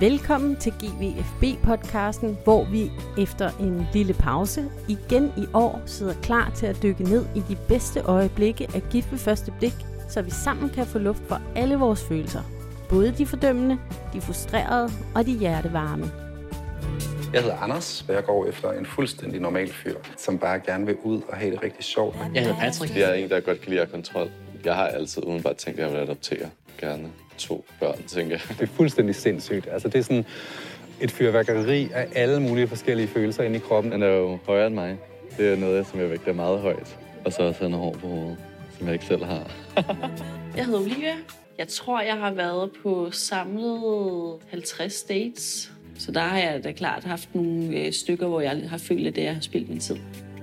Velkommen 0.00 0.56
til 0.56 0.72
GVFB-podcasten, 0.72 2.36
hvor 2.44 2.64
vi 2.64 2.90
efter 3.22 3.50
en 3.60 3.86
lille 3.92 4.14
pause 4.14 4.64
igen 4.88 5.32
i 5.36 5.46
år 5.54 5.82
sidder 5.86 6.14
klar 6.22 6.52
til 6.56 6.66
at 6.66 6.82
dykke 6.82 7.04
ned 7.04 7.26
i 7.36 7.42
de 7.48 7.56
bedste 7.68 8.00
øjeblikke 8.00 8.68
af 8.74 8.82
gift 8.90 9.12
ved 9.12 9.18
første 9.18 9.52
blik, 9.58 9.72
så 10.08 10.22
vi 10.22 10.30
sammen 10.30 10.70
kan 10.70 10.86
få 10.86 10.98
luft 10.98 11.22
for 11.28 11.40
alle 11.56 11.76
vores 11.76 12.04
følelser. 12.04 12.42
Både 12.88 13.14
de 13.18 13.26
fordømmende, 13.26 13.78
de 14.12 14.20
frustrerede 14.20 14.90
og 15.14 15.26
de 15.26 15.38
hjertevarme. 15.38 16.10
Jeg 17.32 17.42
hedder 17.42 17.56
Anders, 17.56 18.04
og 18.08 18.14
jeg 18.14 18.24
går 18.24 18.46
efter 18.46 18.72
en 18.72 18.86
fuldstændig 18.86 19.40
normal 19.40 19.72
fyr, 19.72 19.96
som 20.16 20.38
bare 20.38 20.60
gerne 20.60 20.86
vil 20.86 20.96
ud 21.04 21.20
og 21.28 21.36
have 21.36 21.50
det 21.50 21.62
rigtig 21.62 21.84
sjovt. 21.84 22.16
Jeg 22.34 22.42
hedder 22.42 22.58
Patrick. 22.60 22.96
Jeg 22.96 23.10
er 23.10 23.14
en, 23.14 23.30
der 23.30 23.40
godt 23.40 23.60
kan 23.60 23.70
lide 23.70 23.80
at 23.80 23.86
have 23.86 23.92
kontrol. 23.92 24.30
Jeg 24.64 24.74
har 24.74 24.86
altid 24.86 25.24
udenbart 25.24 25.56
tænkt, 25.56 25.80
at 25.80 25.86
jeg 25.86 25.94
vil 25.94 26.02
adoptere. 26.02 26.50
Gerne 26.80 27.08
to 27.38 27.64
børn, 27.80 28.02
tænker 28.02 28.32
jeg. 28.32 28.56
Det 28.58 28.62
er 28.62 28.72
fuldstændig 28.72 29.14
sindssygt. 29.14 29.68
Altså, 29.72 29.88
det 29.88 29.98
er 29.98 30.02
sådan 30.02 30.24
et 31.00 31.10
fyrværkeri 31.10 31.88
af 31.94 32.08
alle 32.14 32.40
mulige 32.40 32.68
forskellige 32.68 33.08
følelser 33.08 33.42
inde 33.42 33.56
i 33.56 33.58
kroppen. 33.58 33.92
Han 33.92 34.02
er 34.02 34.06
jo 34.08 34.38
højere 34.46 34.66
end 34.66 34.74
mig. 34.74 34.98
Det 35.36 35.52
er 35.52 35.56
noget, 35.56 35.86
som 35.86 36.00
jeg 36.00 36.10
vægter 36.10 36.32
meget 36.32 36.60
højt. 36.60 36.98
Og 37.24 37.32
så 37.32 37.42
også 37.42 37.62
han 37.62 37.72
hår 37.72 37.92
på 37.92 38.06
hovedet, 38.06 38.36
som 38.78 38.86
jeg 38.86 38.92
ikke 38.94 39.06
selv 39.06 39.24
har. 39.24 39.50
Jeg 40.56 40.64
hedder 40.64 40.80
Olivia. 40.80 41.14
Jeg 41.58 41.68
tror, 41.68 42.00
jeg 42.00 42.16
har 42.16 42.32
været 42.32 42.70
på 42.82 43.10
samlet 43.10 44.38
50 44.50 45.02
dates. 45.02 45.72
Så 45.98 46.12
der 46.12 46.20
har 46.20 46.38
jeg 46.38 46.64
da 46.64 46.72
klart 46.72 47.04
haft 47.04 47.34
nogle 47.34 47.76
øh, 47.76 47.92
stykker, 47.92 48.26
hvor 48.26 48.40
jeg 48.40 48.62
har 48.70 48.78
følt, 48.78 49.06
at 49.06 49.24
jeg 49.24 49.34
har 49.34 49.40
spildt 49.40 49.68
min 49.68 49.80
tid. 49.80 49.96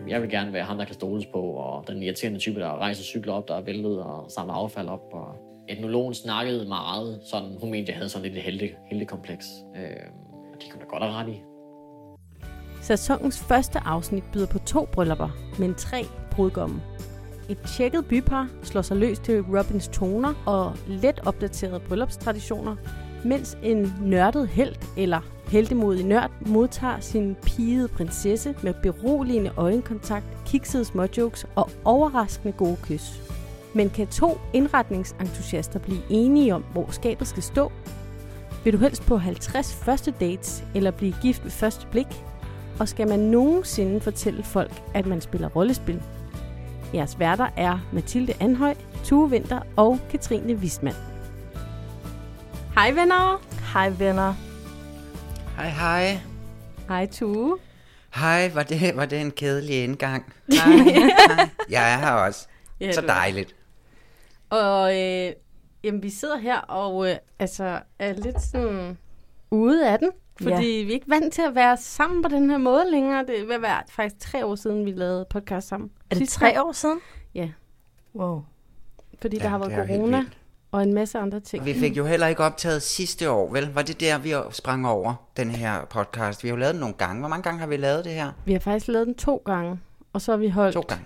Jeg 0.08 0.22
vil 0.22 0.30
gerne 0.30 0.54
være 0.54 0.64
ham, 0.64 0.78
der 0.78 0.86
kan 0.86 0.94
stoles 0.94 1.26
på, 1.26 1.40
og 1.40 1.86
den 1.88 2.04
irriterende 2.04 2.40
type, 2.40 2.60
der 2.60 2.78
rejser 2.78 3.04
cykler 3.04 3.34
op, 3.34 3.48
der 3.48 3.56
er 3.56 3.62
væltet 3.62 4.00
og 4.00 4.26
samler 4.32 4.54
affald 4.54 4.88
op. 4.88 5.10
Og 5.12 5.45
etnologen 5.70 6.14
snakkede 6.14 6.68
meget 6.68 7.20
sådan, 7.32 7.58
hun 7.60 7.72
mente, 7.72 7.90
jeg 7.90 7.98
havde 7.98 8.10
sådan 8.10 8.24
lidt 8.24 8.38
et 8.38 8.44
helte, 8.44 8.70
heltekompleks. 8.90 9.46
Øh, 9.78 9.84
og 10.54 10.62
det 10.62 10.72
kunne 10.72 10.82
da 10.82 10.86
godt 10.86 11.04
have 11.04 11.14
ret 11.14 11.30
i. 11.30 11.42
Sæsonens 12.82 13.40
første 13.40 13.80
afsnit 13.80 14.24
byder 14.34 14.48
på 14.48 14.60
to 14.60 14.86
bryllupper, 14.86 15.30
men 15.60 15.76
tre 15.76 16.06
brudgomme. 16.32 16.82
Et 17.50 17.58
tjekket 17.68 18.06
bypar 18.06 18.50
slår 18.64 18.82
sig 18.82 18.98
løs 18.98 19.20
til 19.20 19.42
Robins 19.42 19.88
toner 19.88 20.34
og 20.46 20.74
let 20.88 21.20
opdaterede 21.26 21.80
bryllupstraditioner, 21.80 22.76
mens 23.24 23.58
en 23.64 23.94
nørdet 24.02 24.48
held 24.48 24.76
eller 24.98 25.22
heldemodig 25.48 26.06
nørd 26.06 26.32
modtager 26.48 27.00
sin 27.00 27.36
pigede 27.36 27.88
prinsesse 27.88 28.56
med 28.64 28.74
beroligende 28.84 29.52
øjenkontakt, 29.58 30.26
kiksede 30.46 30.86
småjokes 30.86 31.46
og 31.56 31.70
overraskende 31.86 32.54
gode 32.54 32.78
kys. 32.84 33.25
Men 33.76 33.90
kan 33.90 34.08
to 34.08 34.40
indretningsentusiaster 34.54 35.80
blive 35.80 36.02
enige 36.10 36.56
om, 36.56 36.62
hvor 36.72 36.92
skabet 36.92 37.28
skal 37.28 37.44
stå? 37.44 37.72
Vil 38.64 38.74
du 38.74 38.78
helst 38.78 39.06
på 39.06 39.18
50 39.18 39.74
første 39.76 40.12
dates 40.20 40.64
eller 40.76 40.92
blive 40.92 41.16
gift 41.22 41.44
ved 41.44 41.52
første 41.52 41.88
blik? 41.92 42.08
Og 42.80 42.90
skal 42.90 43.08
man 43.08 43.20
nogensinde 43.20 44.02
fortælle 44.02 44.44
folk, 44.44 44.72
at 44.94 45.06
man 45.06 45.22
spiller 45.22 45.50
rollespil? 45.50 46.02
Jeres 46.94 47.20
værter 47.20 47.48
er 47.58 47.80
Mathilde 47.94 48.34
Anhøj, 48.40 48.76
Tue 49.04 49.30
Vinter 49.30 49.60
og 49.76 50.00
Katrine 50.12 50.56
Wismann. 50.56 50.98
Hej 52.74 52.92
venner! 52.92 53.42
Hej 53.74 53.90
venner. 53.90 54.34
Hej, 55.58 55.70
hej. 55.70 56.20
Hej 56.88 57.06
Tue. 57.06 57.58
Hej, 58.16 58.52
var 58.54 58.64
det, 58.64 58.96
var 58.96 59.06
det 59.06 59.22
en 59.22 59.32
kedelig 59.32 59.84
indgang? 59.84 60.34
Hej, 60.50 60.72
hej. 60.72 61.50
Jeg 61.70 61.94
er 61.94 61.98
her 61.98 62.12
også. 62.12 62.48
Ja, 62.82 62.92
Så 62.92 63.02
dejligt. 63.02 63.55
Og 64.50 65.02
øh, 65.02 65.32
jamen, 65.84 66.04
vi 66.04 66.10
sidder 66.10 66.38
her 66.38 66.60
og 66.60 67.10
øh, 67.10 67.16
altså, 67.40 67.80
er 68.00 68.14
lidt 68.14 68.42
sådan 68.42 68.98
ude 69.52 69.90
af 69.90 70.00
den. 70.00 70.12
Fordi 70.42 70.52
Ja. 70.80 70.84
vi 70.86 70.90
er 70.90 70.94
ikke 70.94 71.10
vant 71.10 71.34
til 71.34 71.42
at 71.42 71.56
være 71.56 71.78
sammen 71.78 72.24
på 72.24 72.30
den 72.30 72.50
her 72.50 72.58
måde 72.58 72.92
længere. 72.92 73.20
Det 73.26 73.48
vil 73.48 73.62
være 73.62 73.82
faktisk 73.90 74.20
tre 74.32 74.46
år 74.46 74.56
siden, 74.56 74.86
vi 74.86 74.92
lavede 74.92 75.26
podcast 75.30 75.68
sammen. 75.68 75.90
Er 76.10 76.16
det 76.16 76.18
Sidste 76.18 76.40
tre 76.40 76.64
år 76.64 76.72
siden? 76.72 77.00
Ja. 77.36 77.50
Wow. 78.16 78.42
Fordi 79.22 79.38
ja, 79.38 79.44
der 79.44 79.50
har 79.50 79.58
været 79.58 79.88
corona 79.88 80.26
og 80.72 80.84
en 80.84 80.94
masse 80.94 81.20
andre 81.20 81.40
ting. 81.40 81.66
Vi 81.66 81.74
fik 81.74 81.98
jo 81.98 82.06
heller 82.06 82.28
ikke 82.28 82.44
optaget 82.44 82.82
sidste 82.82 83.30
år, 83.32 83.52
vel? 83.52 83.74
Var 83.74 83.82
det 83.82 84.00
der, 84.00 84.18
vi 84.18 84.34
sprang 84.52 84.88
over 84.88 85.14
den 85.38 85.50
her 85.52 85.86
podcast? 85.86 86.44
Vi 86.44 86.48
har 86.50 86.56
jo 86.56 86.60
lavet 86.60 86.74
den 86.74 86.80
nogle 86.80 86.96
gange. 86.96 87.20
Hvor 87.20 87.30
mange 87.30 87.44
gange 87.44 87.60
har 87.60 87.68
vi 87.68 87.78
lavet 87.78 88.06
det 88.06 88.14
her? 88.14 88.32
Vi 88.46 88.52
har 88.54 88.60
faktisk 88.60 88.88
lavet 88.88 89.08
den 89.08 89.16
to 89.16 89.42
gange. 89.46 89.80
Og 90.14 90.22
så 90.22 90.32
har 90.32 90.38
vi 90.38 90.50
holdt 90.50 90.74
To 90.74 90.82
gange. 90.82 91.06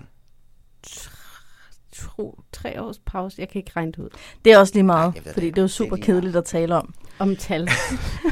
To, 2.16 2.40
tre 2.52 2.82
års 2.82 2.98
pause. 2.98 3.36
Jeg 3.40 3.48
kan 3.48 3.58
ikke 3.58 3.72
regne 3.76 3.92
det 3.92 3.98
ud. 3.98 4.08
Det 4.44 4.52
er 4.52 4.58
også 4.58 4.74
lige 4.74 4.82
meget, 4.84 5.14
jeg 5.14 5.24
ved 5.24 5.32
fordi 5.32 5.46
det 5.46 5.54
det 5.54 5.58
er 5.58 5.62
jo 5.62 5.66
ikke. 5.66 5.74
super 5.74 5.96
Det 5.96 6.02
er 6.02 6.06
kedeligt 6.06 6.36
at 6.36 6.44
tale 6.44 6.74
om. 6.76 6.94
Om 7.18 7.36
tal. 7.36 7.68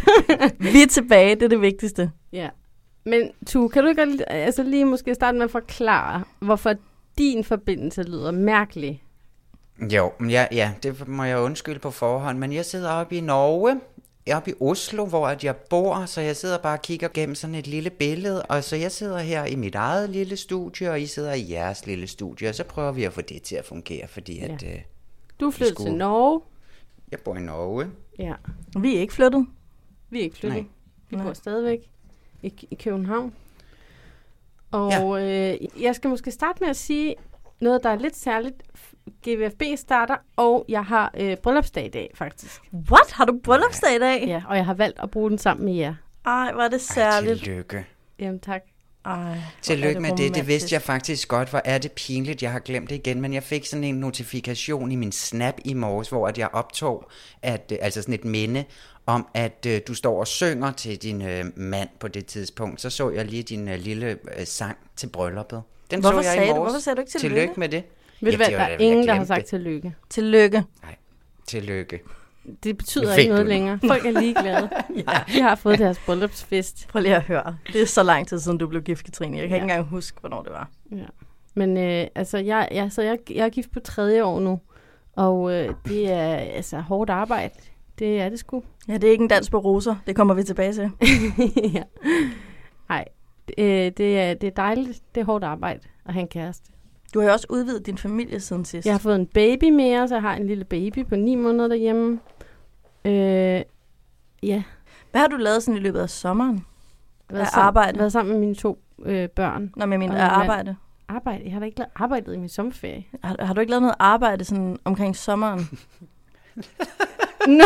Vi 0.73 0.83
er 0.83 0.87
tilbage, 0.91 1.35
det 1.35 1.43
er 1.43 1.49
det 1.49 1.61
vigtigste. 1.61 2.11
ja. 2.33 2.49
Men 3.05 3.31
Tu, 3.47 3.69
kan 3.69 3.83
du 3.83 3.89
ikke 3.89 4.25
altså 4.29 4.63
lige 4.63 4.85
måske 4.85 5.15
starte 5.15 5.39
med 5.39 5.45
at 5.45 5.51
forklare, 5.51 6.25
hvorfor 6.41 6.75
din 7.19 7.45
forbindelse 7.45 8.03
lyder 8.03 8.31
mærkelig? 8.31 9.03
Jo, 9.81 10.13
men 10.19 10.31
ja, 10.31 10.47
ja, 10.53 10.73
det 10.83 11.09
må 11.09 11.25
jeg 11.25 11.39
undskylde 11.39 11.79
på 11.79 11.91
forhånd, 11.91 12.39
men 12.39 12.53
jeg 12.53 12.65
sidder 12.65 12.93
oppe 12.93 13.17
i 13.17 13.21
Norge, 13.21 13.81
oppe 14.33 14.51
i 14.51 14.55
Oslo, 14.61 15.07
hvor 15.07 15.29
at 15.29 15.45
jeg 15.45 15.57
bor, 15.57 16.05
så 16.07 16.21
jeg 16.21 16.37
sidder 16.37 16.59
bare 16.59 16.79
og 16.79 16.83
kigger 16.83 17.09
gennem 17.15 17.35
sådan 17.35 17.55
et 17.55 17.67
lille 17.67 17.91
billede, 17.91 18.43
og 18.43 18.65
så 18.65 18.77
jeg 18.77 18.93
sidder 18.93 19.19
her 19.19 19.45
i 19.45 19.55
mit 19.55 19.75
eget 19.75 20.11
lille 20.11 20.37
studie, 20.37 20.91
og 20.91 21.01
I 21.01 21.07
sidder 21.07 21.33
i 21.33 21.51
jeres 21.51 21.87
lille 21.87 22.07
studie, 22.07 22.49
og 22.49 22.55
så 22.55 22.65
prøver 22.65 22.93
vi 22.93 23.05
at 23.05 23.13
få 23.13 23.21
det 23.21 23.43
til 23.43 23.57
at 23.57 23.65
fungere, 23.65 24.09
fordi 24.09 24.39
at 24.39 24.63
øh, 24.63 24.81
Du 25.41 25.47
er 25.47 25.51
flyttet 25.51 25.75
skulle- 25.77 25.91
til 25.91 25.99
Norge. 25.99 26.41
jeg 27.11 27.19
bor 27.21 27.37
i 27.37 27.41
Norge. 27.41 27.87
Ja. 28.19 28.35
Vi 28.81 28.97
er 28.97 29.01
ikke 29.01 29.13
flyttet. 29.15 29.47
Vi 30.11 30.19
er 30.19 30.23
ikke 30.23 30.37
flyttet. 30.37 30.59
Nej. 30.63 30.69
Vi 31.11 31.17
Nej. 31.17 31.25
bor 31.27 31.33
stadigvæk 31.33 31.91
i, 32.43 32.53
i 32.71 32.75
København. 32.75 33.33
Og 34.71 34.91
ja. 35.21 35.53
øh, 35.55 35.83
jeg 35.83 35.95
skal 35.95 36.11
måske 36.11 36.31
starte 36.31 36.57
med 36.61 36.69
at 36.69 36.77
sige 36.77 37.15
noget, 37.61 37.83
der 37.83 37.89
er 37.91 37.97
lidt 37.99 38.17
særligt. 38.17 38.63
GVFB 39.29 39.63
starter, 39.77 40.17
og 40.37 40.65
jeg 40.69 40.85
har 40.85 41.15
øh, 41.17 41.37
bryllupsdag 41.37 41.85
i 41.85 41.89
dag, 41.89 42.11
faktisk. 42.15 42.61
What? 42.91 43.11
Har 43.13 43.25
du 43.25 43.41
bryllupsdag 43.45 43.95
i 43.95 43.99
dag? 43.99 44.25
Ja, 44.27 44.43
og 44.49 44.57
jeg 44.57 44.65
har 44.67 44.75
valgt 44.75 44.99
at 45.03 45.11
bruge 45.11 45.31
den 45.31 45.39
sammen 45.39 45.65
med 45.67 45.75
jer. 45.75 45.95
Ej, 46.27 46.53
var 46.55 46.65
det 46.69 46.73
Ej, 46.73 46.79
særligt. 46.95 47.39
tillykke. 47.39 47.87
Jamen 48.19 48.41
tak. 48.41 48.61
Ej, 49.05 49.37
Tillykke 49.63 50.01
med 50.01 50.17
det, 50.17 50.35
det 50.35 50.47
vidste 50.47 50.75
jeg 50.75 50.83
faktisk 50.83 51.29
godt. 51.29 51.49
Hvor 51.51 51.61
er 51.65 51.79
det 51.79 51.93
pinligt, 51.93 52.43
jeg 52.43 52.53
har 52.53 52.59
glemt 52.59 52.91
det 52.91 52.97
igen. 52.97 53.21
Men 53.21 53.33
jeg 53.35 53.43
fik 53.43 53.67
sådan 53.67 53.85
en 53.85 53.95
notifikation 53.95 54.93
i 54.93 54.97
min 54.97 55.13
snap 55.13 55.55
i 55.65 55.75
morges, 55.75 56.09
hvor 56.09 56.29
at 56.29 56.39
jeg 56.39 56.49
optog, 56.53 57.11
at, 57.43 57.73
øh, 57.73 57.79
altså 57.83 58.03
sådan 58.03 58.15
et 58.15 58.25
minde, 58.25 58.65
om 59.07 59.27
at 59.35 59.67
øh, 59.69 59.81
du 59.89 59.95
står 59.95 60.21
og 60.21 60.27
synger 60.27 60.73
til 60.73 60.97
din 61.03 61.23
øh, 61.23 61.45
mand 61.57 61.89
på 62.01 62.09
det 62.09 62.27
tidspunkt. 62.27 62.81
Så 62.81 62.91
så 62.91 63.11
jeg 63.11 63.25
lige 63.25 63.43
din 63.43 63.69
øh, 63.69 63.79
lille 63.79 64.07
øh, 64.39 64.47
sang 64.47 64.77
til 64.97 65.07
brylluppet. 65.07 65.63
Den 65.91 66.01
Hvorfor 66.01 66.23
så 66.23 66.29
jeg 66.29 66.35
sagde 66.35 66.47
i 66.47 66.51
du- 66.51 66.55
morges. 66.57 66.73
hvorfor 66.73 66.83
sagde 66.83 66.97
du 66.97 67.01
ikke 67.01 67.11
tillykke? 67.13 67.35
Tillykke 67.41 67.61
med 67.61 67.69
det. 67.69 67.83
Ved 68.21 68.33
du 68.33 68.37
hvad, 68.37 68.47
det 68.47 68.55
der 68.55 68.61
er 68.65 68.77
ingen, 68.79 69.07
der 69.09 69.15
har 69.15 69.25
sagt 69.25 69.47
tillykke. 69.47 69.95
Tillykke. 70.11 70.65
Nej, 70.83 70.97
tillykke. 71.47 72.01
Det 72.65 72.77
betyder 72.77 73.15
fik 73.15 73.19
ikke 73.23 73.33
noget 73.33 73.47
længere. 73.47 73.79
Folk 73.87 74.07
er 74.07 74.21
ligeglade. 74.21 74.69
ja. 74.97 75.03
De 75.33 75.43
har 75.43 75.55
fået 75.55 75.79
deres 75.79 75.99
bryllupsfest. 76.07 76.89
Prøv 76.89 77.03
lige 77.03 77.17
at 77.17 77.23
høre. 77.23 77.57
Det 77.73 77.83
er 77.83 77.87
så 77.87 78.03
lang 78.03 78.29
tid 78.29 78.39
siden, 78.39 78.59
du 78.59 78.67
blev 78.67 78.83
gift, 78.83 79.05
Katrine. 79.05 79.39
Jeg 79.39 79.43
kan 79.49 79.51
Ja. 79.51 79.55
ikke 79.57 79.63
engang 79.73 79.89
huske, 79.89 80.21
hvornår 80.21 80.43
det 80.43 80.53
var. 80.53 80.69
Ja. 80.93 81.05
Men 81.55 81.77
øh, 81.77 82.07
altså, 82.15 82.39
jeg, 82.39 82.69
jeg, 82.73 82.93
så 82.93 83.03
jeg, 83.03 83.19
jeg 83.31 83.45
er 83.45 83.49
gift 83.49 83.73
på 83.73 83.81
tredje 83.81 84.25
år 84.25 84.41
nu, 84.41 84.61
og 85.17 85.53
øh, 85.55 85.75
det 85.89 86.13
er 86.13 86.35
altså 86.35 86.81
hårdt 86.81 87.11
arbejde. 87.11 87.55
Det 87.99 88.21
er 88.21 88.29
det 88.29 88.39
sgu. 88.39 88.63
Ja, 88.89 88.95
det 88.95 89.05
er 89.05 89.11
ikke 89.11 89.23
en 89.23 89.29
dans 89.29 89.51
på 89.51 89.59
roser. 89.59 89.97
Det 90.07 90.17
kommer 90.17 90.35
vi 90.35 90.43
tilbage 90.43 90.73
til. 90.73 90.91
ja. 91.75 91.83
Nej, 92.89 93.05
øh, 93.59 93.93
det, 93.97 94.21
er, 94.21 94.35
det 94.35 94.47
er 94.47 94.51
dejligt. 94.51 95.01
Det 95.15 95.21
er 95.21 95.25
hårdt 95.25 95.45
arbejde 95.45 95.81
at 96.07 96.13
have 96.13 96.21
en 96.23 96.29
kæreste. 96.29 96.71
Du 97.15 97.21
har 97.21 97.27
jo 97.27 97.33
også 97.33 97.47
udvidet 97.51 97.87
din 97.87 97.99
familie 97.99 98.41
siden 98.41 98.65
sidst. 98.65 98.87
Jeg 98.87 98.95
har 98.95 98.99
fået 98.99 99.15
en 99.17 99.27
baby 99.27 99.65
mere, 99.71 100.09
så 100.09 100.15
jeg 100.15 100.23
har 100.23 100.35
en 100.35 100.47
lille 100.47 100.65
baby 100.65 101.07
på 101.07 101.17
ni 101.17 101.35
måneder 101.35 101.69
derhjemme. 101.69 102.21
Øh, 103.05 103.63
ja, 104.43 104.63
Hvad 105.11 105.21
har 105.21 105.29
du 105.29 105.37
lavet 105.37 105.63
sådan 105.63 105.77
i 105.79 105.81
løbet 105.81 106.01
af 106.01 106.11
sommeren? 106.11 106.65
været 107.31 107.43
Af 107.43 107.59
arbejde? 107.59 107.99
været 107.99 108.13
sammen 108.13 108.33
med 108.33 108.41
mine 108.41 108.55
to 108.55 108.79
øh, 109.05 109.29
børn. 109.29 109.73
Med 109.77 109.87
min 109.87 109.93
Og 109.93 109.99
min 109.99 110.09
mand. 110.09 110.21
arbejde. 110.21 110.77
Arbejde? 111.09 111.45
Jeg 111.45 111.53
har 111.53 111.61
da 111.61 111.67
ikke 111.67 111.85
arbejdet 111.97 112.35
i 112.35 112.37
min 112.37 112.49
sommerferie. 112.49 113.05
Har, 113.25 113.37
har 113.45 113.55
du 113.55 113.61
ikke 113.61 113.71
lavet 113.71 113.83
noget 113.83 113.95
arbejde 113.99 114.45
sådan 114.45 114.77
omkring 114.85 115.17
sommeren? 115.17 115.61
Nå! 117.49 117.65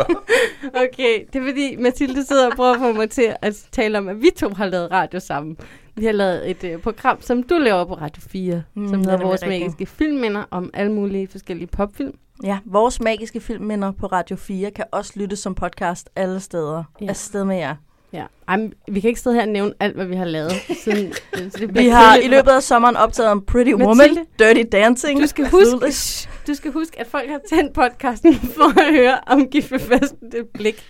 okay, 0.84 1.24
det 1.32 1.36
er 1.40 1.44
fordi 1.46 1.76
Mathilde 1.76 2.24
sidder 2.26 2.46
og 2.50 2.52
prøver 2.56 2.72
at 2.74 2.78
få 2.80 2.92
mig 2.92 3.10
til 3.10 3.34
at 3.42 3.66
tale 3.72 3.98
om, 3.98 4.08
at 4.08 4.16
vi 4.22 4.30
to 4.36 4.48
har 4.48 4.66
lavet 4.66 4.90
radio 4.90 5.20
sammen. 5.20 5.56
Vi 5.96 6.04
har 6.04 6.12
lavet 6.12 6.50
et 6.50 6.64
øh, 6.64 6.78
program, 6.78 7.20
som 7.20 7.42
du 7.42 7.54
laver 7.58 7.84
på 7.84 7.94
Radio 7.94 8.22
4, 8.28 8.62
Mm, 8.74 8.88
som 8.88 8.98
det 8.98 9.06
er 9.06 9.10
hedder 9.10 9.26
Vores. 9.26 9.46
Magiske 9.46 9.86
Filmminder 9.86 10.44
om 10.50 10.70
alle 10.74 10.92
mulige 10.92 11.28
forskellige 11.28 11.66
popfilm. 11.66 12.14
Ja, 12.44 12.58
vores 12.64 13.00
magiske 13.00 13.40
filmminder 13.40 13.92
på 13.92 14.06
Radio 14.06 14.36
4 14.36 14.70
kan 14.70 14.84
også 14.92 15.12
lyttes 15.16 15.38
som 15.38 15.54
podcast 15.54 16.10
alle 16.16 16.40
steder. 16.40 16.84
Ja. 17.00 17.06
Afsted 17.08 17.44
med 17.44 17.56
jer. 17.56 17.76
Ja. 18.12 18.24
Ej, 18.48 18.68
vi 18.88 19.00
kan 19.00 19.08
ikke 19.08 19.20
sidde 19.20 19.36
her 19.36 19.42
og 19.42 19.48
nævne 19.48 19.72
alt, 19.80 19.94
hvad 19.94 20.06
vi 20.06 20.14
har 20.16 20.24
lavet. 20.24 20.52
Siden, 20.84 21.12
så 21.12 21.58
det 21.58 21.74
Vi 21.78 21.88
har 21.88 22.16
i 22.16 22.28
løbet 22.28 22.50
af 22.50 22.62
sommeren 22.62 22.96
optaget 22.96 23.30
om 23.30 23.44
Pretty 23.44 23.72
Mathilde, 23.72 23.88
Woman, 23.88 24.26
Dirty 24.38 24.62
Dancing. 24.72 25.20
Du 25.20 25.26
skal 25.26 25.50
huske, 25.50 26.28
du 26.46 26.54
skal 26.54 26.72
huske, 26.72 27.00
at 27.00 27.06
folk 27.06 27.30
har 27.30 27.40
tændt 27.48 27.72
podcasten 27.72 28.34
for 28.34 28.80
at 28.80 28.94
høre 28.94 29.18
om 29.26 29.48
gift 29.48 29.72
ved 29.72 29.78
første 29.78 30.44
blik. 30.54 30.84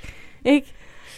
Ikke? 0.45 0.75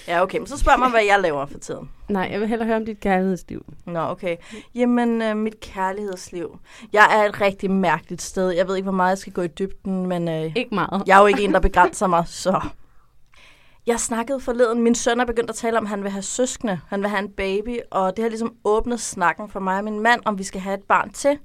Ja, 0.08 0.22
okay, 0.22 0.38
men 0.38 0.46
så 0.46 0.58
spørg 0.58 0.78
mig, 0.78 0.90
hvad 0.90 1.04
jeg 1.04 1.20
laver 1.20 1.46
for 1.46 1.58
tiden. 1.58 1.90
Nej, 2.08 2.28
jeg 2.32 2.40
vil 2.40 2.48
hellere 2.48 2.66
høre 2.66 2.76
om 2.76 2.84
dit 2.84 3.00
kærlighedsliv. 3.00 3.64
Nå, 3.86 4.00
okay. 4.00 4.36
Jamen, 4.74 5.22
øh, 5.22 5.36
mit 5.36 5.60
kærlighedsliv. 5.60 6.58
Jeg 6.92 7.06
er 7.10 7.28
et 7.28 7.40
rigtig 7.40 7.70
mærkeligt 7.70 8.22
sted. 8.22 8.50
Jeg 8.50 8.68
ved 8.68 8.76
ikke, 8.76 8.84
hvor 8.84 8.92
meget 8.92 9.10
jeg 9.10 9.18
skal 9.18 9.32
gå 9.32 9.42
i 9.42 9.48
dybden, 9.48 10.06
men 10.06 10.28
øh, 10.28 10.52
Ikke 10.56 10.74
meget. 10.74 11.02
jeg 11.06 11.16
er 11.16 11.20
jo 11.20 11.26
ikke 11.26 11.42
en, 11.44 11.52
der 11.52 11.60
begrænser 11.60 12.06
mig, 12.06 12.24
så... 12.26 12.60
Jeg 13.86 14.00
snakkede 14.00 14.40
forleden, 14.40 14.82
min 14.82 14.94
søn 14.94 15.20
er 15.20 15.24
begyndt 15.24 15.50
at 15.50 15.56
tale 15.56 15.78
om, 15.78 15.84
at 15.84 15.88
han 15.90 16.02
vil 16.02 16.10
have 16.10 16.22
søskende, 16.22 16.80
han 16.88 17.00
vil 17.00 17.08
have 17.08 17.18
en 17.22 17.28
baby, 17.30 17.78
og 17.90 18.16
det 18.16 18.22
har 18.22 18.28
ligesom 18.28 18.54
åbnet 18.64 19.00
snakken 19.00 19.48
for 19.48 19.60
mig 19.60 19.78
og 19.78 19.84
min 19.84 20.00
mand, 20.00 20.20
om 20.24 20.38
vi 20.38 20.44
skal 20.44 20.60
have 20.60 20.74
et 20.74 20.82
barn 20.88 21.10
til. 21.12 21.38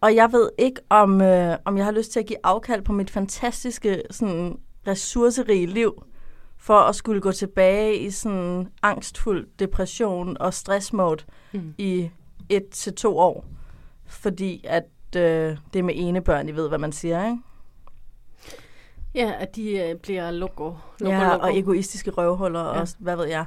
Og 0.00 0.14
jeg 0.14 0.32
ved 0.32 0.50
ikke, 0.58 0.80
om, 0.88 1.22
øh, 1.22 1.56
om 1.64 1.76
jeg 1.76 1.84
har 1.84 1.92
lyst 1.92 2.12
til 2.12 2.20
at 2.20 2.26
give 2.26 2.38
afkald 2.44 2.82
på 2.82 2.92
mit 2.92 3.10
fantastiske, 3.10 4.02
sådan, 4.10 4.56
ressourcerige 4.86 5.66
liv, 5.66 6.02
for 6.60 6.78
at 6.78 6.94
skulle 6.96 7.20
gå 7.20 7.32
tilbage 7.32 7.96
i 7.96 8.10
sådan 8.10 8.68
angstfuld 8.82 9.48
depression 9.58 10.36
og 10.40 10.54
stressmode 10.54 11.24
mm. 11.52 11.74
i 11.78 12.10
et 12.48 12.68
til 12.68 12.94
to 12.94 13.18
år. 13.18 13.44
Fordi 14.06 14.64
at 14.68 14.84
øh, 15.16 15.56
det 15.72 15.78
er 15.78 15.82
med 15.82 15.94
ene 15.96 16.20
børn, 16.20 16.48
I 16.48 16.52
ved, 16.52 16.68
hvad 16.68 16.78
man 16.78 16.92
siger, 16.92 17.26
ikke? 17.26 17.38
Ja, 19.14 19.32
at 19.38 19.56
de 19.56 19.78
øh, 19.78 19.96
bliver 19.96 20.30
loco. 20.30 20.76
loco, 21.00 21.12
Ja, 21.12 21.32
loco. 21.32 21.42
og 21.42 21.58
egoistiske 21.58 22.10
røvhuller 22.10 22.60
ja. 22.60 22.80
Og 22.80 22.88
hvad 22.98 23.16
ved 23.16 23.26
jeg. 23.26 23.44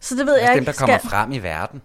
Så 0.00 0.14
det 0.16 0.26
ved 0.26 0.34
jeg 0.34 0.42
Også 0.42 0.52
dem, 0.52 0.60
ikke. 0.62 0.72
der 0.72 0.78
kommer 0.78 0.98
Skal... 0.98 1.10
frem 1.10 1.32
i 1.32 1.38
verden. 1.38 1.82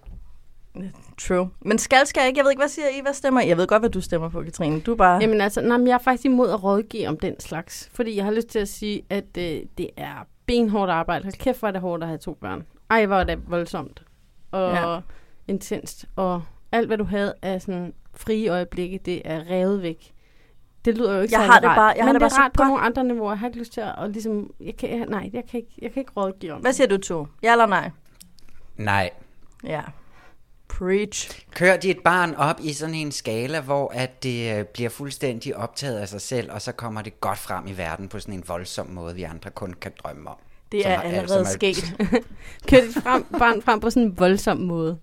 True. 1.17 1.49
Men 1.61 1.77
skal, 1.77 1.97
skal 2.05 2.21
jeg 2.21 2.27
ikke? 2.27 2.37
Jeg 2.37 2.43
ved 2.45 2.51
ikke, 2.51 2.59
hvad 2.61 2.67
siger 2.69 2.87
I? 2.87 3.01
Hvad 3.01 3.13
stemmer 3.13 3.41
I? 3.41 3.47
Jeg 3.47 3.57
ved 3.57 3.67
godt, 3.67 3.81
hvad 3.81 3.89
du 3.89 4.01
stemmer 4.01 4.29
på, 4.29 4.43
Katrine. 4.43 4.79
Du 4.79 4.91
er 4.91 4.95
bare... 4.95 5.17
Jamen 5.21 5.41
altså, 5.41 5.61
nej, 5.61 5.77
men 5.77 5.87
jeg 5.87 5.93
er 5.93 5.97
faktisk 5.97 6.25
imod 6.25 6.49
at 6.49 6.63
rådgive 6.63 7.07
om 7.07 7.19
den 7.19 7.39
slags. 7.39 7.89
Fordi 7.93 8.15
jeg 8.15 8.25
har 8.25 8.31
lyst 8.31 8.47
til 8.47 8.59
at 8.59 8.67
sige, 8.67 9.01
at 9.09 9.37
øh, 9.37 9.59
det 9.77 9.89
er 9.97 10.27
benhårdt 10.45 10.91
arbejde. 10.91 11.23
Hold 11.23 11.33
kæft, 11.33 11.59
hvor 11.59 11.67
er 11.67 11.71
det 11.71 11.81
hårdt 11.81 12.03
at 12.03 12.07
have 12.09 12.17
to 12.17 12.33
børn. 12.33 12.63
Ej, 12.89 13.05
hvor 13.05 13.15
er 13.15 13.23
det 13.23 13.39
voldsomt. 13.51 14.03
Og 14.51 14.71
Ja. 14.73 14.99
intenst. 15.47 16.05
Og 16.15 16.43
alt, 16.71 16.87
hvad 16.87 16.97
du 16.97 17.03
havde 17.03 17.33
af 17.41 17.61
sådan 17.61 17.93
frie 18.15 18.49
øjeblikke, 18.49 18.99
det 19.05 19.21
er 19.25 19.49
revet 19.49 19.81
væk. 19.81 20.13
Det 20.85 20.97
lyder 20.97 21.15
jo 21.15 21.21
ikke 21.21 21.33
Jeg 21.33 21.39
særlig 21.39 21.53
har 21.53 21.59
det 21.59 21.69
rart. 21.69 21.75
bare- 21.77 21.93
jeg 21.97 22.05
har 22.05 22.13
men 22.13 22.15
det 22.15 22.21
det, 22.21 22.21
bare 22.21 22.25
er 22.25 22.29
så 22.29 22.41
rart 22.41 22.53
på 22.53 22.57
godt. 22.57 22.67
nogle 22.69 22.83
andre 22.83 23.03
niveauer. 23.03 23.31
Jeg 23.31 23.39
har 23.39 23.47
ikke 23.47 23.59
lyst 23.59 23.73
til 23.73 23.81
at, 23.81 23.95
og 23.97 24.09
ligesom... 24.09 24.51
Jeg 24.59 24.75
kan, 24.77 24.89
jeg, 24.99 25.05
nej, 25.07 25.29
jeg 25.33 25.43
kan, 25.51 25.59
ikke, 25.59 25.71
jeg 25.81 25.91
kan 25.91 25.99
ikke 26.01 26.11
rådgive 26.17 26.53
om 26.53 26.61
Hvad 26.61 26.73
siger 26.73 26.87
du, 26.87 26.97
to? 26.97 27.27
Ja 27.43 27.51
eller 27.51 27.65
nej? 27.65 27.91
Nej. 28.77 29.09
Ja. 29.63 29.81
Preach. 30.77 31.45
Kør 31.55 31.77
dit 31.77 31.97
barn 32.03 32.35
op 32.35 32.55
i 32.63 32.73
sådan 32.73 32.95
en 32.95 33.11
skala, 33.11 33.59
hvor 33.61 33.91
at 33.95 34.23
det 34.23 34.57
øh, 34.59 34.65
bliver 34.65 34.89
fuldstændig 34.89 35.55
optaget 35.57 35.97
af 35.99 36.07
sig 36.09 36.21
selv, 36.21 36.51
og 36.51 36.61
så 36.61 36.71
kommer 36.71 37.01
det 37.01 37.21
godt 37.21 37.39
frem 37.39 37.67
i 37.67 37.71
verden 37.77 38.07
på 38.09 38.19
sådan 38.19 38.33
en 38.33 38.43
voldsom 38.47 38.87
måde, 38.87 39.15
vi 39.15 39.23
andre 39.23 39.49
kun 39.49 39.73
kan 39.81 39.91
drømme 40.03 40.29
om. 40.29 40.35
Det 40.71 40.87
er 40.87 40.95
har- 40.95 41.01
allerede 41.01 41.39
er- 41.39 41.43
sket. 41.45 41.93
Kør 42.69 42.79
dit 42.81 42.93
frem, 43.03 43.23
barn 43.39 43.61
frem 43.61 43.79
på 43.79 43.89
sådan 43.89 44.03
en 44.03 44.19
voldsom 44.19 44.57
måde. 44.57 44.97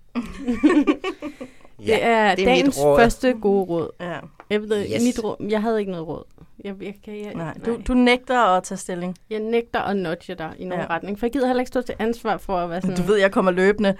Ja, 1.79 1.93
det 1.93 2.03
er, 2.03 2.35
det 2.35 2.41
er 2.43 2.45
dagens 2.45 2.77
mit 2.77 2.85
råd. 2.85 2.99
første 2.99 3.33
gode 3.41 3.65
råd. 3.65 3.91
Ja. 3.99 4.19
Jeg 4.49 4.61
ved, 4.69 4.85
Yes. 4.95 5.03
mit 5.03 5.23
råd, 5.23 5.47
jeg 5.49 5.61
havde 5.61 5.79
ikke 5.79 5.91
noget 5.91 6.07
råd. 6.07 6.23
Jeg, 6.63 6.75
jeg, 6.83 6.95
kan, 7.05 7.17
jeg, 7.25 7.33
Nej, 7.35 7.53
du, 7.65 7.81
du 7.87 7.93
nægter 7.93 8.39
at 8.39 8.63
tage 8.63 8.77
stilling. 8.77 9.15
jeg 9.29 9.39
nægter 9.39 9.79
at 9.79 9.97
nudge 9.97 10.35
dig 10.35 10.53
i 10.59 10.65
nogen 10.65 10.83
Ja. 10.83 10.89
retning, 10.89 11.19
for 11.19 11.25
jeg 11.25 11.33
gider 11.33 11.47
heller 11.47 11.61
ikke 11.61 11.67
stå 11.67 11.81
til 11.81 11.95
ansvar 11.99 12.37
for 12.37 12.57
at 12.57 12.69
være 12.69 12.81
sådan... 12.81 12.97
Du 12.97 13.03
ved, 13.03 13.15
jeg 13.17 13.31
kommer 13.31 13.51
løbende. 13.51 13.95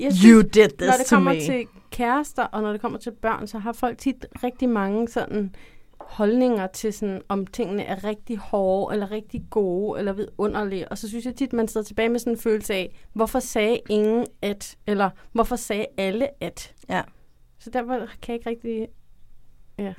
jeg 0.00 0.12
You 0.26 0.40
did 0.40 0.52
this 0.68 0.88
når 0.88 0.92
det 0.98 1.06
to 1.06 1.16
kommer 1.16 1.32
me. 1.32 1.40
til 1.40 1.66
kærester, 1.90 2.42
og 2.42 2.62
når 2.62 2.72
det 2.72 2.80
kommer 2.80 2.98
til 2.98 3.10
børn, 3.10 3.46
så 3.46 3.58
har 3.58 3.72
folk 3.72 3.98
tit 3.98 4.26
rigtig 4.44 4.68
mange 4.68 5.08
sådan 5.08 5.54
holdninger 6.00 6.66
til 6.66 6.92
sådan, 6.92 7.22
om 7.28 7.46
tingene 7.46 7.82
er 7.84 8.04
rigtig 8.04 8.36
hårde, 8.38 8.94
eller 8.94 9.10
rigtig 9.10 9.42
gode, 9.50 9.98
eller 9.98 10.12
vidunderlige. 10.12 10.88
Og 10.88 10.98
så 10.98 11.08
synes 11.08 11.24
jeg 11.26 11.34
tit, 11.34 11.52
man 11.52 11.68
sidder 11.68 11.84
tilbage 11.84 12.08
med 12.08 12.18
sådan 12.18 12.32
en 12.32 12.38
følelse 12.38 12.74
af, 12.74 13.00
hvorfor 13.12 13.38
sagde 13.38 13.78
ingen 13.90 14.26
at, 14.42 14.76
eller 14.86 15.10
hvorfor 15.32 15.56
sagde 15.56 15.86
alle 15.98 16.28
at. 16.40 16.74
Ja. 16.90 17.02
Så 17.58 17.70
derfor 17.70 17.94
kan 17.98 18.06
jeg 18.28 18.34
ikke 18.34 18.50
rigtig... 18.50 18.86
Ja. 19.78 19.92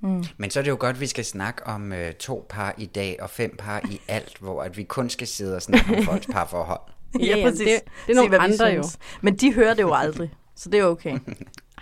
Mm. 0.00 0.24
Men 0.36 0.50
så 0.50 0.58
er 0.58 0.62
det 0.62 0.70
jo 0.70 0.76
godt, 0.80 0.96
at 0.96 1.00
vi 1.00 1.06
skal 1.06 1.24
snakke 1.24 1.66
om 1.66 1.92
øh, 1.92 2.12
to 2.12 2.46
par 2.48 2.74
i 2.78 2.86
dag, 2.86 3.16
og 3.20 3.30
fem 3.30 3.56
par 3.58 3.80
i 3.90 4.00
alt, 4.08 4.36
hvor 4.40 4.62
at 4.62 4.76
vi 4.76 4.82
kun 4.82 5.10
skal 5.10 5.26
sidde 5.26 5.56
og 5.56 5.62
snakke 5.62 5.96
om 5.96 6.02
folks 6.04 6.26
parforhold. 6.26 6.80
Ja, 7.20 7.36
ja, 7.36 7.50
det- 7.50 7.58
det 7.58 7.80
er 8.08 8.14
nogle 8.14 8.30
vi 8.30 8.36
andre 8.40 8.66
jo. 8.66 8.82
Men 9.22 9.36
de 9.36 9.52
hører 9.54 9.74
det 9.74 9.82
jo 9.82 9.92
aldrig, 9.94 10.30
så 10.56 10.68
det 10.70 10.80
er 10.80 10.84
okay. 10.84 11.18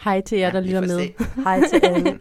Hej 0.05 0.21
til 0.21 0.39
jer, 0.39 0.51
der 0.51 0.61
vi 0.61 0.67
lytter 0.67 0.81
med. 0.81 0.89
se. 1.01 1.15
Hej 1.45 1.61
til 1.71 1.81
alle. 1.85 2.19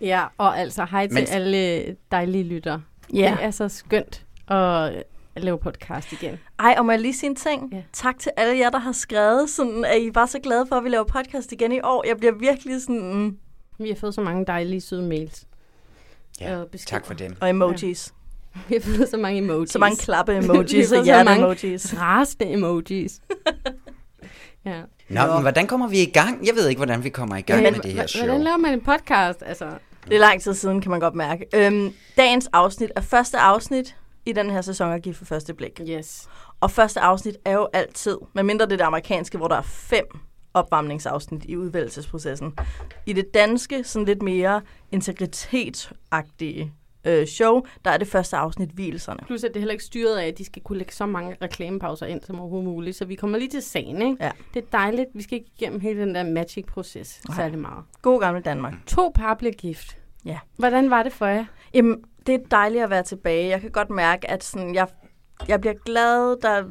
Ja, 0.00 0.24
og 0.38 0.58
altså 0.58 0.84
hej 0.90 1.06
til 1.06 1.14
Men- 1.14 1.26
alle 1.28 1.96
dejlige 2.10 2.44
lytter. 2.44 2.80
Ja. 3.14 3.36
Det 3.38 3.44
er 3.44 3.50
så 3.50 3.68
skønt 3.68 4.24
at 4.48 5.02
lave 5.36 5.58
podcast 5.58 6.12
igen. 6.12 6.38
Ej, 6.58 6.74
og 6.78 6.86
må 6.86 6.92
jeg 6.92 7.00
lige 7.00 7.14
sige 7.14 7.30
en 7.30 7.36
ting? 7.36 7.68
Ja. 7.72 7.82
Tak 7.92 8.18
til 8.18 8.32
alle 8.36 8.58
jer, 8.58 8.70
der 8.70 8.78
har 8.78 8.92
skrevet, 8.92 9.50
sådan, 9.50 9.84
at 9.84 10.00
I 10.00 10.10
var 10.14 10.26
så 10.26 10.38
glade 10.38 10.66
for, 10.68 10.76
at 10.76 10.84
vi 10.84 10.88
laver 10.88 11.04
podcast 11.04 11.52
igen 11.52 11.72
i 11.72 11.80
år. 11.84 12.04
Jeg 12.08 12.16
bliver 12.16 12.32
virkelig 12.34 12.82
sådan... 12.82 13.38
Vi 13.78 13.88
har 13.88 13.96
fået 13.96 14.14
så 14.14 14.20
mange 14.20 14.44
dejlige, 14.46 14.80
søde 14.80 15.02
mails. 15.02 15.44
Ja, 16.40 16.56
Og 16.56 16.68
beskeder. 16.68 16.90
tak 16.98 17.06
for 17.06 17.14
dem. 17.14 17.36
Og 17.40 17.50
emojis. 17.50 18.14
Vi 18.68 18.74
har 18.74 18.80
fået 18.96 19.08
så 19.08 19.16
mange 19.16 19.38
emojis. 19.38 19.70
Så 19.70 19.78
mange 19.78 19.96
klappe 19.96 20.36
emojis 20.44 20.92
og 20.92 20.96
fået 20.96 20.98
så 20.98 21.04
hjerte 21.04 21.24
mange 21.24 21.42
emojis. 21.42 21.94
Rasende 22.00 22.52
emojis. 22.52 23.20
ja. 24.66 24.82
Nå, 25.08 25.26
men 25.32 25.42
hvordan 25.42 25.66
kommer 25.66 25.88
vi 25.88 26.02
i 26.02 26.10
gang? 26.10 26.46
Jeg 26.46 26.54
ved 26.54 26.68
ikke, 26.68 26.78
hvordan 26.78 27.04
vi 27.04 27.08
kommer 27.08 27.36
i 27.36 27.40
gang 27.40 27.62
Men 27.62 27.72
med 27.72 27.80
det 27.80 27.92
her 27.92 28.06
show. 28.06 28.24
Hvordan 28.24 28.42
laver 28.42 28.56
man 28.56 28.72
en 28.72 28.80
podcast? 28.80 29.42
Altså, 29.46 29.70
Det 30.04 30.14
er 30.14 30.20
lang 30.20 30.42
tid 30.42 30.54
siden, 30.54 30.80
kan 30.80 30.90
man 30.90 31.00
godt 31.00 31.14
mærke. 31.14 31.46
Øhm, 31.54 31.92
dagens 32.16 32.48
afsnit 32.52 32.90
er 32.96 33.00
første 33.00 33.38
afsnit 33.38 33.96
i 34.26 34.32
den 34.32 34.50
her 34.50 34.60
sæson 34.60 34.92
af 34.92 35.02
Gift 35.02 35.18
for 35.18 35.24
første 35.24 35.54
blik. 35.54 35.80
yes. 35.88 36.28
Og 36.60 36.70
første 36.70 37.00
afsnit 37.00 37.36
er 37.44 37.52
jo 37.52 37.68
altid, 37.72 38.16
medmindre 38.34 38.64
det 38.66 38.72
er 38.72 38.76
det 38.76 38.84
amerikanske, 38.84 39.38
hvor 39.38 39.48
der 39.48 39.56
er 39.56 39.62
fem 39.62 40.04
opvarmningsafsnit 40.54 41.44
i 41.44 41.56
udvælgelsesprocessen. 41.56 42.54
I 43.06 43.12
det 43.12 43.34
danske, 43.34 43.84
sådan 43.84 44.06
lidt 44.06 44.22
mere 44.22 44.62
integritetsagtige 44.92 46.72
øh, 47.04 47.26
show, 47.26 47.62
der 47.84 47.90
er 47.90 47.96
det 47.96 48.08
første 48.08 48.36
afsnit 48.36 48.70
hvileserne. 48.70 49.20
Plus 49.26 49.44
at 49.44 49.48
det 49.48 49.56
er 49.56 49.60
heller 49.60 49.72
ikke 49.72 49.84
styret 49.84 50.16
af, 50.18 50.26
at 50.26 50.38
de 50.38 50.44
skal 50.44 50.62
kunne 50.62 50.78
lægge 50.78 50.92
så 50.92 51.06
mange 51.06 51.36
reklamepauser 51.42 52.06
ind 52.06 52.22
som 52.22 52.40
overhovedet 52.40 52.68
muligt. 52.68 52.96
Så 52.96 53.04
vi 53.04 53.14
kommer 53.14 53.38
lige 53.38 53.50
til 53.50 53.62
sagen, 53.62 54.02
ikke? 54.02 54.24
Ja. 54.24 54.30
Det 54.54 54.62
er 54.62 54.66
dejligt. 54.72 55.08
Vi 55.14 55.22
skal 55.22 55.38
ikke 55.38 55.50
igennem 55.58 55.80
hele 55.80 56.00
den 56.00 56.14
der 56.14 56.22
magic-proces 56.22 57.20
Nej. 57.28 57.36
særlig 57.36 57.58
meget. 57.58 57.84
God 58.02 58.20
gamle 58.20 58.40
Danmark. 58.40 58.74
To 58.86 59.12
par 59.14 59.34
bliver 59.34 59.52
gift. 59.52 59.98
Ja. 60.24 60.38
Hvordan 60.56 60.90
var 60.90 61.02
det 61.02 61.12
for 61.12 61.26
jer? 61.26 61.44
Jamen, 61.74 62.04
det 62.26 62.34
er 62.34 62.38
dejligt 62.50 62.84
at 62.84 62.90
være 62.90 63.02
tilbage. 63.02 63.48
Jeg 63.48 63.60
kan 63.60 63.70
godt 63.70 63.90
mærke, 63.90 64.30
at 64.30 64.44
sådan, 64.44 64.74
jeg, 64.74 64.88
jeg 65.48 65.60
bliver 65.60 65.74
glad, 65.84 66.40
der, 66.42 66.64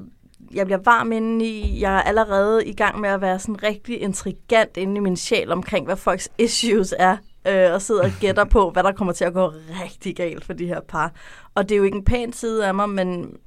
jeg 0.54 0.66
bliver 0.66 0.80
varm 0.86 1.12
indeni. 1.12 1.82
Jeg 1.82 1.96
er 1.96 2.02
allerede 2.02 2.66
i 2.66 2.74
gang 2.74 3.00
med 3.00 3.10
at 3.10 3.22
være 3.22 3.40
sådan 3.40 3.64
rigtig 3.64 4.02
intrigant 4.02 4.78
inde 4.78 4.96
i 4.98 5.00
min 5.00 5.18
sjæl 5.18 5.52
omkring, 5.52 5.86
hvad 5.86 5.96
folks 5.96 6.30
issues 6.38 6.94
er. 7.00 7.18
Øh, 7.48 7.74
og 7.74 7.82
sidder 7.82 8.04
og 8.04 8.12
gætter 8.22 8.46
på, 8.46 8.70
hvad 8.70 8.84
der 8.84 8.92
kommer 8.92 9.14
til 9.14 9.26
at 9.26 9.34
gå 9.34 9.54
rigtig 9.84 10.16
galt 10.16 10.46
for 10.46 10.54
de 10.54 10.68
her 10.68 10.82
par. 10.82 11.14
Og 11.56 11.70
det 11.70 11.76
er 11.76 11.78
jo 11.78 11.84
ikke 11.84 11.98
en 11.98 12.06
pæn 12.06 12.34
side 12.34 12.68
af 12.68 12.76
mig, 12.76 12.90
men 12.90 13.38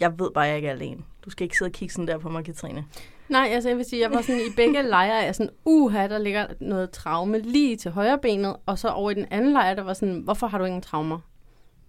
jeg 0.00 0.18
ved 0.18 0.30
bare, 0.34 0.44
at 0.44 0.48
jeg 0.48 0.56
ikke 0.56 0.68
er 0.68 0.72
alene. 0.72 1.02
Du 1.24 1.30
skal 1.30 1.44
ikke 1.44 1.58
sidde 1.58 1.68
og 1.68 1.72
kigge 1.72 1.94
sådan 1.94 2.06
der 2.06 2.18
på 2.18 2.28
mig, 2.28 2.44
Katrine. 2.44 2.84
Nej, 3.28 3.48
altså 3.52 3.68
jeg 3.68 3.76
vil 3.76 3.84
sige, 3.84 4.02
jeg 4.02 4.10
var 4.10 4.22
sådan 4.22 4.40
i 4.40 4.54
begge 4.56 4.82
lejre 4.96 5.26
af 5.26 5.34
sådan, 5.34 5.52
uha, 5.64 6.08
der 6.08 6.18
ligger 6.18 6.46
noget 6.60 6.90
traume 6.90 7.38
lige 7.38 7.76
til 7.76 7.90
højre 7.90 8.18
benet, 8.18 8.56
og 8.66 8.78
så 8.78 8.88
over 8.88 9.10
i 9.10 9.14
den 9.14 9.26
anden 9.30 9.52
lejr, 9.52 9.74
der 9.74 9.82
var 9.82 9.92
sådan, 9.92 10.20
hvorfor 10.20 10.46
har 10.46 10.58
du 10.58 10.64
ingen 10.64 10.82
traumer? 10.82 11.18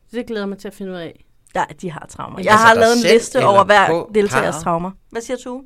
Så 0.07 0.17
det 0.17 0.25
glæder 0.25 0.41
jeg 0.41 0.49
mig 0.49 0.57
til 0.57 0.67
at 0.67 0.73
finde 0.73 0.91
ud 0.91 0.97
af. 0.97 1.25
Ja, 1.55 1.63
de 1.81 1.91
har 1.91 2.05
traumer. 2.09 2.37
Altså 2.37 2.49
Jeg 2.49 2.59
har 2.59 2.73
dig 2.73 2.81
lavet 2.81 2.95
en 3.05 3.13
liste 3.13 3.45
over 3.45 3.63
hver 3.63 4.05
deltagers 4.13 4.63
traumer. 4.63 4.91
Hvad 5.09 5.21
siger 5.21 5.37
du? 5.45 5.63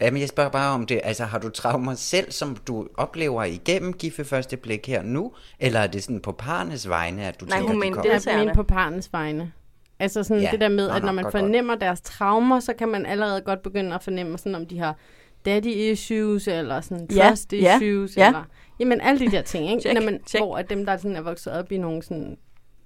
Jamen, 0.00 0.20
jeg 0.20 0.28
spørger 0.28 0.50
bare 0.50 0.74
om 0.74 0.86
det. 0.86 1.00
Altså, 1.04 1.24
har 1.24 1.38
du 1.38 1.48
traumer 1.48 1.94
selv, 1.94 2.32
som 2.32 2.56
du 2.56 2.88
oplever 2.96 3.44
igennem 3.44 3.92
Giffe 3.92 4.24
Første 4.24 4.56
Blik 4.56 4.86
her 4.86 5.02
nu? 5.02 5.32
Eller 5.60 5.80
er 5.80 5.86
det 5.86 6.02
sådan 6.04 6.20
på 6.20 6.32
parnes 6.32 6.88
vegne, 6.88 7.24
at 7.24 7.40
du 7.40 7.44
Nej, 7.44 7.58
tænker, 7.58 7.72
hun 7.72 7.82
kommer? 7.82 8.02
Det 8.02 8.26
er 8.26 8.44
men 8.44 8.54
på 8.54 8.62
parens 8.62 9.12
vegne. 9.12 9.52
Altså 9.98 10.22
sådan 10.22 10.42
Ja, 10.42 10.50
det 10.50 10.60
der 10.60 10.68
med, 10.68 10.88
nå, 10.88 10.94
at 10.94 11.02
nå, 11.02 11.06
når 11.06 11.12
man 11.12 11.24
godt, 11.24 11.32
godt. 11.32 11.42
fornemmer 11.42 11.74
deres 11.74 12.00
traumer, 12.00 12.60
så 12.60 12.72
kan 12.72 12.88
man 12.88 13.06
allerede 13.06 13.40
godt 13.40 13.62
begynde 13.62 13.94
at 13.94 14.02
fornemme, 14.02 14.38
sådan, 14.38 14.54
om 14.54 14.66
de 14.66 14.78
har 14.78 14.96
daddy 15.44 15.66
issues, 15.66 16.48
eller 16.48 16.80
sådan 16.80 17.08
trust 17.08 17.52
ja, 17.52 17.76
issues, 17.76 18.16
ja. 18.16 18.26
eller... 18.26 18.44
Jamen, 18.80 19.00
alle 19.00 19.26
de 19.26 19.30
der 19.30 19.42
ting, 19.42 19.70
ikke? 19.70 19.82
Check, 19.88 19.94
når 19.94 20.02
man, 20.02 20.20
check. 20.26 20.42
Hvor 20.42 20.58
at 20.58 20.70
dem, 20.70 20.86
der 20.86 20.96
sådan 20.96 21.16
er 21.16 21.20
vokset 21.20 21.52
op 21.52 21.72
i 21.72 21.78
nogle 21.78 22.02
sådan 22.02 22.38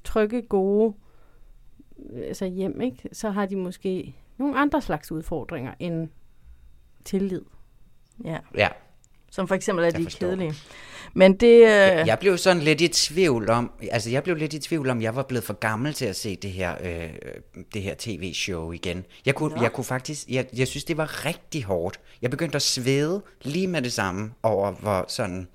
trygge, 0.04 0.42
gode 0.42 0.94
altså 2.28 2.46
hjem, 2.46 2.80
ikke? 2.80 3.08
Så 3.12 3.30
har 3.30 3.46
de 3.46 3.56
måske 3.56 4.14
nogle 4.38 4.58
andre 4.58 4.82
slags 4.82 5.12
udfordringer 5.12 5.72
end 5.78 6.08
tillid. 7.04 7.42
Ja. 8.24 8.38
Ja, 8.56 8.68
Som 9.30 9.48
for 9.48 9.54
eksempel, 9.54 9.84
at 9.84 9.92
Jeg 9.92 9.98
de 9.98 10.02
er 10.02 10.04
forstår. 10.04 10.26
kedelige. 10.26 10.54
Men 11.14 11.34
det... 11.34 11.56
Øh, 11.56 12.06
jeg 12.06 12.16
blev 12.20 12.38
sådan 12.38 12.62
lidt 12.62 12.80
i 12.80 12.88
tvivl 12.88 13.50
om, 13.50 13.72
altså 13.90 14.10
jeg 14.10 14.22
blev 14.22 14.36
lidt 14.36 14.54
i 14.54 14.58
tvivl 14.58 14.90
om, 14.90 15.02
jeg 15.02 15.16
var 15.16 15.22
blevet 15.22 15.44
for 15.44 15.52
gammel 15.54 15.92
til 15.92 16.04
at 16.04 16.16
se 16.16 16.36
det 16.36 16.50
her, 16.50 16.74
øh, 16.84 17.10
det 17.74 17.82
her 17.82 17.94
tv-show 17.98 18.72
igen. 18.72 19.04
Jeg 19.26 19.34
kunne, 19.34 19.62
jeg 19.62 19.72
kunne 19.72 19.84
faktisk, 19.84 20.28
jeg, 20.28 20.46
jeg 20.56 20.68
synes 20.68 20.84
det 20.84 20.96
var 20.96 21.26
rigtig 21.26 21.64
hårdt. 21.64 22.00
Jeg 22.22 22.30
begyndte 22.30 22.56
at 22.56 22.62
svede 22.62 23.22
lige 23.42 23.66
med 23.66 23.82
det 23.82 23.92
samme 23.92 24.32
over, 24.42 24.72
hvor 24.72 25.04
sådan 25.08 25.48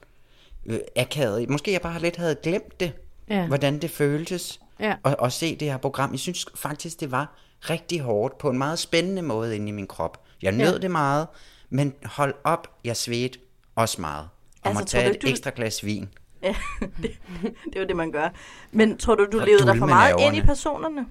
øh, 0.65 0.79
akavet, 0.96 1.50
måske 1.50 1.72
jeg 1.72 1.82
bare 1.82 2.01
lidt 2.01 2.17
havde 2.17 2.36
glemt 2.44 2.79
det, 2.79 2.91
Ja. 3.29 3.48
hvordan 3.48 3.79
det 3.79 3.89
føltes. 3.89 4.60
Ja. 4.79 4.96
at, 5.05 5.15
at 5.24 5.34
se 5.34 5.55
det 5.55 5.67
her 5.72 5.77
program. 5.77 6.12
Jeg 6.12 6.19
synes 6.19 6.46
faktisk, 6.55 7.00
det 7.00 7.12
var 7.12 7.38
rigtig 7.62 8.00
hårdt 8.00 8.38
på 8.38 8.50
en 8.50 8.57
meget 8.57 8.79
spændende 8.79 9.22
måde 9.22 9.55
inde 9.55 9.67
i 9.67 9.72
min 9.72 9.88
krop. 9.88 10.24
Jeg 10.41 10.51
nød 10.51 10.74
Ja. 10.74 10.79
det 10.79 10.91
meget, 10.91 11.27
men 11.69 11.93
hold 12.05 12.34
op, 12.43 12.67
jeg 12.84 12.98
svedte 12.98 13.39
også 13.75 14.01
meget. 14.01 14.29
Og 14.63 14.69
Altså, 14.69 14.81
må 14.81 14.86
tage 14.86 15.10
du 15.10 15.13
et 15.15 15.22
du- 15.22 15.27
ekstra 15.27 15.51
glas 15.55 15.86
vin. 15.86 16.10
Ja, 16.43 16.55
det, 17.01 17.17
det 17.41 17.75
er 17.75 17.79
jo 17.79 17.88
det, 17.88 17.96
man 17.96 18.12
gør. 18.12 18.29
Men 18.72 18.98
tror 18.98 19.15
du, 19.15 19.25
du 19.31 19.39
Og 19.39 19.46
levede 19.46 19.65
dig 19.65 19.77
for 19.77 19.86
meget 19.86 20.15
ind 20.19 20.36
i 20.36 20.41
personerne? 20.41 21.05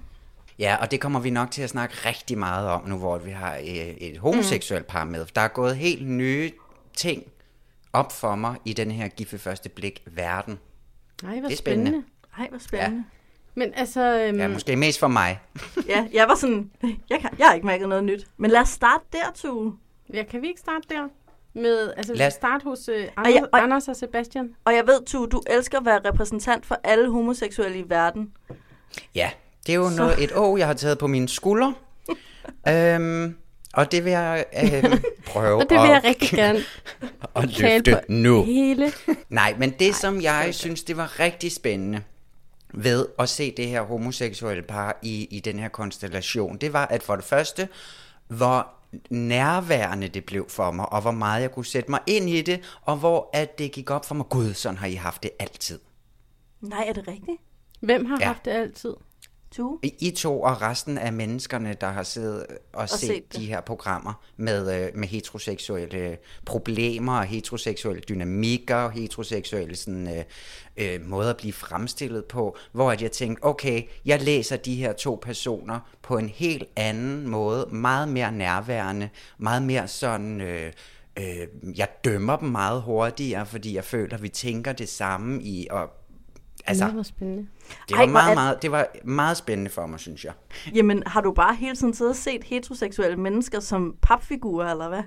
Ja, 0.59 0.75
og 0.81 0.91
det 0.91 1.01
kommer 1.01 1.19
vi 1.19 1.29
nok 1.29 1.51
til 1.51 1.61
at 1.61 1.69
snakke 1.69 1.95
rigtig 2.05 2.37
meget 2.37 2.69
om 2.69 2.87
nu, 2.89 2.97
hvor 2.97 3.17
vi 3.17 3.31
har 3.31 3.55
øh, 3.55 3.65
et 3.65 4.17
homoseksuelt 4.17 4.87
par 4.87 5.03
med. 5.03 5.25
Der 5.35 5.41
er 5.41 5.47
gået 5.47 5.75
helt 5.77 6.07
nye 6.07 6.51
ting 6.95 7.23
op 7.93 8.11
for 8.11 8.35
mig 8.35 8.55
i 8.65 8.73
den 8.73 8.91
her 8.91 9.07
gifte 9.07 9.37
første 9.37 9.69
blik 9.69 10.03
verden. 10.05 10.59
Nej, 11.23 11.39
hvor 11.39 11.47
Det 11.49 11.53
er 11.53 11.57
spændende. 11.57 11.91
spændende. 11.91 12.07
Ej, 12.39 12.47
hvor 12.49 12.59
spændende. 12.59 13.03
Men 13.57 13.73
altså, 13.75 14.01
øhm, 14.01 14.37
Ja, 14.39 14.47
måske 14.47 14.75
mest 14.75 14.99
for 14.99 15.07
mig. 15.07 15.39
Ja, 15.89 16.05
jeg 16.13 16.27
var 16.27 16.35
sådan, 16.35 16.71
jeg, 17.09 17.19
kan, 17.19 17.29
jeg 17.39 17.47
har 17.47 17.53
ikke 17.53 17.67
mærket 17.67 17.89
noget 17.89 18.03
nyt. 18.03 18.27
Men 18.37 18.51
lad 18.51 18.61
os 18.61 18.69
starte 18.69 19.03
der, 19.11 19.31
Tue. 19.35 19.73
ja, 20.13 20.23
kan 20.23 20.41
vi 20.41 20.47
ikke 20.47 20.59
starte 20.59 20.83
der? 20.89 21.07
Med, 21.53 21.93
altså, 21.97 22.13
vi 22.13 22.17
Lad- 22.19 22.31
starte 22.31 22.63
hos 22.63 22.89
øh, 22.89 22.95
Og 22.95 23.11
Anders, 23.17 23.33
jeg- 23.35 23.43
og- 23.53 23.63
Anders 23.63 23.87
og 23.87 23.95
Sebastian. 23.95 24.49
Og 24.65 24.73
jeg 24.73 24.87
ved, 24.87 25.05
Tue, 25.05 25.27
du 25.27 25.41
elsker 25.49 25.79
at 25.79 25.85
være 25.85 25.99
repræsentant 26.05 26.65
for 26.65 26.79
alle 26.83 27.09
homoseksuelle 27.11 27.77
i 27.79 27.83
verden. 27.87 28.31
Ja, 29.15 29.29
det 29.67 29.73
er 29.73 29.77
jo 29.77 29.89
noget, 29.97 30.23
et 30.23 30.31
år, 30.35 30.57
jeg 30.57 30.67
har 30.67 30.73
taget 30.73 30.97
på 30.97 31.07
mine 31.07 31.29
skuldre. 31.29 31.73
øhm, 32.67 33.35
og 33.73 33.91
det 33.91 34.03
vil 34.05 34.11
jeg 34.11 34.45
øhm, 34.63 34.99
prøve 35.27 35.55
Og 35.55 35.69
det 35.69 35.77
vil 35.81 35.87
jeg 35.87 35.95
at, 35.97 36.03
rigtig 36.03 36.29
gerne 36.29 36.59
at 37.35 37.49
tale 37.57 37.73
løfte 37.75 37.91
på 37.91 37.99
nu. 38.07 38.43
hele. 38.43 38.91
Nej, 39.29 39.55
men 39.57 39.69
det, 39.79 39.95
som 39.95 40.21
jeg 40.21 40.49
synes, 40.51 40.83
det 40.83 40.97
var 40.97 41.19
rigtig 41.19 41.51
spændende 41.51 42.01
ved 42.73 43.07
at 43.19 43.29
se 43.29 43.53
det 43.57 43.67
her 43.67 43.81
homoseksuelle 43.81 44.63
par 44.63 44.99
i, 45.01 45.27
i 45.31 45.39
den 45.39 45.59
her 45.59 45.67
konstellation, 45.69 46.57
det 46.57 46.73
var, 46.73 46.85
at 46.85 47.03
for 47.03 47.15
det 47.15 47.25
første, 47.25 47.69
hvor 48.27 48.67
nærværende 49.09 50.07
det 50.07 50.25
blev 50.25 50.49
for 50.49 50.71
mig, 50.71 50.89
og 50.93 51.01
hvor 51.01 51.11
meget 51.11 51.41
jeg 51.41 51.51
kunne 51.51 51.65
sætte 51.65 51.89
mig 51.91 51.99
ind 52.07 52.29
i 52.29 52.41
det, 52.41 52.59
og 52.81 52.97
hvor 52.97 53.29
at 53.33 53.57
det 53.59 53.71
gik 53.71 53.89
op 53.91 54.05
for 54.05 54.15
mig, 54.15 54.25
gud, 54.29 54.53
sådan 54.53 54.77
har 54.77 54.87
I 54.87 54.93
haft 54.93 55.23
det 55.23 55.31
altid. 55.39 55.79
Nej, 56.61 56.85
er 56.87 56.93
det 56.93 57.07
rigtigt? 57.07 57.41
Hvem 57.79 58.05
har 58.05 58.17
Ja. 58.19 58.25
haft 58.25 58.45
det 58.45 58.51
altid? 58.51 58.93
Tue? 59.51 59.79
I 59.83 60.11
to 60.11 60.41
og 60.41 60.61
resten 60.61 60.97
af 60.97 61.13
menneskerne, 61.13 61.73
der 61.81 61.87
har 61.87 62.03
siddet 62.03 62.45
og, 62.49 62.57
og 62.73 62.89
set, 62.89 62.99
set 62.99 63.33
det. 63.33 63.39
de 63.39 63.45
her 63.45 63.61
programmer 63.61 64.13
med, 64.37 64.85
øh, 64.85 64.95
med 64.95 65.07
heteroseksuelle 65.07 66.17
problemer, 66.45 67.17
og 67.17 67.25
heteroseksuelle 67.25 68.01
dynamikker, 68.01 68.75
og 68.75 68.91
heteroseksuelle 68.91 69.75
sådan, 69.75 70.17
øh, 70.17 70.23
øh, 70.77 71.05
måder 71.05 71.29
at 71.29 71.37
blive 71.37 71.53
fremstillet 71.53 72.25
på, 72.25 72.57
hvor 72.71 72.91
at 72.91 73.01
jeg 73.01 73.11
tænkte, 73.11 73.43
okay, 73.43 73.83
jeg 74.05 74.21
læser 74.21 74.57
de 74.57 74.75
her 74.75 74.93
to 74.93 75.19
personer 75.21 75.79
på 76.01 76.17
en 76.17 76.29
helt 76.29 76.63
anden 76.75 77.27
måde, 77.27 77.67
meget 77.71 78.07
mere 78.07 78.31
nærværende, 78.31 79.09
meget 79.37 79.63
mere 79.63 79.87
sådan... 79.87 80.41
Øh, 80.41 80.71
øh, 81.19 81.47
jeg 81.77 81.87
dømmer 82.05 82.37
dem 82.37 82.49
meget 82.49 82.81
hurtigere, 82.81 83.45
fordi 83.45 83.75
jeg 83.75 83.83
føler, 83.83 84.15
at 84.15 84.23
vi 84.23 84.29
tænker 84.29 84.73
det 84.73 84.89
samme 84.89 85.43
i, 85.43 85.67
og 85.71 85.89
altså, 86.67 86.85
Det 86.87 86.95
var 86.95 87.03
spændende. 87.03 87.47
det 87.89 87.95
Ej, 87.95 87.99
var, 87.99 88.05
hvor 88.05 88.11
meget, 88.13 88.35
meget, 88.35 88.61
det 88.61 88.71
var 88.71 88.87
meget 89.03 89.37
spændende 89.37 89.71
for 89.71 89.85
mig, 89.85 89.99
synes 89.99 90.25
jeg. 90.25 90.33
Jamen, 90.75 91.03
har 91.05 91.21
du 91.21 91.31
bare 91.31 91.55
hele 91.55 91.75
tiden 91.75 91.93
siddet 91.93 92.11
og 92.11 92.15
set 92.15 92.43
heteroseksuelle 92.43 93.17
mennesker 93.17 93.59
som 93.59 93.95
papfigurer, 94.01 94.71
eller 94.71 94.87
hvad? 94.89 95.03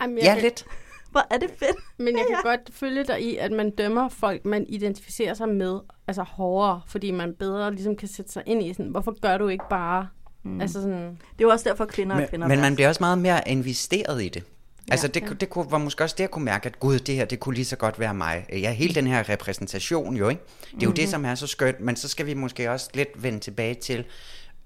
Jamen, 0.00 0.16
jeg 0.18 0.24
Ja, 0.24 0.34
kan, 0.34 0.42
lidt. 0.42 0.66
Hvor 1.12 1.26
er 1.30 1.38
det 1.38 1.50
fedt. 1.58 1.76
Men 1.98 2.16
jeg 2.16 2.24
kan 2.34 2.38
godt 2.42 2.60
følge 2.72 3.04
dig 3.04 3.22
i, 3.22 3.36
at 3.36 3.52
man 3.52 3.70
dømmer 3.70 4.08
folk, 4.08 4.44
man 4.44 4.66
identificerer 4.68 5.34
sig 5.34 5.48
med, 5.48 5.78
altså 6.08 6.22
hårdere, 6.22 6.80
fordi 6.86 7.10
man 7.10 7.34
bedre 7.38 7.74
ligesom 7.74 7.96
kan 7.96 8.08
sætte 8.08 8.32
sig 8.32 8.42
ind 8.46 8.62
i 8.62 8.72
sådan, 8.72 8.90
hvorfor 8.90 9.20
gør 9.20 9.38
du 9.38 9.48
ikke 9.48 9.64
bare, 9.70 10.08
mm. 10.44 10.60
altså 10.60 10.80
sådan, 10.82 11.00
Det 11.10 11.10
er 11.38 11.42
jo 11.42 11.48
også 11.48 11.68
derfor, 11.68 11.84
kvinder 11.84 12.16
er 12.16 12.26
kvinder. 12.26 12.48
Men, 12.48 12.56
men 12.56 12.62
man 12.62 12.74
bliver 12.74 12.88
også 12.88 13.02
meget 13.02 13.18
mere 13.18 13.48
investeret 13.48 14.22
i 14.22 14.28
det. 14.28 14.44
Altså 14.90 15.08
det, 15.08 15.40
det 15.40 15.50
kunne, 15.50 15.70
var 15.70 15.78
måske 15.78 16.04
også 16.04 16.14
det, 16.18 16.22
jeg 16.22 16.30
kunne 16.30 16.44
mærke, 16.44 16.66
at 16.66 16.80
gud, 16.80 16.98
det 16.98 17.14
her, 17.14 17.24
det 17.24 17.40
kunne 17.40 17.54
lige 17.54 17.64
så 17.64 17.76
godt 17.76 17.98
være 18.00 18.14
mig. 18.14 18.46
Ja, 18.52 18.72
hele 18.72 18.94
den 18.94 19.06
her 19.06 19.28
repræsentation 19.28 20.16
jo, 20.16 20.28
ikke? 20.28 20.42
Det 20.64 20.72
er 20.72 20.78
jo 20.82 20.88
Mhm. 20.88 20.96
det, 20.96 21.08
som 21.08 21.24
er 21.24 21.34
så 21.34 21.46
skønt, 21.46 21.80
men 21.80 21.96
så 21.96 22.08
skal 22.08 22.26
vi 22.26 22.34
måske 22.34 22.70
også 22.70 22.90
lidt 22.94 23.08
vende 23.22 23.38
tilbage 23.40 23.74
til, 23.74 24.04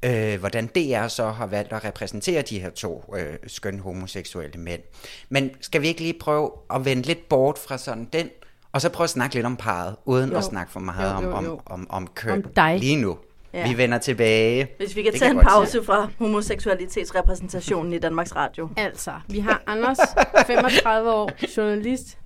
øh, 0.02 0.38
hvordan 0.40 0.66
DR 0.66 1.08
så 1.08 1.30
har 1.30 1.46
valgt 1.46 1.72
at 1.72 1.84
repræsentere 1.84 2.42
de 2.42 2.60
her 2.60 2.70
to 2.70 3.14
øh, 3.18 3.34
skønne 3.46 3.80
homoseksuelle 3.82 4.60
mænd. 4.60 4.80
Men 5.28 5.50
skal 5.60 5.82
vi 5.82 5.88
ikke 5.88 6.00
lige 6.00 6.14
prøve 6.20 6.50
at 6.74 6.84
vende 6.84 7.02
lidt 7.02 7.28
bort 7.28 7.58
fra 7.58 7.78
sådan 7.78 8.08
den, 8.12 8.28
og 8.72 8.80
så 8.80 8.88
prøve 8.88 9.04
at 9.04 9.10
snakke 9.10 9.34
lidt 9.34 9.46
om 9.46 9.56
parret, 9.56 9.96
uden 10.04 10.30
Jo. 10.30 10.36
at 10.38 10.44
snakke 10.44 10.72
for 10.72 10.80
meget 10.80 11.22
Jo, 11.22 11.28
jo, 11.28 11.34
om, 11.36 11.44
jo. 11.44 11.52
om, 11.52 11.60
om, 11.66 11.86
om 11.90 12.06
køn 12.14 12.32
Om 12.46 12.52
dig. 12.56 12.78
lige 12.78 12.96
nu. 12.96 13.18
Ja. 13.54 13.68
Vi 13.68 13.76
vender 13.78 13.98
tilbage. 13.98 14.68
Hvis 14.78 14.96
vi 14.96 15.02
kan 15.02 15.12
Det 15.12 15.20
tage 15.20 15.28
kan 15.30 15.38
en 15.38 15.44
pause 15.44 15.82
fra 15.84 16.08
homoseksualitetsrepræsentationen 16.18 17.92
i 17.92 17.98
Danmarks 17.98 18.36
Radio. 18.36 18.68
altså, 18.76 19.12
vi 19.28 19.38
har 19.38 19.62
Anders, 19.66 19.98
35 20.46 21.10
år, 21.10 21.30
journalist, 21.56 22.18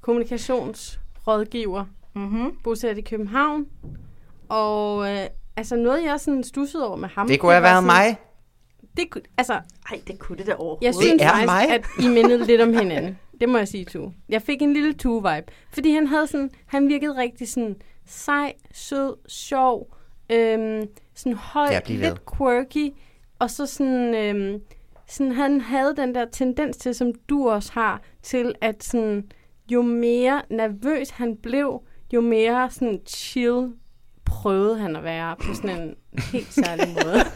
kommunikationsrådgiver, 0.00 1.84
Mm-hmm. 2.14 2.52
bosat 2.64 2.98
i 2.98 3.00
København, 3.00 3.66
og 4.48 5.10
øh, 5.10 5.26
altså 5.56 5.76
noget, 5.76 6.04
jeg 6.04 6.20
sådan 6.20 6.44
stussede 6.44 6.88
over 6.88 6.96
med 6.96 7.08
ham. 7.08 7.28
Det 7.28 7.40
kunne 7.40 7.52
have 7.52 7.62
været 7.62 7.74
sådan- 7.74 7.86
mig. 7.86 8.16
Det 8.96 9.10
kunne, 9.10 9.22
altså, 9.38 9.52
Ej, 9.90 10.00
det 10.06 10.18
kunne 10.18 10.38
det 10.38 10.46
da 10.46 10.54
overhovedet. 10.54 10.82
Jeg 10.84 10.94
Det 10.94 11.02
synes 11.02 11.22
er 11.22 11.28
faktisk, 11.28 11.46
mig. 11.46 11.70
at 11.70 11.84
I 12.04 12.08
mindede 12.08 12.44
lidt 12.46 12.60
om 12.60 12.72
hinanden. 12.72 13.18
Det 13.40 13.48
må 13.48 13.58
jeg 13.58 13.68
sige, 13.68 13.84
Tue. 13.84 14.12
Jeg 14.28 14.42
fik 14.42 14.62
en 14.62 14.72
lille 14.72 14.94
Tue-vibe. 15.02 15.44
Fordi 15.72 15.92
han 15.92 16.06
havde 16.06 16.26
sådan, 16.26 16.50
han 16.66 16.88
virkede 16.88 17.16
rigtig 17.16 17.48
sådan 17.48 17.76
sej, 18.06 18.52
sød, 18.74 19.14
sjov, 19.28 19.94
øhm, 20.30 20.86
sådan 21.14 21.36
høj, 21.36 21.68
Ja, 21.70 21.80
lidt 21.86 22.20
quirky. 22.36 22.90
Og 23.38 23.50
så 23.50 23.66
sådan, 23.66 24.14
øhm, 24.14 24.62
sådan, 25.08 25.32
han 25.32 25.60
havde 25.60 25.96
den 25.96 26.14
der 26.14 26.24
tendens 26.32 26.76
til, 26.76 26.94
som 26.94 27.12
du 27.28 27.48
også 27.50 27.72
har, 27.72 28.02
til 28.22 28.54
at 28.60 28.84
sådan, 28.84 29.30
jo 29.70 29.82
mere 29.82 30.42
nervøs 30.50 31.10
han 31.10 31.36
blev, 31.36 31.82
jo 32.12 32.20
mere 32.20 32.70
sådan 32.70 33.00
chill 33.06 33.72
prøvede 34.24 34.78
han 34.78 34.96
at 34.96 35.04
være 35.04 35.36
på 35.36 35.54
sådan 35.54 35.80
en 35.80 35.94
helt 36.32 36.52
særlig 36.52 36.88
måde. 36.88 37.20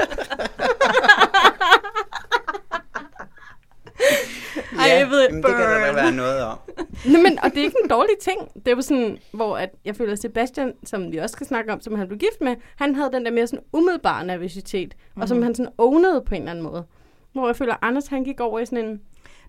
Ej, 4.79 4.99
jeg 4.99 5.11
ved 5.11 5.23
Jamen, 5.29 5.43
det 5.43 5.51
kan 5.51 5.61
der 5.61 5.87
da 5.87 5.93
være 5.93 6.13
noget 6.13 6.43
om. 6.45 6.59
Nå, 7.05 7.19
men, 7.19 7.39
og 7.43 7.51
det 7.51 7.59
er 7.59 7.65
ikke 7.65 7.77
en 7.83 7.91
dårlig 7.91 8.15
ting. 8.21 8.41
Det 8.55 8.69
er 8.69 8.77
jo 8.77 8.83
sådan, 8.83 9.19
hvor 9.33 9.57
at 9.57 9.71
jeg 9.85 9.97
føler, 9.97 10.13
at 10.13 10.19
Sebastian, 10.19 10.73
som 10.85 11.13
vi 11.13 11.17
også 11.17 11.33
skal 11.33 11.47
snakke 11.47 11.73
om, 11.73 11.81
som 11.81 11.95
han 11.95 12.09
blev 12.09 12.19
gift 12.19 12.41
med, 12.41 12.57
han 12.77 12.95
havde 12.95 13.11
den 13.13 13.25
der 13.25 13.31
mere 13.31 13.47
sådan 13.47 13.65
umiddelbare 13.73 14.27
nervøsitet, 14.27 14.95
mm-hmm. 14.97 15.23
og 15.23 15.29
som 15.29 15.43
han 15.43 15.55
sådan 15.55 15.73
ownede 15.79 16.23
på 16.27 16.35
en 16.35 16.41
eller 16.41 16.51
anden 16.51 16.65
måde. 16.65 16.85
Hvor 17.33 17.47
jeg 17.47 17.57
føler, 17.57 17.73
at 17.73 17.79
Anders 17.83 18.07
han 18.07 18.25
gik 18.25 18.41
over 18.41 18.59
i 18.59 18.67
sådan 18.67 18.85
en... 18.85 19.01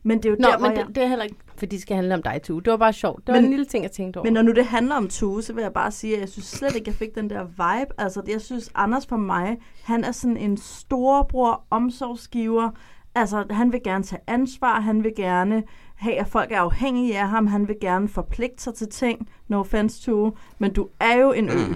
Men 0.06 0.18
det 0.18 0.26
er 0.26 0.30
jo 0.30 0.36
Nå, 0.40 0.48
der, 0.48 0.58
men 0.58 0.78
jeg... 0.78 0.86
det, 0.88 0.96
det 0.96 1.04
er 1.04 1.08
heller 1.08 1.24
ikke, 1.24 1.36
fordi 1.58 1.76
det 1.76 1.82
skal 1.82 1.96
handle 1.96 2.14
om 2.14 2.24
dig, 2.24 2.42
Tue. 2.44 2.62
Det 2.62 2.72
var 2.72 2.78
bare 2.78 2.94
sjovt. 2.94 3.28
Det 3.28 3.28
var 3.28 3.34
Men- 3.34 3.44
en 3.44 3.50
lille 3.50 3.66
ting, 3.66 3.84
jeg 3.84 3.92
tænkte 3.92 4.18
over. 4.18 4.24
Men 4.24 4.34
når 4.34 4.42
nu 4.42 4.52
det 4.52 4.66
handler 4.66 4.96
om 4.96 5.08
Tue, 5.08 5.44
så 5.44 5.54
vil 5.54 5.62
jeg 5.62 5.74
bare 5.74 5.92
sige, 5.92 6.14
at 6.14 6.20
jeg 6.20 6.30
synes 6.30 6.46
slet 6.46 6.76
ikke, 6.76 6.90
jeg 6.90 6.96
fik 6.96 7.16
den 7.16 7.30
der 7.30 7.44
vibe. 7.44 7.94
Altså, 8.02 8.22
jeg 8.28 8.42
synes, 8.42 8.72
Anders 8.76 9.06
for 9.06 9.18
mig, 9.18 9.58
han 9.84 10.04
er 10.04 10.12
sådan 10.12 10.38
en 10.38 10.58
storebror, 10.58 11.64
omsorgsgiver. 11.70 12.70
Altså, 13.16 13.46
han 13.50 13.72
vil 13.72 13.84
gerne 13.84 14.04
tage 14.04 14.22
ansvar, 14.28 14.80
han 14.80 15.04
vil 15.04 15.14
gerne 15.16 15.64
have, 15.96 16.16
at 16.20 16.28
folk 16.28 16.52
er 16.52 16.60
afhængige 16.60 17.20
af 17.20 17.30
ham, 17.30 17.48
han 17.48 17.68
vil 17.68 17.76
gerne 17.82 18.10
forpligte 18.10 18.64
sig 18.64 18.74
til 18.76 18.88
ting. 18.90 19.30
No 19.48 19.60
offense, 19.60 20.02
Tue, 20.02 20.32
men 20.60 20.74
du 20.74 20.90
er 21.00 21.18
jo 21.18 21.32
en 21.32 21.50
ø. 21.50 21.54
Mm. 21.68 21.76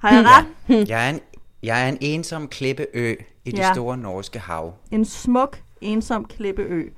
Har 0.00 0.10
jeg 0.14 0.24
ret? 0.26 0.88
Jeg 0.88 1.06
er 1.06 1.10
en, 1.10 1.20
jeg 1.62 1.84
er 1.84 1.88
en 1.88 1.98
ensom 2.00 2.48
klippeø 2.48 3.14
i 3.44 3.50
det 3.50 3.58
Ja. 3.58 3.72
store 3.72 3.96
norske 3.96 4.38
hav. 4.38 4.74
En 4.90 5.04
smuk, 5.04 5.62
ensom 5.80 6.24
klippeø. 6.24 6.88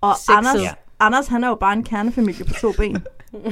Og 0.00 0.14
Sexet. 0.16 0.34
Anders, 0.36 0.62
Ja. 0.62 0.70
Anders, 1.00 1.26
han 1.26 1.44
er 1.44 1.48
jo 1.48 1.54
bare 1.54 1.72
en 1.72 1.84
kernefamilie 1.84 2.44
på 2.44 2.52
to 2.54 2.72
ben. 2.72 3.04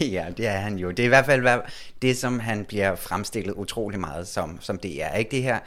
ja, 0.00 0.26
det 0.36 0.46
er 0.46 0.56
han 0.58 0.78
jo. 0.78 0.90
Det 0.90 0.98
er 1.00 1.04
i 1.04 1.08
hvert 1.08 1.26
fald 1.26 1.60
det, 2.02 2.16
som 2.16 2.40
han 2.40 2.64
bliver 2.64 2.94
fremstillet 2.96 3.54
utrolig 3.54 4.00
meget 4.00 4.28
som, 4.28 4.58
som 4.60 4.78
det 4.78 5.04
er. 5.04 5.14
Ikke 5.14 5.30
det 5.30 5.42
her, 5.42 5.58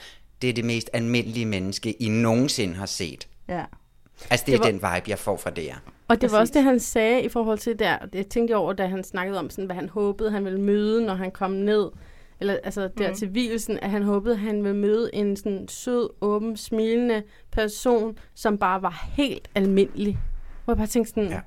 det 0.41 0.49
er 0.49 0.53
det 0.53 0.65
mest 0.65 0.89
almindelige 0.93 1.45
menneske, 1.45 1.91
I 1.91 2.09
nogensinde 2.09 2.75
har 2.75 2.85
set. 2.85 3.27
Ja. 3.47 3.63
Altså, 4.29 4.43
det, 4.45 4.47
Det 4.47 4.53
er 4.53 4.57
var- 4.57 4.65
den 4.65 4.75
vibe, 4.75 5.09
jeg 5.09 5.19
får 5.19 5.37
fra 5.37 5.49
det 5.49 5.63
her. 5.63 5.75
Og 6.07 6.21
det 6.21 6.31
var 6.31 6.37
Præcis. 6.37 6.41
også 6.41 6.53
det, 6.53 6.63
han 6.63 6.79
sagde 6.79 7.23
i 7.23 7.29
forhold 7.29 7.57
til 7.57 7.79
der. 7.79 7.97
Det 8.13 8.27
tænkte 8.27 8.51
jeg 8.51 8.57
over, 8.57 8.73
da 8.73 8.85
han 8.87 9.03
snakkede 9.03 9.39
om, 9.39 9.49
sådan, 9.49 9.65
hvad 9.65 9.75
han 9.75 9.89
håbede, 9.89 10.31
han 10.31 10.45
ville 10.45 10.61
møde, 10.61 11.05
når 11.05 11.13
han 11.13 11.31
kom 11.31 11.51
ned. 11.51 11.89
Eller 12.39 12.57
altså 12.63 12.89
der 12.97 13.07
Mhm. 13.07 13.15
til 13.17 13.27
hvilsen, 13.29 13.79
at 13.79 13.89
han 13.89 14.03
håbede, 14.03 14.35
han 14.35 14.63
ville 14.63 14.77
møde 14.77 15.09
en 15.15 15.35
sådan 15.37 15.67
sød, 15.67 16.09
åben, 16.21 16.57
smilende 16.57 17.23
person, 17.51 18.17
som 18.35 18.57
bare 18.57 18.81
var 18.81 19.09
helt 19.13 19.49
almindelig. 19.55 20.17
Hvor 20.65 20.73
jeg 20.73 20.77
bare 20.77 20.87
tænkte 20.87 21.09
sådan, 21.09 21.29
ja. 21.29 21.39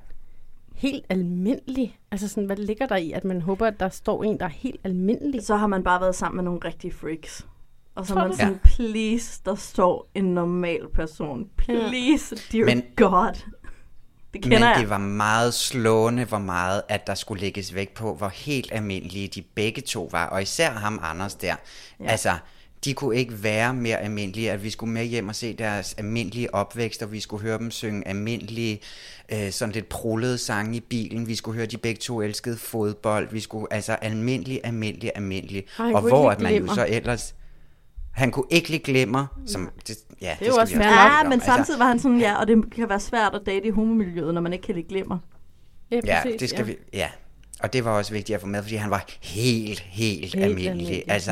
helt 0.75 1.05
almindelig? 1.09 1.99
Altså 2.11 2.27
sådan, 2.27 2.45
hvad 2.45 2.55
ligger 2.57 2.85
der 2.85 2.95
i, 2.95 3.11
at 3.11 3.23
man 3.23 3.41
håber, 3.41 3.67
at 3.67 3.79
der 3.79 3.89
står 3.89 4.23
en, 4.23 4.39
der 4.39 4.45
er 4.45 4.49
helt 4.49 4.79
almindelig? 4.83 5.45
Så 5.45 5.55
har 5.55 5.67
man 5.67 5.83
bare 5.83 6.01
været 6.01 6.15
sammen 6.15 6.35
med 6.35 6.43
nogle 6.43 6.59
rigtige 6.65 6.91
freaks. 6.93 7.45
Og 7.95 8.05
så 8.07 8.13
er 8.15 8.27
man 8.27 8.35
sådan, 8.37 8.59
please, 8.63 9.41
der 9.45 9.55
står 9.55 10.09
en 10.15 10.23
normal 10.25 10.81
person. 10.93 11.45
Please, 11.57 12.35
dear 12.51 12.65
Men- 12.65 12.83
God. 12.95 13.33
Det 14.33 14.43
kender 14.43 14.59
Men 14.59 14.67
jeg. 14.67 14.75
det 14.79 14.89
var 14.89 14.97
meget 14.97 15.53
slående, 15.53 16.25
hvor 16.25 16.37
meget, 16.37 16.81
at 16.89 17.07
der 17.07 17.15
skulle 17.15 17.41
lægges 17.41 17.75
vægt 17.75 17.93
på, 17.93 18.15
hvor 18.15 18.27
helt 18.29 18.71
almindelige 18.71 19.27
de 19.27 19.41
begge 19.55 19.81
to 19.81 20.09
var. 20.11 20.25
Og 20.27 20.41
især 20.41 20.71
ham, 20.71 20.99
Anders, 21.03 21.35
der. 21.35 21.55
Ja. 21.99 22.09
Altså, 22.09 22.33
de 22.85 22.93
kunne 22.93 23.17
ikke 23.17 23.43
være 23.43 23.73
mere 23.73 23.97
almindelige, 23.97 24.51
at 24.51 24.63
vi 24.63 24.69
skulle 24.69 24.93
med 24.93 25.05
hjem 25.05 25.27
og 25.29 25.35
se 25.35 25.53
deres 25.53 25.93
almindelige 25.97 26.53
opvækst, 26.55 27.03
og 27.03 27.11
vi 27.11 27.19
skulle 27.19 27.43
høre 27.43 27.57
dem 27.57 27.71
synge 27.71 28.07
almindelige, 28.07 28.79
øh, 29.31 29.51
sådan 29.51 29.73
lidt 29.73 29.89
prullede 29.89 30.37
sange 30.37 30.77
i 30.77 30.79
bilen. 30.79 31.27
Vi 31.27 31.35
skulle 31.35 31.55
høre, 31.55 31.65
de 31.65 31.77
begge 31.77 31.99
to 31.99 32.21
elskede 32.21 32.57
fodbold. 32.57 33.27
Vi 33.31 33.39
skulle, 33.39 33.67
altså 33.73 33.93
almindelig, 33.93 34.61
almindelig, 34.63 35.11
almindelig. 35.15 35.63
Og 35.77 35.85
han 35.85 35.95
Og 35.95 36.01
hvor 36.01 36.31
at 36.31 36.39
man 36.41 36.51
jo 36.51 36.57
glimmer. 36.57 36.73
så 36.73 36.85
ellers... 36.89 37.35
Han 38.15 38.31
kunne 38.31 38.45
ikke 38.49 38.69
lide 38.69 38.83
glimmer, 38.83 39.25
som... 39.45 39.69
Det, 39.87 39.97
ja, 40.21 40.35
det, 40.39 40.47
jo 40.47 40.51
skal 40.51 40.61
også 40.61 40.73
vi 40.73 40.77
fair 40.83 40.87
også 40.87 40.95
nok. 40.95 41.09
snakke 41.09 41.17
Ja, 41.17 41.23
men 41.23 41.33
Altså, 41.33 41.45
samtidig 41.45 41.79
var 41.79 41.85
han 41.87 41.99
sådan, 41.99 42.19
ja, 42.19 42.35
og 42.39 42.47
det 42.47 42.71
kan 42.71 42.89
være 42.89 42.99
svært 42.99 43.35
at 43.35 43.41
date 43.45 43.67
i 43.67 43.69
homomiljøet, 43.69 44.33
når 44.33 44.41
man 44.41 44.53
ikke 44.53 44.65
kan 44.65 44.75
lide 44.75 44.87
glimmer. 44.87 45.17
Ja, 45.91 45.99
Ja, 46.05 46.21
præcis, 46.23 46.39
det 46.39 46.49
skal 46.49 46.59
ja. 46.59 46.65
vi, 46.65 46.75
ja. 46.93 47.07
Og 47.59 47.73
det 47.73 47.85
var 47.85 47.91
også 47.91 48.13
vigtigt 48.13 48.35
at 48.35 48.41
få 48.41 48.47
med, 48.47 48.61
fordi 48.63 48.75
han 48.75 48.89
var 48.91 49.05
helt, 49.21 49.79
helt, 49.79 50.21
helt 50.21 50.35
almindelig. 50.35 50.69
almindelig, 50.69 51.03
Altså, 51.07 51.31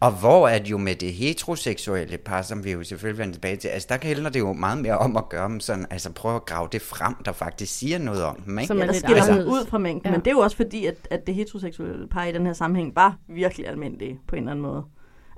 Og 0.00 0.12
hvor 0.12 0.48
er 0.48 0.58
det 0.58 0.70
jo 0.70 0.78
med 0.78 0.94
det 0.94 1.12
heteroseksuelle 1.12 2.18
par, 2.18 2.42
som 2.42 2.64
vi 2.64 2.72
jo 2.72 2.82
selvfølgelig 2.84 3.18
vender 3.18 3.32
tilbage 3.34 3.56
til, 3.56 3.68
altså 3.68 3.88
der 3.90 4.06
handler 4.08 4.30
det 4.30 4.40
jo 4.40 4.52
meget 4.52 4.78
mere 4.78 4.98
om 4.98 5.16
at 5.16 5.28
gøre 5.28 5.48
dem 5.48 5.60
sådan, 5.60 5.86
altså 5.90 6.12
prøve 6.12 6.34
at 6.36 6.46
grave 6.46 6.68
det 6.72 6.82
frem, 6.82 7.14
der 7.24 7.32
faktisk 7.32 7.78
siger 7.78 7.98
noget 7.98 8.22
om 8.24 8.36
dem, 8.46 8.58
ikke? 8.58 8.66
Som 8.66 8.76
Ja, 8.76 8.82
er 8.82 8.86
der 8.86 8.92
lidt 8.92 9.04
skiller 9.04 9.22
altså, 9.22 9.50
ud 9.50 9.66
fra 9.66 9.78
mængden, 9.78 10.02
Ja. 10.04 10.10
ja. 10.10 10.16
men 10.16 10.24
det 10.24 10.30
er 10.30 10.34
jo 10.34 10.38
også 10.40 10.56
fordi, 10.56 10.86
at, 10.86 10.94
at 11.10 11.26
det 11.26 11.34
heteroseksuelle 11.34 12.08
par 12.08 12.24
i 12.24 12.32
den 12.32 12.46
her 12.46 12.52
sammenhæng 12.52 12.96
var 12.96 13.16
virkelig 13.28 13.68
almindelige 13.68 14.18
på 14.28 14.36
en 14.36 14.42
eller 14.42 14.50
anden 14.50 14.62
måde. 14.62 14.84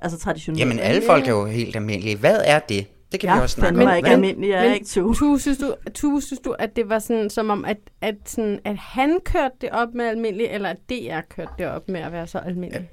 Altså 0.01 0.19
traditionelt. 0.19 0.59
Jamen 0.59 0.79
alle 0.79 1.01
folk 1.05 1.27
er 1.27 1.31
jo 1.31 1.45
helt 1.45 1.75
almindelige. 1.75 2.15
Hvad 2.17 2.41
er 2.45 2.59
det? 2.59 2.87
Det 3.11 3.19
kan 3.19 3.29
jeg 3.29 3.37
vi 3.37 3.41
også 3.41 3.53
snakke 3.55 3.79
om. 3.79 3.83
mig 3.85 3.97
ikke 3.97 4.07
Hvad- 4.07 4.15
almindelig, 4.15 4.49
jeg 4.49 4.67
er 4.67 4.73
ikke 4.73 4.85
to. 4.85 5.13
Tue, 5.13 5.39
synes 5.39 5.57
du, 5.57 5.75
Tue, 5.95 6.21
synes 6.21 6.39
du, 6.39 6.51
at 6.59 6.75
det 6.75 6.89
var 6.89 6.99
sådan, 6.99 7.29
som 7.29 7.49
om, 7.49 7.65
at, 7.65 7.77
at, 8.01 8.15
sådan, 8.25 8.59
at 8.65 8.77
han 8.77 9.19
kørte 9.25 9.55
det 9.61 9.69
op 9.69 9.93
med 9.93 10.05
almindelig, 10.05 10.47
eller 10.47 10.69
at 10.69 10.77
DR 10.89 11.21
kørte 11.29 11.51
det 11.57 11.67
op 11.67 11.89
med 11.89 11.99
at 11.99 12.11
være 12.11 12.27
så 12.27 12.37
almindelig? 12.37 12.89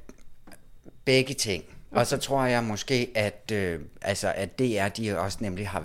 Begge 1.05 1.35
ting. 1.35 1.65
Og 1.91 2.07
så 2.07 2.17
tror 2.17 2.45
jeg 2.45 2.65
måske, 2.65 3.09
at, 3.15 3.51
øh, 3.53 3.81
altså, 4.03 4.33
at 4.37 4.59
DR 4.59 4.89
de 4.89 5.19
også 5.19 5.39
nemlig 5.41 5.69
har 5.69 5.85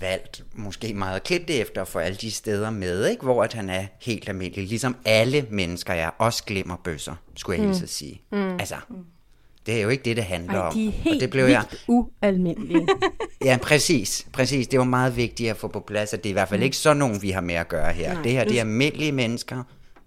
valgt 0.00 0.44
måske 0.54 0.94
meget 0.94 1.16
at 1.16 1.22
klippe 1.22 1.46
det 1.52 1.60
efter 1.60 1.84
for 1.84 2.00
alle 2.00 2.16
de 2.16 2.30
steder 2.30 2.70
med, 2.70 3.06
ikke? 3.06 3.22
hvor 3.22 3.42
at 3.42 3.52
han 3.52 3.70
er 3.70 3.86
helt 4.00 4.28
almindelig. 4.28 4.68
Ligesom 4.68 4.96
alle 5.04 5.46
mennesker 5.50 5.92
er, 5.92 6.10
også 6.18 6.44
glemmer 6.44 6.76
bøsser, 6.76 7.14
skulle 7.36 7.60
jeg 7.60 7.68
mm. 7.68 7.74
sige. 7.74 8.22
Mm. 8.32 8.52
Altså, 8.52 8.74
det 9.68 9.78
er 9.78 9.82
jo 9.82 9.88
ikke 9.88 10.04
det, 10.04 10.16
det 10.16 10.24
handler 10.24 10.54
Ej, 10.54 10.66
om. 10.66 10.72
de 10.74 10.84
er 10.84 10.88
Og 10.88 10.92
helt 10.92 11.20
det 11.20 11.30
blev 11.30 11.46
vildt 11.46 11.54
jeg, 11.56 11.64
ualmindelige. 11.88 12.86
Ja, 13.44 13.58
præcis. 13.62 14.26
Præcis. 14.32 14.68
Det 14.68 14.78
var 14.78 14.84
meget 14.84 15.16
vigtigt 15.16 15.50
at 15.50 15.56
få 15.56 15.68
på 15.68 15.80
plads, 15.80 16.14
at 16.14 16.24
det 16.24 16.28
er 16.28 16.30
i 16.30 16.32
hvert 16.32 16.48
fald 16.48 16.62
ikke 16.62 16.76
sådan 16.76 16.96
nogen, 16.96 17.22
vi 17.22 17.30
har 17.30 17.40
med 17.40 17.54
at 17.54 17.68
gøre 17.68 17.92
her. 17.92 18.12
Nej. 18.14 18.22
Det 18.22 18.32
her, 18.32 18.44
det 18.44 18.56
er 18.56 18.60
almindelige 18.60 19.12
mennesker 19.12 19.62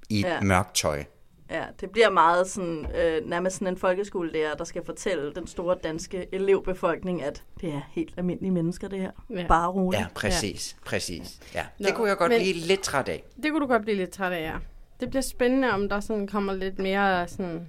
i 0.10 0.20
Ja. 0.22 0.42
mørkt 0.42 0.76
tøj. 0.76 1.04
Ja, 1.52 1.64
det 1.82 1.90
bliver 1.90 2.10
meget 2.10 2.48
sådan, 2.48 2.86
øh, 2.96 3.30
nærmest 3.30 3.56
sådan 3.56 3.68
en 3.68 3.78
folkeskolelærer, 3.78 4.56
der 4.56 4.64
skal 4.64 4.82
fortælle 4.86 5.34
den 5.36 5.48
store 5.48 5.76
danske 5.84 6.26
elevbefolkning, 6.32 7.24
at 7.24 7.44
det 7.62 7.70
er 7.70 7.82
helt 7.92 8.14
almindelige 8.18 8.52
mennesker, 8.52 8.88
det 8.88 9.00
her. 9.00 9.12
Ja. 9.30 9.40
Ja. 9.42 9.48
Bare 9.48 9.68
roligt. 9.72 10.02
Ja, 10.02 10.08
præcis. 10.16 10.76
Præcis. 10.86 11.40
Ja. 11.56 11.64
Nå, 11.80 11.86
Det 11.88 11.96
kunne 11.96 12.10
jeg 12.10 12.18
godt 12.18 12.32
men- 12.32 12.42
blive 12.42 12.54
lidt 12.54 12.82
træt 12.82 13.10
af. 13.10 13.24
det 13.44 13.52
kunne 13.52 13.62
du 13.62 13.68
godt 13.68 13.82
blive 13.82 13.98
lidt 13.98 14.10
træt 14.10 14.32
af, 14.32 14.42
ja. 14.42 14.54
Det 15.00 15.10
bliver 15.10 15.22
spændende, 15.22 15.72
om 15.72 15.90
der 15.90 16.00
sådan 16.00 16.28
kommer 16.28 16.54
lidt 16.54 16.80
mere 16.80 17.28
sådan 17.28 17.68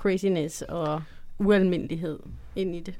craziness 0.00 0.62
og 0.62 1.02
ualmindelighed 1.38 2.18
ind 2.56 2.76
i 2.76 2.80
det. 2.80 2.98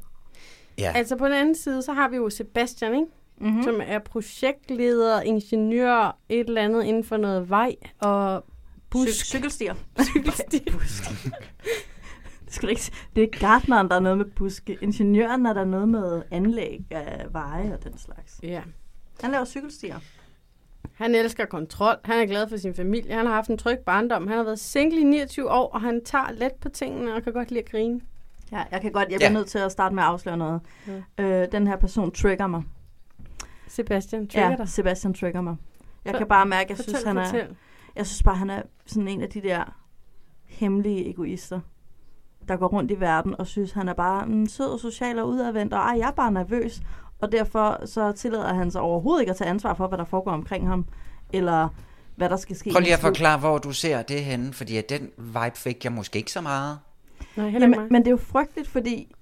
Ja. 0.78 0.92
Altså 0.94 1.16
på 1.16 1.24
den 1.24 1.34
anden 1.34 1.54
side, 1.54 1.82
så 1.82 1.92
har 1.92 2.08
vi 2.08 2.16
jo 2.16 2.30
Sebastian, 2.30 2.94
ikke? 2.94 3.06
Mhm. 3.38 3.48
Mm-hmm. 3.48 3.62
som 3.62 3.80
er 3.84 3.98
projektleder, 3.98 5.20
ingeniør, 5.20 6.18
et 6.28 6.48
eller 6.48 6.62
andet 6.62 6.84
inden 6.84 7.04
for 7.04 7.16
noget 7.16 7.50
vej 7.50 7.76
og 7.98 8.44
Busk. 8.90 9.06
busk. 9.10 9.26
cykelstier. 9.26 9.74
Cykelsti. 10.02 10.58
Det, 12.44 12.54
skulle 12.54 12.70
ikke, 12.72 12.92
det 13.16 13.22
er 13.24 13.38
gartneren, 13.38 13.88
der 13.88 13.94
er 13.96 14.00
noget 14.00 14.18
med 14.18 14.24
buske. 14.26 14.78
Ingeniøren 14.82 15.46
er 15.46 15.52
der 15.52 15.64
noget 15.64 15.88
med 15.88 16.22
anlæg 16.30 16.80
af 16.90 17.26
veje 17.32 17.74
og 17.74 17.84
den 17.84 17.98
slags. 17.98 18.40
Ja. 18.42 18.62
Han 19.20 19.30
laver 19.30 19.44
cykelstier. 19.44 19.98
Han 21.00 21.14
elsker 21.14 21.44
kontrol. 21.44 21.94
Han 22.04 22.18
er 22.22 22.26
glad 22.26 22.48
for 22.48 22.56
sin 22.56 22.74
familie. 22.74 23.12
Han 23.14 23.26
har 23.26 23.34
haft 23.34 23.50
en 23.50 23.58
tryg 23.58 23.78
barndom. 23.78 24.26
Han 24.26 24.36
har 24.36 24.44
været 24.44 24.58
single 24.58 25.00
i 25.00 25.04
29 25.04 25.50
år, 25.50 25.68
og 25.72 25.80
han 25.80 26.04
tager 26.04 26.32
let 26.32 26.52
på 26.60 26.68
tingene 26.68 27.14
og 27.14 27.22
kan 27.22 27.32
godt 27.32 27.48
lide 27.50 27.60
at 27.60 27.70
grine. 27.70 28.00
Ja, 28.52 28.62
jeg 28.70 28.80
kan 28.80 28.92
godt, 28.92 29.08
jeg 29.10 29.16
bliver 29.18 29.30
Ja. 29.30 29.34
nødt 29.34 29.46
til 29.48 29.58
at 29.58 29.72
starte 29.72 29.94
med 29.94 30.02
at 30.02 30.08
afsløre 30.08 30.36
noget. 30.36 30.60
Øh, 31.18 31.46
den 31.52 31.66
her 31.66 31.76
person 31.76 32.10
trigger 32.10 32.46
mig. 32.46 32.62
Sebastian, 33.68 34.26
trigger 34.28 34.50
Ja, 34.50 34.56
dig. 34.56 34.68
Sebastian 34.68 35.14
trigger 35.14 35.40
mig. 35.40 35.56
Jeg 36.04 36.12
For- 36.12 36.18
kan 36.18 36.26
bare 36.28 36.46
mærke, 36.46 36.62
at 36.64 36.68
jeg 36.70 36.76
Fortæl, 36.76 36.94
synes, 36.94 37.04
han 37.04 37.18
er, 37.18 37.24
fortæl. 37.24 37.56
jeg 37.96 38.06
synes 38.06 38.22
bare, 38.22 38.36
han 38.36 38.50
er 38.50 38.62
sådan 38.86 39.08
en 39.08 39.22
af 39.22 39.28
de 39.28 39.40
der 39.42 39.76
hemmelige 40.44 41.10
egoister, 41.10 41.60
der 42.48 42.56
går 42.56 42.66
rundt 42.68 42.90
i 42.90 43.00
verden 43.00 43.34
og 43.40 43.46
synes, 43.46 43.72
han 43.72 43.88
er 43.88 43.94
bare 43.94 44.26
en 44.26 44.48
sød 44.48 44.66
og 44.66 44.80
social 44.80 45.18
og 45.18 45.28
udadvendt, 45.28 45.72
og 45.74 45.80
ej, 45.80 45.98
jeg 45.98 46.06
er 46.08 46.12
bare 46.12 46.32
nervøs. 46.32 46.80
Og 47.20 47.32
derfor 47.32 47.86
så 47.86 48.12
tillader 48.12 48.54
han 48.54 48.70
sig 48.70 48.80
overhovedet 48.80 49.22
ikke 49.22 49.30
at 49.30 49.36
tage 49.36 49.50
ansvar 49.50 49.74
for, 49.74 49.86
hvad 49.86 49.98
der 49.98 50.04
foregår 50.04 50.30
omkring 50.30 50.68
ham, 50.68 50.86
eller 51.32 51.68
hvad 52.16 52.28
der 52.28 52.36
skal 52.36 52.56
ske. 52.56 52.70
Prøv 52.70 52.80
lige 52.80 52.94
at 52.94 53.00
forklare, 53.00 53.38
hvor 53.38 53.58
du 53.58 53.72
ser 53.72 54.02
det 54.02 54.24
henne, 54.24 54.52
fordi 54.52 54.76
at 54.76 54.88
den 54.88 55.10
vibe 55.18 55.56
fik 55.56 55.84
jeg 55.84 55.92
måske 55.92 56.18
ikke 56.18 56.32
så 56.32 56.40
meget. 56.40 56.78
Nej, 57.36 57.48
heller 57.48 57.66
ikke 57.66 57.78
Jamen, 57.78 57.92
men 57.92 58.02
det 58.02 58.06
er 58.06 58.10
jo 58.10 58.16
frygteligt, 58.16 58.68
fordi 58.68 59.12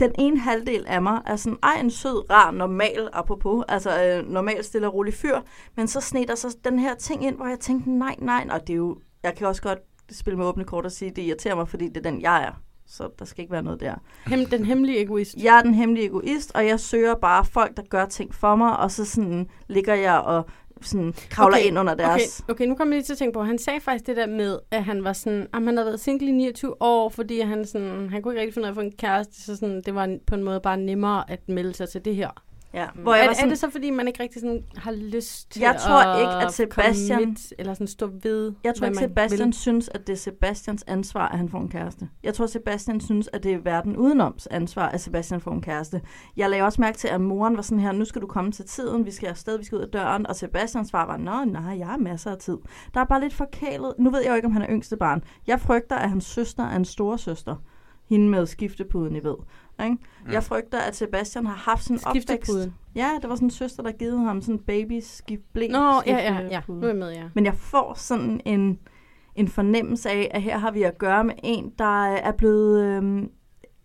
den 0.00 0.12
ene 0.18 0.38
halvdel 0.40 0.84
af 0.86 1.02
mig 1.02 1.20
er 1.26 1.36
sådan, 1.36 1.58
ej, 1.62 1.80
en 1.80 1.90
sød, 1.90 2.30
rar, 2.30 2.50
normal, 2.50 3.08
apropos, 3.12 3.64
altså 3.68 4.04
øh, 4.04 4.32
normal, 4.32 4.64
stille 4.64 4.86
og 4.86 4.94
rolig 4.94 5.14
fyr, 5.14 5.40
men 5.76 5.88
så 5.88 6.00
sned 6.00 6.26
der 6.26 6.34
så 6.34 6.56
den 6.64 6.78
her 6.78 6.94
ting 6.94 7.24
ind, 7.24 7.36
hvor 7.36 7.46
jeg 7.46 7.58
tænkte, 7.60 7.90
nej, 7.90 8.14
nej, 8.18 8.46
og 8.50 8.60
det 8.66 8.72
er 8.72 8.76
jo, 8.76 8.98
jeg 9.22 9.34
kan 9.34 9.46
også 9.46 9.62
godt 9.62 9.78
spille 10.10 10.36
med 10.36 10.46
åbne 10.46 10.64
kort 10.64 10.84
og 10.84 10.92
sige, 10.92 11.10
det 11.10 11.22
irriterer 11.22 11.54
mig, 11.54 11.68
fordi 11.68 11.88
det 11.88 11.96
er 11.96 12.10
den, 12.10 12.20
jeg 12.20 12.44
er. 12.44 12.62
Så 12.88 13.08
der 13.18 13.24
skal 13.24 13.42
ikke 13.42 13.52
være 13.52 13.62
noget 13.62 13.80
der. 13.80 13.94
Hem, 14.26 14.46
den 14.46 14.64
hemmelige 14.64 15.02
egoist. 15.02 15.36
Jeg 15.36 15.58
er 15.58 15.62
den 15.62 15.74
hemmelige 15.74 16.06
egoist, 16.06 16.52
og 16.54 16.66
jeg 16.66 16.80
søger 16.80 17.14
bare 17.14 17.44
folk, 17.44 17.76
der 17.76 17.82
gør 17.82 18.04
ting 18.04 18.34
for 18.34 18.56
mig, 18.56 18.76
og 18.76 18.90
så 18.90 19.04
sådan 19.04 19.48
ligger 19.68 19.94
jeg 19.94 20.18
og 20.18 20.46
sådan 20.82 21.14
kravler 21.30 21.56
Okay, 21.56 21.66
ind 21.66 21.78
under 21.78 21.94
deres... 21.94 22.40
Okay, 22.40 22.54
okay, 22.54 22.66
nu 22.66 22.74
kommer 22.74 22.94
jeg 22.94 22.98
lige 22.98 23.04
til 23.04 23.12
at 23.12 23.18
tænke 23.18 23.34
på, 23.34 23.42
han 23.42 23.58
sagde 23.58 23.80
faktisk 23.80 24.06
det 24.06 24.16
der 24.16 24.26
med, 24.26 24.58
at 24.70 24.84
han 24.84 25.04
var 25.04 25.12
sådan, 25.12 25.40
at 25.40 25.62
han 25.64 25.76
havde 25.76 25.86
været 25.86 26.00
single 26.00 26.28
i 26.28 26.32
29 26.32 26.82
år, 26.82 27.08
fordi 27.08 27.40
han, 27.40 27.66
sådan, 27.66 28.10
han 28.10 28.22
kunne 28.22 28.34
ikke 28.34 28.40
rigtig 28.40 28.54
finde 28.54 28.64
ud 28.64 28.68
af 28.68 28.72
at 28.72 28.74
få 28.74 28.80
en 28.80 28.92
kæreste, 28.92 29.42
så 29.42 29.56
sådan, 29.56 29.82
det 29.86 29.94
var 29.94 30.16
på 30.26 30.34
en 30.34 30.42
måde 30.42 30.60
bare 30.60 30.76
nemmere 30.76 31.30
at 31.30 31.48
melde 31.48 31.74
sig 31.74 31.88
til 31.88 32.04
det 32.04 32.16
her. 32.16 32.30
Ja, 32.74 32.86
Hvor 32.94 33.02
hvor 33.02 33.12
er, 33.12 33.16
jeg 33.16 33.24
var 33.26 33.30
er 33.30 33.34
sådan, 33.34 33.50
det 33.50 33.58
så, 33.58 33.70
fordi 33.70 33.90
man 33.90 34.06
ikke 34.08 34.22
rigtig 34.22 34.40
sådan 34.40 34.64
har 34.76 34.92
lyst 34.92 35.50
til 35.50 35.60
Jeg 35.60 35.70
at 35.74 35.80
tror 35.80 36.18
ikke, 36.20 36.32
at 36.32 36.60
Sebastian- 36.60 37.14
commit, 37.20 37.52
eller 37.58 37.74
sådan 37.74 37.86
stå 37.86 38.10
ved, 38.22 38.52
Jeg 38.64 38.74
tror 38.74 38.86
ikke, 38.86 38.98
Sebastian 38.98 39.46
vil? 39.46 39.54
synes, 39.54 39.88
at 39.94 40.06
det 40.06 40.12
er 40.12 40.16
Sebastians 40.16 40.84
ansvar, 40.86 41.28
at 41.28 41.38
han 41.38 41.48
får 41.48 41.58
en 41.58 41.68
kæreste. 41.68 42.08
Jeg 42.22 42.34
tror, 42.34 42.46
Sebastian 42.46 43.00
synes, 43.00 43.28
at 43.32 43.42
det 43.42 43.52
er 43.52 43.58
verden 43.58 43.96
udenoms 43.96 44.46
ansvar, 44.46 44.88
at 44.88 45.00
Sebastian 45.00 45.40
får 45.40 45.50
en 45.52 45.62
kæreste. 45.62 46.00
Jeg 46.36 46.50
lagde 46.50 46.64
også 46.64 46.80
mærke 46.80 46.98
til, 46.98 47.08
at 47.08 47.20
moren 47.20 47.56
var 47.56 47.62
sådan 47.62 47.78
her, 47.80 47.92
nu 47.92 48.04
skal 48.04 48.22
du 48.22 48.26
komme 48.26 48.52
til 48.52 48.64
tiden, 48.64 49.06
vi 49.06 49.10
skal 49.10 49.26
afsted, 49.26 49.58
vi 49.58 49.64
skal 49.64 49.76
ud 49.78 49.82
af 49.82 49.88
døren, 49.88 50.26
og 50.26 50.36
Sebastians 50.36 50.88
svar 50.88 51.06
var, 51.06 51.16
nå, 51.16 51.44
nej, 51.44 51.78
jeg 51.78 51.86
har 51.86 51.96
masser 51.96 52.30
af 52.30 52.38
tid. 52.38 52.56
Der 52.94 53.00
er 53.00 53.04
bare 53.04 53.20
lidt 53.20 53.34
forkælet. 53.34 53.92
Nu 53.98 54.10
ved 54.10 54.20
jeg 54.22 54.30
jo 54.30 54.34
ikke, 54.34 54.46
om 54.46 54.52
han 54.52 54.62
er 54.62 54.68
yngste 54.70 54.96
barn. 54.96 55.22
Jeg 55.46 55.60
frygter, 55.60 55.96
at 55.96 56.10
hans 56.10 56.24
søster 56.24 56.64
er 56.64 56.76
en 56.76 56.84
store 56.84 57.18
søster. 57.18 57.56
Hende 58.08 58.28
med 58.28 58.46
skiftepuden, 58.46 59.16
I 59.16 59.24
ved. 59.24 59.36
Ikke? 59.84 59.96
Mm. 60.26 60.32
Jeg 60.32 60.42
frygter, 60.42 60.78
at 60.78 60.96
Sebastian 60.96 61.46
har 61.46 61.54
haft 61.54 61.84
sådan 61.84 61.96
en 61.96 62.06
opvækst. 62.06 62.50
Ja, 62.94 63.10
der 63.22 63.28
var 63.28 63.34
sådan 63.34 63.46
en 63.46 63.50
søster, 63.50 63.82
der 63.82 63.92
givet 63.92 64.20
ham 64.20 64.40
sådan 64.40 64.54
en 64.54 64.58
baby 64.58 65.00
skift 65.02 65.52
blæ. 65.52 65.68
Nå, 65.68 66.02
ja, 66.06 66.16
ja, 66.16 66.40
ja, 66.50 66.60
nu 66.68 66.82
er 66.82 66.86
jeg 66.86 66.96
med, 66.96 67.12
ja. 67.12 67.24
Men 67.34 67.44
jeg 67.44 67.54
får 67.54 67.94
sådan 67.96 68.40
en, 68.44 68.78
en 69.34 69.48
fornemmelse 69.48 70.10
af, 70.10 70.30
at 70.30 70.42
her 70.42 70.58
har 70.58 70.70
vi 70.70 70.82
at 70.82 70.98
gøre 70.98 71.24
med 71.24 71.34
en, 71.42 71.72
der 71.78 72.04
er 72.04 72.32
blevet... 72.32 72.84
Øhm, 72.84 73.30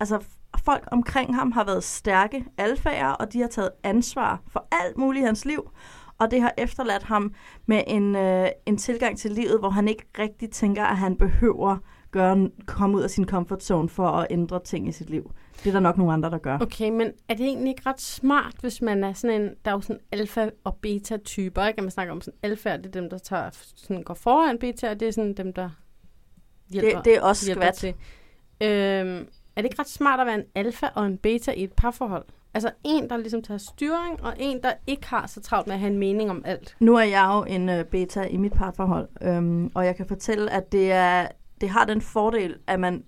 altså, 0.00 0.18
folk 0.64 0.88
omkring 0.92 1.34
ham 1.34 1.52
har 1.52 1.64
været 1.64 1.84
stærke 1.84 2.44
alfager, 2.58 3.08
og 3.08 3.32
de 3.32 3.40
har 3.40 3.48
taget 3.48 3.70
ansvar 3.82 4.42
for 4.48 4.66
alt 4.84 4.98
muligt 4.98 5.22
i 5.22 5.26
hans 5.26 5.44
liv. 5.44 5.70
Og 6.18 6.30
det 6.30 6.40
har 6.40 6.52
efterladt 6.58 7.02
ham 7.02 7.34
med 7.66 7.82
en, 7.86 8.16
øh, 8.16 8.48
en 8.66 8.76
tilgang 8.76 9.18
til 9.18 9.30
livet, 9.30 9.58
hvor 9.58 9.70
han 9.70 9.88
ikke 9.88 10.04
rigtig 10.18 10.50
tænker, 10.50 10.84
at 10.84 10.96
han 10.96 11.16
behøver 11.16 11.76
gøre, 12.14 12.50
komme 12.66 12.96
ud 12.96 13.02
af 13.02 13.10
sin 13.10 13.24
comfort 13.24 13.62
zone 13.62 13.88
for 13.88 14.06
at 14.08 14.26
ændre 14.30 14.60
ting 14.64 14.88
i 14.88 14.92
sit 14.92 15.10
liv. 15.10 15.30
Det 15.58 15.66
er 15.66 15.72
der 15.72 15.80
nok 15.80 15.98
nogle 15.98 16.12
andre, 16.12 16.30
der 16.30 16.38
gør. 16.38 16.58
Okay, 16.60 16.90
men 16.90 17.12
er 17.28 17.34
det 17.34 17.46
egentlig 17.46 17.68
ikke 17.70 17.82
ret 17.86 18.00
smart, 18.00 18.54
hvis 18.60 18.82
man 18.82 19.04
er 19.04 19.12
sådan 19.12 19.42
en, 19.42 19.50
der 19.64 19.70
er 19.70 19.74
jo 19.74 19.80
sådan 19.80 20.00
alfa- 20.16 20.60
og 20.64 20.76
beta-typer, 20.82 21.66
ikke? 21.66 21.78
At 21.78 21.84
man 21.84 21.90
snakker 21.90 22.12
om 22.12 22.20
sådan 22.20 22.38
alfa, 22.42 22.76
det 22.76 22.86
er 22.86 22.90
dem, 22.90 23.10
der 23.10 23.18
tager, 23.18 23.50
sådan 23.76 24.02
går 24.02 24.14
foran 24.14 24.58
beta, 24.58 24.90
og 24.90 25.00
det 25.00 25.08
er 25.08 25.12
sådan 25.12 25.34
dem, 25.34 25.52
der 25.52 25.70
hjælper, 26.70 26.96
Det, 26.96 27.04
det 27.04 27.16
er 27.16 27.22
også 27.22 27.52
skvat. 27.52 27.74
til. 27.74 27.94
Øhm, 28.60 29.26
er 29.56 29.62
det 29.62 29.64
ikke 29.64 29.78
ret 29.78 29.88
smart 29.88 30.20
at 30.20 30.26
være 30.26 30.34
en 30.34 30.44
alfa 30.54 30.86
og 30.94 31.06
en 31.06 31.18
beta 31.18 31.52
i 31.52 31.64
et 31.64 31.72
parforhold? 31.72 32.24
Altså 32.54 32.70
en, 32.84 33.10
der 33.10 33.16
ligesom 33.16 33.42
tager 33.42 33.58
styring, 33.58 34.22
og 34.24 34.34
en, 34.38 34.62
der 34.62 34.72
ikke 34.86 35.06
har 35.06 35.26
så 35.26 35.40
travlt 35.40 35.66
med 35.66 35.74
at 35.74 35.80
have 35.80 35.92
en 35.92 35.98
mening 35.98 36.30
om 36.30 36.42
alt. 36.44 36.76
Nu 36.80 36.96
er 36.96 37.02
jeg 37.02 37.30
jo 37.34 37.54
en 37.54 37.68
øh, 37.68 37.84
beta 37.84 38.22
i 38.22 38.36
mit 38.36 38.52
parforhold, 38.52 39.08
øhm, 39.22 39.70
og 39.74 39.84
jeg 39.86 39.96
kan 39.96 40.06
fortælle, 40.06 40.50
at 40.50 40.72
det, 40.72 40.92
er, 40.92 41.28
det 41.60 41.68
har 41.70 41.84
den 41.84 42.00
fordel, 42.02 42.56
at 42.66 42.80
man 42.80 43.04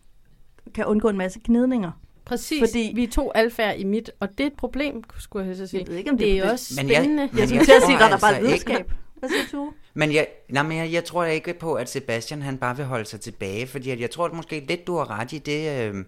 kan 0.74 0.85
undgå 0.87 1.09
en 1.09 1.16
masse 1.16 1.40
gnidninger. 1.44 1.90
Præcis, 2.24 2.61
fordi 2.62 2.92
vi 2.94 3.02
er 3.04 3.11
to 3.11 3.30
alfaer 3.35 3.72
i 3.72 3.85
mit, 3.85 4.11
og 4.20 4.28
det 4.38 4.40
er 4.40 4.46
et 4.46 4.56
problem, 4.59 5.02
skulle 5.18 5.46
jeg 5.48 5.56
så 5.56 5.66
sige. 5.66 5.80
Jeg 5.80 5.88
ved 5.88 5.96
ikke, 5.96 6.11
om 6.11 6.18
det 6.18 6.26
det 6.26 6.38
er 6.38 6.44
er 6.44 6.52
også 6.52 6.74
Men 6.76 6.90
jeg- 6.90 6.96
spændende. 6.96 7.28
men 7.32 7.38
Jeg 7.40 7.50
jeg 7.54 7.64
til 7.64 7.72
at 7.72 7.82
tror 7.82 7.88
sige, 7.88 7.98
der 7.98 8.04
er 8.04 8.18
bare 8.18 8.37
altså 8.37 8.48
et 8.50 8.54
ikke- 8.54 8.66
videnskab. 8.70 8.92
Hvad 9.18 9.28
siger 9.28 9.59
du? 9.61 9.72
Men 9.94 10.12
jeg, 10.14 10.26
nej, 10.50 10.62
men 10.62 10.78
jeg, 10.78 10.92
jeg 10.92 11.04
tror 11.04 11.24
ikke 11.24 11.54
på, 11.54 11.74
at 11.74 11.90
Sebastian 11.90 12.42
han 12.42 12.59
bare 12.59 12.76
vil 12.76 12.85
holde 12.85 13.04
sig 13.04 13.20
tilbage, 13.20 13.66
fordi 13.66 13.90
at 13.90 14.00
jeg 14.00 14.11
tror 14.11 14.24
at 14.26 14.32
måske 14.32 14.64
lidt, 14.68 14.87
du 14.87 14.96
har 14.96 15.11
ret 15.20 15.32
i 15.32 15.38
det, 15.38 15.80
øh, 15.94 16.04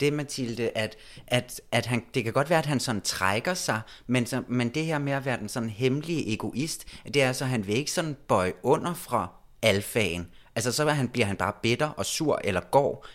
det 0.00 0.12
Mathilde, 0.12 0.70
at, 0.74 0.96
at, 1.26 1.60
at 1.72 1.86
han, 1.86 2.02
det 2.14 2.24
kan 2.24 2.32
godt 2.32 2.50
være, 2.50 2.58
at 2.58 2.66
han 2.66 2.80
sådan 2.80 3.00
trækker 3.00 3.54
sig, 3.54 3.80
men, 4.06 4.26
så, 4.26 4.42
men 4.48 4.68
det 4.68 4.84
her 4.84 4.98
med 4.98 5.12
at 5.12 5.24
være 5.26 5.38
den 5.38 5.48
sådan 5.48 5.68
hemmelige 5.70 6.32
egoist, 6.32 6.84
det 7.14 7.22
er 7.22 7.26
altså, 7.28 7.44
at 7.44 7.50
han 7.50 7.66
vil 7.66 7.76
ikke 7.76 7.90
sådan 7.90 8.16
bøje 8.28 8.52
under 8.62 8.94
fra 8.94 9.28
alfaen. 9.62 10.26
Altså 10.56 10.72
så 10.72 10.88
han, 10.88 11.08
bliver 11.08 11.26
han 11.26 11.36
bare 11.36 11.52
bitter 11.62 11.88
og 11.88 12.06
sur 12.06 12.40
eller 12.44 12.60
går, 12.60 13.06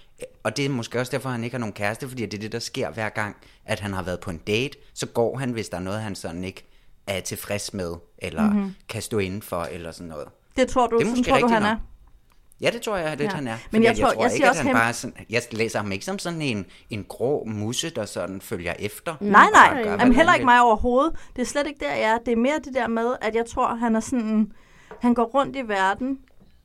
og 0.44 0.58
det 0.58 0.66
er 0.66 0.70
måske 0.70 1.00
også 1.00 1.12
derfor, 1.12 1.30
han 1.30 1.44
ikke 1.44 1.54
har 1.54 1.60
nogen 1.60 1.74
kæreste, 1.74 2.08
fordi 2.10 2.26
det 2.26 2.34
er 2.38 2.42
det, 2.42 2.52
der 2.52 2.60
sker 2.60 2.92
hver 2.92 3.10
gang, 3.10 3.36
at 3.66 3.80
han 3.80 3.94
har 3.94 4.04
været 4.04 4.20
på 4.20 4.30
en 4.30 4.38
date, 4.38 4.78
så 4.94 5.06
går 5.06 5.38
han, 5.38 5.52
hvis 5.52 5.70
der 5.70 5.78
er 5.78 5.82
noget, 5.82 6.02
han 6.02 6.16
sådan 6.16 6.44
ikke 6.44 6.66
er 7.08 7.20
tilfreds 7.20 7.74
med, 7.74 7.94
eller 8.18 8.44
Mhm. 8.46 8.56
mm-hmm. 8.56 8.74
kan 8.90 9.02
stå 9.02 9.18
indenfor, 9.20 9.64
eller 9.72 9.92
sådan 9.92 10.08
noget. 10.08 10.28
Det 10.58 10.68
tror 10.68 10.88
du, 10.88 10.98
Det 11.00 11.06
er 11.06 11.10
måske 11.10 11.30
tror 11.30 11.38
du, 11.40 11.48
han 11.48 11.62
nok. 11.62 11.72
er. 11.72 11.76
Ja, 12.62 12.70
det 12.72 12.82
tror 12.82 12.98
jeg 12.98 13.18
lidt, 13.18 13.30
Ja. 13.32 13.36
han 13.36 13.48
er. 13.48 13.58
Men 13.72 13.84
jeg 13.84 13.92
at 13.92 13.98
tror- 13.98 14.12
tror 14.14 14.24
jeg 14.24 14.34
ikke, 14.34 14.50
at 14.50 14.58
han 14.58 14.66
hem- 14.66 14.76
bare 14.76 14.94
sådan, 14.94 15.26
jeg 15.30 15.42
læser 15.52 15.80
ham 15.80 15.92
ikke 15.92 16.06
som 16.06 16.20
sådan 16.20 16.42
en, 16.42 16.66
en 16.90 17.04
grå 17.04 17.44
musse, 17.46 17.90
der 17.90 18.06
sådan 18.06 18.42
følger 18.42 18.74
efter. 18.80 19.16
Nej, 19.22 19.46
nej. 19.54 19.84
gør, 19.84 19.92
Jamen, 19.92 20.14
heller 20.16 20.34
ikke 20.34 20.46
mig 20.46 20.62
overhovedet. 20.62 21.14
Det 21.36 21.42
er 21.42 21.46
slet 21.46 21.68
ikke 21.68 21.80
der, 21.86 21.92
jeg 21.96 22.02
er. 22.04 22.18
Det 22.26 22.32
er 22.32 22.36
mere 22.38 22.60
det 22.66 22.74
der 22.74 22.88
med, 22.88 23.16
at 23.22 23.36
jeg 23.36 23.46
tror, 23.46 23.76
han 23.76 23.96
er 23.96 24.00
sådan... 24.00 24.52
Han 25.02 25.14
går 25.14 25.24
rundt 25.24 25.56
i 25.56 25.62
verden, 25.68 26.18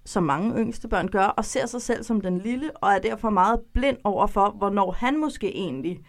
som 0.04 0.22
mange 0.22 0.60
yngste 0.60 0.88
børn 0.88 1.08
gør, 1.08 1.24
og 1.24 1.44
ser 1.44 1.66
sig 1.66 1.82
selv 1.82 2.02
som 2.02 2.20
den 2.20 2.38
lille, 2.38 2.70
og 2.76 2.90
er 2.90 2.98
derfor 2.98 3.30
meget 3.30 3.60
blind 3.74 3.96
over 4.04 4.26
for, 4.26 4.54
hvornår 4.58 4.90
han 4.90 5.20
måske 5.20 5.56
egentlig 5.56 6.00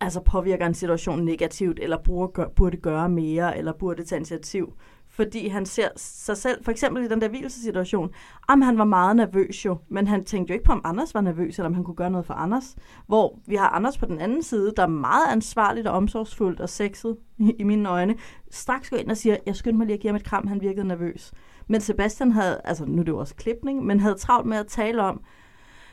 altså 0.00 0.20
påvirker 0.20 0.66
en 0.66 0.74
situation 0.74 1.24
negativt, 1.24 1.78
eller 1.82 1.98
burde, 2.04 2.46
burde 2.56 2.76
gøre 2.76 3.08
mere, 3.08 3.58
eller 3.58 3.72
burde 3.72 4.04
tage 4.04 4.18
initiativ. 4.18 4.72
Fordi 5.08 5.48
han 5.48 5.66
ser 5.66 5.88
sig 5.96 6.36
selv, 6.36 6.64
for 6.64 6.70
eksempel 6.70 7.04
i 7.04 7.08
den 7.08 7.20
der 7.20 7.28
hvilesesituation, 7.28 8.10
om 8.48 8.62
han 8.62 8.78
var 8.78 8.84
meget 8.84 9.16
nervøs 9.16 9.64
jo, 9.64 9.76
men 9.88 10.06
han 10.06 10.24
tænkte 10.24 10.50
jo 10.50 10.54
ikke 10.54 10.64
på, 10.64 10.72
om 10.72 10.80
Anders 10.84 11.14
var 11.14 11.20
nervøs, 11.20 11.58
eller 11.58 11.68
om 11.68 11.74
han 11.74 11.84
kunne 11.84 11.96
gøre 11.96 12.10
noget 12.10 12.26
for 12.26 12.34
Anders. 12.34 12.76
Hvor 13.06 13.38
vi 13.46 13.54
har 13.54 13.68
Anders 13.68 13.98
på 13.98 14.06
den 14.06 14.20
anden 14.20 14.42
side, 14.42 14.72
der 14.76 14.82
er 14.82 14.86
meget 14.86 15.26
ansvarligt 15.30 15.86
og 15.86 15.96
omsorgsfuldt 15.96 16.60
og 16.60 16.68
sexet 16.68 17.16
i, 17.38 17.54
i 17.58 17.62
mine 17.64 17.88
øjne, 17.88 18.14
straks 18.50 18.90
går 18.90 18.96
ind 18.96 19.10
og 19.10 19.16
siger, 19.16 19.36
jeg 19.46 19.56
skyndte 19.56 19.78
mig 19.78 19.86
lige 19.86 19.94
at 19.94 20.00
give 20.00 20.08
ham 20.08 20.16
et 20.16 20.24
kram, 20.24 20.46
han 20.46 20.60
virkede 20.60 20.88
nervøs. 20.88 21.32
Men 21.66 21.80
Sebastian 21.80 22.32
havde, 22.32 22.60
altså 22.64 22.84
nu 22.84 23.00
er 23.00 23.04
det 23.04 23.12
jo 23.12 23.18
også 23.18 23.34
klipning, 23.34 23.84
men 23.84 24.00
havde 24.00 24.14
travlt 24.14 24.46
med 24.46 24.56
at 24.56 24.66
tale 24.66 25.02
om, 25.02 25.20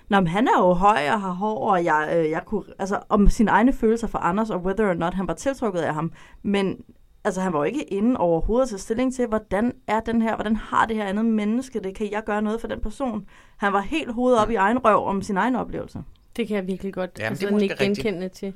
Nå, 0.09 0.19
men 0.19 0.27
han 0.27 0.47
er 0.47 0.59
jo 0.59 0.73
høj 0.73 1.09
og 1.13 1.21
har 1.21 1.31
hår, 1.31 1.71
og 1.71 1.85
jeg, 1.85 2.13
øh, 2.15 2.29
jeg 2.29 2.41
kunne, 2.45 2.63
altså 2.79 2.99
om 3.09 3.29
sine 3.29 3.51
egne 3.51 3.73
følelser 3.73 4.07
for 4.07 4.17
Anders, 4.17 4.49
og 4.49 4.61
whether 4.61 4.89
or 4.89 4.93
not 4.93 5.13
han 5.13 5.27
var 5.27 5.33
tiltrukket 5.33 5.79
af 5.79 5.93
ham. 5.93 6.11
Men 6.43 6.77
altså, 7.23 7.41
han 7.41 7.53
var 7.53 7.59
jo 7.59 7.63
ikke 7.63 7.83
inde 7.83 8.17
overhovedet 8.17 8.69
til 8.69 8.79
stilling 8.79 9.13
til, 9.13 9.27
hvordan 9.27 9.73
er 9.87 9.99
den 9.99 10.21
her, 10.21 10.35
hvordan 10.35 10.55
har 10.55 10.85
det 10.85 10.95
her 10.95 11.05
andet 11.05 11.25
menneske 11.25 11.79
det, 11.79 11.95
kan 11.95 12.11
jeg 12.11 12.23
gøre 12.25 12.41
noget 12.41 12.61
for 12.61 12.67
den 12.67 12.81
person? 12.81 13.25
Han 13.57 13.73
var 13.73 13.81
helt 13.81 14.13
hovedet 14.13 14.39
op 14.39 14.49
i 14.49 14.55
egen 14.55 14.85
røv 14.85 15.05
om 15.05 15.21
sin 15.21 15.37
egen 15.37 15.55
oplevelse. 15.55 16.03
Det 16.35 16.47
kan 16.47 16.55
jeg 16.55 16.67
virkelig 16.67 16.93
godt 16.93 17.19
Jamen, 17.19 17.29
altså, 17.29 17.47
det 17.47 17.53
er 17.55 17.59
ikke 17.59 17.75
genkende 17.79 18.29
til. 18.29 18.53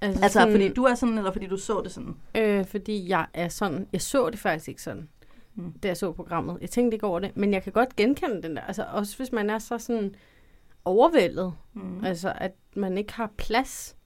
Altså, 0.00 0.22
Altså, 0.22 0.50
fordi 0.50 0.68
du 0.68 0.84
er 0.84 0.94
sådan, 0.94 1.18
eller 1.18 1.32
fordi 1.32 1.46
du 1.46 1.56
så 1.56 1.80
det 1.84 1.92
sådan? 1.92 2.14
Øh, 2.34 2.66
fordi 2.66 3.08
jeg 3.08 3.26
er 3.34 3.48
sådan, 3.48 3.86
jeg 3.92 4.02
så 4.02 4.30
det 4.30 4.38
faktisk 4.38 4.68
ikke 4.68 4.82
sådan, 4.82 5.08
mm. 5.54 5.72
da 5.72 5.88
jeg 5.88 5.96
så 5.96 6.12
programmet. 6.12 6.58
Jeg 6.60 6.70
tænkte 6.70 6.94
ikke 6.94 7.06
over 7.06 7.18
det, 7.18 7.36
men 7.36 7.52
jeg 7.52 7.62
kan 7.62 7.72
godt 7.72 7.96
genkende 7.96 8.42
den 8.42 8.56
der. 8.56 8.62
Altså 8.62 8.86
også 8.92 9.16
hvis 9.16 9.32
man 9.32 9.50
er 9.50 9.58
så 9.58 9.78
sådan 9.78 10.14
overvældet, 10.84 11.54
mm. 11.74 12.04
altså 12.04 12.32
at 12.36 12.52
man 12.76 12.98
ikke 12.98 13.12
har 13.12 13.30
plads 13.36 13.96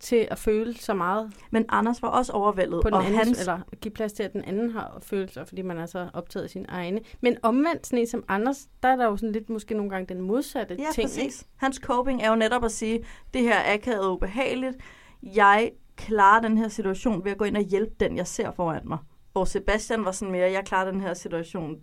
til 0.00 0.28
at 0.30 0.38
føle 0.38 0.74
så 0.74 0.94
meget 0.94 1.32
Men 1.50 1.64
Anders 1.68 2.02
var 2.02 2.08
også 2.08 2.32
overvældet, 2.32 2.82
på 2.82 2.88
den 2.88 2.94
og 2.94 3.04
anden, 3.04 3.18
hans... 3.18 3.40
eller 3.40 3.60
give 3.80 3.92
plads 3.92 4.12
til, 4.12 4.22
at 4.22 4.32
den 4.32 4.44
anden 4.44 4.70
har 4.70 4.98
følelser, 5.02 5.44
fordi 5.44 5.62
man 5.62 5.78
er 5.78 5.86
så 5.86 6.08
optaget 6.12 6.44
af 6.44 6.50
sine 6.50 6.66
egne. 6.68 7.00
Men 7.20 7.36
omvendt 7.42 7.86
sådan 7.86 7.98
en 7.98 8.06
som 8.06 8.24
Anders, 8.28 8.68
der 8.82 8.88
er 8.88 8.96
der 8.96 9.04
jo 9.04 9.16
sådan 9.16 9.32
lidt 9.32 9.50
måske 9.50 9.74
nogle 9.74 9.90
gange 9.90 10.14
den 10.14 10.22
modsatte 10.22 10.74
Ja, 10.74 10.84
ting. 10.94 11.06
præcis. 11.06 11.22
Ikke? 11.22 11.50
Hans 11.56 11.76
coping 11.76 12.22
er 12.22 12.30
jo 12.30 12.36
netop 12.36 12.64
at 12.64 12.72
sige, 12.72 13.04
det 13.34 13.42
her 13.42 13.54
er 13.54 13.74
akavet 13.74 14.00
og 14.00 14.12
ubehageligt. 14.12 14.76
Jeg 15.22 15.72
klarer 15.96 16.40
den 16.40 16.58
her 16.58 16.68
situation 16.68 17.24
ved 17.24 17.32
at 17.32 17.38
gå 17.38 17.44
ind 17.44 17.56
og 17.56 17.62
hjælpe 17.62 17.94
den, 18.00 18.16
jeg 18.16 18.26
ser 18.26 18.50
foran 18.50 18.82
mig. 18.84 18.98
Hvor 19.36 19.44
Sebastian 19.44 20.04
var 20.04 20.10
sådan 20.10 20.32
mere, 20.32 20.50
jeg 20.50 20.64
klarer 20.64 20.90
den 20.90 21.00
her 21.00 21.14
situation 21.14 21.80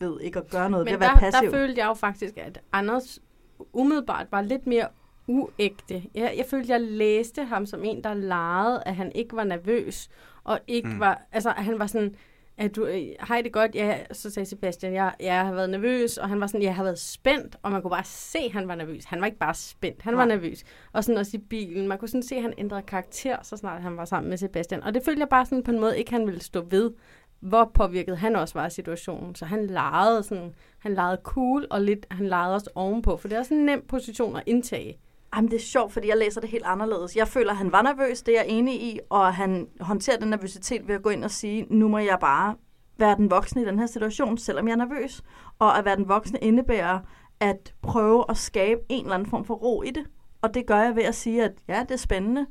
ved 0.00 0.20
ikke 0.20 0.38
at 0.38 0.50
gøre 0.50 0.70
noget, 0.70 0.86
ved 0.86 0.92
Men 0.92 0.94
at 0.94 1.00
være 1.00 1.14
der, 1.14 1.18
passiv. 1.18 1.50
der 1.50 1.56
følte 1.56 1.80
jeg 1.80 1.86
jo 1.86 1.94
faktisk, 1.94 2.36
at 2.36 2.60
Anders 2.72 3.18
umiddelbart 3.72 4.26
var 4.30 4.42
lidt 4.42 4.66
mere 4.66 4.88
uægte. 5.26 6.02
Jeg, 6.14 6.34
jeg 6.36 6.46
følte, 6.50 6.72
jeg 6.72 6.80
læste 6.80 7.44
ham 7.44 7.66
som 7.66 7.84
en, 7.84 8.04
der 8.04 8.14
legede, 8.14 8.82
at 8.86 8.96
han 8.96 9.12
ikke 9.14 9.36
var 9.36 9.44
nervøs, 9.44 10.08
og 10.44 10.60
ikke 10.66 10.88
mm. 10.88 11.00
var, 11.00 11.22
altså 11.32 11.50
at 11.50 11.64
han 11.64 11.78
var 11.78 11.86
sådan, 11.86 12.16
at 12.58 12.76
du, 12.76 12.84
øh, 12.86 13.06
hej 13.28 13.40
det 13.42 13.52
godt, 13.52 13.74
ja, 13.74 13.98
så 14.12 14.30
sagde 14.30 14.48
Sebastian, 14.48 14.94
jeg, 14.94 15.14
jeg 15.20 15.46
har 15.46 15.54
været 15.54 15.70
nervøs, 15.70 16.18
og 16.18 16.28
han 16.28 16.40
var 16.40 16.46
sådan, 16.46 16.62
jeg 16.62 16.74
har 16.74 16.82
været 16.84 16.98
spændt, 16.98 17.56
og 17.62 17.72
man 17.72 17.82
kunne 17.82 17.90
bare 17.90 18.04
se, 18.04 18.38
at 18.38 18.52
han 18.52 18.68
var 18.68 18.74
nervøs. 18.74 19.04
Han 19.04 19.20
var 19.20 19.26
ikke 19.26 19.38
bare 19.38 19.54
spændt, 19.54 20.02
han 20.02 20.16
var 20.16 20.24
Nej. 20.24 20.36
nervøs. 20.36 20.64
Og 20.92 21.04
sådan 21.04 21.18
også 21.18 21.36
i 21.36 21.40
bilen, 21.40 21.88
man 21.88 21.98
kunne 21.98 22.08
sådan 22.08 22.22
se, 22.22 22.36
at 22.36 22.42
han 22.42 22.54
ændrede 22.58 22.82
karakter, 22.82 23.36
så 23.42 23.56
snart 23.56 23.82
han 23.82 23.96
var 23.96 24.04
sammen 24.04 24.30
med 24.30 24.36
Sebastian. 24.36 24.82
Og 24.82 24.94
det 24.94 25.02
følte 25.04 25.20
jeg 25.20 25.28
bare 25.28 25.46
sådan 25.46 25.62
på 25.62 25.70
en 25.70 25.80
måde, 25.80 25.98
ikke 25.98 26.10
han 26.10 26.26
ville 26.26 26.40
stå 26.40 26.66
ved, 26.70 26.90
hvor 27.40 27.70
påvirket 27.74 28.18
han 28.18 28.36
også 28.36 28.54
var 28.54 28.64
af 28.64 28.72
situationen. 28.72 29.34
Så 29.34 29.44
han 29.44 29.66
legede 29.66 30.22
sådan, 30.22 30.54
han 30.78 30.94
legede 30.94 31.20
cool, 31.22 31.66
og 31.70 31.80
lidt, 31.80 32.06
han 32.10 32.28
legede 32.28 32.54
også 32.54 32.70
ovenpå, 32.74 33.16
for 33.16 33.28
det 33.28 33.34
er 33.34 33.40
også 33.40 33.54
en 33.54 33.64
nem 33.64 33.84
position 33.88 34.36
at 34.36 34.42
indtage. 34.46 34.98
Jamen, 35.36 35.50
det 35.50 35.56
er 35.56 35.64
sjovt, 35.64 35.92
fordi 35.92 36.08
jeg 36.08 36.16
læser 36.16 36.40
det 36.40 36.50
helt 36.50 36.64
anderledes. 36.64 37.16
Jeg 37.16 37.28
føler, 37.28 37.50
at 37.50 37.56
han 37.56 37.72
var 37.72 37.82
nervøs, 37.82 38.22
det 38.22 38.38
er 38.38 38.42
jeg 38.42 38.48
enig 38.48 38.82
i, 38.82 39.00
og 39.10 39.34
han 39.34 39.68
håndterer 39.80 40.18
den 40.18 40.28
nervøsitet 40.28 40.88
ved 40.88 40.94
at 40.94 41.02
gå 41.02 41.10
ind 41.10 41.24
og 41.24 41.30
sige, 41.30 41.66
nu 41.70 41.88
må 41.88 41.98
jeg 41.98 42.18
bare 42.20 42.56
være 42.98 43.16
den 43.16 43.30
voksne 43.30 43.62
i 43.62 43.64
den 43.64 43.78
her 43.78 43.86
situation, 43.86 44.38
selvom 44.38 44.68
jeg 44.68 44.72
er 44.72 44.76
nervøs. 44.76 45.22
Og 45.58 45.78
at 45.78 45.84
være 45.84 45.96
den 45.96 46.08
voksne 46.08 46.38
indebærer 46.38 46.98
at 47.40 47.74
prøve 47.82 48.24
at 48.28 48.36
skabe 48.36 48.80
en 48.88 49.04
eller 49.04 49.14
anden 49.14 49.30
form 49.30 49.44
for 49.44 49.54
ro 49.54 49.82
i 49.82 49.90
det. 49.90 50.04
Og 50.42 50.54
det 50.54 50.66
gør 50.66 50.78
jeg 50.82 50.96
ved 50.96 51.02
at 51.02 51.14
sige, 51.14 51.44
at 51.44 51.52
ja, 51.68 51.80
det 51.80 51.90
er 51.90 51.96
spændende. 51.96 52.46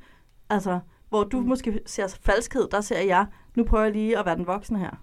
Altså, 0.50 0.80
hvor 1.10 1.24
du 1.24 1.40
mm. 1.40 1.48
måske 1.48 1.80
ser 1.86 2.18
falskhed, 2.22 2.68
der 2.72 2.82
ser 2.82 3.02
jeg, 3.02 3.26
nu 3.56 3.64
prøver 3.64 3.84
jeg 3.84 3.94
lige 3.94 4.20
at 4.20 4.26
være 4.26 4.36
den 4.36 4.48
voksne 4.48 4.80
her. 4.80 5.02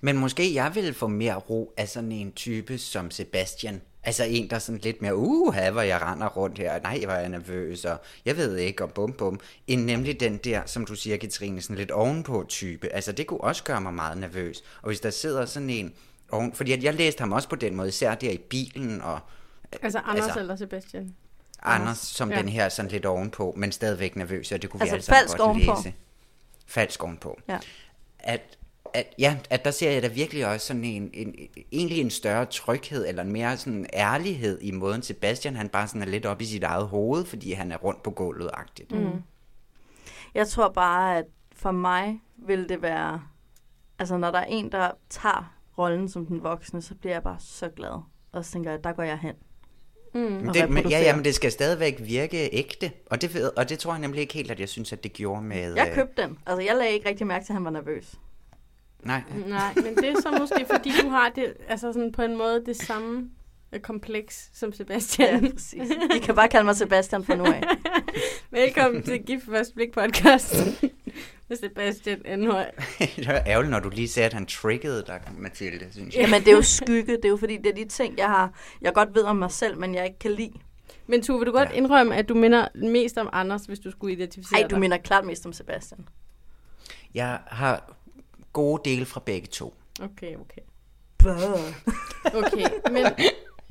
Men 0.00 0.18
måske 0.18 0.54
jeg 0.54 0.74
ville 0.74 0.94
få 0.94 1.06
mere 1.06 1.36
ro 1.36 1.72
af 1.76 1.88
sådan 1.88 2.12
en 2.12 2.32
type 2.32 2.78
som 2.78 3.10
Sebastian. 3.10 3.80
Altså 4.08 4.24
en, 4.24 4.50
der 4.50 4.58
sådan 4.58 4.80
lidt 4.80 5.02
mere, 5.02 5.16
uh, 5.16 5.54
hvor 5.72 5.80
jeg 5.80 6.02
render 6.02 6.26
rundt 6.28 6.58
her, 6.58 6.80
nej, 6.80 7.00
hvor 7.04 7.12
er 7.14 7.20
jeg 7.20 7.28
nervøs, 7.28 7.84
og 7.84 8.00
jeg 8.24 8.36
ved 8.36 8.56
ikke, 8.56 8.84
og 8.84 8.90
bum 8.92 9.12
bum. 9.12 9.40
End 9.66 9.84
nemlig 9.84 10.20
den 10.20 10.36
der, 10.36 10.62
som 10.66 10.86
du 10.86 10.94
siger, 10.94 11.16
Katrine, 11.16 11.62
sådan 11.62 11.76
lidt 11.76 11.90
ovenpå 11.90 12.44
type. 12.48 12.88
Altså 12.88 13.12
det 13.12 13.26
kunne 13.26 13.40
også 13.40 13.64
gøre 13.64 13.80
mig 13.80 13.94
meget 13.94 14.18
nervøs. 14.18 14.62
Og 14.82 14.86
hvis 14.86 15.00
der 15.00 15.10
sidder 15.10 15.46
sådan 15.46 15.70
en, 15.70 15.94
oven, 16.30 16.52
fordi 16.52 16.72
at 16.72 16.82
jeg 16.84 16.94
læste 16.94 17.20
ham 17.20 17.32
også 17.32 17.48
på 17.48 17.56
den 17.56 17.74
måde, 17.76 17.88
især 17.88 18.14
der 18.14 18.30
i 18.30 18.38
bilen, 18.38 19.02
og 19.02 19.20
Altså 19.82 19.98
Anders 19.98 20.24
Altså- 20.24 20.40
eller 20.40 20.56
Sebastian. 20.56 21.14
Anders 21.62 21.98
som 21.98 22.30
Ja. 22.30 22.38
den 22.38 22.48
her 22.48 22.68
sådan 22.68 22.90
lidt 22.90 23.06
ovenpå, 23.06 23.54
men 23.56 23.72
stadigvæk 23.72 24.16
nervøs, 24.16 24.52
og 24.52 24.62
det 24.62 24.70
kunne 24.70 24.80
Altså 24.82 24.96
vi 24.96 25.02
falsk 25.02 25.36
godt 25.36 25.40
ovenpå. 25.40 25.74
læse. 25.76 25.94
Falsk 26.66 27.04
ovenpå. 27.04 27.38
Ja. 27.48 27.58
At, 28.18 28.57
at, 28.94 29.14
ja, 29.18 29.38
at 29.50 29.64
der 29.64 29.70
ser 29.70 29.90
jeg 29.90 30.02
da 30.02 30.08
virkelig 30.08 30.46
også 30.46 30.66
sådan 30.66 30.84
en, 30.84 31.10
en, 31.14 31.34
egentlig 31.72 32.00
en 32.00 32.10
større 32.10 32.46
tryghed, 32.46 33.06
eller 33.08 33.22
en 33.22 33.32
mere 33.32 33.56
sådan 33.56 33.86
ærlighed 33.92 34.58
i 34.62 34.70
måden 34.70 35.02
Sebastian, 35.02 35.56
han 35.56 35.68
bare 35.68 35.88
sådan 35.88 36.02
er 36.02 36.06
lidt 36.06 36.26
op 36.26 36.40
i 36.40 36.44
sit 36.44 36.62
eget 36.62 36.86
hoved, 36.86 37.24
fordi 37.24 37.52
han 37.52 37.72
er 37.72 37.76
rundt 37.76 38.02
på 38.02 38.10
gulvet-agtigt. 38.10 38.92
Mm. 38.92 39.22
Jeg 40.34 40.48
tror 40.48 40.68
bare, 40.68 41.18
at 41.18 41.24
for 41.52 41.70
mig 41.70 42.20
vil 42.36 42.68
det 42.68 42.82
være... 42.82 43.22
Altså, 43.98 44.16
når 44.16 44.30
der 44.30 44.38
er 44.38 44.44
en, 44.44 44.72
der 44.72 44.90
tager 45.10 45.54
rollen 45.78 46.08
som 46.08 46.26
den 46.26 46.42
voksne, 46.42 46.82
så 46.82 46.94
bliver 46.94 47.14
jeg 47.14 47.22
bare 47.22 47.36
så 47.40 47.68
glad. 47.68 48.02
Og 48.32 48.44
så 48.44 48.52
tænker 48.52 48.70
jeg, 48.70 48.84
der 48.84 48.92
går 48.92 49.02
jeg 49.02 49.18
hen. 49.18 49.34
Mm. 50.14 50.52
Det, 50.52 50.70
men, 50.70 50.88
ja, 50.88 51.00
ja, 51.00 51.16
men 51.16 51.24
det 51.24 51.34
skal 51.34 51.52
stadigvæk 51.52 51.96
virke 52.00 52.48
ægte, 52.52 52.92
og 53.06 53.22
det, 53.22 53.50
og 53.56 53.68
det 53.68 53.78
tror 53.78 53.92
jeg 53.92 54.00
nemlig 54.00 54.20
ikke 54.20 54.34
helt, 54.34 54.50
at 54.50 54.60
jeg 54.60 54.68
synes, 54.68 54.92
at 54.92 55.02
det 55.02 55.12
gjorde 55.12 55.42
med... 55.42 55.74
Jeg 55.74 55.88
øh, 55.88 55.94
købte 55.94 56.22
den. 56.22 56.38
Altså, 56.46 56.62
jeg 56.62 56.76
lagde 56.76 56.92
ikke 56.92 57.08
rigtig 57.08 57.26
mærke 57.26 57.44
til, 57.44 57.52
at 57.52 57.54
han 57.54 57.64
var 57.64 57.70
nervøs. 57.70 58.14
Nej, 59.02 59.22
Nej, 59.46 59.74
men 59.76 59.96
det 59.96 60.08
er 60.08 60.20
så 60.20 60.36
måske, 60.40 60.66
fordi 60.70 60.90
du 61.02 61.08
har 61.08 61.28
det, 61.28 61.54
altså 61.68 61.92
sådan 61.92 62.12
på 62.12 62.22
en 62.22 62.36
måde 62.36 62.62
det 62.66 62.76
samme 62.76 63.30
øh, 63.72 63.80
kompleks 63.80 64.50
som 64.54 64.68
Ja, 64.70 64.76
Sebastian. 64.76 65.52
præcis. 65.52 65.90
I 66.16 66.18
kan 66.18 66.34
bare 66.34 66.48
kalde 66.48 66.64
mig 66.64 66.76
Sebastian 66.76 67.24
fra 67.24 67.34
nu 67.34 67.44
af. 67.44 67.62
Velkommen 68.50 69.02
til 69.02 69.22
Gift 69.22 69.44
Først 69.44 69.74
Blik 69.74 69.92
podcast 69.92 70.54
med 71.48 71.56
Sebastian 71.56 72.22
Enhøj. 72.26 72.70
det 72.98 73.26
var 73.26 73.42
ærgerligt, 73.46 73.70
når 73.70 73.80
du 73.80 73.88
lige 73.88 74.08
sagde, 74.08 74.26
at 74.26 74.32
han 74.32 74.46
triggede 74.46 75.04
dig, 75.06 75.20
Mathilde, 75.38 75.86
synes 75.92 76.14
jeg. 76.14 76.22
Jamen, 76.22 76.40
det 76.40 76.48
er 76.48 76.56
jo 76.56 76.62
skygge. 76.62 77.12
Det 77.16 77.24
er 77.24 77.28
jo 77.28 77.36
fordi, 77.36 77.56
det 77.56 77.66
er 77.66 77.74
de 77.74 77.84
ting, 77.88 78.18
jeg 78.18 78.26
har, 78.28 78.50
jeg 78.80 78.94
godt 78.94 79.14
ved 79.14 79.22
om 79.22 79.36
mig 79.36 79.50
selv, 79.50 79.78
men 79.78 79.94
jeg 79.94 80.04
ikke 80.04 80.18
kan 80.18 80.30
lide. 80.30 80.52
Men 81.06 81.22
Tue, 81.22 81.38
vil 81.38 81.46
du 81.46 81.52
godt 81.52 81.68
Ja. 81.70 81.74
indrømme, 81.74 82.16
at 82.16 82.28
du 82.28 82.34
minder 82.34 82.68
mest 82.74 83.18
om 83.18 83.28
Anders, 83.32 83.62
hvis 83.64 83.78
du 83.78 83.90
skulle 83.90 84.12
identificere 84.14 84.60
Ej, 84.60 84.66
du 84.68 84.74
dig? 84.74 84.80
minder 84.80 84.96
klart 84.96 85.24
mest 85.24 85.46
om 85.46 85.52
Sebastian. 85.52 86.08
Jeg 87.14 87.38
har 87.46 87.92
gode 88.52 88.90
dele 88.90 89.04
fra 89.06 89.20
begge 89.26 89.46
to. 89.46 89.74
Okay, 90.02 90.36
okay. 90.36 90.62
Bøh. 91.18 91.34
Okay, 92.34 92.68
men, 92.92 93.04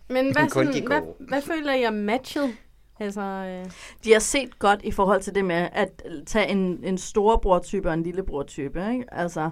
men 0.09 0.31
hvad, 0.33 0.49
sådan, 0.49 0.87
hvad, 0.87 1.01
hvad 1.27 1.41
føler 1.41 1.73
I 1.73 1.83
er 1.83 1.91
matchet 1.91 2.55
Altså, 2.99 3.21
øh, 3.21 3.71
De 4.03 4.11
har 4.13 4.19
set 4.19 4.59
godt 4.59 4.81
i 4.83 4.91
forhold 4.91 5.21
til 5.21 5.35
det 5.35 5.45
med 5.45 5.69
at 5.71 6.01
tage 6.27 6.47
en, 6.47 6.79
en 6.83 6.97
storebror-type 6.97 7.87
og 7.89 7.93
en 7.93 8.03
lillebror-type. 8.03 8.89
Ikke? 8.91 9.05
Altså, 9.13 9.49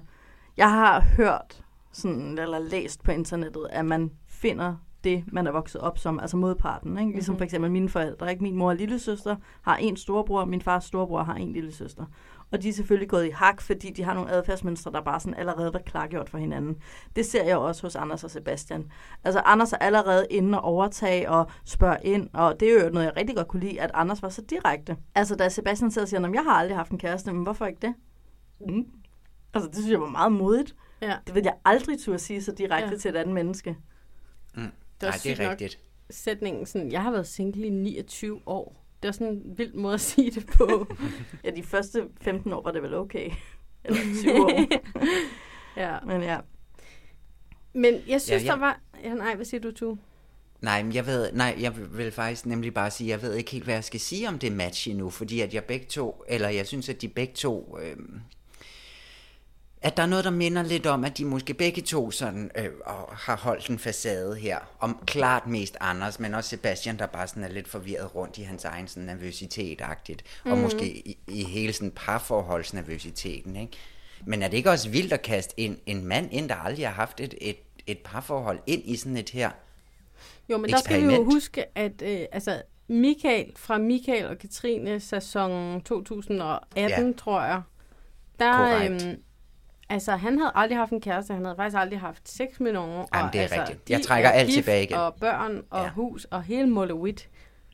jeg 0.57 0.69
har 0.71 0.99
hørt 1.01 1.63
sådan, 1.91 2.37
eller 2.39 2.59
læst 2.59 3.03
på 3.03 3.11
internettet, 3.11 3.67
at 3.69 3.85
man 3.85 4.11
finder 4.27 4.75
det, 5.03 5.23
man 5.27 5.47
er 5.47 5.51
vokset 5.51 5.81
op 5.81 5.97
som, 5.97 6.19
altså 6.19 6.37
modparten. 6.37 6.97
Ikke? 6.97 7.11
Ligesom 7.11 7.33
Mhm. 7.33 7.37
for 7.39 7.43
eksempel 7.45 7.71
mine 7.71 7.89
forældre. 7.89 8.29
Ikke? 8.31 8.43
Min 8.43 8.55
mor 8.55 8.69
og 8.69 8.75
lille 8.75 8.99
søster 8.99 9.35
har 9.61 9.77
en 9.77 9.97
storebror, 9.97 10.45
min 10.45 10.61
fars 10.61 10.83
storebror 10.85 11.23
har 11.23 11.35
en 11.35 11.53
lille 11.53 11.71
søster. 11.71 12.05
Og 12.51 12.61
de 12.61 12.69
er 12.69 12.73
selvfølgelig 12.73 13.09
gået 13.09 13.25
i 13.25 13.29
hak, 13.29 13.61
fordi 13.61 13.89
de 13.91 14.03
har 14.03 14.13
nogle 14.13 14.31
adfærdsmønstre, 14.31 14.91
der 14.91 15.01
bare 15.01 15.19
sådan 15.19 15.33
allerede 15.33 15.73
var 15.73 15.79
klargjort 15.79 16.29
for 16.29 16.37
hinanden. 16.37 16.77
Det 17.15 17.25
ser 17.25 17.43
jeg 17.43 17.57
også 17.57 17.81
hos 17.81 17.95
Anders 17.95 18.23
og 18.23 18.31
Sebastian. 18.31 18.91
Altså 19.23 19.39
Anders 19.39 19.73
er 19.73 19.77
allerede 19.77 20.27
inde 20.29 20.61
og 20.61 20.63
overtage 20.63 21.29
og 21.29 21.51
spørge 21.65 21.97
ind, 22.03 22.29
og 22.33 22.59
det 22.59 22.69
er 22.69 22.83
jo 22.83 22.89
noget, 22.89 23.05
jeg 23.05 23.17
rigtig 23.17 23.35
godt 23.35 23.47
kunne 23.47 23.59
lide, 23.63 23.81
at 23.81 23.91
Anders 23.93 24.21
var 24.21 24.29
så 24.29 24.41
direkte. 24.41 24.97
Altså 25.15 25.35
da 25.35 25.49
Sebastian 25.49 25.91
sidder 25.91 26.05
og 26.05 26.09
siger, 26.09 26.27
at 26.27 26.33
jeg 26.33 26.43
har 26.43 26.51
aldrig 26.51 26.77
haft 26.77 26.91
en 26.91 26.97
kæreste, 26.99 27.33
men 27.33 27.43
hvorfor 27.43 27.65
ikke 27.65 27.79
det? 27.81 27.93
Mm. 28.69 28.85
Altså 29.53 29.67
det 29.69 29.75
synes 29.75 29.91
jeg 29.91 30.01
var 30.01 30.09
meget 30.09 30.31
modigt. 30.31 30.75
ja. 31.01 31.15
Det 31.27 31.35
vil 31.35 31.41
jeg 31.43 31.53
aldrig 31.65 31.99
turde 31.99 32.19
sige 32.19 32.43
så 32.43 32.51
direkte 32.51 32.89
Ja. 32.91 32.97
til 32.97 33.09
et 33.09 33.15
andet 33.15 33.33
menneske. 33.35 33.69
Det 34.55 34.63
var 35.01 35.07
Nej, 35.07 35.19
det 35.23 35.31
er 35.39 35.43
nok. 35.43 35.51
rigtigt. 35.51 35.79
sætningen 36.09 36.65
sådan, 36.65 36.91
jeg 36.91 37.03
har 37.03 37.11
været 37.11 37.27
single 37.27 37.67
i 37.67 37.69
29 37.69 38.41
år. 38.45 38.84
Det 39.05 39.07
var 39.07 39.11
sådan 39.13 39.33
en 39.33 39.57
vild 39.57 39.73
måde 39.73 39.93
at 39.93 40.01
sige 40.01 40.31
det 40.31 40.45
på. 40.45 40.87
Ja, 41.43 41.49
de 41.49 41.63
første 41.63 42.03
15 42.21 42.53
år 42.53 42.61
var 42.63 42.71
det 42.71 42.83
vel 42.83 42.93
okay. 42.93 43.31
Eller 43.85 44.01
20 44.21 44.33
år. 44.41 44.51
ja. 45.77 45.97
Men 46.05 46.21
ja. 46.23 46.39
Men 47.73 47.93
jeg 48.07 48.21
synes, 48.21 48.43
Ja, 48.43 48.45
ja. 48.47 48.51
der 48.51 48.59
var... 48.59 48.79
Ja, 49.03 49.13
nej, 49.13 49.35
hvad 49.35 49.45
siger 49.45 49.61
du, 49.61 49.71
Tu? 49.71 49.97
Nej, 50.61 50.83
men 50.83 50.93
jeg 50.93 51.05
ved, 51.05 51.31
nej, 51.33 51.55
jeg 51.59 51.73
vil 51.97 52.11
faktisk 52.11 52.45
nemlig 52.45 52.73
bare 52.73 52.91
sige, 52.91 53.09
jeg 53.09 53.21
ved 53.21 53.33
ikke 53.33 53.51
helt, 53.51 53.63
hvad 53.63 53.73
jeg 53.73 53.83
skal 53.83 53.99
sige 53.99 54.27
om 54.27 54.39
det 54.39 54.51
match 54.51 54.89
endnu, 54.89 55.09
fordi 55.09 55.41
at 55.41 55.53
jeg 55.53 55.63
begge 55.63 55.85
to, 55.85 56.23
eller 56.27 56.49
jeg 56.49 56.67
synes, 56.67 56.89
at 56.89 57.01
de 57.01 57.07
begge 57.07 57.33
to, 57.33 57.77
øh, 57.81 57.95
at 59.85 59.97
der 59.97 60.03
er 60.03 60.07
noget, 60.07 60.25
der 60.25 60.31
minder 60.31 60.63
lidt 60.63 60.85
om, 60.85 61.03
at 61.03 61.17
de 61.17 61.25
måske 61.25 61.53
begge 61.53 61.81
to 61.81 62.11
sådan, 62.11 62.51
øh, 62.55 62.69
og 62.85 63.15
har 63.17 63.37
holdt 63.37 63.67
en 63.67 63.79
facade 63.79 64.35
her, 64.35 64.59
om 64.79 64.99
klart 65.07 65.47
mest 65.47 65.77
Anders, 65.79 66.19
men 66.19 66.33
også 66.33 66.49
Sebastian, 66.49 66.99
der 66.99 67.05
bare 67.05 67.27
sådan 67.27 67.43
er 67.43 67.47
lidt 67.47 67.67
forvirret 67.67 68.15
rundt 68.15 68.37
i 68.37 68.41
hans 68.41 68.65
egen 68.65 68.87
sådan 68.87 69.03
nervøsitet-agtigt, 69.03 70.23
mm. 70.45 70.51
og 70.51 70.57
måske 70.57 71.07
i, 71.07 71.17
i 71.27 71.43
hele 71.43 71.73
sådan 71.73 71.91
parforholdsnervøsiteten, 71.91 73.55
ikke? 73.55 73.77
Men 74.25 74.43
er 74.43 74.47
det 74.47 74.57
ikke 74.57 74.71
også 74.71 74.89
vildt 74.89 75.13
at 75.13 75.21
kaste 75.21 75.59
en, 75.59 75.79
en 75.85 76.05
mand 76.05 76.29
ind, 76.31 76.49
der 76.49 76.55
aldrig 76.55 76.87
har 76.87 76.93
haft 76.93 77.19
et, 77.19 77.33
et, 77.41 77.57
et 77.87 77.97
parforhold, 77.97 78.59
ind 78.67 78.81
i 78.85 78.95
sådan 78.95 79.17
et 79.17 79.29
her 79.29 79.51
Jo, 80.49 80.57
men 80.57 80.69
der 80.69 80.77
skal 80.77 80.97
vi 80.97 81.03
jo 81.03 81.09
Eksperiment. 81.09 81.33
huske, 81.33 81.77
at 81.77 82.01
øh, 82.01 82.25
altså, 82.31 82.61
Michael 82.87 83.51
fra 83.55 83.77
Michael 83.77 84.25
og 84.25 84.37
Katrine 84.37 84.99
sæson 84.99 85.81
2018, 85.81 87.07
ja. 87.07 87.13
tror 87.17 87.41
jeg, 87.41 87.61
der, 88.39 88.85
øhm, 88.85 89.21
altså, 89.89 90.11
han 90.11 90.39
havde 90.39 90.51
aldrig 90.55 90.77
haft 90.77 90.91
en 90.91 91.01
kæreste, 91.01 91.33
han 91.33 91.45
havde 91.45 91.55
faktisk 91.55 91.77
aldrig 91.79 91.99
haft 91.99 92.29
sex 92.29 92.47
med 92.59 92.73
nogen. 92.73 92.91
Jamen, 92.91 93.07
og, 93.27 93.33
det 93.33 93.39
er 93.39 93.43
altså, 93.43 93.59
rigtigt. 93.61 93.89
Jeg 93.89 94.01
trækker 94.01 94.29
er 94.29 94.33
alt 94.33 94.53
tilbage 94.53 94.83
igen. 94.83 94.97
Og 94.97 95.13
børn 95.19 95.61
og 95.69 95.79
Ja. 95.79 95.83
ja. 95.83 95.89
hus 95.91 96.25
og 96.25 96.43
hele 96.43 96.69
Molewit. 96.69 97.29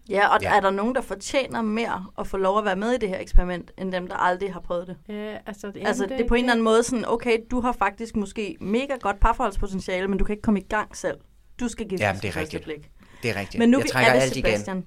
Ja, 0.10 0.28
og 0.28 0.42
Ja. 0.42 0.50
ja. 0.50 0.56
er 0.58 0.62
der 0.62 0.72
nogen, 0.72 0.96
der 0.96 1.02
fortjener 1.02 1.62
mere 1.62 2.06
at 2.20 2.28
få 2.28 2.38
lov 2.38 2.58
at 2.58 2.66
være 2.66 2.76
med 2.76 2.92
i 2.92 2.98
det 2.98 3.10
her 3.10 3.20
eksperiment, 3.20 3.72
end 3.78 3.92
dem, 3.92 4.08
der 4.08 4.16
aldrig 4.16 4.54
har 4.54 4.60
prøvet 4.60 4.88
det? 4.88 5.16
Øh, 5.16 5.36
altså, 5.46 5.68
det, 5.68 5.88
altså, 5.88 6.06
det 6.06 6.22
er 6.22 6.28
på 6.28 6.34
en 6.36 6.40
eller 6.44 6.52
anden 6.54 6.64
måde 6.64 6.84
sådan, 6.84 7.06
okay, 7.08 7.38
du 7.52 7.60
har 7.62 7.72
faktisk 7.72 8.16
måske 8.16 8.58
mega 8.62 8.94
godt 9.02 9.20
parforholdspotentiale, 9.20 10.08
men 10.08 10.18
du 10.20 10.26
kan 10.26 10.34
ikke 10.34 10.42
komme 10.42 10.60
i 10.60 10.64
gang 10.64 10.96
selv. 10.98 11.18
Du 11.60 11.68
skal 11.68 11.88
give 11.88 12.00
Jamen, 12.02 12.16
det 12.16 12.24
det 12.24 12.36
er 12.38 12.42
rigtigt. 12.42 12.64
blik. 12.64 12.92
Det 13.24 13.32
er 13.32 13.40
rigtigt. 13.40 13.60
Men 13.60 13.70
nu 13.70 13.78
jeg 13.78 13.84
vi 13.84 13.90
trækker 13.90 14.12
er 14.12 14.16
ved 14.16 14.22
alt 14.22 14.36
igen. 14.38 14.46
Sebastian, 14.46 14.86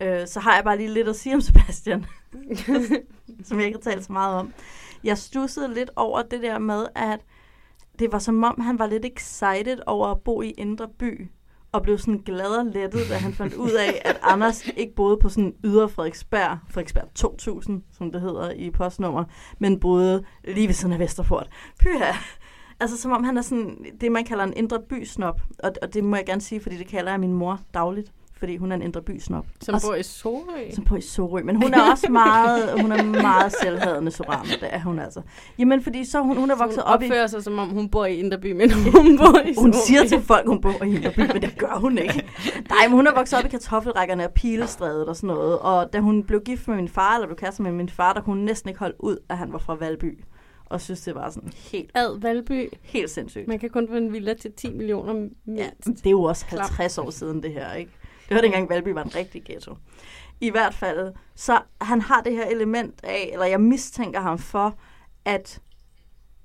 øh, 0.00 0.26
så 0.26 0.40
har 0.40 0.54
jeg 0.54 0.64
bare 0.64 0.76
lige 0.76 0.90
lidt 0.94 1.08
at 1.08 1.16
sige 1.16 1.34
om 1.34 1.40
Sebastian, 1.40 2.06
som 3.44 3.58
jeg 3.58 3.66
ikke 3.66 3.78
har 3.84 3.90
talt 3.92 4.04
så 4.04 4.12
meget 4.12 4.34
om. 4.36 4.52
Jeg 5.04 5.18
stussede 5.18 5.74
lidt 5.74 5.90
over 5.96 6.22
det 6.22 6.42
der 6.42 6.58
med, 6.58 6.86
at 6.94 7.20
det 7.98 8.12
var 8.12 8.18
som 8.18 8.44
om, 8.44 8.60
han 8.60 8.78
var 8.78 8.86
lidt 8.86 9.04
excited 9.04 9.78
over 9.86 10.08
at 10.08 10.20
bo 10.20 10.42
i 10.42 10.50
Indre 10.50 10.88
By, 10.98 11.30
og 11.72 11.82
blev 11.82 11.98
sådan 11.98 12.22
glad 12.24 12.58
og 12.58 12.66
lettet, 12.66 13.00
da 13.10 13.14
han 13.14 13.32
fandt 13.32 13.54
ud 13.54 13.70
af, 13.70 14.02
at 14.04 14.20
Anders 14.22 14.68
ikke 14.76 14.94
boede 14.94 15.16
på 15.16 15.28
sådan 15.28 15.54
ydre 15.64 15.88
Frederiksberg, 15.88 16.58
Frederiksberg 16.68 17.14
2000, 17.14 17.82
som 17.92 18.12
det 18.12 18.20
hedder 18.20 18.50
i 18.50 18.70
postnummer, 18.70 19.24
men 19.58 19.80
boede 19.80 20.24
lige 20.44 20.66
ved 20.66 20.74
siden 20.74 20.92
af 20.92 20.98
Vesterport. 20.98 21.48
Pyha! 21.80 22.12
Altså 22.80 22.96
som 22.96 23.12
om 23.12 23.24
han 23.24 23.36
er 23.36 23.42
sådan 23.42 23.84
det, 24.00 24.12
man 24.12 24.24
kalder 24.24 24.44
en 24.44 24.52
indre 24.56 24.82
bysnop, 24.88 25.40
og, 25.58 25.72
og 25.82 25.94
det 25.94 26.04
må 26.04 26.16
jeg 26.16 26.26
gerne 26.26 26.40
sige, 26.40 26.60
fordi 26.60 26.76
det 26.76 26.86
kalder 26.86 27.10
jeg 27.10 27.20
min 27.20 27.32
mor 27.32 27.60
dagligt, 27.74 28.12
fordi 28.40 28.56
hun 28.56 28.72
er 28.72 28.76
en 28.76 28.82
indre 28.82 29.02
bysnop. 29.02 29.46
Som 29.60 29.74
Og- 29.74 29.80
bor 29.84 29.94
i 29.94 30.02
Sorø. 30.02 30.70
som 30.74 30.84
bor 30.84 30.96
i 30.96 31.00
Sorø. 31.00 31.42
Men 31.44 31.56
hun 31.56 31.74
er 31.74 31.90
også 31.90 32.06
meget, 32.12 32.80
hun 32.80 32.92
er 32.92 33.02
meget 33.22 33.52
selvhadende 33.62 34.10
Sorama, 34.10 34.50
det 34.60 34.68
er 34.70 34.80
hun 34.80 34.98
altså. 34.98 35.22
Jamen, 35.58 35.82
fordi 35.82 36.04
så 36.04 36.20
hun, 36.22 36.36
hun 36.36 36.50
er 36.50 36.56
vokset 36.56 36.82
hun 36.82 36.94
op 36.94 37.02
i... 37.02 37.04
opfører 37.04 37.26
sig, 37.26 37.42
som 37.44 37.58
om 37.58 37.68
hun 37.68 37.88
bor 37.88 38.04
i 38.06 38.16
Indreby, 38.16 38.52
men 38.52 38.72
hun 38.72 39.18
bor 39.18 39.38
i 39.44 39.54
Hun 39.58 39.72
Sorø. 39.72 39.82
siger 39.86 40.04
til 40.04 40.20
folk, 40.22 40.46
hun 40.46 40.60
bor 40.60 40.84
i 40.84 40.90
Hinderby, 40.90 41.20
men 41.20 41.42
det 41.42 41.58
gør 41.58 41.78
hun 41.80 41.98
ikke. 41.98 42.24
Nej, 42.70 42.78
men 42.88 42.90
hun 42.90 43.06
er 43.06 43.14
vokset 43.14 43.38
op 43.38 43.44
i 43.44 43.48
kartoffelrækkerne 43.48 44.24
og 44.24 44.32
pilestrædet 44.32 45.06
og 45.06 45.16
sådan 45.16 45.26
noget. 45.36 45.58
Og 45.58 45.92
da 45.92 45.98
hun 46.00 46.24
blev 46.24 46.40
gift 46.44 46.68
med 46.68 46.76
min 46.76 46.88
far, 46.88 47.14
eller 47.14 47.26
blev 47.26 47.36
kæreste 47.36 47.62
med 47.62 47.72
min 47.72 47.88
far, 47.88 48.12
der 48.12 48.20
kunne 48.20 48.36
hun 48.36 48.44
næsten 48.44 48.68
ikke 48.68 48.78
holde 48.80 48.94
ud, 49.04 49.16
at 49.28 49.38
han 49.38 49.52
var 49.52 49.58
fra 49.58 49.74
Valby. 49.74 50.18
Og 50.66 50.80
synes, 50.80 51.00
det 51.00 51.14
var 51.14 51.30
sådan 51.30 51.52
helt, 51.72 51.90
Ad 51.94 52.20
Valby. 52.20 52.68
helt 52.82 53.10
sindssygt. 53.10 53.48
Man 53.48 53.58
kan 53.58 53.70
kun 53.70 53.88
få 53.88 53.94
en 53.94 54.12
villa 54.12 54.34
til 54.34 54.52
10 54.52 54.72
millioner 54.74 55.12
mindst. 55.12 55.86
Ja, 55.86 55.90
det 55.92 56.06
er 56.06 56.10
jo 56.10 56.22
også 56.22 56.46
Klam. 56.46 56.60
50 56.60 56.98
år 56.98 57.10
siden 57.10 57.42
det 57.42 57.52
her, 57.52 57.72
ikke? 57.74 57.90
Det 58.30 58.34
var 58.34 58.40
dengang 58.40 58.68
Valby 58.68 58.88
var 58.88 59.04
en 59.04 59.14
rigtig 59.14 59.44
ghetto. 59.44 59.76
I 60.40 60.50
hvert 60.50 60.74
fald, 60.74 61.14
så 61.34 61.60
han 61.80 62.00
har 62.00 62.20
det 62.20 62.32
her 62.32 62.46
element 62.46 63.00
af, 63.04 63.30
eller 63.32 63.46
jeg 63.46 63.60
mistænker 63.60 64.20
ham 64.20 64.38
for, 64.38 64.74
at, 65.24 65.60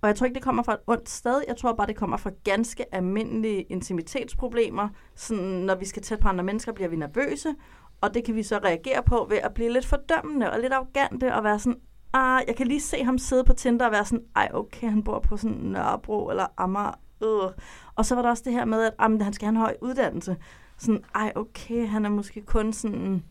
og 0.02 0.08
jeg 0.08 0.16
tror 0.16 0.26
ikke, 0.26 0.36
det 0.36 0.44
kommer 0.44 0.64
fra 0.64 0.74
et 0.74 0.80
ondt 0.88 1.10
sted, 1.10 1.42
jeg 1.48 1.58
tror 1.58 1.74
bare, 1.74 1.88
det 1.88 1.96
kommer 1.96 2.18
fra 2.18 2.32
ganske 2.44 2.96
almindelige 2.96 3.62
intimitetsproblemer. 3.62 4.90
Sådan, 5.16 5.44
når 5.44 5.76
vi 5.76 5.86
skal 5.86 6.02
tæt 6.02 6.20
på 6.20 6.28
andre 6.28 6.44
mennesker, 6.44 6.72
bliver 6.72 6.90
vi 6.90 6.96
nervøse, 6.96 7.56
og 8.02 8.14
det 8.14 8.24
kan 8.24 8.36
vi 8.36 8.44
så 8.44 8.58
reagere 8.58 9.04
på 9.04 9.28
ved 9.30 9.38
at 9.38 9.54
blive 9.54 9.74
lidt 9.74 9.86
fordømmende 9.86 10.52
og 10.52 10.60
lidt 10.60 10.74
arrogante 10.74 11.36
og 11.36 11.44
være 11.44 11.60
sådan, 11.60 11.80
ah, 12.14 12.42
jeg 12.48 12.56
kan 12.56 12.68
lige 12.68 12.82
se 12.82 13.04
ham 13.04 13.18
sidde 13.18 13.44
på 13.44 13.54
Tinder 13.54 13.86
og 13.86 13.92
være 13.92 14.06
sådan, 14.06 14.26
ej 14.36 14.50
okay, 14.54 14.90
han 14.90 15.04
bor 15.04 15.20
på 15.20 15.38
sådan 15.38 15.58
Nørrebro 15.58 16.30
eller 16.30 16.46
Amager, 16.58 17.00
øh. 17.24 17.52
Og 17.96 18.06
så 18.06 18.16
var 18.16 18.22
der 18.22 18.30
også 18.30 18.44
det 18.46 18.54
her 18.54 18.66
med, 18.66 18.84
at 18.84 18.94
ah, 19.00 19.04
jamen, 19.04 19.22
han 19.22 19.34
skal 19.34 19.46
have 19.46 19.52
en 19.52 19.62
høj 19.62 19.76
uddannelse. 19.82 20.36
Sådan, 20.78 21.04
ej 21.16 21.32
okay, 21.36 21.88
han 21.88 22.06
er 22.06 22.10
måske 22.10 22.42
kun 22.42 22.74
sådan 22.74 23.24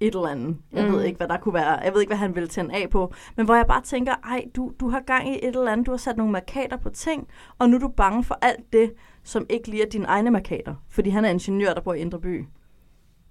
et 0.00 0.14
eller 0.14 0.28
andet. 0.28 0.56
Jeg 0.72 0.84
mm. 0.84 0.90
Mm. 0.90 0.96
ved 0.96 1.04
ikke, 1.04 1.16
hvad 1.16 1.28
der 1.28 1.38
kunne 1.38 1.54
være. 1.54 1.78
Jeg 1.78 1.94
ved 1.94 2.00
ikke, 2.00 2.10
hvad 2.10 2.18
han 2.18 2.34
ville 2.34 2.48
tænde 2.48 2.74
af 2.74 2.90
på. 2.90 3.12
Men 3.36 3.46
hvor 3.46 3.54
jeg 3.54 3.66
bare 3.66 3.82
tænker, 3.82 4.14
ej, 4.24 4.44
du, 4.56 4.72
du 4.80 4.88
har 4.88 5.00
gang 5.00 5.28
i 5.28 5.38
et 5.42 5.56
eller 5.56 5.72
andet. 5.72 5.86
Du 5.86 5.90
har 5.90 5.98
sat 5.98 6.16
nogle 6.16 6.32
markader 6.32 6.76
på 6.76 6.90
ting, 6.90 7.28
og 7.58 7.70
nu 7.70 7.76
er 7.76 7.80
du 7.80 7.88
bange 7.88 8.24
for 8.24 8.38
alt 8.42 8.72
det, 8.72 8.92
som 9.22 9.46
ikke 9.48 9.70
lige 9.70 9.86
er 9.86 9.90
dine 9.90 10.06
egne 10.06 10.30
markader. 10.30 10.74
Fordi 10.88 11.10
han 11.10 11.24
er 11.24 11.28
ingeniør, 11.28 11.74
der 11.74 11.80
bor 11.80 11.94
i 11.94 12.00
Indre 12.00 12.20
By. 12.20 12.44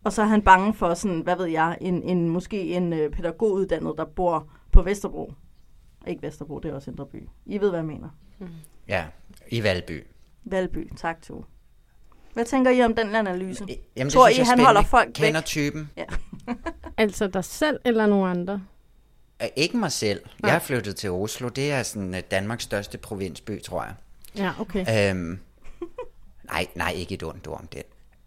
Og 0.04 0.14
så 0.14 0.22
er 0.22 0.26
han 0.26 0.42
bange 0.42 0.74
for 0.74 0.94
sådan, 0.94 1.22
hvad 1.22 1.36
ved 1.36 1.46
jeg, 1.46 1.78
en, 1.82 2.04
en 2.04 2.30
måske 2.30 2.64
en 2.64 2.94
øh, 2.94 3.12
pædagoguddannet, 3.12 3.94
der 3.98 4.06
bor 4.06 4.50
på 4.72 4.82
Vesterbro. 4.82 5.34
Ikke 6.08 6.22
Vesterbro, 6.22 6.60
det 6.60 6.72
er 6.72 6.76
også 6.76 6.92
Indre 6.92 7.06
By. 7.06 7.30
I 7.46 7.62
ved, 7.62 7.70
hvad 7.70 7.80
jeg 7.80 7.88
mener. 7.88 8.10
Ja, 8.88 9.06
i 9.52 9.64
Valby. 9.64 10.04
Valby, 10.44 10.90
tak 10.96 11.22
to. 11.22 11.46
Hvad 12.34 12.46
tænker 12.46 12.72
I 12.72 12.82
om 12.84 12.96
den 12.96 13.16
analyse? 13.16 13.66
Jamen, 13.96 14.12
Tror 14.12 14.28
synes 14.28 14.38
I, 14.38 14.40
jeg 14.40 14.46
han 14.48 14.48
spændende. 14.48 14.66
holder 14.66 14.84
folk 14.84 15.10
Kender 15.14 15.40
væk? 15.40 15.46
typen. 15.46 15.90
Altså 16.98 17.28
dig 17.28 17.44
selv 17.44 17.80
eller 17.86 18.06
nogen 18.06 18.30
andre? 18.30 18.62
Ikke 19.56 19.78
mig 19.78 19.92
selv. 19.92 20.22
Nej. 20.42 20.50
Jeg 20.50 20.56
er 20.56 20.60
flyttet 20.60 20.96
til 20.96 21.12
Oslo. 21.12 21.50
Det 21.50 21.72
er 21.72 21.84
sådan 21.84 22.16
øh, 22.16 22.22
Danmarks 22.32 22.64
største 22.64 22.98
provinsby, 22.98 23.62
tror 23.64 23.84
jeg. 23.84 23.94
Ja, 24.36 24.52
okay. 24.60 25.10
Øhm, 25.12 25.40
nej, 26.44 26.68
nej, 26.76 26.92
ikke 26.96 27.14
et 27.14 27.24
ondt 27.24 27.48
ord 27.48 27.60
om 27.60 27.68
den. 27.68 27.84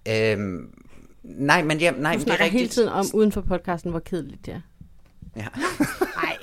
Øhm, 0.09 0.75
nej, 1.23 1.63
men, 1.63 1.79
ja, 1.81 1.91
nej, 1.91 2.13
Du 2.13 2.19
men 2.19 2.19
det 2.19 2.21
er 2.21 2.25
snakker 2.25 2.45
rigtigt. 2.45 2.61
hele 2.61 2.69
tiden 2.71 2.89
om 2.89 3.07
uden 3.15 3.33
for 3.33 3.41
podcasten, 3.41 3.91
hvor 3.91 4.01
kedeligt 4.01 4.47
det 4.47 4.55
er. 4.55 4.61
Ja. 5.37 5.47
Nej. 6.23 6.37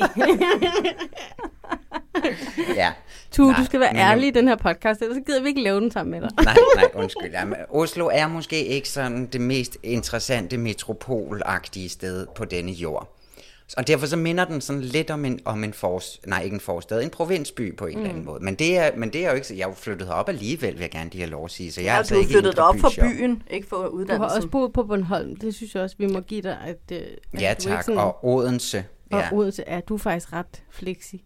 ja. 2.75 2.93
Tu, 3.31 3.43
Nej, 3.43 3.59
du 3.59 3.65
skal 3.65 3.79
være 3.79 3.95
ærlig 3.95 4.27
i 4.27 4.31
den 4.31 4.47
her 4.47 4.55
podcast, 4.55 5.01
ellers 5.01 5.15
så 5.17 5.21
gider 5.25 5.41
vi 5.41 5.47
ikke 5.47 5.61
lave 5.61 5.79
den 5.81 5.91
sammen 5.91 6.11
med 6.11 6.21
dig. 6.29 6.45
Nej, 6.45 6.55
nej, 6.75 6.89
undskyld. 6.93 7.31
Jamen, 7.31 7.55
Oslo 7.69 8.09
er 8.13 8.27
måske 8.27 8.65
ikke 8.65 8.89
sådan 8.89 9.25
det 9.25 9.41
mest 9.41 9.77
interessante 9.83 10.57
metropolagtige 10.57 11.89
sted 11.89 12.27
på 12.35 12.45
denne 12.45 12.71
jord. 12.71 13.15
Og 13.77 13.87
derfor 13.87 14.07
så 14.07 14.15
minder 14.17 14.45
den 14.45 14.61
sådan 14.61 14.81
lidt 14.81 15.11
om 15.11 15.25
en, 15.25 15.39
om 15.45 15.63
en 15.63 15.73
forst, 15.73 16.27
nej, 16.27 16.41
ikke 16.43 16.53
en 16.53 16.59
forstad, 16.59 17.03
en 17.03 17.09
provinsby 17.09 17.75
på 17.77 17.85
en 17.85 17.93
mm. 17.93 17.99
eller 17.99 18.09
anden 18.09 18.25
måde. 18.25 18.43
Men 18.43 18.55
det, 18.55 18.77
er, 18.77 18.89
men 18.97 19.13
det 19.13 19.25
er 19.25 19.29
jo 19.29 19.35
ikke, 19.35 19.47
så- 19.47 19.53
jeg 19.53 19.63
er 19.63 19.67
jo 19.67 19.73
flyttet 19.73 20.07
herop 20.07 20.29
alligevel, 20.29 20.73
vil 20.73 20.79
jeg 20.81 20.89
gerne 20.91 21.09
lige 21.09 21.21
have 21.21 21.29
lov 21.31 21.45
at 21.45 21.51
sige. 21.51 21.71
Så 21.71 21.81
jeg 21.81 21.87
er 21.87 21.91
Ja, 21.93 21.97
altså 21.97 22.13
du 22.13 22.19
er 22.19 22.21
ikke 22.23 22.33
flyttet 22.33 22.59
op 22.59 22.75
fra 22.79 22.89
byshop. 22.89 23.05
byen, 23.05 23.43
ikke 23.49 23.67
for 23.67 23.75
Du 23.75 23.81
har 23.81 23.89
uddannelsen. 23.89 24.35
også 24.37 24.47
boet 24.47 24.73
på 24.73 24.83
Bornholm, 24.83 25.35
det 25.35 25.55
synes 25.55 25.75
jeg 25.75 25.83
også, 25.83 25.95
vi 25.99 26.05
må 26.07 26.19
give 26.19 26.41
dig, 26.41 26.57
at, 26.65 26.77
øh, 26.91 26.97
at 27.33 27.41
Ja 27.41 27.49
er 27.49 27.53
tak, 27.53 27.87
ikke 27.89 28.01
og 28.01 28.25
Odense. 28.25 28.85
og 29.11 29.19
Ja. 29.19 29.33
Odense 29.33 29.63
er 29.67 29.79
du 29.81 29.93
er 29.93 29.97
faktisk 29.97 30.33
ret 30.33 30.63
flexi. 30.71 31.23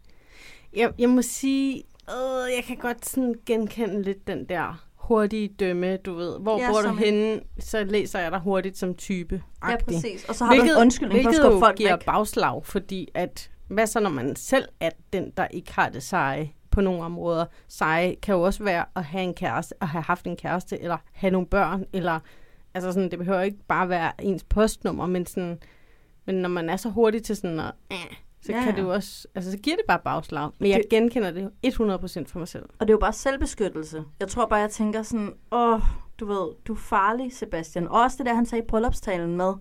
Jeg, 0.76 0.90
jeg 1.00 1.10
må 1.10 1.22
sige, 1.22 1.84
øh, 2.10 2.56
jeg 2.56 2.64
kan 2.68 2.78
godt 2.78 3.06
sådan 3.06 3.36
genkende 3.46 4.02
lidt 4.02 4.28
den 4.28 4.46
der 4.46 4.86
hurtige 4.96 5.48
dømme, 5.48 5.98
du 5.98 6.14
ved. 6.14 6.40
Hvor 6.40 6.60
Ja, 6.60 6.72
bor 6.72 6.82
du 6.82 6.96
henne, 6.96 7.42
så 7.60 7.84
læser 7.84 8.20
jeg 8.20 8.32
dig 8.32 8.40
hurtigt 8.40 8.78
som 8.78 8.96
type. 8.96 9.44
Ja, 9.70 9.76
præcis. 9.78 10.26
Og 10.30 10.36
så 10.36 10.46
har 10.46 10.56
du 10.56 10.62
en 10.62 10.70
undskyldning 10.80 11.24
for 11.24 11.30
at 11.30 11.36
hvilket 11.36 11.46
skubbe 11.46 11.60
folk 11.60 11.78
giver 11.78 11.92
væk. 11.92 12.06
bagslag, 12.06 12.66
fordi 12.66 13.08
at, 13.14 13.50
hvad 13.68 13.88
så 13.88 14.00
når 14.00 14.10
man 14.10 14.36
selv 14.36 14.66
er 14.80 14.90
den, 15.14 15.32
der 15.38 15.48
ikke 15.48 15.74
har 15.74 15.90
det 15.90 16.04
seje 16.04 16.52
på 16.72 16.82
nogle 16.82 17.04
områder? 17.04 17.46
Seje 17.68 18.16
kan 18.16 18.36
jo 18.36 18.42
også 18.42 18.64
være 18.64 18.86
at 18.96 19.04
have 19.04 19.24
en 19.24 19.34
kæreste, 19.34 19.76
at 19.82 19.88
have 19.88 20.04
haft 20.04 20.26
en 20.26 20.36
kæreste, 20.38 20.82
eller 20.82 20.98
have 21.14 21.32
nogle 21.32 21.48
børn, 21.48 21.86
eller 21.94 22.20
altså 22.74 22.92
sådan, 22.92 23.12
det 23.12 23.20
behøver 23.20 23.42
ikke 23.42 23.64
bare 23.68 23.90
være 23.90 24.12
ens 24.22 24.44
postnummer, 24.44 25.06
men 25.08 25.26
sådan, 25.26 25.60
men 26.26 26.36
når 26.36 26.50
man 26.50 26.70
er 26.70 26.78
så 26.78 26.90
hurtig 26.90 27.24
til 27.24 27.36
sådan 27.36 27.60
at, 27.60 27.72
øh, 27.92 27.98
så 28.46 28.52
Ja, 28.52 28.58
ja, 28.58 28.64
kan 28.64 28.76
det 28.76 28.82
jo 28.82 28.94
også, 28.94 29.28
altså 29.36 29.52
så 29.52 29.58
giver 29.58 29.76
det 29.76 29.86
bare 29.88 30.00
bagslag. 30.04 30.50
Men 30.60 30.70
jeg 30.72 30.84
genkender 30.90 31.32
det 31.32 31.42
jo 31.42 31.70
100% 31.70 32.28
for 32.28 32.40
mig 32.40 32.48
selv. 32.48 32.64
Og 32.64 32.88
det 32.88 32.90
er 32.90 32.94
jo 32.94 33.00
bare 33.00 33.14
selvbeskyttelse. 33.14 34.04
Jeg 34.20 34.28
tror 34.28 34.46
bare, 34.46 34.60
jeg 34.60 34.70
tænker 34.70 35.04
sådan, 35.04 35.34
åh, 35.52 35.80
du 36.20 36.26
ved, 36.26 36.56
du 36.68 36.74
er 36.74 36.78
farlig, 36.78 37.34
Sebastian. 37.34 37.88
Og 37.88 38.02
også 38.02 38.18
det 38.18 38.26
der, 38.26 38.34
han 38.34 38.46
sagde 38.46 38.64
i 38.64 38.68
bryllupstalen 38.68 39.38
med, 39.38 39.54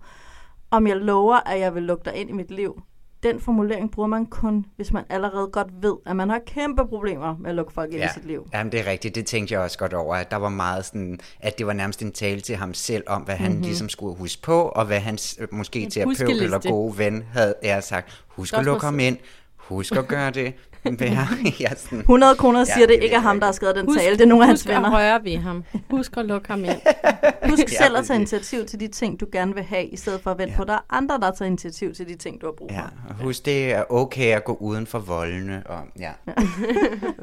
om 0.70 0.86
jeg 0.86 0.96
lover, 0.96 1.36
at 1.36 1.60
jeg 1.60 1.74
vil 1.74 1.82
lukke 1.82 2.04
dig 2.04 2.14
ind 2.16 2.30
i 2.30 2.32
mit 2.32 2.50
liv. 2.50 2.82
Den 3.22 3.40
formulering 3.40 3.90
bruger 3.90 4.06
man 4.08 4.26
kun, 4.26 4.64
hvis 4.76 4.92
man 4.92 5.04
allerede 5.10 5.46
godt 5.52 5.68
ved, 5.82 5.96
at 6.06 6.16
man 6.16 6.30
har 6.30 6.40
kæmpe 6.46 6.86
problemer 6.86 7.36
med 7.40 7.50
at 7.50 7.56
lukke 7.56 7.72
folk 7.72 7.92
ind 7.92 8.04
i 8.04 8.06
sit 8.14 8.24
liv. 8.26 8.48
Jamen, 8.54 8.72
det 8.72 8.80
er 8.80 8.86
rigtigt. 8.86 9.14
Det 9.14 9.26
tænkte 9.26 9.54
jeg 9.54 9.60
også 9.62 9.78
godt 9.78 9.92
over, 9.94 10.14
at 10.16 10.30
der 10.30 10.36
var 10.36 10.48
meget 10.48 10.84
sådan, 10.84 11.18
at 11.40 11.58
det 11.58 11.66
var 11.66 11.72
nærmest 11.72 12.02
en 12.02 12.12
tale 12.12 12.40
til 12.40 12.56
ham 12.56 12.74
selv 12.74 13.02
om, 13.06 13.22
hvad 13.22 13.34
han 13.34 13.44
Mhm. 13.46 13.52
mm-hmm. 13.52 13.66
ligesom 13.66 13.88
skulle 13.88 14.16
huske 14.16 14.42
på, 14.42 14.60
og 14.62 14.84
hvad 14.86 15.00
hans 15.00 15.36
øh, 15.40 15.48
måske 15.52 15.90
terapeut 15.90 16.06
huskeliste. 16.18 16.44
eller 16.44 16.58
gode 16.70 16.98
ven 16.98 17.24
havde 17.32 17.54
ja, 17.62 17.80
sagt. 17.80 18.24
Husk 18.28 18.54
at 18.54 18.64
lukke 18.64 18.84
ham 18.84 18.98
ind. 19.00 19.16
Husk 19.56 19.96
at 19.96 20.08
gøre 20.08 20.30
det. 20.30 20.54
Vær, 20.98 21.28
ja, 21.60 21.74
sådan. 21.74 21.98
100 21.98 22.34
kroner 22.36 22.64
siger 22.64 22.74
Ja, 22.76 22.80
ja, 22.80 22.86
det 22.86 22.96
det 22.98 23.02
ikke 23.04 23.16
er 23.16 23.20
ham, 23.20 23.40
der 23.40 23.46
har 23.46 23.52
skrevet 23.52 23.76
den 23.76 23.86
Husk, 23.86 23.98
tale. 24.00 24.12
Det 24.16 24.20
er 24.22 24.26
nogle 24.26 24.44
af 24.44 24.48
hans 24.48 24.60
husk 24.62 24.68
venner. 24.68 24.88
at 24.88 24.92
røre 24.92 25.24
ved 25.24 25.36
ham. 25.36 25.64
Husk 25.90 26.16
at 26.16 26.24
lukke 26.26 26.48
ham 26.48 26.64
ind. 26.64 26.80
Husk 27.50 27.62
Ja, 27.72 27.84
selv 27.84 27.96
at 27.96 28.04
tage 28.04 28.16
initiativ 28.16 28.64
til 28.66 28.80
de 28.80 28.88
ting, 28.88 29.20
du 29.20 29.26
gerne 29.32 29.54
vil 29.54 29.62
have, 29.62 29.84
i 29.86 29.96
stedet 29.96 30.20
for 30.20 30.30
at 30.30 30.38
vente 30.38 30.50
Ja. 30.52 30.56
på, 30.56 30.62
at 30.62 30.68
der 30.68 30.74
er 30.74 30.84
andre, 30.90 31.18
der 31.20 31.30
tager 31.30 31.46
initiativ 31.46 31.94
til 31.94 32.08
de 32.08 32.14
ting, 32.16 32.40
du 32.40 32.46
har 32.46 32.52
brug 32.52 32.70
for. 32.70 32.76
Ja, 32.78 32.84
og 33.08 33.14
husk, 33.14 33.44
det 33.44 33.72
er 33.72 33.84
okay 33.92 34.36
at 34.36 34.44
gå 34.44 34.54
uden 34.60 34.86
for 34.86 34.98
voldene. 34.98 35.62
Og, 35.66 35.80
ja. 35.98 36.12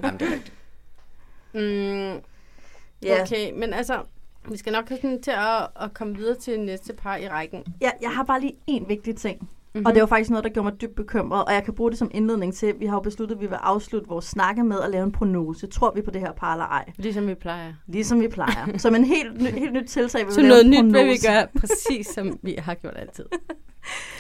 Jamen, 0.04 0.20
det 0.20 0.28
er 0.28 0.34
rigtigt. 0.34 0.54
Mm, 1.54 2.22
Ja. 3.04 3.22
Okay, 3.22 3.52
men 3.56 3.74
altså, 3.74 3.98
vi 4.52 4.58
skal 4.58 4.74
nok 4.74 4.88
have 4.90 4.98
sådan 5.02 5.22
til 5.22 5.32
at, 5.32 5.68
at 5.82 5.94
komme 5.94 6.16
videre 6.18 6.36
til 6.36 6.60
næste 6.60 6.94
par 6.94 7.16
i 7.18 7.28
rækken. 7.28 7.64
Ja, 7.82 7.90
jeg 8.02 8.10
har 8.10 8.24
bare 8.24 8.42
lige 8.42 8.54
en 8.68 8.86
vigtig 8.88 9.16
ting. 9.16 9.50
Mm-hmm. 9.80 9.86
Og 9.86 9.94
det 9.94 10.02
var 10.02 10.08
faktisk 10.08 10.30
noget, 10.30 10.44
der 10.44 10.50
gjorde 10.50 10.64
mig 10.72 10.82
dybt 10.82 10.96
bekymret, 10.96 11.46
og 11.46 11.54
jeg 11.54 11.64
kan 11.64 11.74
bruge 11.74 11.90
det 11.92 12.00
som 12.00 12.12
indledning 12.14 12.54
til, 12.54 12.74
vi 12.80 12.86
har 12.86 12.96
jo 12.96 13.00
besluttet, 13.00 13.36
at 13.36 13.42
vi 13.42 13.46
vil 13.48 13.56
afslutte 13.62 14.08
vores 14.10 14.26
snakke 14.26 14.64
med 14.64 14.80
at 14.82 14.90
lave 14.90 15.04
en 15.04 15.12
prognose. 15.12 15.68
Tror 15.68 15.92
vi 15.96 16.02
på 16.02 16.12
det 16.12 16.22
her 16.22 16.32
par 16.32 16.54
eller 16.54 16.66
ej? 16.66 16.86
Ligesom 16.98 17.28
vi 17.28 17.34
plejer. 17.36 17.74
Ligesom 17.88 18.22
vi 18.22 18.28
plejer. 18.28 18.78
som 18.78 18.96
en 18.96 19.04
helt, 19.04 19.42
ny, 19.42 19.48
helt 19.48 19.74
nyt 19.74 19.88
tiltag, 19.90 20.26
vil 20.26 20.34
Så 20.34 20.42
vi 20.42 20.48
lave 20.48 20.64
noget 20.64 20.80
en 20.80 20.88
nyt 20.88 20.94
vil 20.94 21.06
vi 21.06 21.18
gøre 21.28 21.48
præcis 21.60 22.08
som 22.16 22.40
vi 22.44 22.56
har 22.60 22.74
gjort 22.74 22.94
altid. 22.98 23.26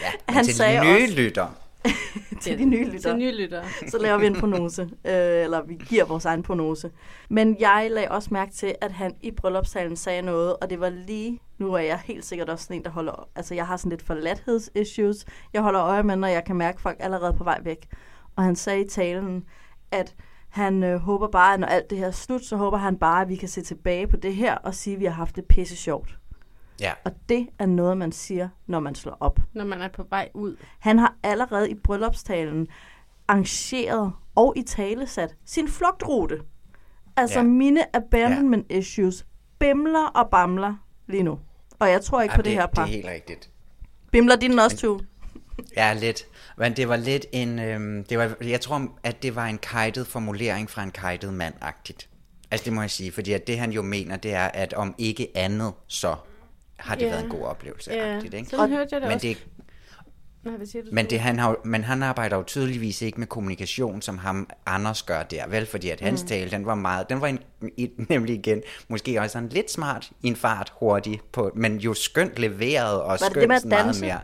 Ja, 0.01 0.33
Han 0.33 0.45
til 0.45 0.53
sagde 0.55 0.79
de 0.79 0.85
nye 0.85 1.03
også- 1.03 1.15
lytter. 1.15 1.47
til 2.41 2.59
de 2.59 2.65
nye 2.65 2.83
lyttere. 2.83 3.11
Til 3.11 3.17
nye 3.17 3.31
lyttere. 3.31 3.63
så 3.87 3.97
laver 3.97 4.17
vi 4.17 4.27
en 4.27 4.35
prognose, 4.35 4.81
øh, 5.05 5.43
eller 5.43 5.61
vi 5.61 5.75
giver 5.89 6.05
vores 6.05 6.25
egen 6.25 6.43
prognose. 6.43 6.91
Men 7.29 7.57
jeg 7.59 7.89
lagde 7.91 8.11
også 8.11 8.29
mærke 8.31 8.51
til, 8.51 8.75
at 8.81 8.91
han 8.91 9.15
i 9.21 9.31
bryllupstalen 9.31 9.95
sagde 9.95 10.21
noget, 10.21 10.55
og 10.61 10.69
det 10.69 10.79
var 10.79 10.89
lige, 10.89 11.39
nu 11.57 11.73
er 11.73 11.79
jeg 11.79 11.99
helt 12.05 12.25
sikkert 12.25 12.49
også 12.49 12.63
sådan 12.63 12.77
en, 12.77 12.83
der 12.83 12.89
holder, 12.89 13.29
altså 13.35 13.55
jeg 13.55 13.67
har 13.67 13.77
sådan 13.77 13.89
lidt 13.89 14.01
forladthedsissues, 14.01 15.25
jeg 15.53 15.61
holder 15.61 15.83
øje 15.83 16.03
med, 16.03 16.15
når 16.15 16.27
jeg 16.27 16.43
kan 16.45 16.55
mærke 16.55 16.81
folk 16.81 16.97
allerede 16.99 17.33
på 17.33 17.43
vej 17.43 17.59
væk. 17.63 17.87
Og 18.35 18.43
han 18.43 18.55
sagde 18.55 18.81
i 18.81 18.87
talen, 18.87 19.43
at 19.91 20.15
han 20.49 20.83
øh, 20.83 20.99
håber 20.99 21.27
bare, 21.27 21.53
at 21.53 21.59
når 21.59 21.67
alt 21.67 21.89
det 21.89 21.97
her 21.97 22.07
er 22.07 22.11
slut, 22.11 22.45
så 22.45 22.57
håber 22.57 22.77
han 22.77 22.97
bare, 22.97 23.21
at 23.21 23.29
vi 23.29 23.35
kan 23.35 23.49
se 23.49 23.61
tilbage 23.61 24.07
på 24.07 24.17
det 24.17 24.35
her 24.35 24.55
og 24.55 24.75
sige, 24.75 24.93
at 24.93 24.99
vi 24.99 25.05
har 25.05 25.11
haft 25.11 25.35
det 25.35 25.45
pisse 25.45 25.75
sjovt. 25.75 26.19
Ja. 26.81 26.93
Og 27.05 27.11
det 27.29 27.47
er 27.59 27.65
noget, 27.65 27.97
man 27.97 28.11
siger, 28.11 28.49
når 28.67 28.79
man 28.79 28.95
slår 28.95 29.17
op. 29.19 29.39
Når 29.53 29.65
man 29.65 29.81
er 29.81 29.87
på 29.87 30.05
vej 30.09 30.29
ud. 30.33 30.55
Han 30.79 30.99
har 30.99 31.15
allerede 31.23 31.69
i 31.69 31.75
bryllupstalen 31.75 32.67
arrangeret 33.27 34.11
og 34.35 34.53
i 34.57 34.63
talesat 34.63 35.35
sin 35.45 35.67
flugtrute. 35.67 36.39
Altså 37.17 37.39
Ja. 37.39 37.43
mine 37.43 37.95
abandonment 37.95 38.65
ja. 38.71 38.77
issues 38.77 39.25
bimler 39.59 40.05
og 40.05 40.29
bamler 40.29 40.75
lige 41.07 41.23
nu. 41.23 41.39
Og 41.79 41.89
jeg 41.89 42.01
tror 42.01 42.21
ikke 42.21 42.33
Jamen, 42.33 42.39
på 42.39 42.41
det, 42.41 42.53
her 42.53 42.65
par. 42.67 42.85
Det 42.85 42.91
er 42.91 42.95
helt 42.95 43.07
rigtigt. 43.07 43.49
Bimler 44.11 44.35
din 44.35 44.59
også, 44.59 44.77
to? 44.77 44.99
Ja, 45.77 45.93
lidt. 45.93 46.25
Men 46.57 46.75
det 46.75 46.89
var 46.89 46.95
lidt 46.95 47.25
en... 47.31 47.59
Øhm, 47.59 48.03
det 48.03 48.17
var, 48.17 48.35
jeg 48.41 48.61
tror, 48.61 48.87
at 49.03 49.23
det 49.23 49.35
var 49.35 49.45
en 49.45 49.57
kajtet 49.57 50.07
formulering 50.07 50.69
fra 50.69 50.83
en 50.83 50.91
kajtet 50.91 51.33
mand-agtigt. 51.33 52.09
Altså, 52.51 52.65
det 52.65 52.73
må 52.73 52.81
jeg 52.81 52.91
sige. 52.91 53.11
Fordi 53.11 53.33
at 53.33 53.47
det, 53.47 53.59
han 53.59 53.71
jo 53.71 53.81
mener, 53.81 54.17
det 54.17 54.33
er, 54.33 54.45
at 54.47 54.73
om 54.73 54.95
ikke 54.97 55.27
andet, 55.35 55.73
så 55.87 56.15
har 56.79 56.95
det 56.95 57.05
Ja. 57.05 57.09
været 57.09 57.23
en 57.23 57.29
god 57.29 57.41
oplevelse. 57.45 57.91
Ja, 57.91 58.15
agtigt, 58.15 58.33
ikke? 58.33 58.49
sådan 58.49 58.69
hørte 58.69 58.89
jeg 58.91 59.01
det 59.01 59.07
men 59.07 59.15
også. 59.15 59.27
Det, 59.27 59.47
Nej, 60.43 60.57
hvad 60.57 60.67
siger 60.67 60.83
du? 60.83 60.89
men, 60.91 61.05
det, 61.09 61.19
han 61.19 61.39
har, 61.39 61.55
men 61.65 61.83
han 61.83 62.03
arbejder 62.03 62.37
jo 62.37 62.43
tydeligvis 62.43 63.01
ikke 63.01 63.19
med 63.19 63.27
kommunikation, 63.27 64.01
som 64.01 64.17
ham 64.17 64.49
Anders 64.65 65.03
gør 65.03 65.23
der, 65.23 65.47
vel? 65.47 65.65
Fordi 65.65 65.89
at 65.89 66.01
hans 66.01 66.21
mm. 66.21 66.27
tale, 66.27 66.51
den 66.51 66.65
var 66.65 66.75
meget, 66.75 67.09
den 67.09 67.21
var 67.21 67.27
en, 67.27 67.39
i, 67.77 67.89
nemlig 68.09 68.35
igen, 68.35 68.61
måske 68.87 69.21
også 69.21 69.33
sådan 69.33 69.49
lidt 69.49 69.71
smart 69.71 70.09
i 70.21 70.27
en 70.27 70.35
fart, 70.35 70.73
hurtig, 70.79 71.21
på, 71.31 71.51
men 71.55 71.77
jo 71.77 71.93
skønt 71.93 72.39
leveret 72.39 73.01
og 73.01 73.19
det 73.19 73.25
skønt 73.25 73.49
det 73.49 73.55
at 73.55 73.65
meget 73.65 74.01
mere. 74.01 74.19